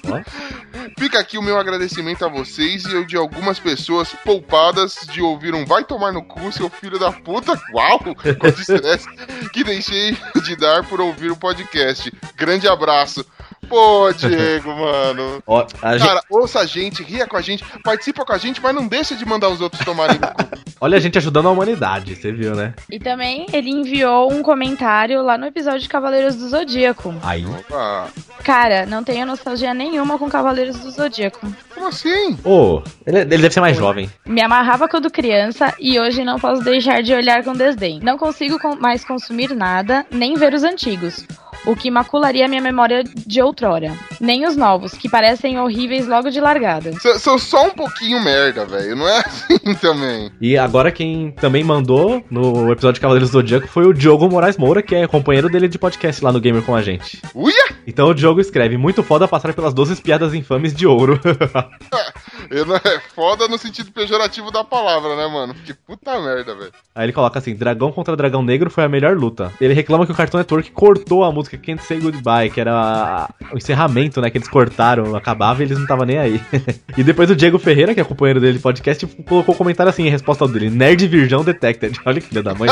Fica 0.97 1.19
aqui 1.19 1.37
o 1.37 1.41
meu 1.41 1.57
agradecimento 1.57 2.23
a 2.25 2.29
vocês 2.29 2.85
e 2.85 2.93
eu 2.93 3.05
de 3.05 3.17
algumas 3.17 3.59
pessoas 3.59 4.09
poupadas 4.23 4.95
de 5.11 5.21
ouvir 5.21 5.53
um 5.53 5.65
vai 5.65 5.83
tomar 5.83 6.11
no 6.11 6.23
cu, 6.23 6.51
seu 6.51 6.69
filho 6.69 6.97
da 6.99 7.11
puta. 7.11 7.59
Uau! 7.73 7.99
Quanto 8.39 8.61
estresse 8.61 9.07
que 9.51 9.63
deixei 9.63 10.17
de 10.43 10.55
dar 10.55 10.83
por 10.87 11.01
ouvir 11.01 11.31
o 11.31 11.37
podcast. 11.37 12.11
Grande 12.35 12.67
abraço. 12.67 13.25
Pô, 13.67 14.11
Diego, 14.13 14.69
mano. 14.69 15.06
Ó, 15.45 15.65
a 15.81 15.97
gente- 15.97 16.07
Cara, 16.07 16.21
ouça 16.29 16.59
a 16.59 16.65
gente, 16.65 17.03
ria 17.03 17.25
com 17.27 17.37
a 17.37 17.41
gente, 17.41 17.63
participa 17.83 18.25
com 18.25 18.33
a 18.33 18.37
gente, 18.37 18.61
mas 18.61 18.73
não 18.75 18.87
deixa 18.87 19.15
de 19.15 19.25
mandar 19.25 19.49
os 19.49 19.61
outros 19.61 19.83
tomarem 19.83 20.17
no 20.19 20.27
cu. 20.27 20.57
Olha 20.79 20.97
a 20.97 20.99
gente 20.99 21.17
ajudando 21.17 21.47
a 21.47 21.51
humanidade, 21.51 22.15
você 22.15 22.31
viu, 22.31 22.55
né? 22.55 22.73
E 22.89 22.99
também 22.99 23.47
ele 23.51 23.69
enviou 23.69 24.31
um 24.31 24.43
comentário 24.43 25.21
lá 25.23 25.37
no 25.37 25.45
episódio 25.47 25.79
de 25.81 25.89
Cavaleiros 25.89 26.35
do 26.35 26.47
Zodíaco. 26.49 27.13
Aí. 27.23 27.45
Ah, 27.73 28.07
Cara, 28.43 28.85
não 28.85 29.03
tenho 29.03 29.25
nostalgia 29.25 29.73
nenhuma 29.73 30.17
com 30.19 30.29
Cavaleiros 30.29 30.77
do 30.79 30.91
Zodíaco. 30.91 31.39
como 31.73 31.87
assim? 31.87 32.37
Ô, 32.43 32.81
ele, 33.05 33.19
ele 33.19 33.25
deve 33.37 33.49
ser 33.51 33.59
mais 33.61 33.75
jovem. 33.75 34.09
Me 34.25 34.41
amarrava 34.41 34.87
quando 34.87 35.09
criança 35.09 35.73
e 35.79 35.99
hoje 35.99 36.23
não 36.23 36.39
posso 36.39 36.61
deixar 36.63 37.01
de 37.01 37.13
olhar 37.13 37.43
com 37.43 37.53
desdém. 37.53 37.99
Não 38.01 38.17
consigo 38.17 38.59
com- 38.59 38.75
mais 38.75 39.03
consumir 39.03 39.53
nada, 39.55 40.05
nem 40.11 40.35
ver 40.35 40.53
os 40.53 40.63
antigos. 40.63 41.25
O 41.65 41.75
que 41.75 41.91
macularia 41.91 42.47
minha 42.47 42.61
memória 42.61 43.03
de 43.03 43.41
outrora. 43.41 43.93
Nem 44.21 44.45
os 44.47 44.55
novos, 44.55 44.93
que 44.93 45.09
parecem 45.09 45.59
horríveis 45.59 46.07
logo 46.07 46.29
de 46.29 46.39
largada. 46.39 46.89
S- 46.91 47.19
São 47.19 47.37
só 47.37 47.67
um 47.67 47.71
pouquinho 47.71 48.23
merda, 48.23 48.65
velho. 48.65 48.95
Não 48.95 49.07
é 49.07 49.19
assim 49.25 49.73
também. 49.81 50.31
E 50.39 50.57
agora 50.57 50.91
quem 50.91 51.31
também 51.31 51.63
mandou 51.63 52.23
no 52.29 52.71
episódio 52.71 52.95
de 52.95 53.01
Cavaleiros 53.01 53.29
do 53.29 53.33
Zodíaco 53.33 53.67
foi 53.67 53.85
o 53.85 53.93
Diogo 53.93 54.29
Moraes 54.29 54.57
Moura, 54.57 54.81
que 54.81 54.95
é 54.95 55.07
companheiro 55.07 55.49
dele 55.49 55.67
de 55.67 55.77
podcast 55.77 56.23
lá 56.23 56.31
no 56.31 56.39
Gamer 56.39 56.61
com 56.63 56.75
a 56.75 56.81
gente. 56.81 57.19
Uia! 57.35 57.55
Então 57.85 58.07
o 58.09 58.13
Diogo 58.13 58.39
escreve, 58.41 58.77
muito 58.77 59.01
foda 59.03 59.27
passar 59.27 59.53
pelas 59.53 59.73
12 59.73 60.01
piadas 60.01 60.33
infames 60.33 60.73
de 60.73 60.85
ouro. 60.87 61.19
Não- 62.49 62.75
É 62.75 62.99
foda 63.13 63.47
no 63.47 63.57
sentido 63.57 63.91
pejorativo 63.91 64.51
da 64.51 64.63
palavra, 64.63 65.15
né, 65.15 65.27
mano? 65.27 65.53
Que 65.53 65.73
puta 65.73 66.19
merda, 66.19 66.55
velho. 66.55 66.71
Aí 66.95 67.05
ele 67.05 67.13
coloca 67.13 67.39
assim, 67.39 67.55
dragão 67.55 67.91
contra 67.91 68.15
dragão 68.15 68.41
negro 68.41 68.69
foi 68.69 68.83
a 68.83 68.89
melhor 68.89 69.15
luta. 69.17 69.51
Ele 69.59 69.73
reclama 69.73 70.05
que 70.05 70.11
o 70.11 70.15
Cartoon 70.15 70.37
Network 70.37 70.71
cortou 70.71 71.23
a 71.23 71.31
música 71.31 71.57
Can't 71.57 71.83
Say 71.83 71.99
Goodbye, 71.99 72.49
que 72.49 72.59
era 72.61 73.27
o 73.51 73.57
encerramento, 73.57 74.21
né, 74.21 74.29
que 74.29 74.37
eles 74.37 74.47
cortaram, 74.47 75.15
acabava 75.15 75.61
e 75.61 75.65
eles 75.65 75.77
não 75.77 75.83
estavam 75.83 76.05
nem 76.05 76.17
aí. 76.17 76.41
e 76.97 77.03
depois 77.03 77.29
o 77.29 77.35
Diego 77.35 77.59
Ferreira, 77.59 77.93
que 77.93 77.99
é 78.01 78.03
companheiro 78.03 78.39
dele 78.39 78.53
de 78.57 78.63
podcast, 78.63 79.05
colocou 79.27 79.53
um 79.53 79.57
comentário 79.57 79.89
assim 79.89 80.05
em 80.07 80.09
resposta 80.09 80.43
ao 80.43 80.47
dele, 80.49 80.69
Nerd 80.69 81.07
Virgão 81.07 81.43
Detected. 81.43 81.99
Olha 82.05 82.21
que 82.21 82.27
filha 82.27 82.43
da 82.43 82.53
mãe. 82.55 82.69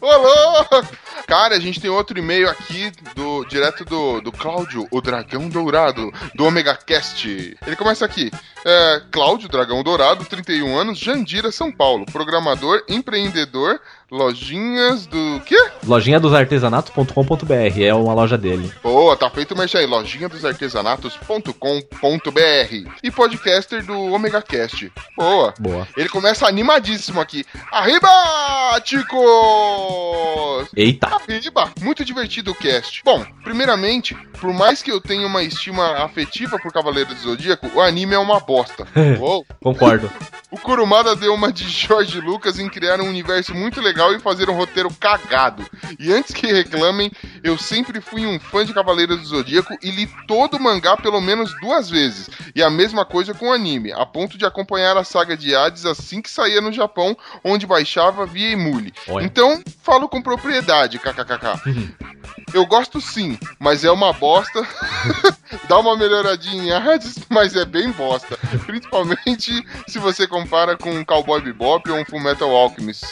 Ô, 0.00 0.06
louco! 0.06 1.05
Cara, 1.26 1.56
a 1.56 1.60
gente 1.60 1.80
tem 1.80 1.90
outro 1.90 2.16
e-mail 2.16 2.48
aqui 2.48 2.92
do 3.16 3.44
direto 3.46 3.84
do, 3.84 4.20
do 4.20 4.30
Cláudio, 4.30 4.86
o 4.92 5.00
Dragão 5.00 5.48
Dourado, 5.48 6.12
do 6.36 6.44
Omega 6.44 6.76
Cast. 6.76 7.56
Ele 7.66 7.76
começa 7.76 8.04
aqui. 8.04 8.30
É, 8.64 9.02
Cláudio, 9.10 9.48
Dragão 9.48 9.82
Dourado, 9.82 10.24
31 10.24 10.78
anos, 10.78 10.98
Jandira, 10.98 11.50
São 11.50 11.72
Paulo. 11.72 12.06
Programador, 12.06 12.84
empreendedor, 12.88 13.80
lojinhas 14.10 15.06
do. 15.06 15.40
quê? 15.44 15.56
Lojinha 15.84 16.20
dos 16.20 16.32
artesanatos.com.br, 16.32 17.80
é 17.80 17.94
uma 17.94 18.14
loja 18.14 18.38
dele. 18.38 18.72
Boa, 18.82 19.16
tá 19.16 19.28
feito 19.28 19.56
merchan 19.56 19.78
aí, 19.78 19.86
lojinha 19.86 20.28
dos 20.28 20.44
artesanatos.com.br. 20.44 22.90
E 23.02 23.10
podcaster 23.10 23.84
do 23.84 24.12
Omega 24.12 24.40
Cast. 24.42 24.92
Boa. 25.16 25.54
Boa. 25.58 25.88
Ele 25.96 26.08
começa 26.08 26.46
animadíssimo 26.46 27.20
aqui. 27.20 27.44
Arriba, 27.72 28.08
chicos! 28.84 30.68
Eita. 30.76 31.08
Arriba! 31.08 31.70
Muito 31.80 32.04
divertido 32.04 32.52
o 32.52 32.54
cast. 32.54 33.02
Bom, 33.04 33.24
primeiramente, 33.42 34.14
por 34.40 34.52
mais 34.52 34.82
que 34.82 34.90
eu 34.90 35.00
tenha 35.00 35.26
uma 35.26 35.42
estima 35.42 36.04
afetiva 36.04 36.58
por 36.58 36.72
Cavaleiro 36.72 37.14
do 37.14 37.20
Zodíaco, 37.20 37.68
o 37.74 37.80
anime 37.80 38.14
é 38.14 38.18
uma 38.18 38.40
bosta. 38.40 38.86
Concordo. 39.62 40.10
O 40.50 40.58
Kurumada 40.58 41.16
deu 41.16 41.34
uma 41.34 41.52
de 41.52 41.68
Jorge 41.68 42.20
Lucas 42.20 42.58
em 42.58 42.68
criar 42.68 43.00
um 43.00 43.08
universo 43.08 43.54
muito 43.54 43.80
legal 43.80 43.95
e 43.96 44.20
fazer 44.20 44.50
um 44.50 44.56
roteiro 44.56 44.92
cagado. 44.94 45.64
E 45.98 46.12
antes 46.12 46.34
que 46.34 46.46
reclamem, 46.46 47.10
eu 47.42 47.56
sempre 47.56 48.00
fui 48.00 48.26
um 48.26 48.38
fã 48.38 48.64
de 48.64 48.74
Cavaleiros 48.74 49.20
do 49.20 49.26
Zodíaco 49.26 49.76
e 49.82 49.90
li 49.90 50.08
todo 50.26 50.56
o 50.56 50.62
mangá 50.62 50.96
pelo 50.96 51.20
menos 51.20 51.58
duas 51.60 51.88
vezes. 51.88 52.28
E 52.54 52.62
a 52.62 52.70
mesma 52.70 53.04
coisa 53.04 53.34
com 53.34 53.48
o 53.48 53.52
anime, 53.52 53.92
a 53.92 54.04
ponto 54.04 54.36
de 54.36 54.44
acompanhar 54.44 54.96
a 54.96 55.04
saga 55.04 55.36
de 55.36 55.54
Hades 55.54 55.86
assim 55.86 56.20
que 56.20 56.30
saía 56.30 56.60
no 56.60 56.72
Japão, 56.72 57.16
onde 57.42 57.66
baixava 57.66 58.26
via 58.26 58.52
Emule. 58.52 58.92
Olha. 59.08 59.24
Então, 59.24 59.62
falo 59.82 60.08
com 60.08 60.22
propriedade, 60.22 60.98
kkkk. 60.98 61.94
Eu 62.52 62.64
gosto 62.66 63.00
sim, 63.00 63.38
mas 63.58 63.84
é 63.84 63.90
uma 63.90 64.12
bosta. 64.12 64.66
Dá 65.68 65.78
uma 65.78 65.96
melhoradinha 65.96 66.62
em 66.62 66.72
Hades, 66.72 67.18
mas 67.28 67.54
é 67.56 67.64
bem 67.64 67.90
bosta. 67.90 68.36
Principalmente 68.66 69.64
se 69.86 69.98
você 69.98 70.26
compara 70.26 70.76
com 70.76 70.90
um 70.90 71.04
Cowboy 71.04 71.40
Bebop 71.40 71.90
ou 71.90 71.98
um 71.98 72.04
Fullmetal 72.04 72.50
Alchemist. 72.54 73.04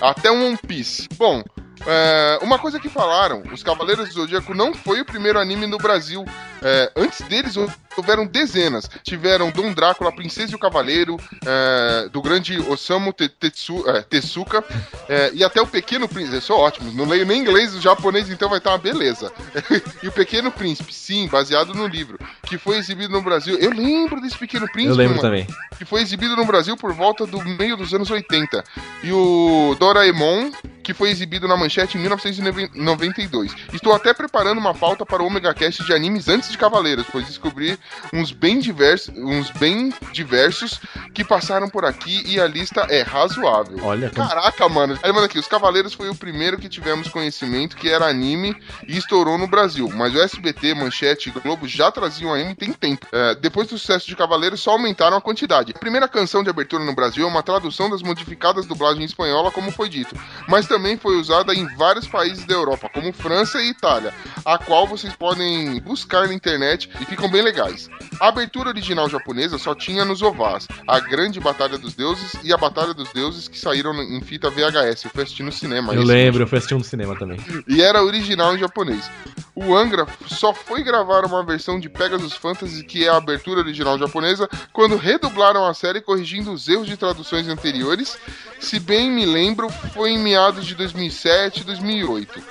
Até 0.00 0.29
um 0.30 0.46
One 0.46 0.56
Piece. 0.56 1.08
Bom, 1.16 1.42
é, 1.86 2.38
uma 2.42 2.58
coisa 2.58 2.78
que 2.78 2.88
falaram, 2.88 3.42
os 3.52 3.62
Cavaleiros 3.62 4.08
do 4.08 4.14
Zodíaco 4.14 4.54
não 4.54 4.74
foi 4.74 5.00
o 5.00 5.04
primeiro 5.04 5.38
anime 5.38 5.66
no 5.66 5.78
Brasil. 5.78 6.24
É, 6.62 6.92
antes 6.96 7.20
deles 7.28 7.54
houveram 7.96 8.26
dezenas. 8.26 8.88
Tiveram 9.02 9.50
Dom 9.50 9.72
Drácula, 9.72 10.12
Princesa 10.12 10.52
e 10.52 10.54
o 10.54 10.58
Cavaleiro, 10.58 11.16
é, 11.44 12.08
do 12.10 12.20
grande 12.22 12.58
Osamu 12.60 13.12
Te- 13.12 13.28
Tetsu- 13.28 13.88
é, 13.88 14.02
Tezuka, 14.02 14.62
é, 15.08 15.30
e 15.34 15.42
até 15.44 15.60
o 15.60 15.66
Pequeno 15.66 16.08
Príncipe. 16.08 16.36
Eu 16.36 16.40
sou 16.40 16.58
ótimo, 16.58 16.90
não 16.92 17.06
leio 17.06 17.26
nem 17.26 17.40
inglês, 17.40 17.74
o 17.74 17.80
japonês 17.80 18.30
então 18.30 18.48
vai 18.48 18.58
estar 18.58 18.70
uma 18.70 18.78
beleza. 18.78 19.32
e 20.02 20.08
o 20.08 20.12
Pequeno 20.12 20.50
Príncipe, 20.52 20.92
sim, 20.94 21.28
baseado 21.28 21.74
no 21.74 21.86
livro, 21.86 22.18
que 22.46 22.58
foi 22.58 22.76
exibido 22.76 23.12
no 23.12 23.22
Brasil. 23.22 23.56
Eu 23.58 23.70
lembro 23.72 24.20
desse 24.20 24.38
Pequeno 24.38 24.66
Príncipe. 24.70 24.90
Eu 24.92 24.96
lembro 24.96 25.16
mano 25.16 25.22
também. 25.28 25.46
que 25.78 25.84
foi 25.84 26.00
exibido 26.02 26.36
no 26.36 26.44
Brasil 26.44 26.76
por 26.76 26.92
volta 26.92 27.26
do 27.26 27.42
meio 27.44 27.76
dos 27.76 27.92
anos 27.94 28.10
80. 28.10 28.62
E 29.02 29.12
o 29.12 29.74
Doraemon, 29.78 30.50
que 30.82 30.94
foi 30.94 31.10
exibido 31.10 31.46
na 31.48 31.56
Manchete 31.56 31.96
em 31.98 32.00
1992. 32.00 33.54
Estou 33.72 33.92
até 33.92 34.12
preparando 34.14 34.58
uma 34.58 34.74
pauta 34.74 35.04
para 35.04 35.22
o 35.22 35.26
Omega 35.26 35.52
Cast 35.54 35.84
de 35.84 35.92
animes 35.92 36.28
antes 36.28 36.49
de 36.50 36.58
Cavaleiros, 36.58 37.06
pois 37.10 37.26
descobri 37.26 37.78
uns 38.12 38.32
bem 38.32 38.58
diversos, 38.58 39.14
uns 39.16 39.50
bem 39.50 39.92
diversos 40.12 40.80
que 41.14 41.24
passaram 41.24 41.68
por 41.68 41.84
aqui 41.84 42.22
e 42.26 42.40
a 42.40 42.46
lista 42.46 42.86
é 42.88 43.02
razoável. 43.02 43.78
Olha, 43.82 44.10
Caraca, 44.10 44.68
mano. 44.68 44.98
Aí 45.02 45.12
manda 45.12 45.26
aqui, 45.26 45.38
os 45.38 45.46
Cavaleiros 45.46 45.94
foi 45.94 46.08
o 46.08 46.14
primeiro 46.14 46.58
que 46.58 46.68
tivemos 46.68 47.08
conhecimento 47.08 47.76
que 47.76 47.88
era 47.88 48.06
anime 48.06 48.56
e 48.86 48.96
estourou 48.96 49.38
no 49.38 49.46
Brasil. 49.46 49.88
Mas 49.94 50.14
o 50.14 50.20
SBT, 50.20 50.74
Manchete 50.74 51.28
e 51.28 51.32
Globo 51.32 51.66
já 51.66 51.90
traziam 51.90 52.34
anime 52.34 52.54
tem 52.54 52.72
tempo. 52.72 53.06
É, 53.12 53.34
depois 53.34 53.68
do 53.68 53.78
sucesso 53.78 54.06
de 54.06 54.16
Cavaleiros, 54.16 54.60
só 54.60 54.72
aumentaram 54.72 55.16
a 55.16 55.20
quantidade. 55.20 55.72
A 55.74 55.78
primeira 55.78 56.08
canção 56.08 56.42
de 56.42 56.50
abertura 56.50 56.84
no 56.84 56.94
Brasil 56.94 57.24
é 57.24 57.28
uma 57.28 57.42
tradução 57.42 57.88
das 57.90 58.02
modificadas 58.02 58.66
dublagens 58.66 59.10
espanhola, 59.10 59.50
como 59.50 59.70
foi 59.70 59.88
dito. 59.88 60.14
Mas 60.48 60.66
também 60.66 60.96
foi 60.96 61.16
usada 61.16 61.54
em 61.54 61.66
vários 61.76 62.06
países 62.06 62.44
da 62.44 62.54
Europa, 62.54 62.90
como 62.92 63.12
França 63.12 63.60
e 63.60 63.70
Itália, 63.70 64.14
a 64.44 64.58
qual 64.58 64.86
vocês 64.86 65.14
podem 65.14 65.80
buscar 65.80 66.26
na 66.26 66.34
internet 66.40 66.90
e 67.00 67.04
ficam 67.04 67.30
bem 67.30 67.42
legais. 67.42 67.88
A 68.18 68.28
abertura 68.28 68.70
original 68.70 69.08
japonesa 69.08 69.58
só 69.58 69.74
tinha 69.74 70.04
nos 70.04 70.22
ovás, 70.22 70.66
a 70.86 70.98
Grande 70.98 71.38
Batalha 71.38 71.78
dos 71.78 71.94
Deuses 71.94 72.34
e 72.42 72.52
a 72.52 72.56
Batalha 72.56 72.94
dos 72.94 73.10
Deuses 73.12 73.46
que 73.46 73.58
saíram 73.58 73.94
em 74.02 74.20
fita 74.22 74.50
VHS. 74.50 75.04
Eu 75.04 75.10
fui 75.10 75.22
assistir 75.22 75.42
no 75.42 75.52
cinema. 75.52 75.94
Eu 75.94 76.02
lembro, 76.02 76.42
eu 76.42 76.46
fui 76.46 76.58
assistir 76.58 76.74
no 76.74 76.84
cinema 76.84 77.16
também. 77.18 77.38
e 77.68 77.82
era 77.82 78.02
original 78.02 78.54
em 78.54 78.58
japonês. 78.58 79.08
O 79.54 79.76
Angra 79.76 80.06
só 80.26 80.54
foi 80.54 80.82
gravar 80.82 81.24
uma 81.26 81.44
versão 81.44 81.78
de 81.78 81.88
Pegasus 81.88 82.32
Fantasy, 82.34 82.82
que 82.84 83.04
é 83.04 83.08
a 83.08 83.16
abertura 83.16 83.60
original 83.60 83.98
japonesa, 83.98 84.48
quando 84.72 84.96
redublaram 84.96 85.66
a 85.66 85.74
série 85.74 86.00
corrigindo 86.00 86.52
os 86.52 86.66
erros 86.68 86.86
de 86.86 86.96
traduções 86.96 87.46
anteriores. 87.48 88.18
Se 88.58 88.80
bem 88.80 89.10
me 89.10 89.26
lembro, 89.26 89.68
foi 89.92 90.10
em 90.10 90.18
meados 90.18 90.66
de 90.66 90.74
2007 90.74 91.60
e 91.60 91.64
2008. 91.64 92.42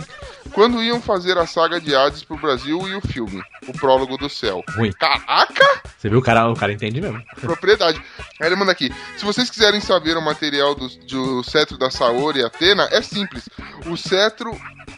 Quando 0.52 0.82
iam 0.84 1.02
fazer 1.02 1.38
a 1.38 1.46
saga 1.46 1.80
de 1.80 1.96
Hades 1.96 2.24
pro 2.24 2.38
Brasil 2.38 2.88
e 2.88 2.96
o 2.96 3.02
filme, 3.02 3.42
O 3.68 3.74
Prólogo 3.74 4.18
do 4.18 4.30
Céu. 4.30 4.64
Ruim. 4.76 4.92
Caraca! 4.94 5.82
Você 5.98 6.10
viu 6.10 6.20
o 6.20 6.22
cara, 6.22 6.50
o 6.50 6.56
cara 6.56 6.72
entende 6.72 7.02
mesmo. 7.02 7.22
Propriedade. 7.42 8.02
Aí 8.40 8.48
ele 8.48 8.56
manda 8.56 8.72
aqui. 8.72 8.90
Se 9.18 9.26
vocês 9.26 9.50
quiserem 9.50 9.82
saber 9.82 10.18
o 10.18 10.22
material 10.22 10.74
do, 10.74 10.88
do 10.88 11.44
cetro 11.44 11.78
da 11.78 11.92
Saori 11.92 12.40
e 12.40 12.46
Atena, 12.46 12.88
é 12.92 13.02
simples. 13.02 13.50
O 13.86 13.98
cetro 13.98 14.52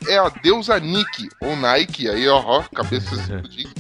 é 0.08 0.18
a 0.18 0.30
deusa 0.30 0.80
Nike, 0.80 1.30
ou 1.42 1.56
Nike, 1.56 2.10
aí 2.10 2.28
ó, 2.28 2.40
ó 2.40 2.64
cabeças 2.74 3.20
explodindo. 3.20 3.74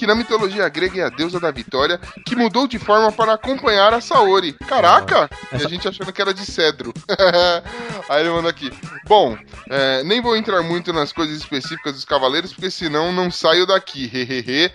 Que 0.00 0.06
na 0.06 0.14
mitologia 0.14 0.66
grega 0.70 1.02
é 1.02 1.04
a 1.04 1.10
deusa 1.10 1.38
da 1.38 1.50
vitória, 1.50 2.00
que 2.24 2.34
mudou 2.34 2.66
de 2.66 2.78
forma 2.78 3.12
para 3.12 3.34
acompanhar 3.34 3.92
a 3.92 4.00
Saori. 4.00 4.54
Caraca! 4.54 5.28
E 5.52 5.56
a 5.56 5.68
gente 5.68 5.86
achando 5.86 6.10
que 6.10 6.22
era 6.22 6.32
de 6.32 6.46
cedro. 6.46 6.94
aí 8.08 8.20
ele 8.22 8.30
manda 8.30 8.48
aqui. 8.48 8.72
Bom, 9.06 9.36
é, 9.68 10.02
nem 10.02 10.22
vou 10.22 10.34
entrar 10.34 10.62
muito 10.62 10.90
nas 10.90 11.12
coisas 11.12 11.36
específicas 11.36 11.92
dos 11.92 12.06
cavaleiros, 12.06 12.50
porque 12.50 12.70
senão 12.70 13.12
não 13.12 13.30
saio 13.30 13.66
daqui. 13.66 14.08
Hehehe. 14.10 14.72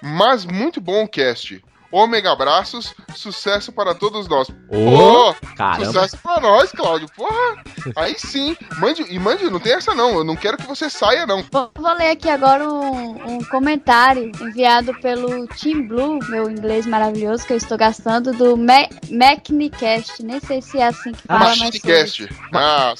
Mas 0.00 0.46
muito 0.46 0.80
bom 0.80 1.04
o 1.04 1.08
cast. 1.08 1.62
Ômega 1.94 2.32
abraços, 2.32 2.92
sucesso 3.14 3.70
para 3.70 3.94
todos 3.94 4.26
nós. 4.26 4.48
Ô, 4.48 5.32
Pô, 5.32 5.34
caramba. 5.56 5.84
Sucesso 5.84 6.18
para 6.18 6.40
nós, 6.40 6.72
Cláudio. 6.72 7.06
Porra, 7.16 7.62
aí 7.94 8.16
sim. 8.18 8.56
Mande, 8.78 9.02
e 9.08 9.16
mande, 9.16 9.48
não 9.48 9.60
tem 9.60 9.74
essa 9.74 9.94
não. 9.94 10.10
Eu 10.16 10.24
não 10.24 10.34
quero 10.34 10.56
que 10.56 10.66
você 10.66 10.90
saia, 10.90 11.24
não. 11.24 11.44
Vou, 11.52 11.70
vou 11.72 11.94
ler 11.94 12.10
aqui 12.10 12.28
agora 12.28 12.68
um, 12.68 13.34
um 13.34 13.44
comentário 13.44 14.32
enviado 14.40 14.92
pelo 14.94 15.46
Team 15.46 15.86
Blue, 15.86 16.18
meu 16.28 16.50
inglês 16.50 16.84
maravilhoso 16.84 17.46
que 17.46 17.52
eu 17.52 17.56
estou 17.58 17.78
gastando, 17.78 18.32
do 18.32 18.56
Ma 18.56 18.88
Macnicast. 19.08 20.20
Nem 20.24 20.40
sei 20.40 20.60
se 20.60 20.78
é 20.78 20.88
assim 20.88 21.12
que 21.12 21.22
Ah, 21.28 21.38
fala, 21.38 21.50
mas. 21.50 21.60
Machinecast. 21.60 22.28
Ah, 22.52 22.94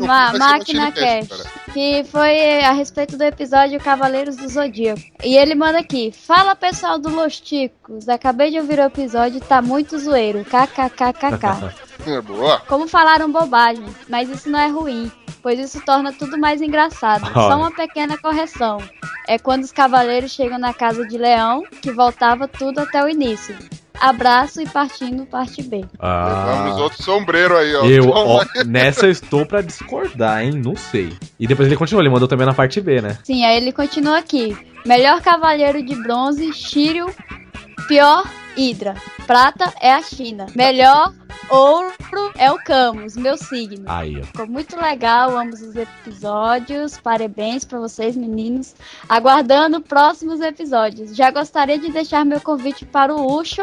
Ma 0.00 0.32
ma 0.32 0.32
que 1.72 2.04
foi 2.04 2.60
a 2.64 2.72
respeito 2.72 3.16
do 3.16 3.24
episódio 3.24 3.80
Cavaleiros 3.80 4.36
do 4.36 4.48
Zodíaco. 4.48 5.00
E 5.24 5.36
ele 5.36 5.54
manda 5.54 5.78
aqui: 5.78 6.12
Fala 6.12 6.54
pessoal 6.54 6.98
do 6.98 7.08
Los 7.08 7.40
Ticos, 7.40 8.08
acabei 8.08 8.50
de 8.50 8.58
ouvir 8.58 8.78
o 8.78 8.84
episódio 8.84 9.40
tá 9.40 9.62
muito 9.62 9.98
zoeiro. 9.98 10.44
KKKKK. 10.44 11.90
É 12.06 12.18
boa. 12.18 12.60
Como 12.60 12.88
falaram 12.88 13.30
bobagem, 13.30 13.84
mas 14.08 14.30
isso 14.30 14.48
não 14.48 14.58
é 14.58 14.68
ruim, 14.68 15.12
pois 15.42 15.58
isso 15.58 15.82
torna 15.84 16.14
tudo 16.14 16.38
mais 16.38 16.62
engraçado. 16.62 17.24
Olha. 17.24 17.34
Só 17.34 17.56
uma 17.58 17.70
pequena 17.70 18.16
correção. 18.16 18.78
É 19.28 19.38
quando 19.38 19.64
os 19.64 19.70
cavaleiros 19.70 20.32
chegam 20.32 20.58
na 20.58 20.72
casa 20.72 21.06
de 21.06 21.18
Leão, 21.18 21.62
que 21.82 21.92
voltava 21.92 22.48
tudo 22.48 22.78
até 22.80 23.04
o 23.04 23.08
início. 23.08 23.54
Abraço 24.00 24.62
e 24.62 24.66
partindo 24.68 25.26
parte 25.26 25.62
B. 25.62 25.80
Vamos 25.80 25.90
Ah, 26.00 26.74
outro 26.78 27.02
sombreiro 27.02 27.56
aí, 27.56 27.74
ó. 27.76 27.84
eu, 27.84 28.08
ó, 28.08 28.44
nessa 28.66 29.06
eu 29.06 29.10
estou 29.10 29.44
pra 29.44 29.60
discordar, 29.60 30.42
hein? 30.42 30.52
Não 30.64 30.74
sei. 30.74 31.12
E 31.38 31.46
depois 31.46 31.68
ele 31.68 31.76
continuou, 31.76 32.02
ele 32.02 32.08
mandou 32.10 32.26
também 32.26 32.46
na 32.46 32.54
parte 32.54 32.80
B, 32.80 33.00
né? 33.02 33.18
Sim, 33.22 33.44
aí 33.44 33.56
ele 33.58 33.72
continua 33.72 34.18
aqui. 34.18 34.56
Melhor 34.86 35.20
cavaleiro 35.20 35.82
de 35.82 35.94
bronze, 36.02 36.50
Shiryu. 36.54 37.14
Pior, 37.86 38.24
Hydra. 38.56 38.94
Prata 39.26 39.72
é 39.80 39.92
a 39.92 40.02
China. 40.02 40.46
Melhor 40.54 41.12
ouro 41.48 41.92
é 42.36 42.50
o 42.50 42.58
Camus, 42.58 43.16
meu 43.16 43.36
signo. 43.36 43.84
Aí, 43.86 44.20
ó. 44.20 44.24
Ficou 44.24 44.46
muito 44.46 44.80
legal 44.80 45.36
ambos 45.36 45.60
os 45.60 45.74
episódios. 45.76 46.98
Parabéns 46.98 47.64
pra 47.64 47.78
vocês, 47.78 48.16
meninos. 48.16 48.74
Aguardando 49.08 49.80
próximos 49.80 50.40
episódios. 50.40 51.14
Já 51.14 51.30
gostaria 51.30 51.78
de 51.78 51.90
deixar 51.90 52.24
meu 52.24 52.40
convite 52.40 52.84
para 52.84 53.14
o 53.14 53.38
Ucho 53.38 53.62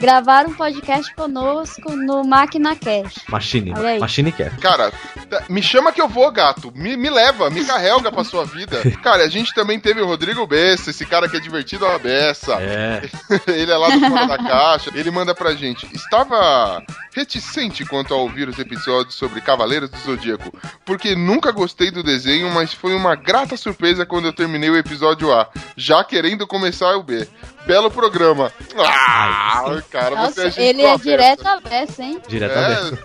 gravar 0.00 0.46
um 0.46 0.54
podcast 0.54 1.14
conosco 1.14 1.94
no 1.96 2.24
Máquina 2.24 2.76
Cash. 2.76 3.24
Machine. 3.28 3.72
Machine 3.98 4.32
quer. 4.32 4.56
Cara, 4.58 4.92
tá- 5.28 5.44
me 5.48 5.62
chama 5.62 5.92
que 5.92 6.00
eu 6.00 6.08
vou, 6.08 6.30
gato. 6.30 6.72
Me, 6.74 6.96
me 6.96 7.10
leva, 7.10 7.50
me 7.50 7.64
carrega 7.64 8.10
pra 8.10 8.24
sua 8.24 8.44
vida. 8.44 8.78
Cara, 9.02 9.24
a 9.24 9.28
gente 9.28 9.54
também 9.54 9.78
teve 9.80 10.00
o 10.00 10.06
Rodrigo 10.06 10.46
Bessa, 10.46 10.90
esse 10.90 11.04
cara 11.04 11.28
que 11.28 11.36
é 11.36 11.40
divertido 11.40 11.86
a 11.86 11.98
beça. 11.98 12.54
É. 12.60 13.02
ele 13.48 13.70
é 13.70 13.76
lá 13.76 13.88
do 13.90 14.00
fora 14.26 14.38
da 14.38 14.38
caixa. 14.38 14.90
Ele 14.94 15.10
manda 15.10 15.34
pra 15.34 15.54
gente. 15.54 15.86
Estava 15.94 16.82
reticente 17.14 17.84
quanto 17.84 18.14
a 18.14 18.16
ouvir 18.16 18.48
os 18.48 18.58
episódios 18.58 19.14
sobre 19.14 19.40
Cavaleiros 19.40 19.90
do 19.90 19.98
Zodíaco, 19.98 20.52
porque 20.84 21.14
nunca 21.14 21.50
gostei 21.50 21.90
do 21.90 22.02
desenho, 22.02 22.50
mas 22.50 22.72
foi 22.72 22.94
uma 22.94 23.14
grata 23.14 23.56
surpresa 23.56 24.06
quando 24.06 24.26
eu 24.26 24.32
terminei 24.32 24.70
o 24.70 24.76
episódio 24.76 25.32
A, 25.32 25.48
já 25.76 26.04
querendo 26.04 26.46
começar 26.46 26.96
o 26.96 27.02
B. 27.02 27.26
Belo 27.66 27.90
programa. 27.90 28.52
Ah, 28.78 29.82
cara, 29.90 30.10
você 30.10 30.16
Nossa, 30.16 30.50
gente 30.50 30.60
ele 30.62 30.82
é 30.82 30.96
direto 30.96 31.46
a 31.46 31.60
beça, 31.60 32.02
hein? 32.02 32.20
Diretamente. 32.26 32.98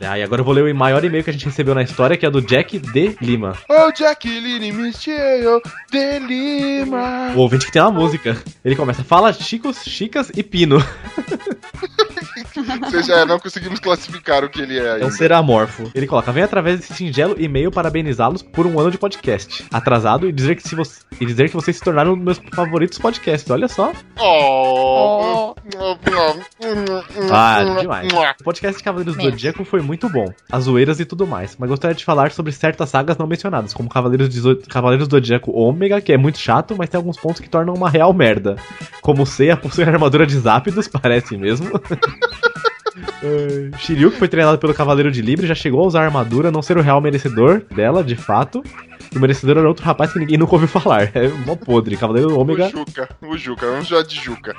Ah, 0.00 0.18
e 0.18 0.22
agora 0.22 0.40
eu 0.40 0.44
vou 0.44 0.52
ler 0.52 0.64
o 0.64 0.76
maior 0.76 1.04
e-mail 1.04 1.22
que 1.22 1.30
a 1.30 1.32
gente 1.32 1.46
recebeu 1.46 1.74
na 1.74 1.82
história, 1.82 2.16
que 2.16 2.26
é 2.26 2.30
do 2.30 2.42
Jack 2.42 2.78
D. 2.78 3.16
Lima. 3.20 3.56
Oh, 3.68 3.90
Michel 4.72 5.62
de 5.90 6.18
Lima. 6.18 7.32
O 7.34 7.40
ouvinte 7.40 7.66
que 7.66 7.72
tem 7.72 7.80
uma 7.80 7.92
música. 7.92 8.36
Ele 8.64 8.76
começa, 8.76 9.04
fala 9.04 9.32
Chicos, 9.32 9.82
Chicas 9.84 10.30
e 10.34 10.42
Pino. 10.42 10.78
Ou 12.84 12.90
seja, 12.90 13.24
não 13.26 13.38
conseguimos 13.38 13.80
classificar 13.80 14.44
o 14.44 14.48
que 14.48 14.60
ele 14.60 14.78
é 14.78 14.82
É 14.84 14.92
ainda. 14.94 15.06
um 15.06 15.10
ser 15.10 15.32
amorfo. 15.32 15.90
Ele 15.94 16.06
coloca, 16.06 16.30
vem 16.32 16.42
através 16.44 16.80
desse 16.80 16.94
singelo 16.94 17.34
e-mail 17.38 17.70
parabenizá-los 17.70 18.42
por 18.42 18.66
um 18.66 18.78
ano 18.78 18.90
de 18.90 18.98
podcast. 18.98 19.64
Atrasado 19.72 20.28
e 20.28 20.32
dizer 20.32 20.54
que, 20.56 20.62
se 20.68 20.74
você, 20.74 21.00
e 21.20 21.26
dizer 21.26 21.48
que 21.48 21.54
vocês 21.54 21.76
se 21.76 21.82
tornaram 21.82 22.12
um 22.12 22.16
dos 22.16 22.24
meus 22.24 22.40
favoritos 22.54 22.98
podcasts. 22.98 23.50
Olha 23.50 23.68
só. 23.68 23.92
Oh. 24.20 25.54
Ah, 27.30 27.78
demais. 27.80 28.08
O 28.40 28.44
podcast 28.44 28.78
de 28.78 28.84
Cavaleiros 28.84 29.16
do 29.16 29.22
Zodíaco 29.22 29.64
foi 29.64 29.80
muito 29.80 30.08
bom. 30.08 30.32
As 30.50 30.64
zoeiras 30.64 31.00
e 31.00 31.04
tudo 31.04 31.26
mais. 31.26 31.56
Mas 31.58 31.68
gostaria 31.68 31.94
de 31.94 32.04
falar 32.04 32.30
sobre 32.32 32.52
certas 32.52 32.88
sagas 32.90 33.16
não 33.16 33.26
mencionadas, 33.26 33.72
como 33.74 33.88
Cavaleiros, 33.88 34.28
de 34.28 34.40
Zo- 34.40 34.56
Cavaleiros 34.68 35.08
do 35.08 35.16
Zodíaco 35.16 35.50
Ômega, 35.52 36.00
que 36.00 36.12
é 36.12 36.16
muito 36.18 36.38
chato, 36.38 36.74
mas 36.76 36.88
tem 36.88 36.98
alguns 36.98 37.16
pontos 37.16 37.40
que 37.40 37.48
tornam 37.48 37.74
uma 37.74 37.90
real 37.90 38.12
merda. 38.12 38.56
Como 39.00 39.22
o 39.22 39.26
Seiya 39.26 39.56
possui 39.56 39.84
armadura 39.84 40.26
de 40.26 40.38
Zápidos, 40.38 40.86
parece 40.88 41.36
mesmo. 41.36 41.70
Eh, 43.22 43.70
Shiryu, 43.78 44.10
que 44.10 44.18
foi 44.18 44.28
treinado 44.28 44.58
pelo 44.58 44.74
Cavaleiro 44.74 45.10
de 45.10 45.22
Libre, 45.22 45.46
já 45.46 45.54
chegou 45.54 45.82
a 45.82 45.86
usar 45.86 46.02
a 46.02 46.04
armadura, 46.04 46.50
não 46.50 46.62
ser 46.62 46.76
o 46.76 46.82
real 46.82 47.00
merecedor 47.00 47.62
dela, 47.74 48.02
de 48.02 48.16
fato. 48.16 48.62
O 49.14 49.20
merecedor 49.20 49.58
era 49.58 49.68
outro 49.68 49.84
rapaz 49.84 50.12
que 50.12 50.18
ninguém 50.18 50.36
nunca 50.36 50.54
ouviu 50.54 50.68
falar. 50.68 51.10
É 51.14 51.28
mó 51.46 51.54
podre. 51.54 51.96
Cavaleiro 51.96 52.38
Ômega. 52.38 52.66
O 52.66 52.70
Juca, 52.70 53.08
o 53.22 53.38
Juca, 53.38 53.66
vamos 53.66 53.86
já 53.86 54.02
de 54.02 54.16
Juca. 54.16 54.56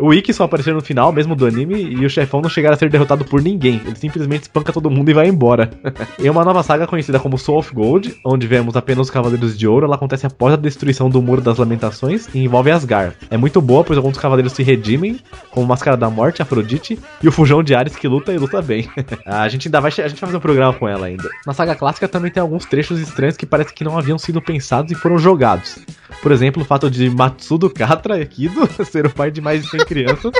O 0.00 0.12
Ikki 0.12 0.32
só 0.32 0.44
apareceu 0.44 0.74
no 0.74 0.80
final, 0.80 1.12
mesmo 1.12 1.36
do 1.36 1.46
anime, 1.46 1.80
e 1.80 2.04
o 2.04 2.10
chefão 2.10 2.40
não 2.40 2.50
chegaram 2.50 2.74
a 2.74 2.78
ser 2.78 2.90
derrotado 2.90 3.24
por 3.24 3.40
ninguém. 3.40 3.80
Ele 3.84 3.96
simplesmente 3.96 4.42
espanca 4.42 4.72
todo 4.72 4.90
mundo 4.90 5.08
e 5.10 5.14
vai 5.14 5.28
embora. 5.28 5.70
em 6.18 6.28
uma 6.28 6.44
nova 6.44 6.62
saga 6.62 6.86
conhecida 6.86 7.20
como 7.20 7.38
Soul 7.38 7.58
of 7.58 7.72
Gold, 7.72 8.16
onde 8.24 8.46
vemos 8.46 8.76
apenas 8.76 9.06
os 9.06 9.10
Cavaleiros 9.10 9.56
de 9.56 9.68
Ouro, 9.68 9.86
ela 9.86 9.94
acontece 9.94 10.26
após 10.26 10.54
a 10.54 10.56
destruição 10.56 11.08
do 11.08 11.22
Muro 11.22 11.40
das 11.40 11.58
Lamentações 11.58 12.28
e 12.34 12.40
envolve 12.44 12.70
Asgard. 12.70 13.14
É 13.30 13.36
muito 13.36 13.60
boa, 13.60 13.84
pois 13.84 13.96
alguns 13.96 14.18
cavaleiros 14.18 14.52
se 14.52 14.62
redimem, 14.62 15.20
como 15.50 15.66
Máscara 15.66 15.96
da 15.96 16.10
Morte, 16.10 16.42
Afrodite, 16.42 16.98
e 17.22 17.28
o 17.28 17.32
Fujão 17.32 17.62
de 17.62 17.74
Ares 17.74 17.94
que 18.02 18.08
luta 18.08 18.32
e 18.32 18.36
luta 18.38 18.60
bem. 18.60 18.90
a 19.24 19.48
gente 19.48 19.68
ainda 19.68 19.80
vai, 19.80 19.88
a 19.88 20.08
gente 20.08 20.20
vai 20.20 20.28
fazer 20.28 20.36
um 20.36 20.40
programa 20.40 20.74
com 20.74 20.88
ela 20.88 21.06
ainda. 21.06 21.30
Na 21.46 21.54
saga 21.54 21.76
clássica 21.76 22.08
também 22.08 22.32
tem 22.32 22.40
alguns 22.40 22.66
trechos 22.66 22.98
estranhos 22.98 23.36
que 23.36 23.46
parece 23.46 23.72
que 23.72 23.84
não 23.84 23.96
haviam 23.96 24.18
sido 24.18 24.42
pensados 24.42 24.90
e 24.90 24.96
foram 24.96 25.16
jogados. 25.18 25.78
Por 26.20 26.32
exemplo, 26.32 26.62
o 26.62 26.64
fato 26.64 26.90
de 26.90 27.08
Matsudo 27.08 27.70
Katra 27.70 28.26
Kido 28.26 28.68
ser 28.84 29.06
o 29.06 29.10
pai 29.10 29.30
de 29.30 29.40
mais 29.40 29.62
de 29.62 29.70
100 29.70 29.84
crianças. 29.84 30.32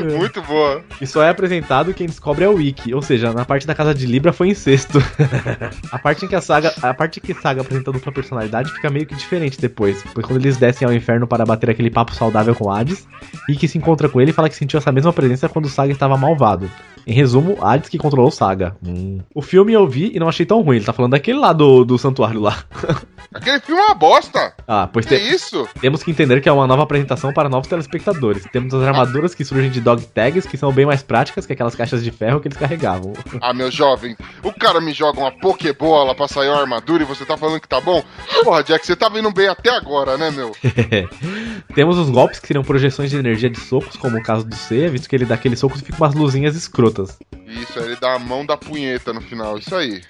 Muito 0.00 0.40
boa. 0.42 0.82
E 1.00 1.06
só 1.06 1.22
é 1.22 1.28
apresentado 1.30 1.90
e 1.90 1.94
quem 1.94 2.06
descobre 2.06 2.44
é 2.44 2.48
o 2.48 2.54
Wiki, 2.54 2.94
ou 2.94 3.02
seja, 3.02 3.32
na 3.32 3.44
parte 3.44 3.66
da 3.66 3.74
casa 3.74 3.94
de 3.94 4.06
Libra 4.06 4.32
foi 4.32 4.48
incesto. 4.48 4.98
a 5.90 5.98
parte 5.98 6.24
em 6.24 6.28
que 6.28 6.34
a 6.34 6.40
saga, 6.40 6.72
a 6.82 6.94
parte 6.94 7.20
que 7.20 7.32
a 7.32 7.34
saga 7.40 7.60
apresenta 7.62 7.92
dupla 7.92 8.12
personalidade 8.12 8.72
fica 8.72 8.90
meio 8.90 9.06
que 9.06 9.14
diferente 9.14 9.60
depois, 9.60 10.02
pois 10.14 10.26
quando 10.26 10.40
eles 10.40 10.56
descem 10.56 10.86
ao 10.86 10.94
inferno 10.94 11.26
para 11.26 11.44
bater 11.44 11.70
aquele 11.70 11.90
papo 11.90 12.14
saudável 12.14 12.54
com 12.54 12.70
Hades, 12.70 13.06
Ikki 13.48 13.68
se 13.68 13.78
encontra 13.78 14.08
com 14.08 14.20
ele 14.20 14.30
e 14.30 14.34
fala 14.34 14.48
que 14.48 14.56
sentiu 14.56 14.78
essa 14.78 14.92
mesma 14.92 15.12
presença 15.12 15.48
quando 15.48 15.66
o 15.66 15.68
Saga 15.70 15.92
estava 15.92 16.16
malvado. 16.16 16.70
Em 17.04 17.12
resumo, 17.12 17.58
Hades 17.60 17.88
que 17.88 17.98
controlou 17.98 18.28
o 18.28 18.32
Saga. 18.32 18.76
Hum. 18.86 19.18
O 19.34 19.42
filme 19.42 19.72
eu 19.72 19.86
vi 19.88 20.12
e 20.14 20.20
não 20.20 20.28
achei 20.28 20.46
tão 20.46 20.60
ruim, 20.62 20.76
ele 20.76 20.84
tá 20.84 20.92
falando 20.92 21.12
daquele 21.12 21.38
lá 21.38 21.52
do, 21.52 21.84
do 21.84 21.98
santuário 21.98 22.40
lá. 22.40 22.62
Aquele 23.34 23.60
filme 23.60 23.80
é 23.80 23.86
uma 23.86 23.94
bosta. 23.94 24.52
Ah, 24.68 24.86
pois 24.92 25.06
Que 25.06 25.16
tem- 25.16 25.30
isso? 25.34 25.66
temos 25.80 26.02
que 26.02 26.10
entender 26.10 26.40
que 26.42 26.48
é 26.48 26.52
uma 26.52 26.66
nova 26.66 26.82
apresentação 26.82 27.32
para 27.32 27.48
novos 27.48 27.66
telespectadores. 27.66 28.44
Temos 28.52 28.74
as 28.74 28.82
armaduras 28.82 29.34
que 29.34 29.42
surgem 29.44 29.70
de 29.70 29.80
dog 29.82 30.04
tags, 30.06 30.46
que 30.46 30.56
são 30.56 30.72
bem 30.72 30.86
mais 30.86 31.02
práticas 31.02 31.44
que 31.44 31.52
aquelas 31.52 31.74
caixas 31.74 32.02
de 32.02 32.10
ferro 32.10 32.40
que 32.40 32.48
eles 32.48 32.58
carregavam. 32.58 33.12
Ah, 33.40 33.52
meu 33.52 33.70
jovem, 33.70 34.16
o 34.42 34.52
cara 34.52 34.80
me 34.80 34.92
joga 34.92 35.20
uma 35.20 35.32
pokebola 35.32 36.14
pra 36.14 36.28
sair 36.28 36.48
uma 36.48 36.60
armadura 36.60 37.02
e 37.02 37.06
você 37.06 37.24
tá 37.24 37.36
falando 37.36 37.60
que 37.60 37.68
tá 37.68 37.80
bom? 37.80 38.02
Porra, 38.44 38.62
Jack, 38.62 38.86
você 38.86 38.96
tá 38.96 39.08
vindo 39.08 39.30
bem 39.32 39.48
até 39.48 39.70
agora, 39.70 40.16
né, 40.16 40.30
meu? 40.30 40.52
Temos 41.74 41.98
os 41.98 42.10
golpes 42.10 42.38
que 42.38 42.46
seriam 42.46 42.64
projeções 42.64 43.10
de 43.10 43.16
energia 43.16 43.50
de 43.50 43.58
socos, 43.58 43.96
como 43.96 44.18
o 44.18 44.22
caso 44.22 44.44
do 44.44 44.54
C, 44.54 44.88
visto 44.88 45.08
que 45.08 45.16
ele 45.16 45.24
dá 45.24 45.34
aqueles 45.34 45.58
socos 45.58 45.80
e 45.80 45.84
fica 45.84 45.98
umas 45.98 46.14
luzinhas 46.14 46.54
escrotas. 46.56 47.18
Isso, 47.52 47.78
ele 47.78 47.96
dá 47.96 48.14
a 48.14 48.18
mão 48.18 48.46
da 48.46 48.56
punheta 48.56 49.12
no 49.12 49.20
final, 49.20 49.58
isso 49.58 49.74
aí. 49.74 50.00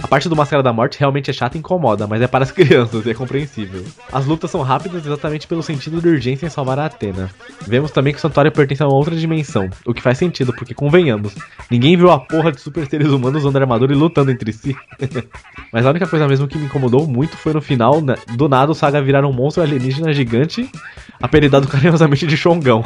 A 0.00 0.06
parte 0.06 0.28
do 0.28 0.36
Máscara 0.36 0.62
da 0.62 0.72
Morte 0.72 0.98
realmente 1.00 1.30
é 1.30 1.32
chata 1.32 1.56
e 1.56 1.60
incomoda, 1.60 2.06
mas 2.06 2.22
é 2.22 2.26
para 2.26 2.44
as 2.44 2.50
crianças 2.52 3.04
e 3.04 3.10
é 3.10 3.14
compreensível. 3.14 3.84
As 4.12 4.24
lutas 4.24 4.50
são 4.50 4.62
rápidas 4.62 5.04
exatamente 5.04 5.46
pelo 5.46 5.62
sentido 5.62 6.00
de 6.00 6.08
urgência 6.08 6.46
em 6.46 6.50
salvar 6.50 6.78
a 6.78 6.86
Atena. 6.86 7.30
Vemos 7.66 7.90
também 7.90 8.12
que 8.12 8.18
o 8.18 8.22
santuário 8.22 8.52
pertence 8.52 8.82
a 8.82 8.86
uma 8.86 8.94
outra 8.94 9.16
dimensão, 9.16 9.68
o 9.84 9.92
que 9.92 10.00
faz 10.00 10.18
sentido, 10.18 10.52
porque 10.52 10.74
convenhamos, 10.74 11.34
ninguém 11.70 11.96
viu 11.96 12.10
a 12.10 12.20
porra 12.20 12.52
de 12.52 12.60
super 12.60 12.86
seres 12.86 13.08
humanos 13.08 13.42
usando 13.42 13.56
armadura 13.56 13.92
e 13.92 13.96
lutando 13.96 14.30
entre 14.30 14.52
si. 14.52 14.76
mas 15.72 15.84
a 15.84 15.90
única 15.90 16.06
coisa 16.06 16.28
mesmo 16.28 16.46
que 16.46 16.58
me 16.58 16.66
incomodou 16.66 17.06
muito 17.06 17.36
foi 17.36 17.52
no 17.52 17.60
final, 17.60 18.00
né, 18.00 18.14
do 18.36 18.48
nada 18.48 18.70
o 18.70 18.74
Saga 18.74 19.02
virar 19.02 19.24
um 19.24 19.32
monstro 19.32 19.62
alienígena 19.62 20.12
gigante, 20.12 20.70
apelidado 21.20 21.66
carinhosamente 21.68 22.26
de 22.26 22.36
Xongão. 22.36 22.84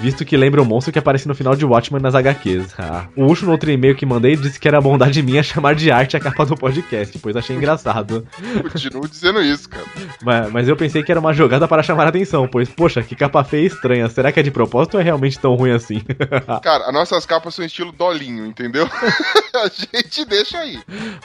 Visto 0.00 0.24
que 0.24 0.36
lembra 0.36 0.62
o 0.62 0.64
monstro 0.64 0.92
que 0.92 0.98
aparece 0.98 1.28
no 1.28 1.34
final 1.34 1.54
de 1.54 1.64
Watchmen 1.64 2.00
nas 2.00 2.14
HQs. 2.14 2.74
Ah. 2.78 3.06
O 3.16 3.26
Ucho, 3.26 3.44
no 3.44 3.52
outro 3.52 3.70
e-mail 3.70 3.94
que 3.94 4.06
mandei, 4.06 4.36
disse 4.36 4.58
que 4.58 4.68
era 4.68 4.80
bondade 4.80 5.22
minha 5.22 5.42
chamar 5.42 5.74
de 5.74 5.90
arte 5.90 6.16
a 6.16 6.20
capa 6.20 6.44
do 6.46 6.56
podcast, 6.56 7.18
pois 7.18 7.36
achei 7.36 7.56
engraçado. 7.56 8.26
Continuo 8.70 9.08
dizendo 9.08 9.42
isso, 9.42 9.68
cara. 9.68 9.84
Mas, 10.22 10.50
mas 10.52 10.68
eu 10.68 10.76
pensei 10.76 11.02
que 11.02 11.10
era 11.10 11.20
uma 11.20 11.32
jogada 11.32 11.66
para 11.66 11.82
chamar 11.82 12.04
a 12.04 12.08
atenção, 12.08 12.46
pois, 12.48 12.68
poxa, 12.68 13.02
que 13.02 13.16
capa 13.16 13.42
feia 13.44 13.62
e 13.62 13.66
estranha. 13.66 14.08
Será 14.08 14.32
que 14.32 14.40
é 14.40 14.42
de 14.42 14.50
propósito 14.50 14.94
ou 14.94 15.00
é 15.00 15.04
realmente 15.04 15.38
tão 15.38 15.54
ruim 15.54 15.72
assim? 15.72 16.02
Cara, 16.62 16.86
as 16.86 16.92
nossas 16.92 17.26
capas 17.26 17.54
são 17.54 17.64
estilo 17.64 17.92
dolinho, 17.92 18.46
entendeu? 18.46 18.86
a 19.54 19.68
gente 19.68 20.24
deixa 20.24 20.58
aí. 20.58 20.78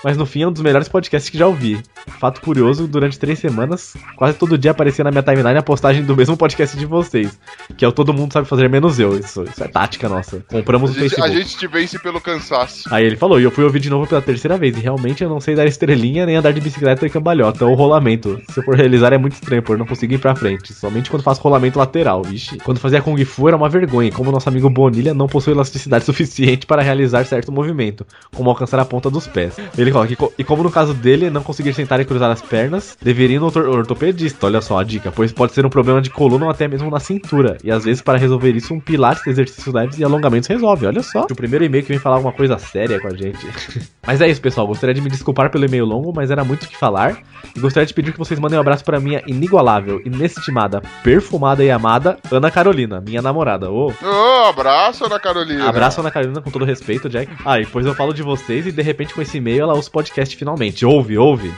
Mas 0.04 0.18
no 0.18 0.26
fim 0.26 0.44
é 0.44 0.48
um 0.48 0.52
dos 0.52 0.62
melhores 0.62 0.88
podcasts 0.88 1.30
que 1.30 1.38
já 1.38 1.48
ouvi. 1.48 1.82
Fato 2.20 2.41
curioso, 2.41 2.88
durante 2.88 3.20
três 3.20 3.40
semanas, 3.40 3.95
quase 4.16 4.38
todo 4.38 4.58
dia 4.58 4.72
aparecia 4.72 5.04
na 5.04 5.12
minha 5.12 5.24
timeline 5.24 5.58
a 5.58 5.64
postagem 5.64 6.04
do 6.04 6.16
mesmo 6.16 6.36
podcast 6.36 6.78
de 6.78 6.86
vocês. 6.86 7.38
Que 7.78 7.86
é 7.86 7.88
o 7.88 7.91
Todo 7.91 8.14
Mundo 8.14 8.34
Sabe 8.34 8.48
Fazer 8.48 8.62
Menos 8.68 8.99
Eu. 8.99 9.18
Isso, 9.18 9.44
isso 9.44 9.64
é 9.64 9.68
tática 9.68 10.07
nossa. 10.10 10.44
Compramos 10.49 10.91
A 10.91 10.94
no 10.94 10.99
gente, 10.99 11.10
Facebook. 11.10 11.31
a 11.38 11.40
gente 11.41 11.57
te 11.57 11.68
vence 11.68 11.99
pelo 11.99 12.19
cansaço. 12.22 12.84
Aí 12.91 13.06
ele 13.06 13.15
falou, 13.15 13.40
e 13.40 13.44
eu 13.44 13.52
fui 13.52 13.64
ouvir 13.64 13.80
de 13.80 13.90
novo 13.90 14.07
pela 14.07 14.22
terceira 14.22 14.57
vez, 14.57 14.76
e 14.77 14.80
realmente 14.80 15.23
eu 15.23 15.30
não 15.30 15.40
sei 15.40 15.56
dar 15.56 15.65
estrelinha 15.65 16.26
nem 16.26 16.35
andar 16.35 16.52
de 16.53 16.61
bicicleta 16.61 17.06
e 17.06 17.10
cambalhota, 17.10 17.65
ou 17.65 17.73
rolamento. 17.76 18.41
Se 18.49 18.60
eu 18.60 18.64
for 18.64 18.76
realizar 18.76 19.14
é 19.14 19.18
muito 19.18 19.34
estranho, 19.34 19.61
por 19.64 19.77
não 19.77 19.85
conseguir 19.85 20.15
ir 20.15 20.19
pra 20.19 20.35
frente. 20.35 20.73
Somente 20.73 21.10
quando 21.10 21.23
faço 21.23 21.41
rolamento 21.41 21.77
lateral, 21.80 22.23
vixe. 22.23 22.57
Quando 22.57 22.80
fazia 22.80 23.02
Kung 23.02 23.23
Fu 23.26 23.48
era 23.48 23.57
uma 23.57 23.69
vergonha, 23.69 24.11
como 24.11 24.31
nosso 24.31 24.49
amigo 24.49 24.69
Bonilha 24.69 25.14
não 25.14 25.27
possui 25.27 25.53
elasticidade 25.53 26.03
suficiente 26.06 26.65
para 26.65 26.81
realizar 26.81 27.26
certo 27.26 27.52
movimento, 27.52 28.06
como 28.34 28.49
alcançar 28.49 28.80
a 28.80 28.85
ponta 28.85 29.10
dos 29.10 29.27
pés. 29.27 29.53
Ele 29.77 29.91
coloca, 29.91 30.14
"E 30.14 30.15
co- 30.15 30.34
e 30.38 30.44
como 30.44 30.64
no 30.64 30.72
caso 30.72 30.94
dele, 30.94 31.30
não 31.30 31.44
conseguir 31.44 31.73
sentar 31.73 31.99
e 31.99 32.06
cruzar 32.06 32.31
as 32.31 32.41
pernas, 32.41 32.98
deveria 33.02 33.35
ir 33.35 33.40
no 33.40 33.45
orto- 33.48 33.60
ortopedista, 33.60 34.45
olha 34.48 34.61
só 34.61 34.80
a 34.80 34.84
dica, 34.84 35.11
pois 35.11 35.31
pode 35.31 35.53
ser 35.53 35.65
um 35.65 35.69
problema 35.69 36.02
de 36.02 36.10
coluna 36.10 36.45
ou 36.45 36.52
até 36.52 36.68
mesmo 36.68 36.90
na 36.90 36.99
cintura. 36.99 37.57
E 37.64 37.72
às 37.72 37.84
vezes, 37.85 38.02
para 38.02 38.18
resolver 38.18 38.53
isso, 38.56 38.74
um 38.74 38.80
pilates, 38.80 39.26
exercícios 39.28 39.74
leves 39.74 39.98
e 39.98 40.04
alongamentos 40.04 40.48
resolve, 40.48 40.86
olha 40.86 41.04
só. 41.04 41.26
O 41.30 41.36
primeiro 41.36 41.66
e-mail 41.66 41.84
que 41.84 41.90
vem 41.90 42.00
falar 42.00 42.16
alguma 42.18 42.34
coisa 42.34 42.58
séria 42.58 43.00
com 43.00 43.08
a 43.08 43.16
gente. 43.16 43.46
mas 44.06 44.22
é 44.22 44.28
isso, 44.28 44.42
pessoal. 44.42 44.68
Gostaria 44.68 44.94
de 44.94 45.02
me 45.02 45.10
desculpar 45.10 45.50
pelo 45.50 45.66
e-mail 45.66 45.86
longo, 45.86 46.14
mas 46.14 46.32
era 46.32 46.44
muito 46.44 46.64
o 46.64 46.68
que 46.68 46.78
falar. 46.78 47.18
E 47.56 47.60
gostaria 47.60 47.86
de 47.86 47.94
pedir 47.94 48.12
que 48.12 48.20
vocês 48.20 48.40
mandem 48.40 48.58
um 48.58 48.62
abraço 48.62 48.84
para 48.84 49.00
minha 49.00 49.22
inigualável, 49.28 50.02
inestimada, 50.06 50.82
perfumada 51.04 51.64
e 51.64 51.70
amada 51.70 52.18
Ana 52.32 52.50
Carolina, 52.50 53.02
minha 53.02 53.22
namorada. 53.22 53.70
Ô, 53.70 53.88
Ô, 53.88 54.46
abraço, 54.48 55.06
Ana 55.06 55.20
Carolina. 55.20 55.68
Abraço 55.68 56.00
Ana 56.00 56.12
Carolina 56.12 56.42
com 56.42 56.52
todo 56.52 56.66
respeito, 56.66 57.10
Jack. 57.10 57.32
Ah, 57.46 57.60
e 57.60 57.66
depois 57.66 57.86
eu 57.86 57.94
falo 57.94 58.14
de 58.14 58.24
vocês 58.24 58.66
e 58.66 58.72
de 58.72 58.82
repente 58.82 59.14
com 59.14 59.22
esse 59.22 59.38
e-mail 59.38 59.64
ela 59.64 59.74
ouça 59.74 59.90
o 59.90 59.92
podcast 59.92 60.36
finalmente. 60.36 60.86
Ouve, 60.86 61.18
ouve. 61.18 61.54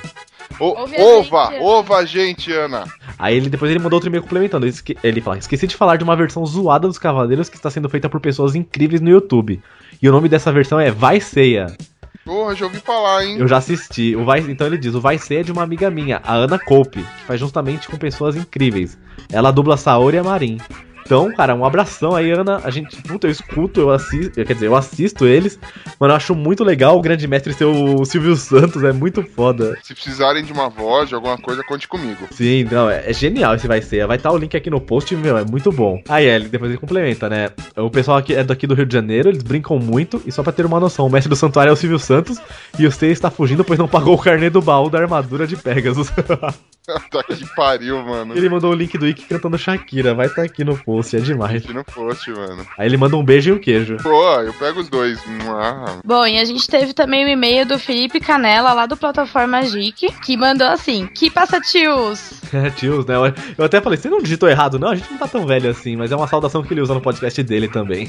A 0.59 0.63
ova, 0.63 0.87
gente, 0.87 1.63
ova 1.63 1.97
a 1.97 2.05
gente, 2.05 2.51
Ana. 2.51 2.85
Aí 3.17 3.35
ele 3.35 3.49
depois 3.49 3.69
ele 3.71 3.79
mandou 3.79 3.97
outro 3.97 4.09
e-mail 4.09 4.23
complementando. 4.23 4.65
Ele 4.65 4.75
Ele 5.03 5.21
fala: 5.21 5.37
esqueci 5.37 5.67
de 5.67 5.75
falar 5.75 5.97
de 5.97 6.03
uma 6.03 6.15
versão 6.15 6.45
zoada 6.45 6.87
dos 6.87 6.97
Cavaleiros 6.97 7.49
que 7.49 7.55
está 7.55 7.69
sendo 7.69 7.89
feita 7.89 8.09
por 8.09 8.19
pessoas 8.19 8.55
incríveis 8.55 9.01
no 9.01 9.09
YouTube. 9.09 9.61
E 10.01 10.09
o 10.09 10.11
nome 10.11 10.29
dessa 10.29 10.51
versão 10.51 10.79
é 10.79 10.91
Vai 10.91 11.19
Ceia. 11.19 11.75
Porra, 12.23 12.55
já 12.55 12.65
ouvi 12.65 12.79
falar, 12.79 13.23
hein? 13.23 13.37
Eu 13.37 13.47
já 13.47 13.57
assisti. 13.57 14.15
O 14.15 14.25
Vai, 14.25 14.39
então 14.39 14.65
ele 14.65 14.77
diz: 14.77 14.95
o 14.95 15.01
Vai 15.01 15.17
Ceia 15.17 15.41
é 15.41 15.43
de 15.43 15.51
uma 15.51 15.61
amiga 15.63 15.91
minha, 15.91 16.21
a 16.23 16.33
Ana 16.33 16.57
Coupe, 16.57 17.01
que 17.01 17.23
faz 17.25 17.39
justamente 17.39 17.87
com 17.87 17.97
pessoas 17.97 18.35
incríveis. 18.35 18.97
Ela 19.31 19.51
dubla 19.51 19.77
Saori 19.77 20.17
e 20.17 20.19
a 20.19 20.23
Marin. 20.23 20.57
Então, 21.05 21.31
cara, 21.31 21.53
um 21.53 21.63
abração 21.63 22.15
aí, 22.15 22.31
Ana. 22.31 22.59
A 22.63 22.71
gente, 22.71 22.99
puta, 23.03 23.27
eu 23.27 23.31
escuto, 23.31 23.79
eu 23.79 23.91
assisto, 23.91 24.43
quer 24.43 24.53
dizer, 24.53 24.65
eu 24.65 24.75
assisto 24.75 25.27
eles. 25.27 25.59
Mano, 25.99 26.13
eu 26.13 26.17
acho 26.17 26.33
muito 26.33 26.63
legal 26.63 26.97
o 26.97 27.01
grande 27.01 27.27
mestre 27.27 27.53
ser 27.53 27.65
o 27.65 28.03
Silvio 28.05 28.35
Santos, 28.35 28.83
é 28.83 28.91
muito 28.91 29.21
foda. 29.21 29.77
Se 29.83 29.93
precisarem 29.93 30.43
de 30.43 30.51
uma 30.51 30.67
voz, 30.67 31.07
de 31.09 31.13
alguma 31.13 31.37
coisa, 31.37 31.63
conte 31.63 31.87
comigo. 31.87 32.27
Sim, 32.31 32.63
não, 32.63 32.89
é, 32.89 33.09
é 33.09 33.13
genial 33.13 33.53
esse 33.53 33.67
vai 33.67 33.83
ser. 33.83 34.07
Vai 34.07 34.17
estar 34.17 34.31
o 34.31 34.37
link 34.37 34.57
aqui 34.57 34.71
no 34.71 34.81
post, 34.81 35.15
meu, 35.15 35.37
é 35.37 35.45
muito 35.45 35.71
bom. 35.71 36.01
Aí 36.09 36.25
ele 36.25 36.49
depois 36.49 36.71
ele 36.71 36.79
complementa, 36.79 37.29
né? 37.29 37.51
O 37.77 37.91
pessoal 37.91 38.17
aqui 38.17 38.33
é 38.33 38.43
daqui 38.43 38.65
do 38.65 38.73
Rio 38.73 38.87
de 38.87 38.93
Janeiro, 38.93 39.29
eles 39.29 39.43
brincam 39.43 39.77
muito, 39.77 40.19
e 40.25 40.31
só 40.31 40.41
pra 40.41 40.51
ter 40.51 40.65
uma 40.65 40.79
noção, 40.79 41.05
o 41.05 41.09
mestre 41.09 41.29
do 41.29 41.35
santuário 41.35 41.69
é 41.69 41.73
o 41.73 41.75
Silvio 41.75 41.99
Santos, 41.99 42.41
e 42.79 42.87
o 42.87 42.91
C 42.91 43.07
está 43.07 43.29
fugindo 43.29 43.63
pois 43.63 43.77
não 43.77 43.87
pagou 43.87 44.15
o 44.15 44.21
carnê 44.21 44.49
do 44.49 44.61
baú 44.61 44.89
da 44.89 44.99
armadura 44.99 45.45
de 45.45 45.55
Pegasus. 45.55 46.09
tá 47.11 47.23
que 47.23 47.45
pariu, 47.55 48.03
mano. 48.03 48.37
ele 48.37 48.47
mandou 48.49 48.71
o 48.71 48.75
link 48.75 48.97
do 48.97 49.07
Ike 49.07 49.25
cantando 49.25 49.57
Shakira, 49.57 50.13
vai 50.13 50.27
estar 50.27 50.43
aqui 50.43 50.63
no 50.63 50.77
post, 50.77 51.15
é 51.17 51.19
demais. 51.19 51.63
Aqui 51.63 51.73
no 51.73 51.83
post, 51.83 52.29
mano. 52.31 52.65
Aí 52.77 52.87
ele 52.87 52.97
manda 52.97 53.15
um 53.17 53.23
beijo 53.23 53.49
e 53.49 53.53
um 53.53 53.59
queijo. 53.59 53.97
Pô, 54.03 54.23
eu 54.41 54.53
pego 54.53 54.79
os 54.81 54.89
dois. 54.89 55.19
Ah, 55.49 55.99
Bom, 56.05 56.25
e 56.25 56.37
a 56.39 56.45
gente 56.45 56.67
teve 56.67 56.93
também 56.93 57.25
o 57.25 57.29
e-mail 57.29 57.65
do 57.65 57.79
Felipe 57.79 58.19
Canela, 58.19 58.73
lá 58.73 58.85
do 58.85 58.95
Plataforma 58.97 59.61
Geek, 59.61 60.11
que 60.21 60.37
mandou 60.37 60.67
assim: 60.67 61.07
Que 61.07 61.29
passa, 61.31 61.59
tios? 61.59 62.33
É, 62.53 62.69
tios, 62.69 63.05
né? 63.05 63.15
Eu- 63.15 63.33
Eu 63.57 63.65
até 63.65 63.81
falei, 63.81 63.97
você 63.97 64.09
não 64.09 64.21
digitou 64.21 64.47
errado, 64.47 64.79
não? 64.79 64.89
A 64.89 64.95
gente 64.95 65.11
não 65.11 65.17
tá 65.17 65.27
tão 65.27 65.45
velho 65.45 65.69
assim, 65.69 65.95
mas 65.97 66.11
é 66.11 66.15
uma 66.15 66.27
saudação 66.27 66.63
que 66.63 66.73
ele 66.73 66.79
usa 66.81 66.93
no 66.93 67.01
podcast 67.01 67.41
dele 67.43 67.67
também. 67.67 68.07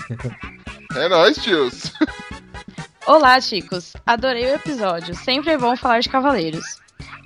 é 0.94 1.08
nóis, 1.08 1.36
tios. 1.38 1.92
Olá, 3.06 3.40
chicos. 3.40 3.92
Adorei 4.06 4.44
o 4.46 4.54
episódio. 4.54 5.14
Sempre 5.14 5.52
é 5.52 5.58
bom 5.58 5.76
falar 5.76 6.00
de 6.00 6.08
cavaleiros. 6.08 6.64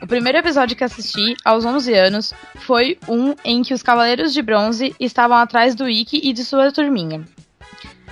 O 0.02 0.06
primeiro 0.06 0.38
episódio 0.38 0.76
que 0.76 0.84
assisti, 0.84 1.36
aos 1.44 1.64
11 1.64 1.94
anos, 1.94 2.34
foi 2.56 2.98
um 3.09 3.34
em 3.44 3.62
que 3.62 3.74
os 3.74 3.82
Cavaleiros 3.82 4.32
de 4.32 4.40
Bronze 4.40 4.94
estavam 4.98 5.36
atrás 5.36 5.74
do 5.74 5.88
Ikki 5.88 6.20
e 6.22 6.32
de 6.32 6.44
sua 6.44 6.72
turminha. 6.72 7.24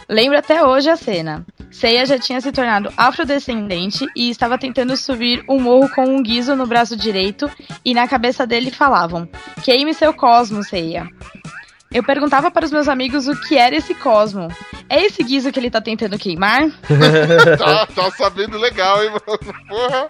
Lembro 0.08 0.38
até 0.38 0.64
hoje 0.64 0.88
a 0.88 0.96
cena. 0.96 1.44
Seiya 1.70 2.06
já 2.06 2.18
tinha 2.18 2.40
se 2.40 2.50
tornado 2.50 2.90
afrodescendente 2.96 4.06
e 4.16 4.30
estava 4.30 4.56
tentando 4.56 4.96
subir 4.96 5.44
um 5.48 5.60
morro 5.60 5.88
com 5.90 6.04
um 6.04 6.22
guiso 6.22 6.56
no 6.56 6.66
braço 6.66 6.96
direito 6.96 7.50
e 7.84 7.92
na 7.92 8.08
cabeça 8.08 8.46
dele 8.46 8.70
falavam: 8.70 9.28
Queime 9.62 9.92
seu 9.92 10.14
cosmo, 10.14 10.64
Seiya. 10.64 11.06
Eu 11.92 12.02
perguntava 12.02 12.50
para 12.50 12.64
os 12.64 12.72
meus 12.72 12.88
amigos 12.88 13.28
o 13.28 13.40
que 13.40 13.56
era 13.56 13.76
esse 13.76 13.94
cosmo. 13.94 14.48
É 14.88 15.04
esse 15.04 15.22
guiso 15.22 15.52
que 15.52 15.58
ele 15.58 15.70
tá 15.70 15.80
tentando 15.80 16.18
queimar? 16.18 16.70
tá, 17.58 17.86
tá 17.86 18.10
sabendo 18.10 18.58
legal, 18.58 19.02
hein, 19.02 19.10
mano? 19.10 19.54
Porra. 19.68 20.08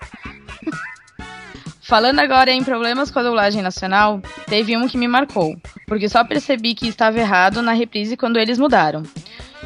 Falando 1.89 2.19
agora 2.19 2.51
em 2.51 2.62
problemas 2.62 3.10
com 3.10 3.19
a 3.19 3.23
dublagem 3.23 3.62
nacional, 3.62 4.20
teve 4.47 4.77
um 4.77 4.86
que 4.86 4.98
me 4.98 5.09
marcou, 5.09 5.56
porque 5.86 6.06
só 6.06 6.23
percebi 6.23 6.74
que 6.74 6.86
estava 6.86 7.19
errado 7.19 7.62
na 7.62 7.73
reprise 7.73 8.15
quando 8.15 8.36
eles 8.36 8.59
mudaram. 8.59 9.05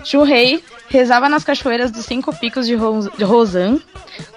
Shurei 0.04 0.62
rezava 0.88 1.28
nas 1.28 1.42
cachoeiras 1.42 1.90
dos 1.90 2.06
cinco 2.06 2.32
picos 2.32 2.64
de, 2.64 2.76
de 2.76 3.24
Rosan, 3.24 3.80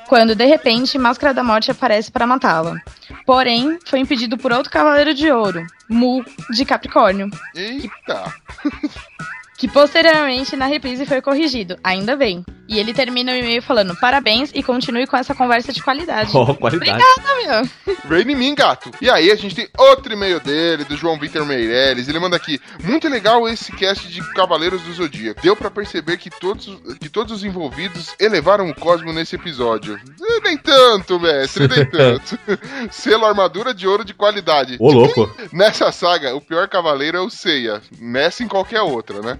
quando 0.07 0.33
de 0.33 0.45
repente 0.45 0.97
Máscara 0.97 1.31
da 1.31 1.43
Morte 1.43 1.69
aparece 1.69 2.11
para 2.11 2.25
matá-la. 2.25 2.81
Porém, 3.23 3.77
foi 3.85 3.99
impedido 3.99 4.35
por 4.35 4.51
outro 4.51 4.71
cavaleiro 4.71 5.13
de 5.13 5.31
ouro, 5.31 5.63
Mu, 5.87 6.25
de 6.49 6.65
Capricórnio. 6.65 7.29
Eita! 7.53 8.33
Que 8.63 8.89
posteriormente 9.67 10.55
na 10.55 10.65
reprise 10.65 11.05
foi 11.05 11.21
corrigido, 11.21 11.77
ainda 11.83 12.15
bem. 12.15 12.43
E 12.67 12.79
ele 12.79 12.95
termina 12.95 13.31
o 13.31 13.35
e-mail 13.35 13.61
falando 13.61 13.95
parabéns 13.95 14.49
e 14.53 14.63
continue 14.63 15.05
com 15.05 15.15
essa 15.15 15.35
conversa 15.35 15.71
de 15.71 15.83
qualidade. 15.83 16.31
Oh, 16.35 16.53
qualidade. 16.55 16.91
Obrigada, 16.91 17.65
meu. 17.85 17.95
Vem 18.05 18.31
em 18.31 18.35
mim, 18.35 18.55
gato. 18.55 18.91
E 19.01 19.09
aí, 19.09 19.31
a 19.31 19.35
gente 19.35 19.55
tem 19.55 19.67
outro 19.77 20.11
e-mail 20.11 20.39
dele, 20.39 20.83
do 20.83 20.97
João 20.97 21.17
Vitor 21.17 21.45
Meirelles. 21.45 22.07
Ele 22.07 22.19
manda 22.19 22.35
aqui: 22.35 22.59
Muito 22.83 23.07
legal 23.07 23.47
esse 23.47 23.71
cast 23.71 24.07
de 24.07 24.21
Cavaleiros 24.33 24.81
do 24.81 24.93
Zodíaco. 24.93 25.41
Deu 25.41 25.55
pra 25.55 25.71
perceber 25.71 26.17
que 26.17 26.29
todos, 26.29 26.77
que 26.99 27.07
todos 27.09 27.31
os 27.31 27.43
envolvidos 27.43 28.13
elevaram 28.19 28.69
o 28.69 28.75
cosmo 28.75 29.13
nesse 29.13 29.35
episódio. 29.35 29.99
Eh, 30.21 30.39
Nem 30.43 30.57
tanto, 30.57 31.19
mestre, 31.19 31.67
nem 31.67 31.85
tanto. 31.89 32.37
Selo 32.91 33.25
armadura 33.25 33.73
de 33.73 33.87
ouro 33.87 34.03
de 34.03 34.13
qualidade. 34.13 34.77
Ô, 34.79 34.91
louco. 34.91 35.31
Nessa 35.53 35.91
saga, 35.91 36.35
o 36.35 36.41
pior 36.41 36.67
cavaleiro 36.67 37.17
é 37.17 37.21
o 37.21 37.29
Seiya. 37.29 37.81
Nessa 37.99 38.43
em 38.43 38.47
qualquer 38.47 38.81
outra, 38.81 39.21
né? 39.21 39.39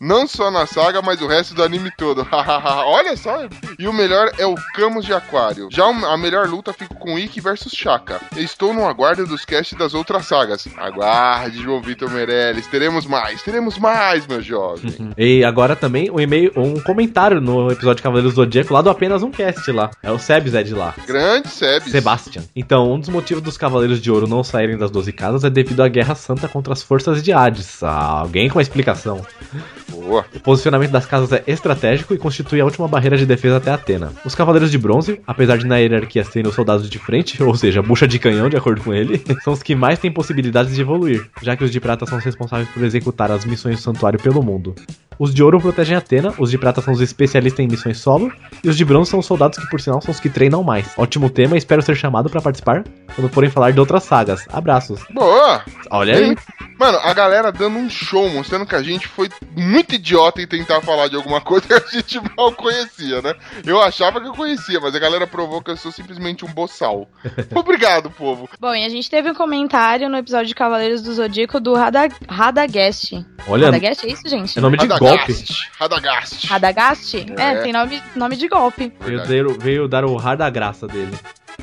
Não 0.00 0.26
só 0.26 0.50
na 0.50 0.66
saga, 0.66 1.02
mas 1.02 1.20
o 1.20 1.26
resto 1.26 1.54
do 1.54 1.62
anime 1.62 1.90
todo. 1.96 2.26
Olha 2.32 3.16
só. 3.16 3.46
E 3.78 3.86
o 3.86 3.92
melhor 3.92 4.32
é 4.38 4.46
o 4.46 4.54
Camus 4.74 5.04
de 5.04 5.12
Aquário. 5.12 5.68
Já 5.70 5.84
a 5.86 6.16
melhor 6.16 6.48
luta 6.48 6.72
fica 6.72 6.94
com 6.94 7.18
Ikki 7.18 7.40
versus 7.40 7.72
Shaka. 7.72 8.20
Estou 8.36 8.72
no 8.72 8.86
aguardo 8.86 9.26
dos 9.26 9.44
casts 9.44 9.76
das 9.76 9.94
outras 9.94 10.26
sagas. 10.26 10.66
Aguarde, 10.76 11.62
João 11.62 11.80
Vitor 11.80 12.10
Meirelles. 12.10 12.66
Teremos 12.66 13.06
mais, 13.06 13.42
teremos 13.42 13.78
mais, 13.78 14.26
meu 14.26 14.40
jovem. 14.40 15.12
E 15.22 15.44
agora 15.44 15.76
também 15.76 16.10
um 16.10 16.18
e-mail, 16.18 16.52
um 16.56 16.80
comentário 16.80 17.40
no 17.40 17.70
episódio 17.70 17.96
de 17.96 18.02
Cavaleiros 18.02 18.32
do 18.32 18.36
Zodíaco 18.36 18.72
lá 18.72 18.82
do 18.82 18.90
apenas 18.90 19.22
um 19.22 19.30
cast 19.30 19.70
lá. 19.70 19.90
É 20.02 20.10
o 20.10 20.18
Sebs 20.18 20.54
é 20.54 20.62
de 20.62 20.74
lá. 20.74 20.94
Grande 21.06 21.48
Sebes. 21.48 21.90
Sebastian. 21.90 22.42
Então, 22.56 22.92
um 22.92 22.98
dos 22.98 23.08
motivos 23.08 23.42
dos 23.42 23.56
Cavaleiros 23.56 24.00
de 24.00 24.10
Ouro 24.10 24.26
não 24.26 24.42
saírem 24.42 24.76
das 24.76 24.90
12 24.90 25.12
casas 25.12 25.44
é 25.44 25.50
devido 25.50 25.82
à 25.82 25.88
Guerra 25.88 26.14
Santa 26.14 26.48
contra 26.48 26.72
as 26.72 26.82
forças 26.82 27.22
de 27.22 27.32
Hades. 27.32 27.82
Ah, 27.82 28.20
alguém 28.20 28.48
com 28.48 28.58
uma 28.58 28.62
explicação. 28.62 29.24
Boa. 29.88 30.24
O 30.34 30.40
posicionamento 30.40 30.90
das 30.90 31.06
casas 31.06 31.32
é 31.32 31.42
estratégico 31.46 32.14
e 32.14 32.18
constitui 32.18 32.60
a 32.60 32.64
última 32.64 32.88
barreira 32.88 33.16
de 33.16 33.26
defesa 33.26 33.56
até 33.56 33.70
Atena. 33.70 34.12
Os 34.24 34.34
Cavaleiros 34.34 34.70
de 34.70 34.78
Bronze, 34.78 35.20
apesar 35.26 35.58
de 35.58 35.66
na 35.66 35.78
hierarquia 35.78 36.24
serem 36.24 36.48
os 36.48 36.54
soldados 36.54 36.88
de 36.88 36.98
frente, 36.98 37.40
ou 37.42 37.54
seja, 37.54 37.82
bucha 37.82 38.06
de 38.06 38.18
canhão, 38.18 38.48
de 38.48 38.56
acordo 38.56 38.82
com 38.82 38.92
ele, 38.92 39.22
são 39.42 39.52
os 39.52 39.62
que 39.62 39.74
mais 39.74 39.98
têm 39.98 40.10
possibilidades 40.10 40.74
de 40.74 40.80
evoluir, 40.80 41.28
já 41.42 41.56
que 41.56 41.64
os 41.64 41.70
de 41.70 41.80
prata 41.80 42.06
são 42.06 42.18
os 42.18 42.24
responsáveis 42.24 42.68
por 42.68 42.82
executar 42.84 43.30
as 43.30 43.44
missões 43.44 43.76
do 43.76 43.82
santuário 43.82 44.20
pelo 44.20 44.42
mundo. 44.42 44.74
Os 45.18 45.34
de 45.34 45.42
ouro 45.42 45.60
protegem 45.60 45.96
Atena, 45.96 46.32
os 46.38 46.50
de 46.50 46.58
prata 46.58 46.80
são 46.80 46.92
os 46.92 47.00
especialistas 47.00 47.64
em 47.64 47.68
missões 47.68 47.98
solo, 47.98 48.32
e 48.62 48.68
os 48.68 48.76
de 48.76 48.84
bronze 48.84 49.10
são 49.10 49.20
os 49.20 49.26
soldados 49.26 49.58
que, 49.58 49.68
por 49.70 49.80
sinal, 49.80 50.00
são 50.00 50.12
os 50.12 50.20
que 50.20 50.28
treinam 50.28 50.62
mais. 50.62 50.92
Ótimo 50.96 51.30
tema, 51.30 51.56
espero 51.56 51.82
ser 51.82 51.96
chamado 51.96 52.30
para 52.30 52.40
participar 52.40 52.84
quando 53.14 53.28
forem 53.28 53.50
falar 53.50 53.72
de 53.72 53.80
outras 53.80 54.04
sagas. 54.04 54.46
Abraços. 54.52 55.00
Boa! 55.10 55.62
Olha 55.90 56.16
aí. 56.16 56.36
Mano, 56.78 56.98
a 57.02 57.14
galera 57.14 57.52
dando 57.52 57.78
um 57.78 57.88
show, 57.88 58.28
mostrando 58.30 58.66
que 58.66 58.74
a 58.74 58.82
gente 58.82 59.06
foi 59.06 59.28
muito 59.56 59.94
idiota 59.94 60.42
em 60.42 60.46
tentar 60.46 60.80
falar 60.80 61.08
de 61.08 61.14
alguma 61.14 61.40
coisa 61.40 61.66
que 61.66 61.74
a 61.74 61.78
gente 61.78 62.20
mal 62.36 62.52
conhecia, 62.52 63.22
né? 63.22 63.34
Eu 63.64 63.80
achava 63.80 64.20
que 64.20 64.26
eu 64.26 64.32
conhecia, 64.32 64.80
mas 64.80 64.94
a 64.94 64.98
galera 64.98 65.26
provou 65.26 65.62
que 65.62 65.70
eu 65.70 65.76
sou 65.76 65.92
simplesmente 65.92 66.44
um 66.44 66.48
boçal. 66.48 67.08
Obrigado, 67.54 68.10
povo. 68.10 68.48
Bom, 68.58 68.74
e 68.74 68.84
a 68.84 68.88
gente 68.88 69.08
teve 69.08 69.30
um 69.30 69.34
comentário 69.34 70.08
no 70.08 70.16
episódio 70.16 70.46
de 70.46 70.54
Cavaleiros 70.54 71.02
do 71.02 71.12
Zodíaco 71.14 71.60
do 71.60 71.74
Rada, 71.74 72.08
Radagast. 72.28 73.24
Olha, 73.46 73.66
Radagast, 73.66 74.06
é 74.06 74.10
isso, 74.10 74.28
gente? 74.28 74.58
é 74.58 74.60
nome 74.60 74.76
de 74.76 74.88
golpe. 75.02 75.34
Radagast. 75.78 76.46
Radagast? 76.46 77.16
É, 77.36 77.42
É. 77.42 77.62
tem 77.62 77.72
nome, 77.72 78.02
nome 78.16 78.36
de 78.36 78.48
golpe. 78.48 78.92
Veio, 79.00 79.18
dar- 79.18 79.58
veio 79.58 79.88
dar 79.88 80.04
o 80.04 80.16
graça 80.50 80.86
dele. 80.86 81.16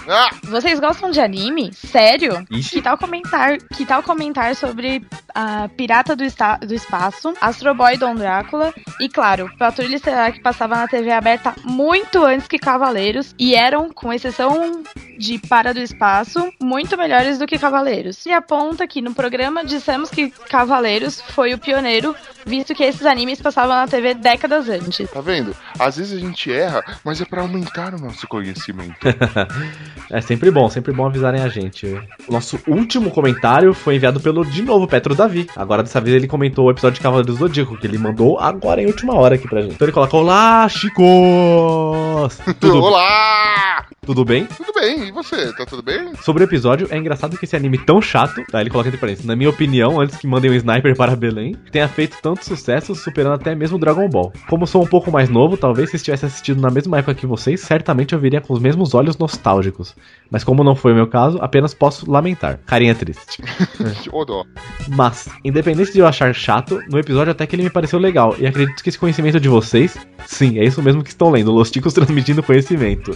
Ah! 0.08 0.30
Vocês 0.44 0.80
gostam 0.80 1.12
de 1.12 1.20
anime? 1.20 1.72
Sério? 1.74 2.46
Ixi. 2.50 2.72
Que 2.78 2.82
tal 2.82 2.98
comentar, 2.98 3.58
que 3.58 3.86
tal 3.86 4.02
comentar 4.04 4.56
sobre 4.56 5.06
a 5.36 5.70
Pirata 5.70 6.16
do, 6.16 6.24
Esta- 6.24 6.58
do 6.58 6.74
Espaço, 6.74 7.34
Astro 7.40 7.74
Boy 7.76 7.98
Dom 7.98 8.16
Drácula 8.16 8.74
e, 9.00 9.08
claro, 9.08 9.50
Patrulha 9.58 9.96
Estelar 9.96 10.34
que 10.34 10.42
passava 10.42 10.76
na 10.76 10.88
TV 10.88 11.12
aberta 11.12 11.54
muito 11.64 12.24
antes 12.24 12.48
que 12.48 12.58
Cavaleiros 12.58 13.36
e 13.38 13.54
eram, 13.56 13.90
com 13.92 14.12
exceção 14.12 14.84
de 15.18 15.38
Para 15.38 15.74
do 15.74 15.80
Espaço, 15.82 16.50
muito 16.62 16.98
melhores 16.98 17.38
do 17.38 17.46
que 17.46 17.60
Cavaleiros. 17.60 18.26
E 18.26 18.32
aponta 18.32 18.88
que 18.88 19.02
no 19.02 19.14
programa 19.14 19.64
dissemos 19.66 20.10
que 20.10 20.30
Cavaleiros 20.32 21.22
foi 21.22 21.54
o 21.54 21.58
pioneiro, 21.58 22.16
visto 22.46 22.74
que 22.74 22.84
esses 22.84 23.06
animes 23.06 23.42
passavam 23.42 23.76
na 23.76 23.88
TV 23.88 24.14
décadas 24.14 24.70
antes. 24.70 25.10
Tá 25.12 25.22
vendo? 25.22 25.56
Às 25.78 25.98
vezes 25.98 26.18
a 26.18 26.20
gente 26.20 26.52
erra, 26.52 26.84
mas 27.04 27.22
é 27.22 27.26
pra 27.26 27.42
aumentar 27.42 27.94
o 27.94 28.00
nosso 28.00 28.28
conhecimento. 28.28 28.96
é 30.10 30.22
sempre 30.22 30.50
bom, 30.50 30.70
sempre 30.70 30.92
bom 30.92 31.06
avisarem 31.06 31.42
a 31.42 31.48
gente. 31.48 31.86
O 32.28 32.32
nosso 32.32 32.60
último 32.68 33.12
comentário 33.12 33.74
foi 33.74 33.96
enviado 33.96 34.20
pelo, 34.20 34.44
de 34.44 34.62
novo, 34.62 34.88
Petro 34.88 35.14
Davi. 35.14 35.48
Agora, 35.56 35.84
dessa 35.84 36.02
vez, 36.02 36.16
ele 36.16 36.28
comentou 36.28 36.66
o 36.66 36.72
episódio 36.72 36.96
de 36.96 37.02
Cavaleiros 37.02 37.36
do 37.36 37.40
Zodíaco, 37.40 37.78
que 37.78 37.86
ele 37.86 37.98
mandou 37.98 38.40
agora 38.40 38.82
em 38.82 38.88
última 38.88 39.14
hora 39.16 39.36
aqui 39.36 39.48
pra 39.48 39.62
gente. 39.62 39.76
Então 39.76 39.86
ele 39.86 39.94
coloca: 39.94 40.18
Olá, 40.18 40.68
chicos! 40.68 42.40
Tudo, 42.60 42.84
Olá! 42.84 43.86
Tudo 44.10 44.26
bem? 44.26 44.46
Tudo 44.46 44.74
bem, 44.74 45.08
e 45.08 45.12
você? 45.12 45.54
Tá 45.54 45.68
tudo 45.68 45.84
bem? 45.84 46.16
Sobre 46.24 46.44
o 46.44 46.46
episódio, 46.46 46.88
é 46.90 46.98
engraçado 46.98 47.38
que 47.38 47.46
esse 47.46 47.56
anime 47.56 47.78
tão 47.78 48.02
chato, 48.02 48.44
tá? 48.50 48.60
Ele 48.60 48.72
coloca 48.72 48.90
entre 48.90 49.00
parênteses, 49.00 49.28
na 49.28 49.36
minha 49.36 49.52
opinião, 49.52 50.02
antes 50.02 50.18
que 50.18 50.26
mandem 50.26 50.50
um 50.50 50.56
sniper 50.56 50.98
para 50.98 51.16
Belém, 51.16 51.56
tenha 51.72 51.88
feito 51.88 52.18
tanto 52.20 52.44
sucesso, 52.44 52.96
superando 52.96 53.34
até 53.34 53.54
mesmo 53.54 53.78
Dragon 53.78 54.10
Ball. 54.10 54.34
Como 54.50 54.66
sou 54.66 54.82
um 54.82 54.88
pouco 54.88 55.12
mais 55.12 55.30
novo, 55.30 55.56
talvez 55.58 55.92
se 55.92 55.98
estivesse 55.98 56.26
assistido 56.26 56.60
na 56.60 56.72
mesma 56.72 56.98
época 56.98 57.14
que 57.14 57.28
vocês, 57.28 57.60
certamente 57.60 58.16
eu 58.16 58.20
viria 58.20 58.42
com 58.42 58.52
os 58.52 58.60
mesmos 58.60 58.96
olhos 58.96 59.16
nostálgicos. 59.16 59.96
Mas 60.32 60.44
como 60.44 60.64
não 60.64 60.76
foi 60.76 60.92
o 60.92 60.96
meu 60.96 61.06
caso, 61.06 61.38
apenas 61.40 61.76
posso 61.76 62.10
lamentar. 62.10 62.60
Carinha 62.66 62.96
triste. 62.96 63.44
Mas, 64.90 65.30
independente 65.46 65.94
de 65.94 66.00
eu 66.00 66.08
achar 66.08 66.34
chato, 66.34 66.82
no 66.90 66.98
episódio 66.98 67.30
até 67.30 67.46
que 67.46 67.56
ele 67.56 67.62
me 67.62 67.70
pareceu 67.70 68.00
legal. 68.00 68.36
E 68.40 68.48
acredito 68.48 68.82
que 68.82 68.90
esse 68.90 68.98
conhecimento 68.98 69.40
de 69.40 69.50
vocês, 69.50 69.96
sim, 70.26 70.58
é 70.58 70.66
isso 70.66 70.82
mesmo 70.82 71.04
que 71.04 71.12
estão 71.12 71.30
lendo, 71.30 71.52
Los 71.52 71.70
Ticos 71.70 71.94
transmitindo 71.94 72.42
conhecimento. 72.42 73.16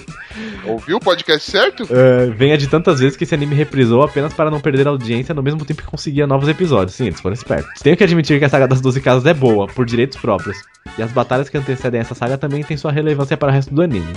Ouviu 0.84 0.98
o 0.98 1.00
podcast 1.00 1.50
certo? 1.50 1.88
É, 1.90 2.26
venha 2.32 2.58
de 2.58 2.68
tantas 2.68 3.00
vezes 3.00 3.16
que 3.16 3.24
esse 3.24 3.34
anime 3.34 3.56
reprisou 3.56 4.04
apenas 4.04 4.34
para 4.34 4.52
não 4.52 4.60
perder 4.60 4.86
a 4.86 4.90
audiência 4.90 5.34
no 5.34 5.42
mesmo 5.42 5.64
tempo 5.64 5.82
que 5.82 5.88
conseguia 5.88 6.28
novos 6.28 6.50
episódios. 6.50 6.94
Sim, 6.94 7.06
eles 7.06 7.22
foram 7.22 7.34
espertos. 7.34 7.82
Tenho 7.82 7.96
que 7.96 8.04
admitir 8.04 8.38
que 8.38 8.44
a 8.44 8.50
saga 8.50 8.68
das 8.68 8.82
12 8.82 9.00
casas 9.00 9.26
é 9.26 9.34
boa, 9.34 9.66
por 9.66 9.86
direitos 9.86 10.18
próprios. 10.18 10.58
E 10.98 11.02
as 11.02 11.10
batalhas 11.10 11.48
que 11.48 11.58
antecedem 11.58 12.02
essa 12.02 12.14
saga 12.14 12.38
também 12.38 12.64
têm 12.64 12.76
sua 12.76 12.92
relevância 12.92 13.38
para 13.38 13.50
o 13.50 13.52
resto 13.54 13.74
do 13.74 13.82
anime. 13.82 14.14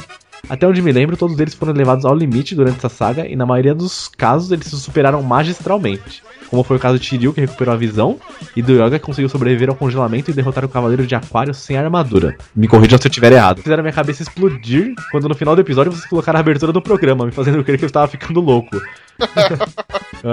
Até 0.48 0.66
onde 0.66 0.80
me 0.80 0.92
lembro, 0.92 1.16
todos 1.16 1.38
eles 1.38 1.54
foram 1.54 1.72
levados 1.72 2.04
ao 2.04 2.14
limite 2.14 2.54
durante 2.54 2.78
essa 2.78 2.88
saga 2.88 3.26
e 3.26 3.34
na 3.34 3.44
maioria 3.44 3.74
dos 3.74 4.08
casos 4.08 4.52
eles 4.52 4.66
se 4.66 4.76
superaram 4.76 5.22
magistralmente. 5.22 6.22
Como 6.48 6.62
foi 6.62 6.76
o 6.76 6.80
caso 6.80 6.98
de 6.98 7.04
Shiryu, 7.04 7.32
que 7.32 7.40
recuperou 7.40 7.74
a 7.74 7.76
visão, 7.76 8.18
e 8.54 8.62
do 8.62 8.72
Yoga, 8.72 8.98
que 8.98 9.04
conseguiu 9.04 9.28
sobreviver 9.28 9.68
ao 9.68 9.74
congelamento 9.74 10.30
e 10.30 10.34
derrotar 10.34 10.64
o 10.64 10.68
Cavaleiro 10.68 11.06
de 11.06 11.14
Aquário 11.14 11.52
sem 11.52 11.76
armadura. 11.76 12.36
Me 12.54 12.68
corrijam 12.68 12.98
se 12.98 13.06
eu 13.06 13.10
estiver 13.10 13.32
errado. 13.32 13.62
Fizeram 13.62 13.82
minha 13.82 13.92
cabeça 13.92 14.22
explodir 14.22 14.94
quando 15.10 15.28
no 15.28 15.34
final 15.34 15.56
do 15.56 15.60
episódio 15.60 15.90
vocês 15.90 16.06
colocaram 16.06 16.38
a 16.38 16.40
abertura 16.40 16.72
do 16.72 16.80
programa, 16.80 17.26
me 17.26 17.32
fazendo 17.32 17.64
crer 17.64 17.78
que 17.78 17.84
eu 17.84 17.88
estava 17.88 18.06
ficando 18.06 18.40
louco. 18.40 18.80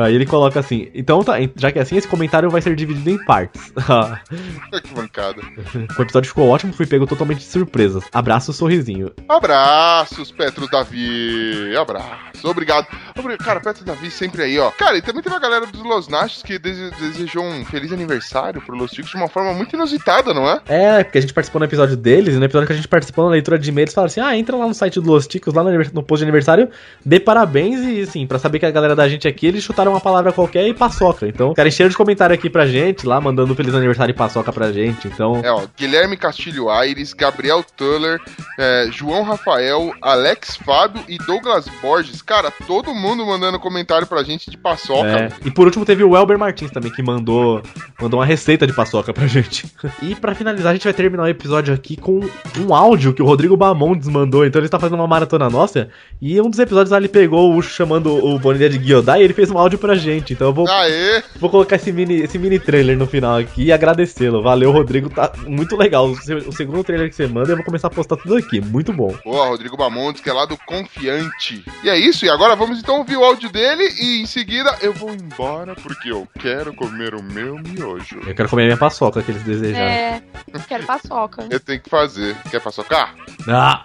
Aí 0.04 0.14
ele 0.16 0.26
coloca 0.26 0.60
assim: 0.60 0.90
então 0.94 1.24
tá, 1.24 1.34
já 1.56 1.72
que 1.72 1.80
é 1.80 1.82
assim, 1.82 1.96
esse 1.98 2.08
comentário 2.08 2.50
vai 2.50 2.62
ser 2.62 2.76
dividido 2.76 3.10
em 3.10 3.24
partes. 3.26 3.72
que 4.84 4.96
mancada. 4.96 5.42
o 5.98 6.02
episódio 6.02 6.30
ficou 6.30 6.48
ótimo, 6.50 6.74
fui 6.74 6.86
pego 6.86 7.06
totalmente 7.08 7.40
de 7.40 7.46
surpresas. 7.46 8.04
Abraço, 8.14 8.52
sorrisinho. 8.54 9.12
Abraços, 9.28 10.32
Petro 10.32 10.68
Davi. 10.70 11.76
Abraço. 11.78 12.24
Obrigado. 12.44 12.88
Obri- 13.18 13.38
Cara, 13.38 13.60
Petro 13.62 13.86
Davi 13.86 14.12
sempre 14.12 14.42
aí, 14.44 14.60
ó. 14.60 14.70
Cara, 14.72 14.98
e 14.98 15.02
também 15.02 15.22
teve 15.24 15.36
a 15.36 15.40
galera 15.40 15.66
dos 15.66 15.82
Los 15.84 16.08
Nachos 16.08 16.44
que 16.44 16.60
dese- 16.60 16.92
desejou 17.00 17.44
um 17.44 17.64
feliz 17.66 17.92
aniversário 17.92 18.62
pro 18.62 18.76
Los 18.76 18.92
Chicos 18.92 19.12
de 19.12 19.18
uma 19.18 19.30
forma 19.30 19.54
muito 19.54 19.76
inusitada, 19.76 20.34
não 20.34 20.50
é? 20.50 20.62
É, 20.68 21.04
porque 21.04 21.18
a 21.20 21.22
gente 21.22 21.34
participou 21.34 21.60
no 21.60 21.66
episódio 21.66 21.96
deles, 21.96 22.36
e 22.36 22.38
no 22.38 22.44
episódio 22.46 22.68
que 22.68 22.74
a 22.74 22.76
gente 22.76 22.88
participou 22.88 23.26
na 23.26 23.32
leitura 23.32 23.58
de 23.58 23.70
e-mails, 23.70 23.94
falaram 23.94 24.08
assim: 24.12 24.20
ah, 24.22 24.36
entra 24.38 24.56
lá 24.58 24.68
no 24.68 24.74
site 24.74 25.00
do 25.00 25.10
Los 25.10 25.26
Ticos, 25.28 25.54
lá 25.54 25.64
no, 25.64 25.72
no 25.72 26.04
post 26.04 26.20
de 26.20 26.26
aniversário, 26.26 26.70
dê 27.06 27.20
parabéns 27.20 27.80
e, 27.82 28.02
assim, 28.02 28.28
pra 28.28 28.40
saber 28.40 28.60
que 28.60 28.66
a 28.66 28.72
galera 28.74 28.96
da 28.96 29.08
gente 29.08 29.28
aqui, 29.28 29.48
eles 29.48 29.64
chutaram 29.64 29.92
uma 29.92 30.02
palavra 30.02 30.34
qualquer 30.34 30.68
e 30.68 30.74
paçoca. 30.74 31.26
Então, 31.28 31.54
cara, 31.54 31.70
encheram 31.70 31.90
de 31.90 31.96
comentário 31.96 32.34
aqui 32.34 32.50
pra 32.50 32.66
gente, 32.68 33.08
lá, 33.08 33.22
mandando 33.22 33.56
feliz 33.56 33.74
aniversário 33.74 34.12
e 34.12 34.16
paçoca 34.16 34.52
pra 34.52 34.72
gente. 34.72 35.08
Então, 35.08 35.40
É, 35.44 35.52
ó, 35.52 35.62
Guilherme 35.78 36.18
Castilho 36.18 36.70
Aires, 36.70 37.14
Gabriel 37.14 37.64
Tuller, 37.78 38.20
é, 38.60 38.88
João 38.92 39.24
Rafael, 39.24 39.94
Alex 40.02 40.58
Fábio 40.58 41.02
e 41.08 41.18
Douglas 41.20 41.68
Borges. 41.82 42.22
Cara, 42.22 42.52
todo 42.68 42.94
mundo 42.94 43.26
mandando 43.26 43.60
comentário 43.60 44.08
pra 44.08 44.24
gente 44.24 44.50
de 44.52 44.58
paçoca. 44.58 45.08
É, 45.08 45.30
e 45.46 45.52
por 45.52 45.66
último 45.66 45.86
teve 45.86 46.04
o 46.04 46.16
Elber 46.18 46.38
Martins 46.38 46.72
também, 46.72 46.92
que 46.92 47.02
mandou, 47.04 47.62
mandou 48.02 48.20
uma 48.20 48.26
receita 48.26 48.66
de 48.68 48.74
paçoca 48.74 49.14
pra 49.14 49.28
gente. 49.28 49.66
E 50.02 50.16
pra 50.16 50.34
finalizar, 50.34 50.72
a 50.72 50.74
gente 50.74 50.84
vai 50.84 50.94
terminar 50.94 51.24
o 51.24 51.28
episódio 51.28 51.74
aqui 51.74 51.96
com 51.96 52.20
um 52.60 52.74
áudio 52.74 53.14
que 53.14 53.22
o 53.22 53.26
Rodrigo 53.26 53.56
Bamondes 53.56 54.08
mandou. 54.08 54.46
Então 54.46 54.60
ele 54.62 54.70
tá 54.70 54.80
fazendo 54.80 55.00
uma 55.00 55.08
maratona 55.08 55.50
nossa. 55.50 55.90
E 56.22 56.40
um 56.42 56.50
dos 56.50 56.60
episódios 56.60 56.92
lá 56.92 56.98
ele 56.98 57.08
pegou 57.10 57.52
o 57.52 57.56
Ucho 57.56 57.70
chamando 57.70 58.14
o 58.14 58.38
De 58.70 58.78
Gyodai 58.78 59.22
e 59.22 59.24
ele 59.24 59.34
fez 59.34 59.50
um 59.52 59.58
áudio 59.58 59.78
pra 59.80 59.96
gente. 59.96 60.34
Então 60.34 60.48
eu 60.48 60.54
vou, 60.54 60.68
Aê! 60.70 61.24
vou 61.40 61.50
colocar 61.50 61.76
esse 61.76 61.92
mini, 61.92 62.16
esse 62.22 62.38
mini 62.40 62.60
trailer 62.60 62.98
no 62.98 63.06
final 63.08 63.38
aqui 63.38 63.64
e 63.66 63.72
agradecê-lo. 63.72 64.42
Valeu, 64.44 64.72
Rodrigo. 64.72 65.10
Tá 65.10 65.32
muito 65.46 65.76
legal. 65.76 66.08
O, 66.10 66.16
seu- 66.16 66.38
o 66.38 66.52
segundo 66.52 66.84
trailer 66.84 67.10
que 67.10 67.16
você 67.16 67.28
manda, 67.28 67.52
eu 67.52 67.56
vou 67.58 67.66
começar 67.66 67.88
a 67.88 67.92
postar 67.92 68.18
tudo 68.18 68.36
aqui. 68.38 68.60
Muito 68.62 68.92
bom. 68.94 69.16
Boa, 69.24 69.48
Rodrigo 69.48 69.78
Bamontes, 69.78 70.22
que 70.22 70.30
é 70.30 70.34
lá 70.34 70.46
do 70.46 70.58
Confiante. 70.58 71.64
E 71.84 71.90
é 71.90 71.98
isso, 71.98 72.26
e 72.26 72.30
agora 72.30 72.56
vamos 72.56 72.80
então 72.80 72.98
ouvir 73.00 73.18
o 73.18 73.24
áudio 73.24 73.50
dele 73.52 73.84
e 74.00 74.22
em 74.22 74.26
seguida 74.26 74.78
eu 74.82 74.94
vou 74.94 75.12
embora 75.12 75.76
porque 75.76 76.12
eu 76.12 76.28
quero 76.40 76.74
comer 76.74 77.14
o 77.16 77.22
meu 77.24 77.56
miojo. 77.60 78.20
Eu 78.26 78.34
quero 78.36 78.50
comer 78.50 78.64
a 78.64 78.66
minha 78.66 78.78
paçoca 78.78 79.22
que 79.22 79.32
eles 79.32 79.44
desejaram. 79.44 79.86
É, 79.86 80.22
quero 80.68 80.84
paçoca. 80.86 81.46
Eu 81.50 81.60
tenho 81.60 81.80
que 81.82 81.90
fazer. 81.90 82.36
Quer 82.50 82.62
paçocar? 82.62 83.14
Ah! 83.48 83.84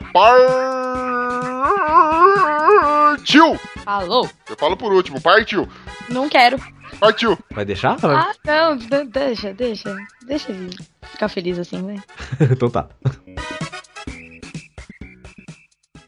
Partiu! 3.08 3.58
Falou. 3.84 4.28
Eu 4.48 4.56
falo 4.68 4.76
por 4.76 4.92
último, 4.92 5.18
partiu. 5.20 5.66
Não 6.10 6.28
quero. 6.28 6.58
Partiu. 7.00 7.38
Vai 7.50 7.64
deixar? 7.64 7.96
Ah, 8.02 8.32
não, 8.44 8.76
de- 8.76 9.04
deixa, 9.04 9.54
deixa. 9.54 9.96
Deixa 10.26 10.52
ele 10.52 10.76
ficar 11.02 11.28
feliz 11.28 11.58
assim, 11.58 11.80
né? 11.80 12.02
então 12.50 12.68
tá. 12.68 12.86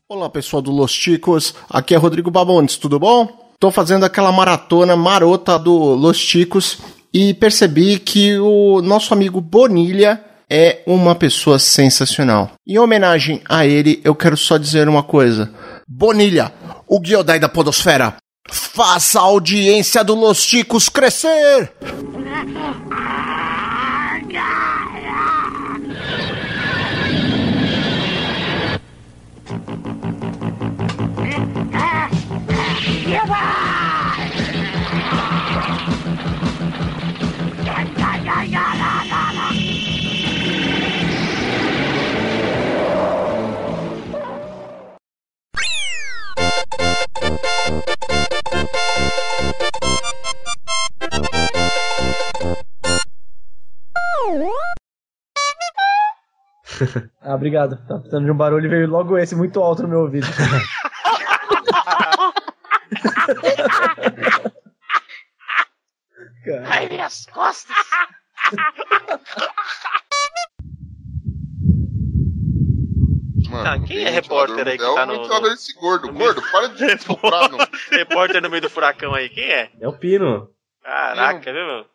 Olá 0.06 0.28
pessoal 0.28 0.60
do 0.60 0.70
Los 0.70 0.92
Ticos, 0.92 1.54
aqui 1.70 1.94
é 1.94 1.96
Rodrigo 1.96 2.30
Bamontes, 2.30 2.76
tudo 2.76 2.98
bom? 2.98 3.50
Tô 3.58 3.70
fazendo 3.70 4.04
aquela 4.04 4.32
maratona 4.32 4.96
marota 4.96 5.58
do 5.58 5.94
Los 5.94 6.18
Ticos 6.18 6.78
e 7.14 7.32
percebi 7.32 7.98
que 7.98 8.38
o 8.38 8.82
nosso 8.82 9.14
amigo 9.14 9.40
Bonilha 9.40 10.22
é 10.50 10.82
uma 10.84 11.14
pessoa 11.14 11.58
sensacional. 11.60 12.50
Em 12.66 12.78
homenagem 12.78 13.40
a 13.48 13.64
ele, 13.64 14.00
eu 14.04 14.14
quero 14.14 14.36
só 14.36 14.58
dizer 14.58 14.88
uma 14.88 15.02
coisa. 15.02 15.50
Bonilha, 15.86 16.52
o 16.88 17.00
Gyodai 17.00 17.38
da 17.38 17.48
Podosfera, 17.48 18.16
faça 18.50 19.20
a 19.20 19.22
audiência 19.22 20.04
do 20.04 20.14
Los 20.14 20.44
Ticos 20.44 20.88
crescer! 20.88 21.72
Ah, 57.20 57.34
obrigado. 57.34 57.76
Tá 57.86 57.98
precisando 57.98 58.24
de 58.24 58.30
um 58.30 58.36
barulho 58.36 58.66
e 58.66 58.68
veio 58.68 58.88
logo 58.88 59.18
esse 59.18 59.36
muito 59.36 59.60
alto 59.60 59.82
no 59.82 59.88
meu 59.88 60.00
ouvido. 60.00 60.26
cara. 66.50 66.68
Ai, 66.68 66.88
minhas 66.88 67.26
costas. 67.26 67.76
Mano, 73.50 73.64
Tá, 73.64 73.86
quem 73.86 74.04
é 74.04 74.10
repórter 74.10 74.68
aí 74.68 74.78
que 74.78 74.84
é 74.84 74.94
tá 74.94 75.02
o 75.02 75.06
no- 75.06 75.12
ventilador 75.14 75.50
desse 75.50 75.74
gordo. 75.74 76.12
Gordo, 76.12 76.42
para 76.50 76.68
de 76.74 76.98
soprar. 77.02 77.50
Repórter 77.90 78.40
no 78.42 78.48
meio 78.50 78.62
do 78.62 78.70
furacão 78.70 79.14
aí, 79.14 79.28
quem 79.28 79.44
é? 79.44 79.70
É 79.80 79.88
o 79.88 79.92
Pino. 79.92 80.48
Caraca, 80.82 81.52
viu, 81.52 81.66
meu? 81.66 81.86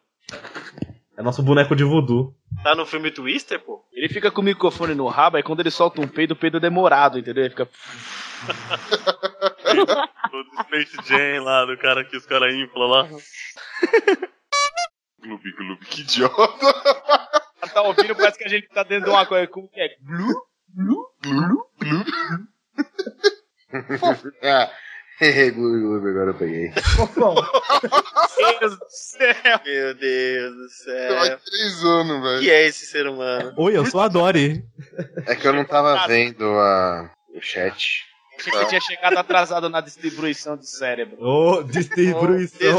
É 1.17 1.21
nosso 1.23 1.41
boneco 1.41 1.75
de 1.75 1.83
voodoo. 1.83 2.35
Tá 2.63 2.75
no 2.75 2.85
filme 2.85 3.09
Twister, 3.09 3.59
pô? 3.59 3.83
Ele 3.93 4.09
fica 4.09 4.29
com 4.29 4.41
o 4.41 4.43
microfone 4.43 4.93
no 4.93 5.07
rabo, 5.07 5.37
aí 5.37 5.43
quando 5.43 5.61
ele 5.61 5.71
solta 5.71 6.01
um 6.01 6.07
peido, 6.07 6.31
o 6.33 6.35
peido 6.35 6.57
é 6.57 6.59
demorado, 6.59 7.17
entendeu? 7.17 7.43
Ele 7.43 7.49
fica. 7.51 7.67
O 10.31 10.63
Space 10.63 10.95
Jam 11.05 11.43
lá, 11.43 11.65
do 11.65 11.77
cara 11.77 12.03
que 12.03 12.15
os 12.17 12.25
caras 12.25 12.53
inflam 12.53 12.87
lá. 12.87 13.07
Gloob, 15.21 15.51
gloob, 15.57 15.85
que 15.85 16.01
idiota. 16.01 16.73
Tá 17.73 17.81
ouvindo, 17.81 18.15
parece 18.15 18.37
que 18.37 18.43
a 18.45 18.49
gente 18.49 18.67
tá 18.69 18.83
dentro 18.83 19.05
de 19.05 19.09
uma 19.11 19.25
coisa. 19.25 19.47
Como 19.47 19.67
que 19.69 19.79
é? 19.79 19.95
Gloob. 20.01 20.35
Ah, 24.43 24.71
agora 25.21 26.31
eu 26.31 26.33
peguei. 26.35 26.71
Meu 28.37 28.59
Deus 28.59 28.77
do 28.77 28.89
céu. 28.89 29.33
Meu 29.65 29.93
Deus 29.95 30.55
do 30.55 30.69
céu. 30.69 31.15
Vai 31.15 31.37
três 31.37 31.83
anos, 31.83 32.21
velho. 32.21 32.39
que 32.41 32.51
é 32.51 32.67
esse 32.67 32.85
ser 32.85 33.07
humano? 33.07 33.53
Oi, 33.57 33.77
eu 33.77 33.85
sou 33.85 34.01
a 34.01 34.07
Dory. 34.07 34.65
É 35.25 35.35
que 35.35 35.47
eu 35.47 35.53
não 35.53 35.63
tava 35.63 36.07
vendo 36.07 36.45
a... 36.45 37.09
o 37.33 37.41
chat. 37.41 38.05
Achei 38.37 38.51
que 38.51 38.57
você 38.57 38.65
tinha 38.67 38.81
chegado 38.81 39.17
atrasado 39.17 39.69
na 39.69 39.81
distribuição 39.81 40.57
do 40.57 40.65
cérebro. 40.65 41.17
Ô, 41.19 41.63
distribuição. 41.63 42.77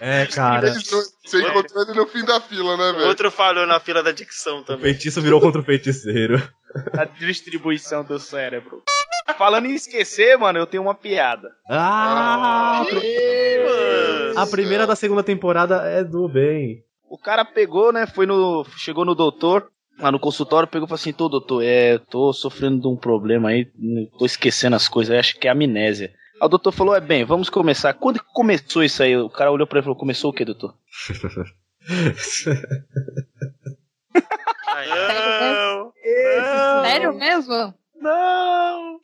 É, 0.00 0.26
cara. 0.26 0.72
Você 0.72 1.40
encontrou 1.40 1.82
ele 1.84 1.94
no 1.94 2.06
fim 2.06 2.24
da 2.24 2.40
fila, 2.40 2.76
né, 2.76 2.92
velho? 2.92 3.08
Outro 3.08 3.30
falhou 3.30 3.66
na 3.66 3.80
fila 3.80 4.02
da 4.02 4.12
dicção 4.12 4.58
O 4.58 4.64
também. 4.64 4.82
feitiço 4.92 5.20
virou 5.20 5.40
contra 5.40 5.60
o 5.60 5.64
feiticeiro. 5.64 6.40
Na 6.94 7.04
distribuição 7.04 8.04
do 8.04 8.18
cérebro. 8.18 8.82
Falando 9.36 9.66
em 9.66 9.74
esquecer, 9.74 10.38
mano, 10.38 10.58
eu 10.58 10.66
tenho 10.66 10.82
uma 10.82 10.94
piada. 10.94 11.48
Ah! 11.68 12.84
mano. 12.84 14.38
A 14.38 14.46
primeira 14.46 14.86
da 14.86 14.94
segunda 14.94 15.22
temporada 15.22 15.82
é 15.82 16.04
do 16.04 16.28
bem. 16.28 16.84
O 17.08 17.18
cara 17.18 17.44
pegou, 17.44 17.92
né? 17.92 18.06
Foi 18.06 18.26
no. 18.26 18.64
Chegou 18.76 19.04
no 19.04 19.14
doutor, 19.14 19.68
lá 19.98 20.12
no 20.12 20.18
consultório, 20.18 20.68
pegou 20.68 20.86
e 20.86 20.88
falou 20.88 21.00
assim: 21.00 21.12
tô, 21.12 21.28
doutor, 21.28 21.62
é, 21.62 21.98
tô 21.98 22.32
sofrendo 22.32 22.80
de 22.80 22.88
um 22.88 22.96
problema 22.96 23.50
aí, 23.50 23.66
tô 24.18 24.24
esquecendo 24.24 24.76
as 24.76 24.88
coisas, 24.88 25.16
acho 25.16 25.38
que 25.38 25.48
é 25.48 25.50
amnésia. 25.50 26.12
Aí 26.40 26.46
o 26.46 26.48
doutor 26.48 26.72
falou: 26.72 26.94
é 26.94 27.00
bem, 27.00 27.24
vamos 27.24 27.48
começar. 27.48 27.94
Quando 27.94 28.18
que 28.18 28.32
começou 28.32 28.84
isso 28.84 29.02
aí? 29.02 29.16
O 29.16 29.30
cara 29.30 29.50
olhou 29.52 29.66
pra 29.66 29.78
ele 29.78 29.84
e 29.84 29.86
falou: 29.86 29.98
começou 29.98 30.30
o 30.30 30.34
quê, 30.34 30.44
doutor? 30.44 30.74
Não! 34.88 35.92
Sério 36.84 37.14
mesmo? 37.14 37.74
Não! 38.00 38.98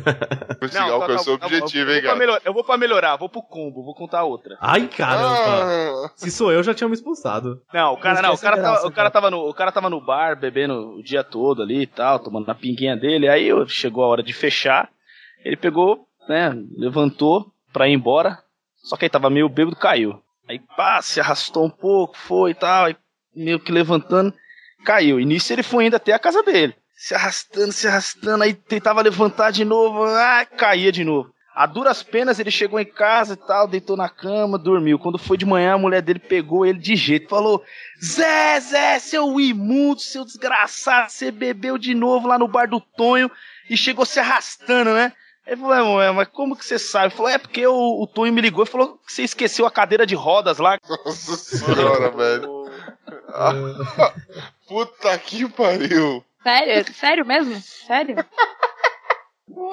Consegui, 0.60 0.78
Não, 0.78 0.86
tá, 0.88 0.94
alcançou 0.94 1.38
tá, 1.38 1.44
o 1.44 1.48
objetivo, 1.48 1.90
eu, 1.90 1.94
hein, 1.96 2.00
vou 2.00 2.02
pra 2.02 2.08
cara? 2.10 2.18
melhor- 2.18 2.40
eu 2.44 2.52
vou 2.54 2.64
pra 2.64 2.76
melhorar, 2.76 3.16
vou 3.16 3.28
pro 3.28 3.42
combo, 3.42 3.82
vou 3.84 3.94
contar 3.94 4.24
outra. 4.24 4.56
Ai, 4.60 4.86
caramba. 4.88 6.06
Ah, 6.06 6.10
Se 6.16 6.30
sou 6.30 6.50
eu, 6.52 6.62
já 6.62 6.74
tinha 6.74 6.88
me 6.88 6.94
expulsado. 6.94 7.60
Não, 7.72 7.92
o 7.94 7.96
cara, 7.98 8.20
não, 8.22 8.34
o 8.34 8.38
cara, 8.38 8.56
a 8.56 8.58
tava, 8.60 8.70
graça, 8.72 8.86
o 8.86 8.92
cara 8.92 9.10
tava 9.10 9.30
no, 9.30 9.48
o 9.48 9.54
cara 9.54 9.72
tava 9.72 9.90
no 9.90 10.00
bar 10.00 10.38
bebendo 10.38 10.96
o 10.96 11.02
dia 11.02 11.22
todo 11.24 11.62
ali 11.62 11.82
e 11.82 11.86
tal, 11.86 12.18
tomando 12.18 12.46
na 12.46 12.54
pinguinha 12.54 12.96
dele. 12.96 13.28
Aí 13.28 13.48
chegou 13.68 14.04
a 14.04 14.08
hora 14.08 14.22
de 14.22 14.32
fechar. 14.32 14.88
Ele 15.44 15.56
pegou, 15.56 16.06
né, 16.28 16.50
levantou 16.76 17.52
pra 17.72 17.88
ir 17.88 17.92
embora. 17.92 18.38
Só 18.76 18.96
que 18.96 19.04
aí 19.04 19.10
tava 19.10 19.30
meio 19.30 19.48
bêbado, 19.48 19.76
caiu. 19.76 20.20
Aí 20.48 20.58
pá, 20.76 21.00
se 21.00 21.20
arrastou 21.20 21.64
um 21.64 21.70
pouco, 21.70 22.16
foi 22.16 22.50
e 22.50 22.54
tal, 22.54 22.84
aí 22.86 22.96
meio 23.34 23.58
que 23.58 23.72
levantando, 23.72 24.32
caiu. 24.84 25.18
E 25.18 25.24
nisso 25.24 25.52
ele 25.52 25.62
foi 25.62 25.84
ainda 25.84 25.96
até 25.96 26.12
a 26.12 26.18
casa 26.18 26.42
dele. 26.42 26.74
Se 27.04 27.14
arrastando, 27.14 27.70
se 27.70 27.86
arrastando, 27.86 28.44
aí 28.44 28.54
tentava 28.54 29.02
levantar 29.02 29.50
de 29.50 29.62
novo, 29.62 30.04
ah, 30.04 30.46
caía 30.46 30.90
de 30.90 31.04
novo. 31.04 31.30
A 31.54 31.66
duras 31.66 32.02
penas 32.02 32.38
ele 32.38 32.50
chegou 32.50 32.80
em 32.80 32.86
casa 32.86 33.34
e 33.34 33.36
tal, 33.36 33.68
deitou 33.68 33.94
na 33.94 34.08
cama, 34.08 34.56
dormiu. 34.56 34.98
Quando 34.98 35.18
foi 35.18 35.36
de 35.36 35.44
manhã, 35.44 35.74
a 35.74 35.78
mulher 35.78 36.00
dele 36.00 36.18
pegou 36.18 36.64
ele 36.64 36.78
de 36.78 36.96
jeito, 36.96 37.28
falou: 37.28 37.62
Zé, 38.02 38.58
Zé, 38.58 38.98
seu 39.00 39.38
imundo, 39.38 40.00
seu 40.00 40.24
desgraçado, 40.24 41.10
você 41.10 41.30
bebeu 41.30 41.76
de 41.76 41.92
novo 41.92 42.26
lá 42.26 42.38
no 42.38 42.48
bar 42.48 42.66
do 42.66 42.80
Tonho 42.80 43.30
e 43.68 43.76
chegou 43.76 44.06
se 44.06 44.18
arrastando, 44.18 44.94
né? 44.94 45.12
Ele 45.46 45.60
falou, 45.60 45.74
é, 46.00 46.08
ué, 46.08 46.10
mas 46.10 46.28
como 46.28 46.56
que 46.56 46.64
você 46.64 46.78
sabe? 46.78 47.08
Ele 47.08 47.16
falou, 47.16 47.30
é 47.30 47.36
porque 47.36 47.66
o, 47.66 48.02
o 48.02 48.06
Tonho 48.06 48.32
me 48.32 48.40
ligou 48.40 48.64
e 48.64 48.66
falou 48.66 48.98
que 49.06 49.12
você 49.12 49.24
esqueceu 49.24 49.66
a 49.66 49.70
cadeira 49.70 50.06
de 50.06 50.14
rodas 50.14 50.56
lá. 50.56 50.78
Nossa 50.88 51.36
senhora, 51.36 52.10
velho. 52.10 52.64
Ah, 53.28 53.52
Puta 54.66 55.18
que 55.18 55.46
pariu. 55.50 56.24
Sério? 56.44 56.94
Sério 56.94 57.26
mesmo? 57.26 57.60
Sério? 57.60 58.16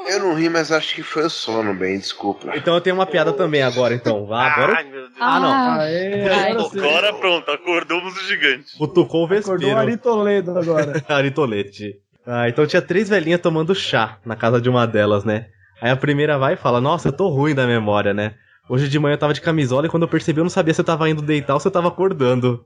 Eu 0.08 0.20
não 0.20 0.34
ri, 0.34 0.50
mas 0.50 0.72
acho 0.72 0.96
que 0.96 1.04
foi 1.04 1.24
o 1.26 1.30
sono, 1.30 1.74
bem, 1.74 1.98
desculpa. 2.00 2.52
Então 2.56 2.74
eu 2.74 2.82
tenho 2.82 2.96
uma 2.96 3.06
piada 3.06 3.34
também 3.34 3.62
agora, 3.62 3.94
então. 3.94 4.28
Ah, 4.34 4.48
agora 4.48 4.78
Ai, 4.78 4.84
meu 4.86 5.02
Deus. 5.02 5.14
Ah, 5.20 5.40
não. 5.40 5.80
Aê, 5.82 6.30
agora 6.30 7.14
pronto, 7.14 7.52
acordamos 7.52 8.18
o 8.18 8.24
gigante. 8.26 8.78
cutucou 8.78 9.22
o 9.22 9.26
Acordou 9.26 9.54
o 9.54 9.58
Vespiro. 9.58 9.78
Ari 9.78 9.98
Toledo 9.98 10.58
agora. 10.58 11.04
Aritolete. 11.08 11.96
Ah, 12.26 12.50
então 12.50 12.66
tinha 12.66 12.82
três 12.82 13.10
velhinhas 13.10 13.42
tomando 13.42 13.76
chá 13.76 14.18
na 14.26 14.36
casa 14.36 14.62
de 14.62 14.70
uma 14.70 14.88
delas, 14.88 15.24
né? 15.24 15.48
Aí 15.82 15.90
a 15.92 15.96
primeira 15.96 16.38
vai 16.38 16.54
e 16.54 16.58
fala: 16.58 16.80
Nossa, 16.80 17.10
eu 17.10 17.14
tô 17.14 17.28
ruim 17.30 17.56
da 17.56 17.68
memória, 17.68 18.14
né? 18.14 18.36
Hoje 18.70 18.88
de 18.88 19.00
manhã 19.00 19.16
eu 19.16 19.20
tava 19.20 19.34
de 19.34 19.42
camisola 19.42 19.88
e 19.88 19.90
quando 19.90 20.04
eu 20.04 20.10
percebi 20.10 20.40
eu 20.40 20.44
não 20.46 20.50
sabia 20.50 20.74
se 20.74 20.82
eu 20.82 20.86
tava 20.86 21.10
indo 21.10 21.22
deitar 21.22 21.54
ou 21.54 21.60
se 21.60 21.68
eu 21.68 21.72
tava 21.72 21.88
acordando. 21.88 22.64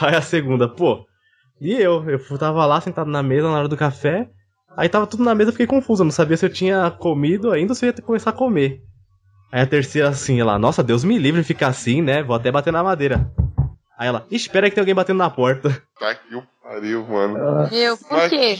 Aí 0.00 0.14
a 0.14 0.20
segunda, 0.20 0.68
pô, 0.68 1.06
e 1.60 1.72
eu? 1.72 2.08
Eu 2.08 2.38
tava 2.38 2.64
lá 2.66 2.80
sentado 2.80 3.10
na 3.10 3.22
mesa 3.22 3.50
na 3.50 3.58
hora 3.58 3.68
do 3.68 3.76
café. 3.76 4.28
Aí 4.76 4.88
tava 4.88 5.06
tudo 5.06 5.24
na 5.24 5.34
mesa, 5.34 5.48
eu 5.48 5.52
fiquei 5.52 5.66
confuso. 5.66 6.02
Eu 6.02 6.04
não 6.04 6.12
sabia 6.12 6.36
se 6.36 6.46
eu 6.46 6.52
tinha 6.52 6.90
comido 6.90 7.50
ainda 7.50 7.72
ou 7.72 7.74
se 7.74 7.84
eu 7.84 7.88
ia 7.88 7.92
ter 7.92 8.02
que 8.02 8.06
começar 8.06 8.30
a 8.30 8.34
comer. 8.34 8.80
Aí 9.50 9.62
a 9.62 9.66
terceira 9.66 10.08
assim, 10.08 10.40
ela, 10.40 10.58
nossa, 10.58 10.82
Deus 10.82 11.02
me 11.02 11.18
livre 11.18 11.40
de 11.40 11.46
ficar 11.46 11.68
assim, 11.68 12.02
né? 12.02 12.22
Vou 12.22 12.36
até 12.36 12.52
bater 12.52 12.72
na 12.72 12.82
madeira. 12.84 13.30
Aí 13.98 14.06
ela, 14.06 14.26
espera 14.30 14.68
que 14.68 14.74
tem 14.74 14.82
alguém 14.82 14.94
batendo 14.94 15.18
na 15.18 15.30
porta. 15.30 15.70
Tá 15.98 16.14
que 16.14 16.32
o 16.32 16.44
pariu, 16.62 17.04
mano. 17.04 17.36
Eu, 17.74 17.96
por 17.96 18.12
Mas- 18.18 18.30
quê? 18.30 18.58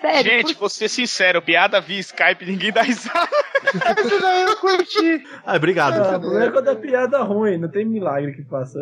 Sério? 0.00 0.32
Gente, 0.32 0.54
vou 0.54 0.70
ser 0.70 0.88
sincero, 0.88 1.42
piada 1.42 1.78
via 1.78 2.00
Skype, 2.00 2.46
ninguém 2.46 2.72
dá 2.72 2.80
risada. 2.80 3.28
eu 4.48 4.56
curti. 4.56 5.22
Ah, 5.44 5.56
obrigado. 5.56 6.02
Ah, 6.02 6.16
o 6.16 6.20
problema 6.20 6.46
é 6.46 6.50
quando 6.50 6.70
é 6.70 6.74
piada 6.74 7.22
ruim, 7.22 7.58
não 7.58 7.68
tem 7.68 7.84
milagre 7.84 8.32
que 8.32 8.42
faça. 8.44 8.78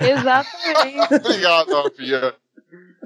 Exatamente. 0.00 1.14
Obrigado, 1.14 1.72
Alfia. 1.76 2.34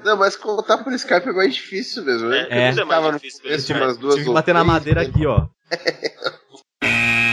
Não, 0.02 0.16
mas 0.16 0.36
contar 0.36 0.78
por 0.78 0.92
Skype 0.92 1.28
é 1.28 1.32
mais 1.32 1.54
difícil 1.54 2.04
mesmo, 2.04 2.28
né? 2.28 2.46
É. 2.50 2.70
Eu 2.70 2.86
tava 2.86 3.12
no 3.12 3.18
difícil 3.18 3.44
mesmo. 3.44 3.76
umas 3.76 3.96
duas 3.98 4.14
Tive 4.14 4.26
que 4.26 4.32
bater 4.32 4.54
na 4.54 4.64
madeira 4.64 5.02
né? 5.02 5.08
aqui, 5.08 5.26
ó. 5.26 5.46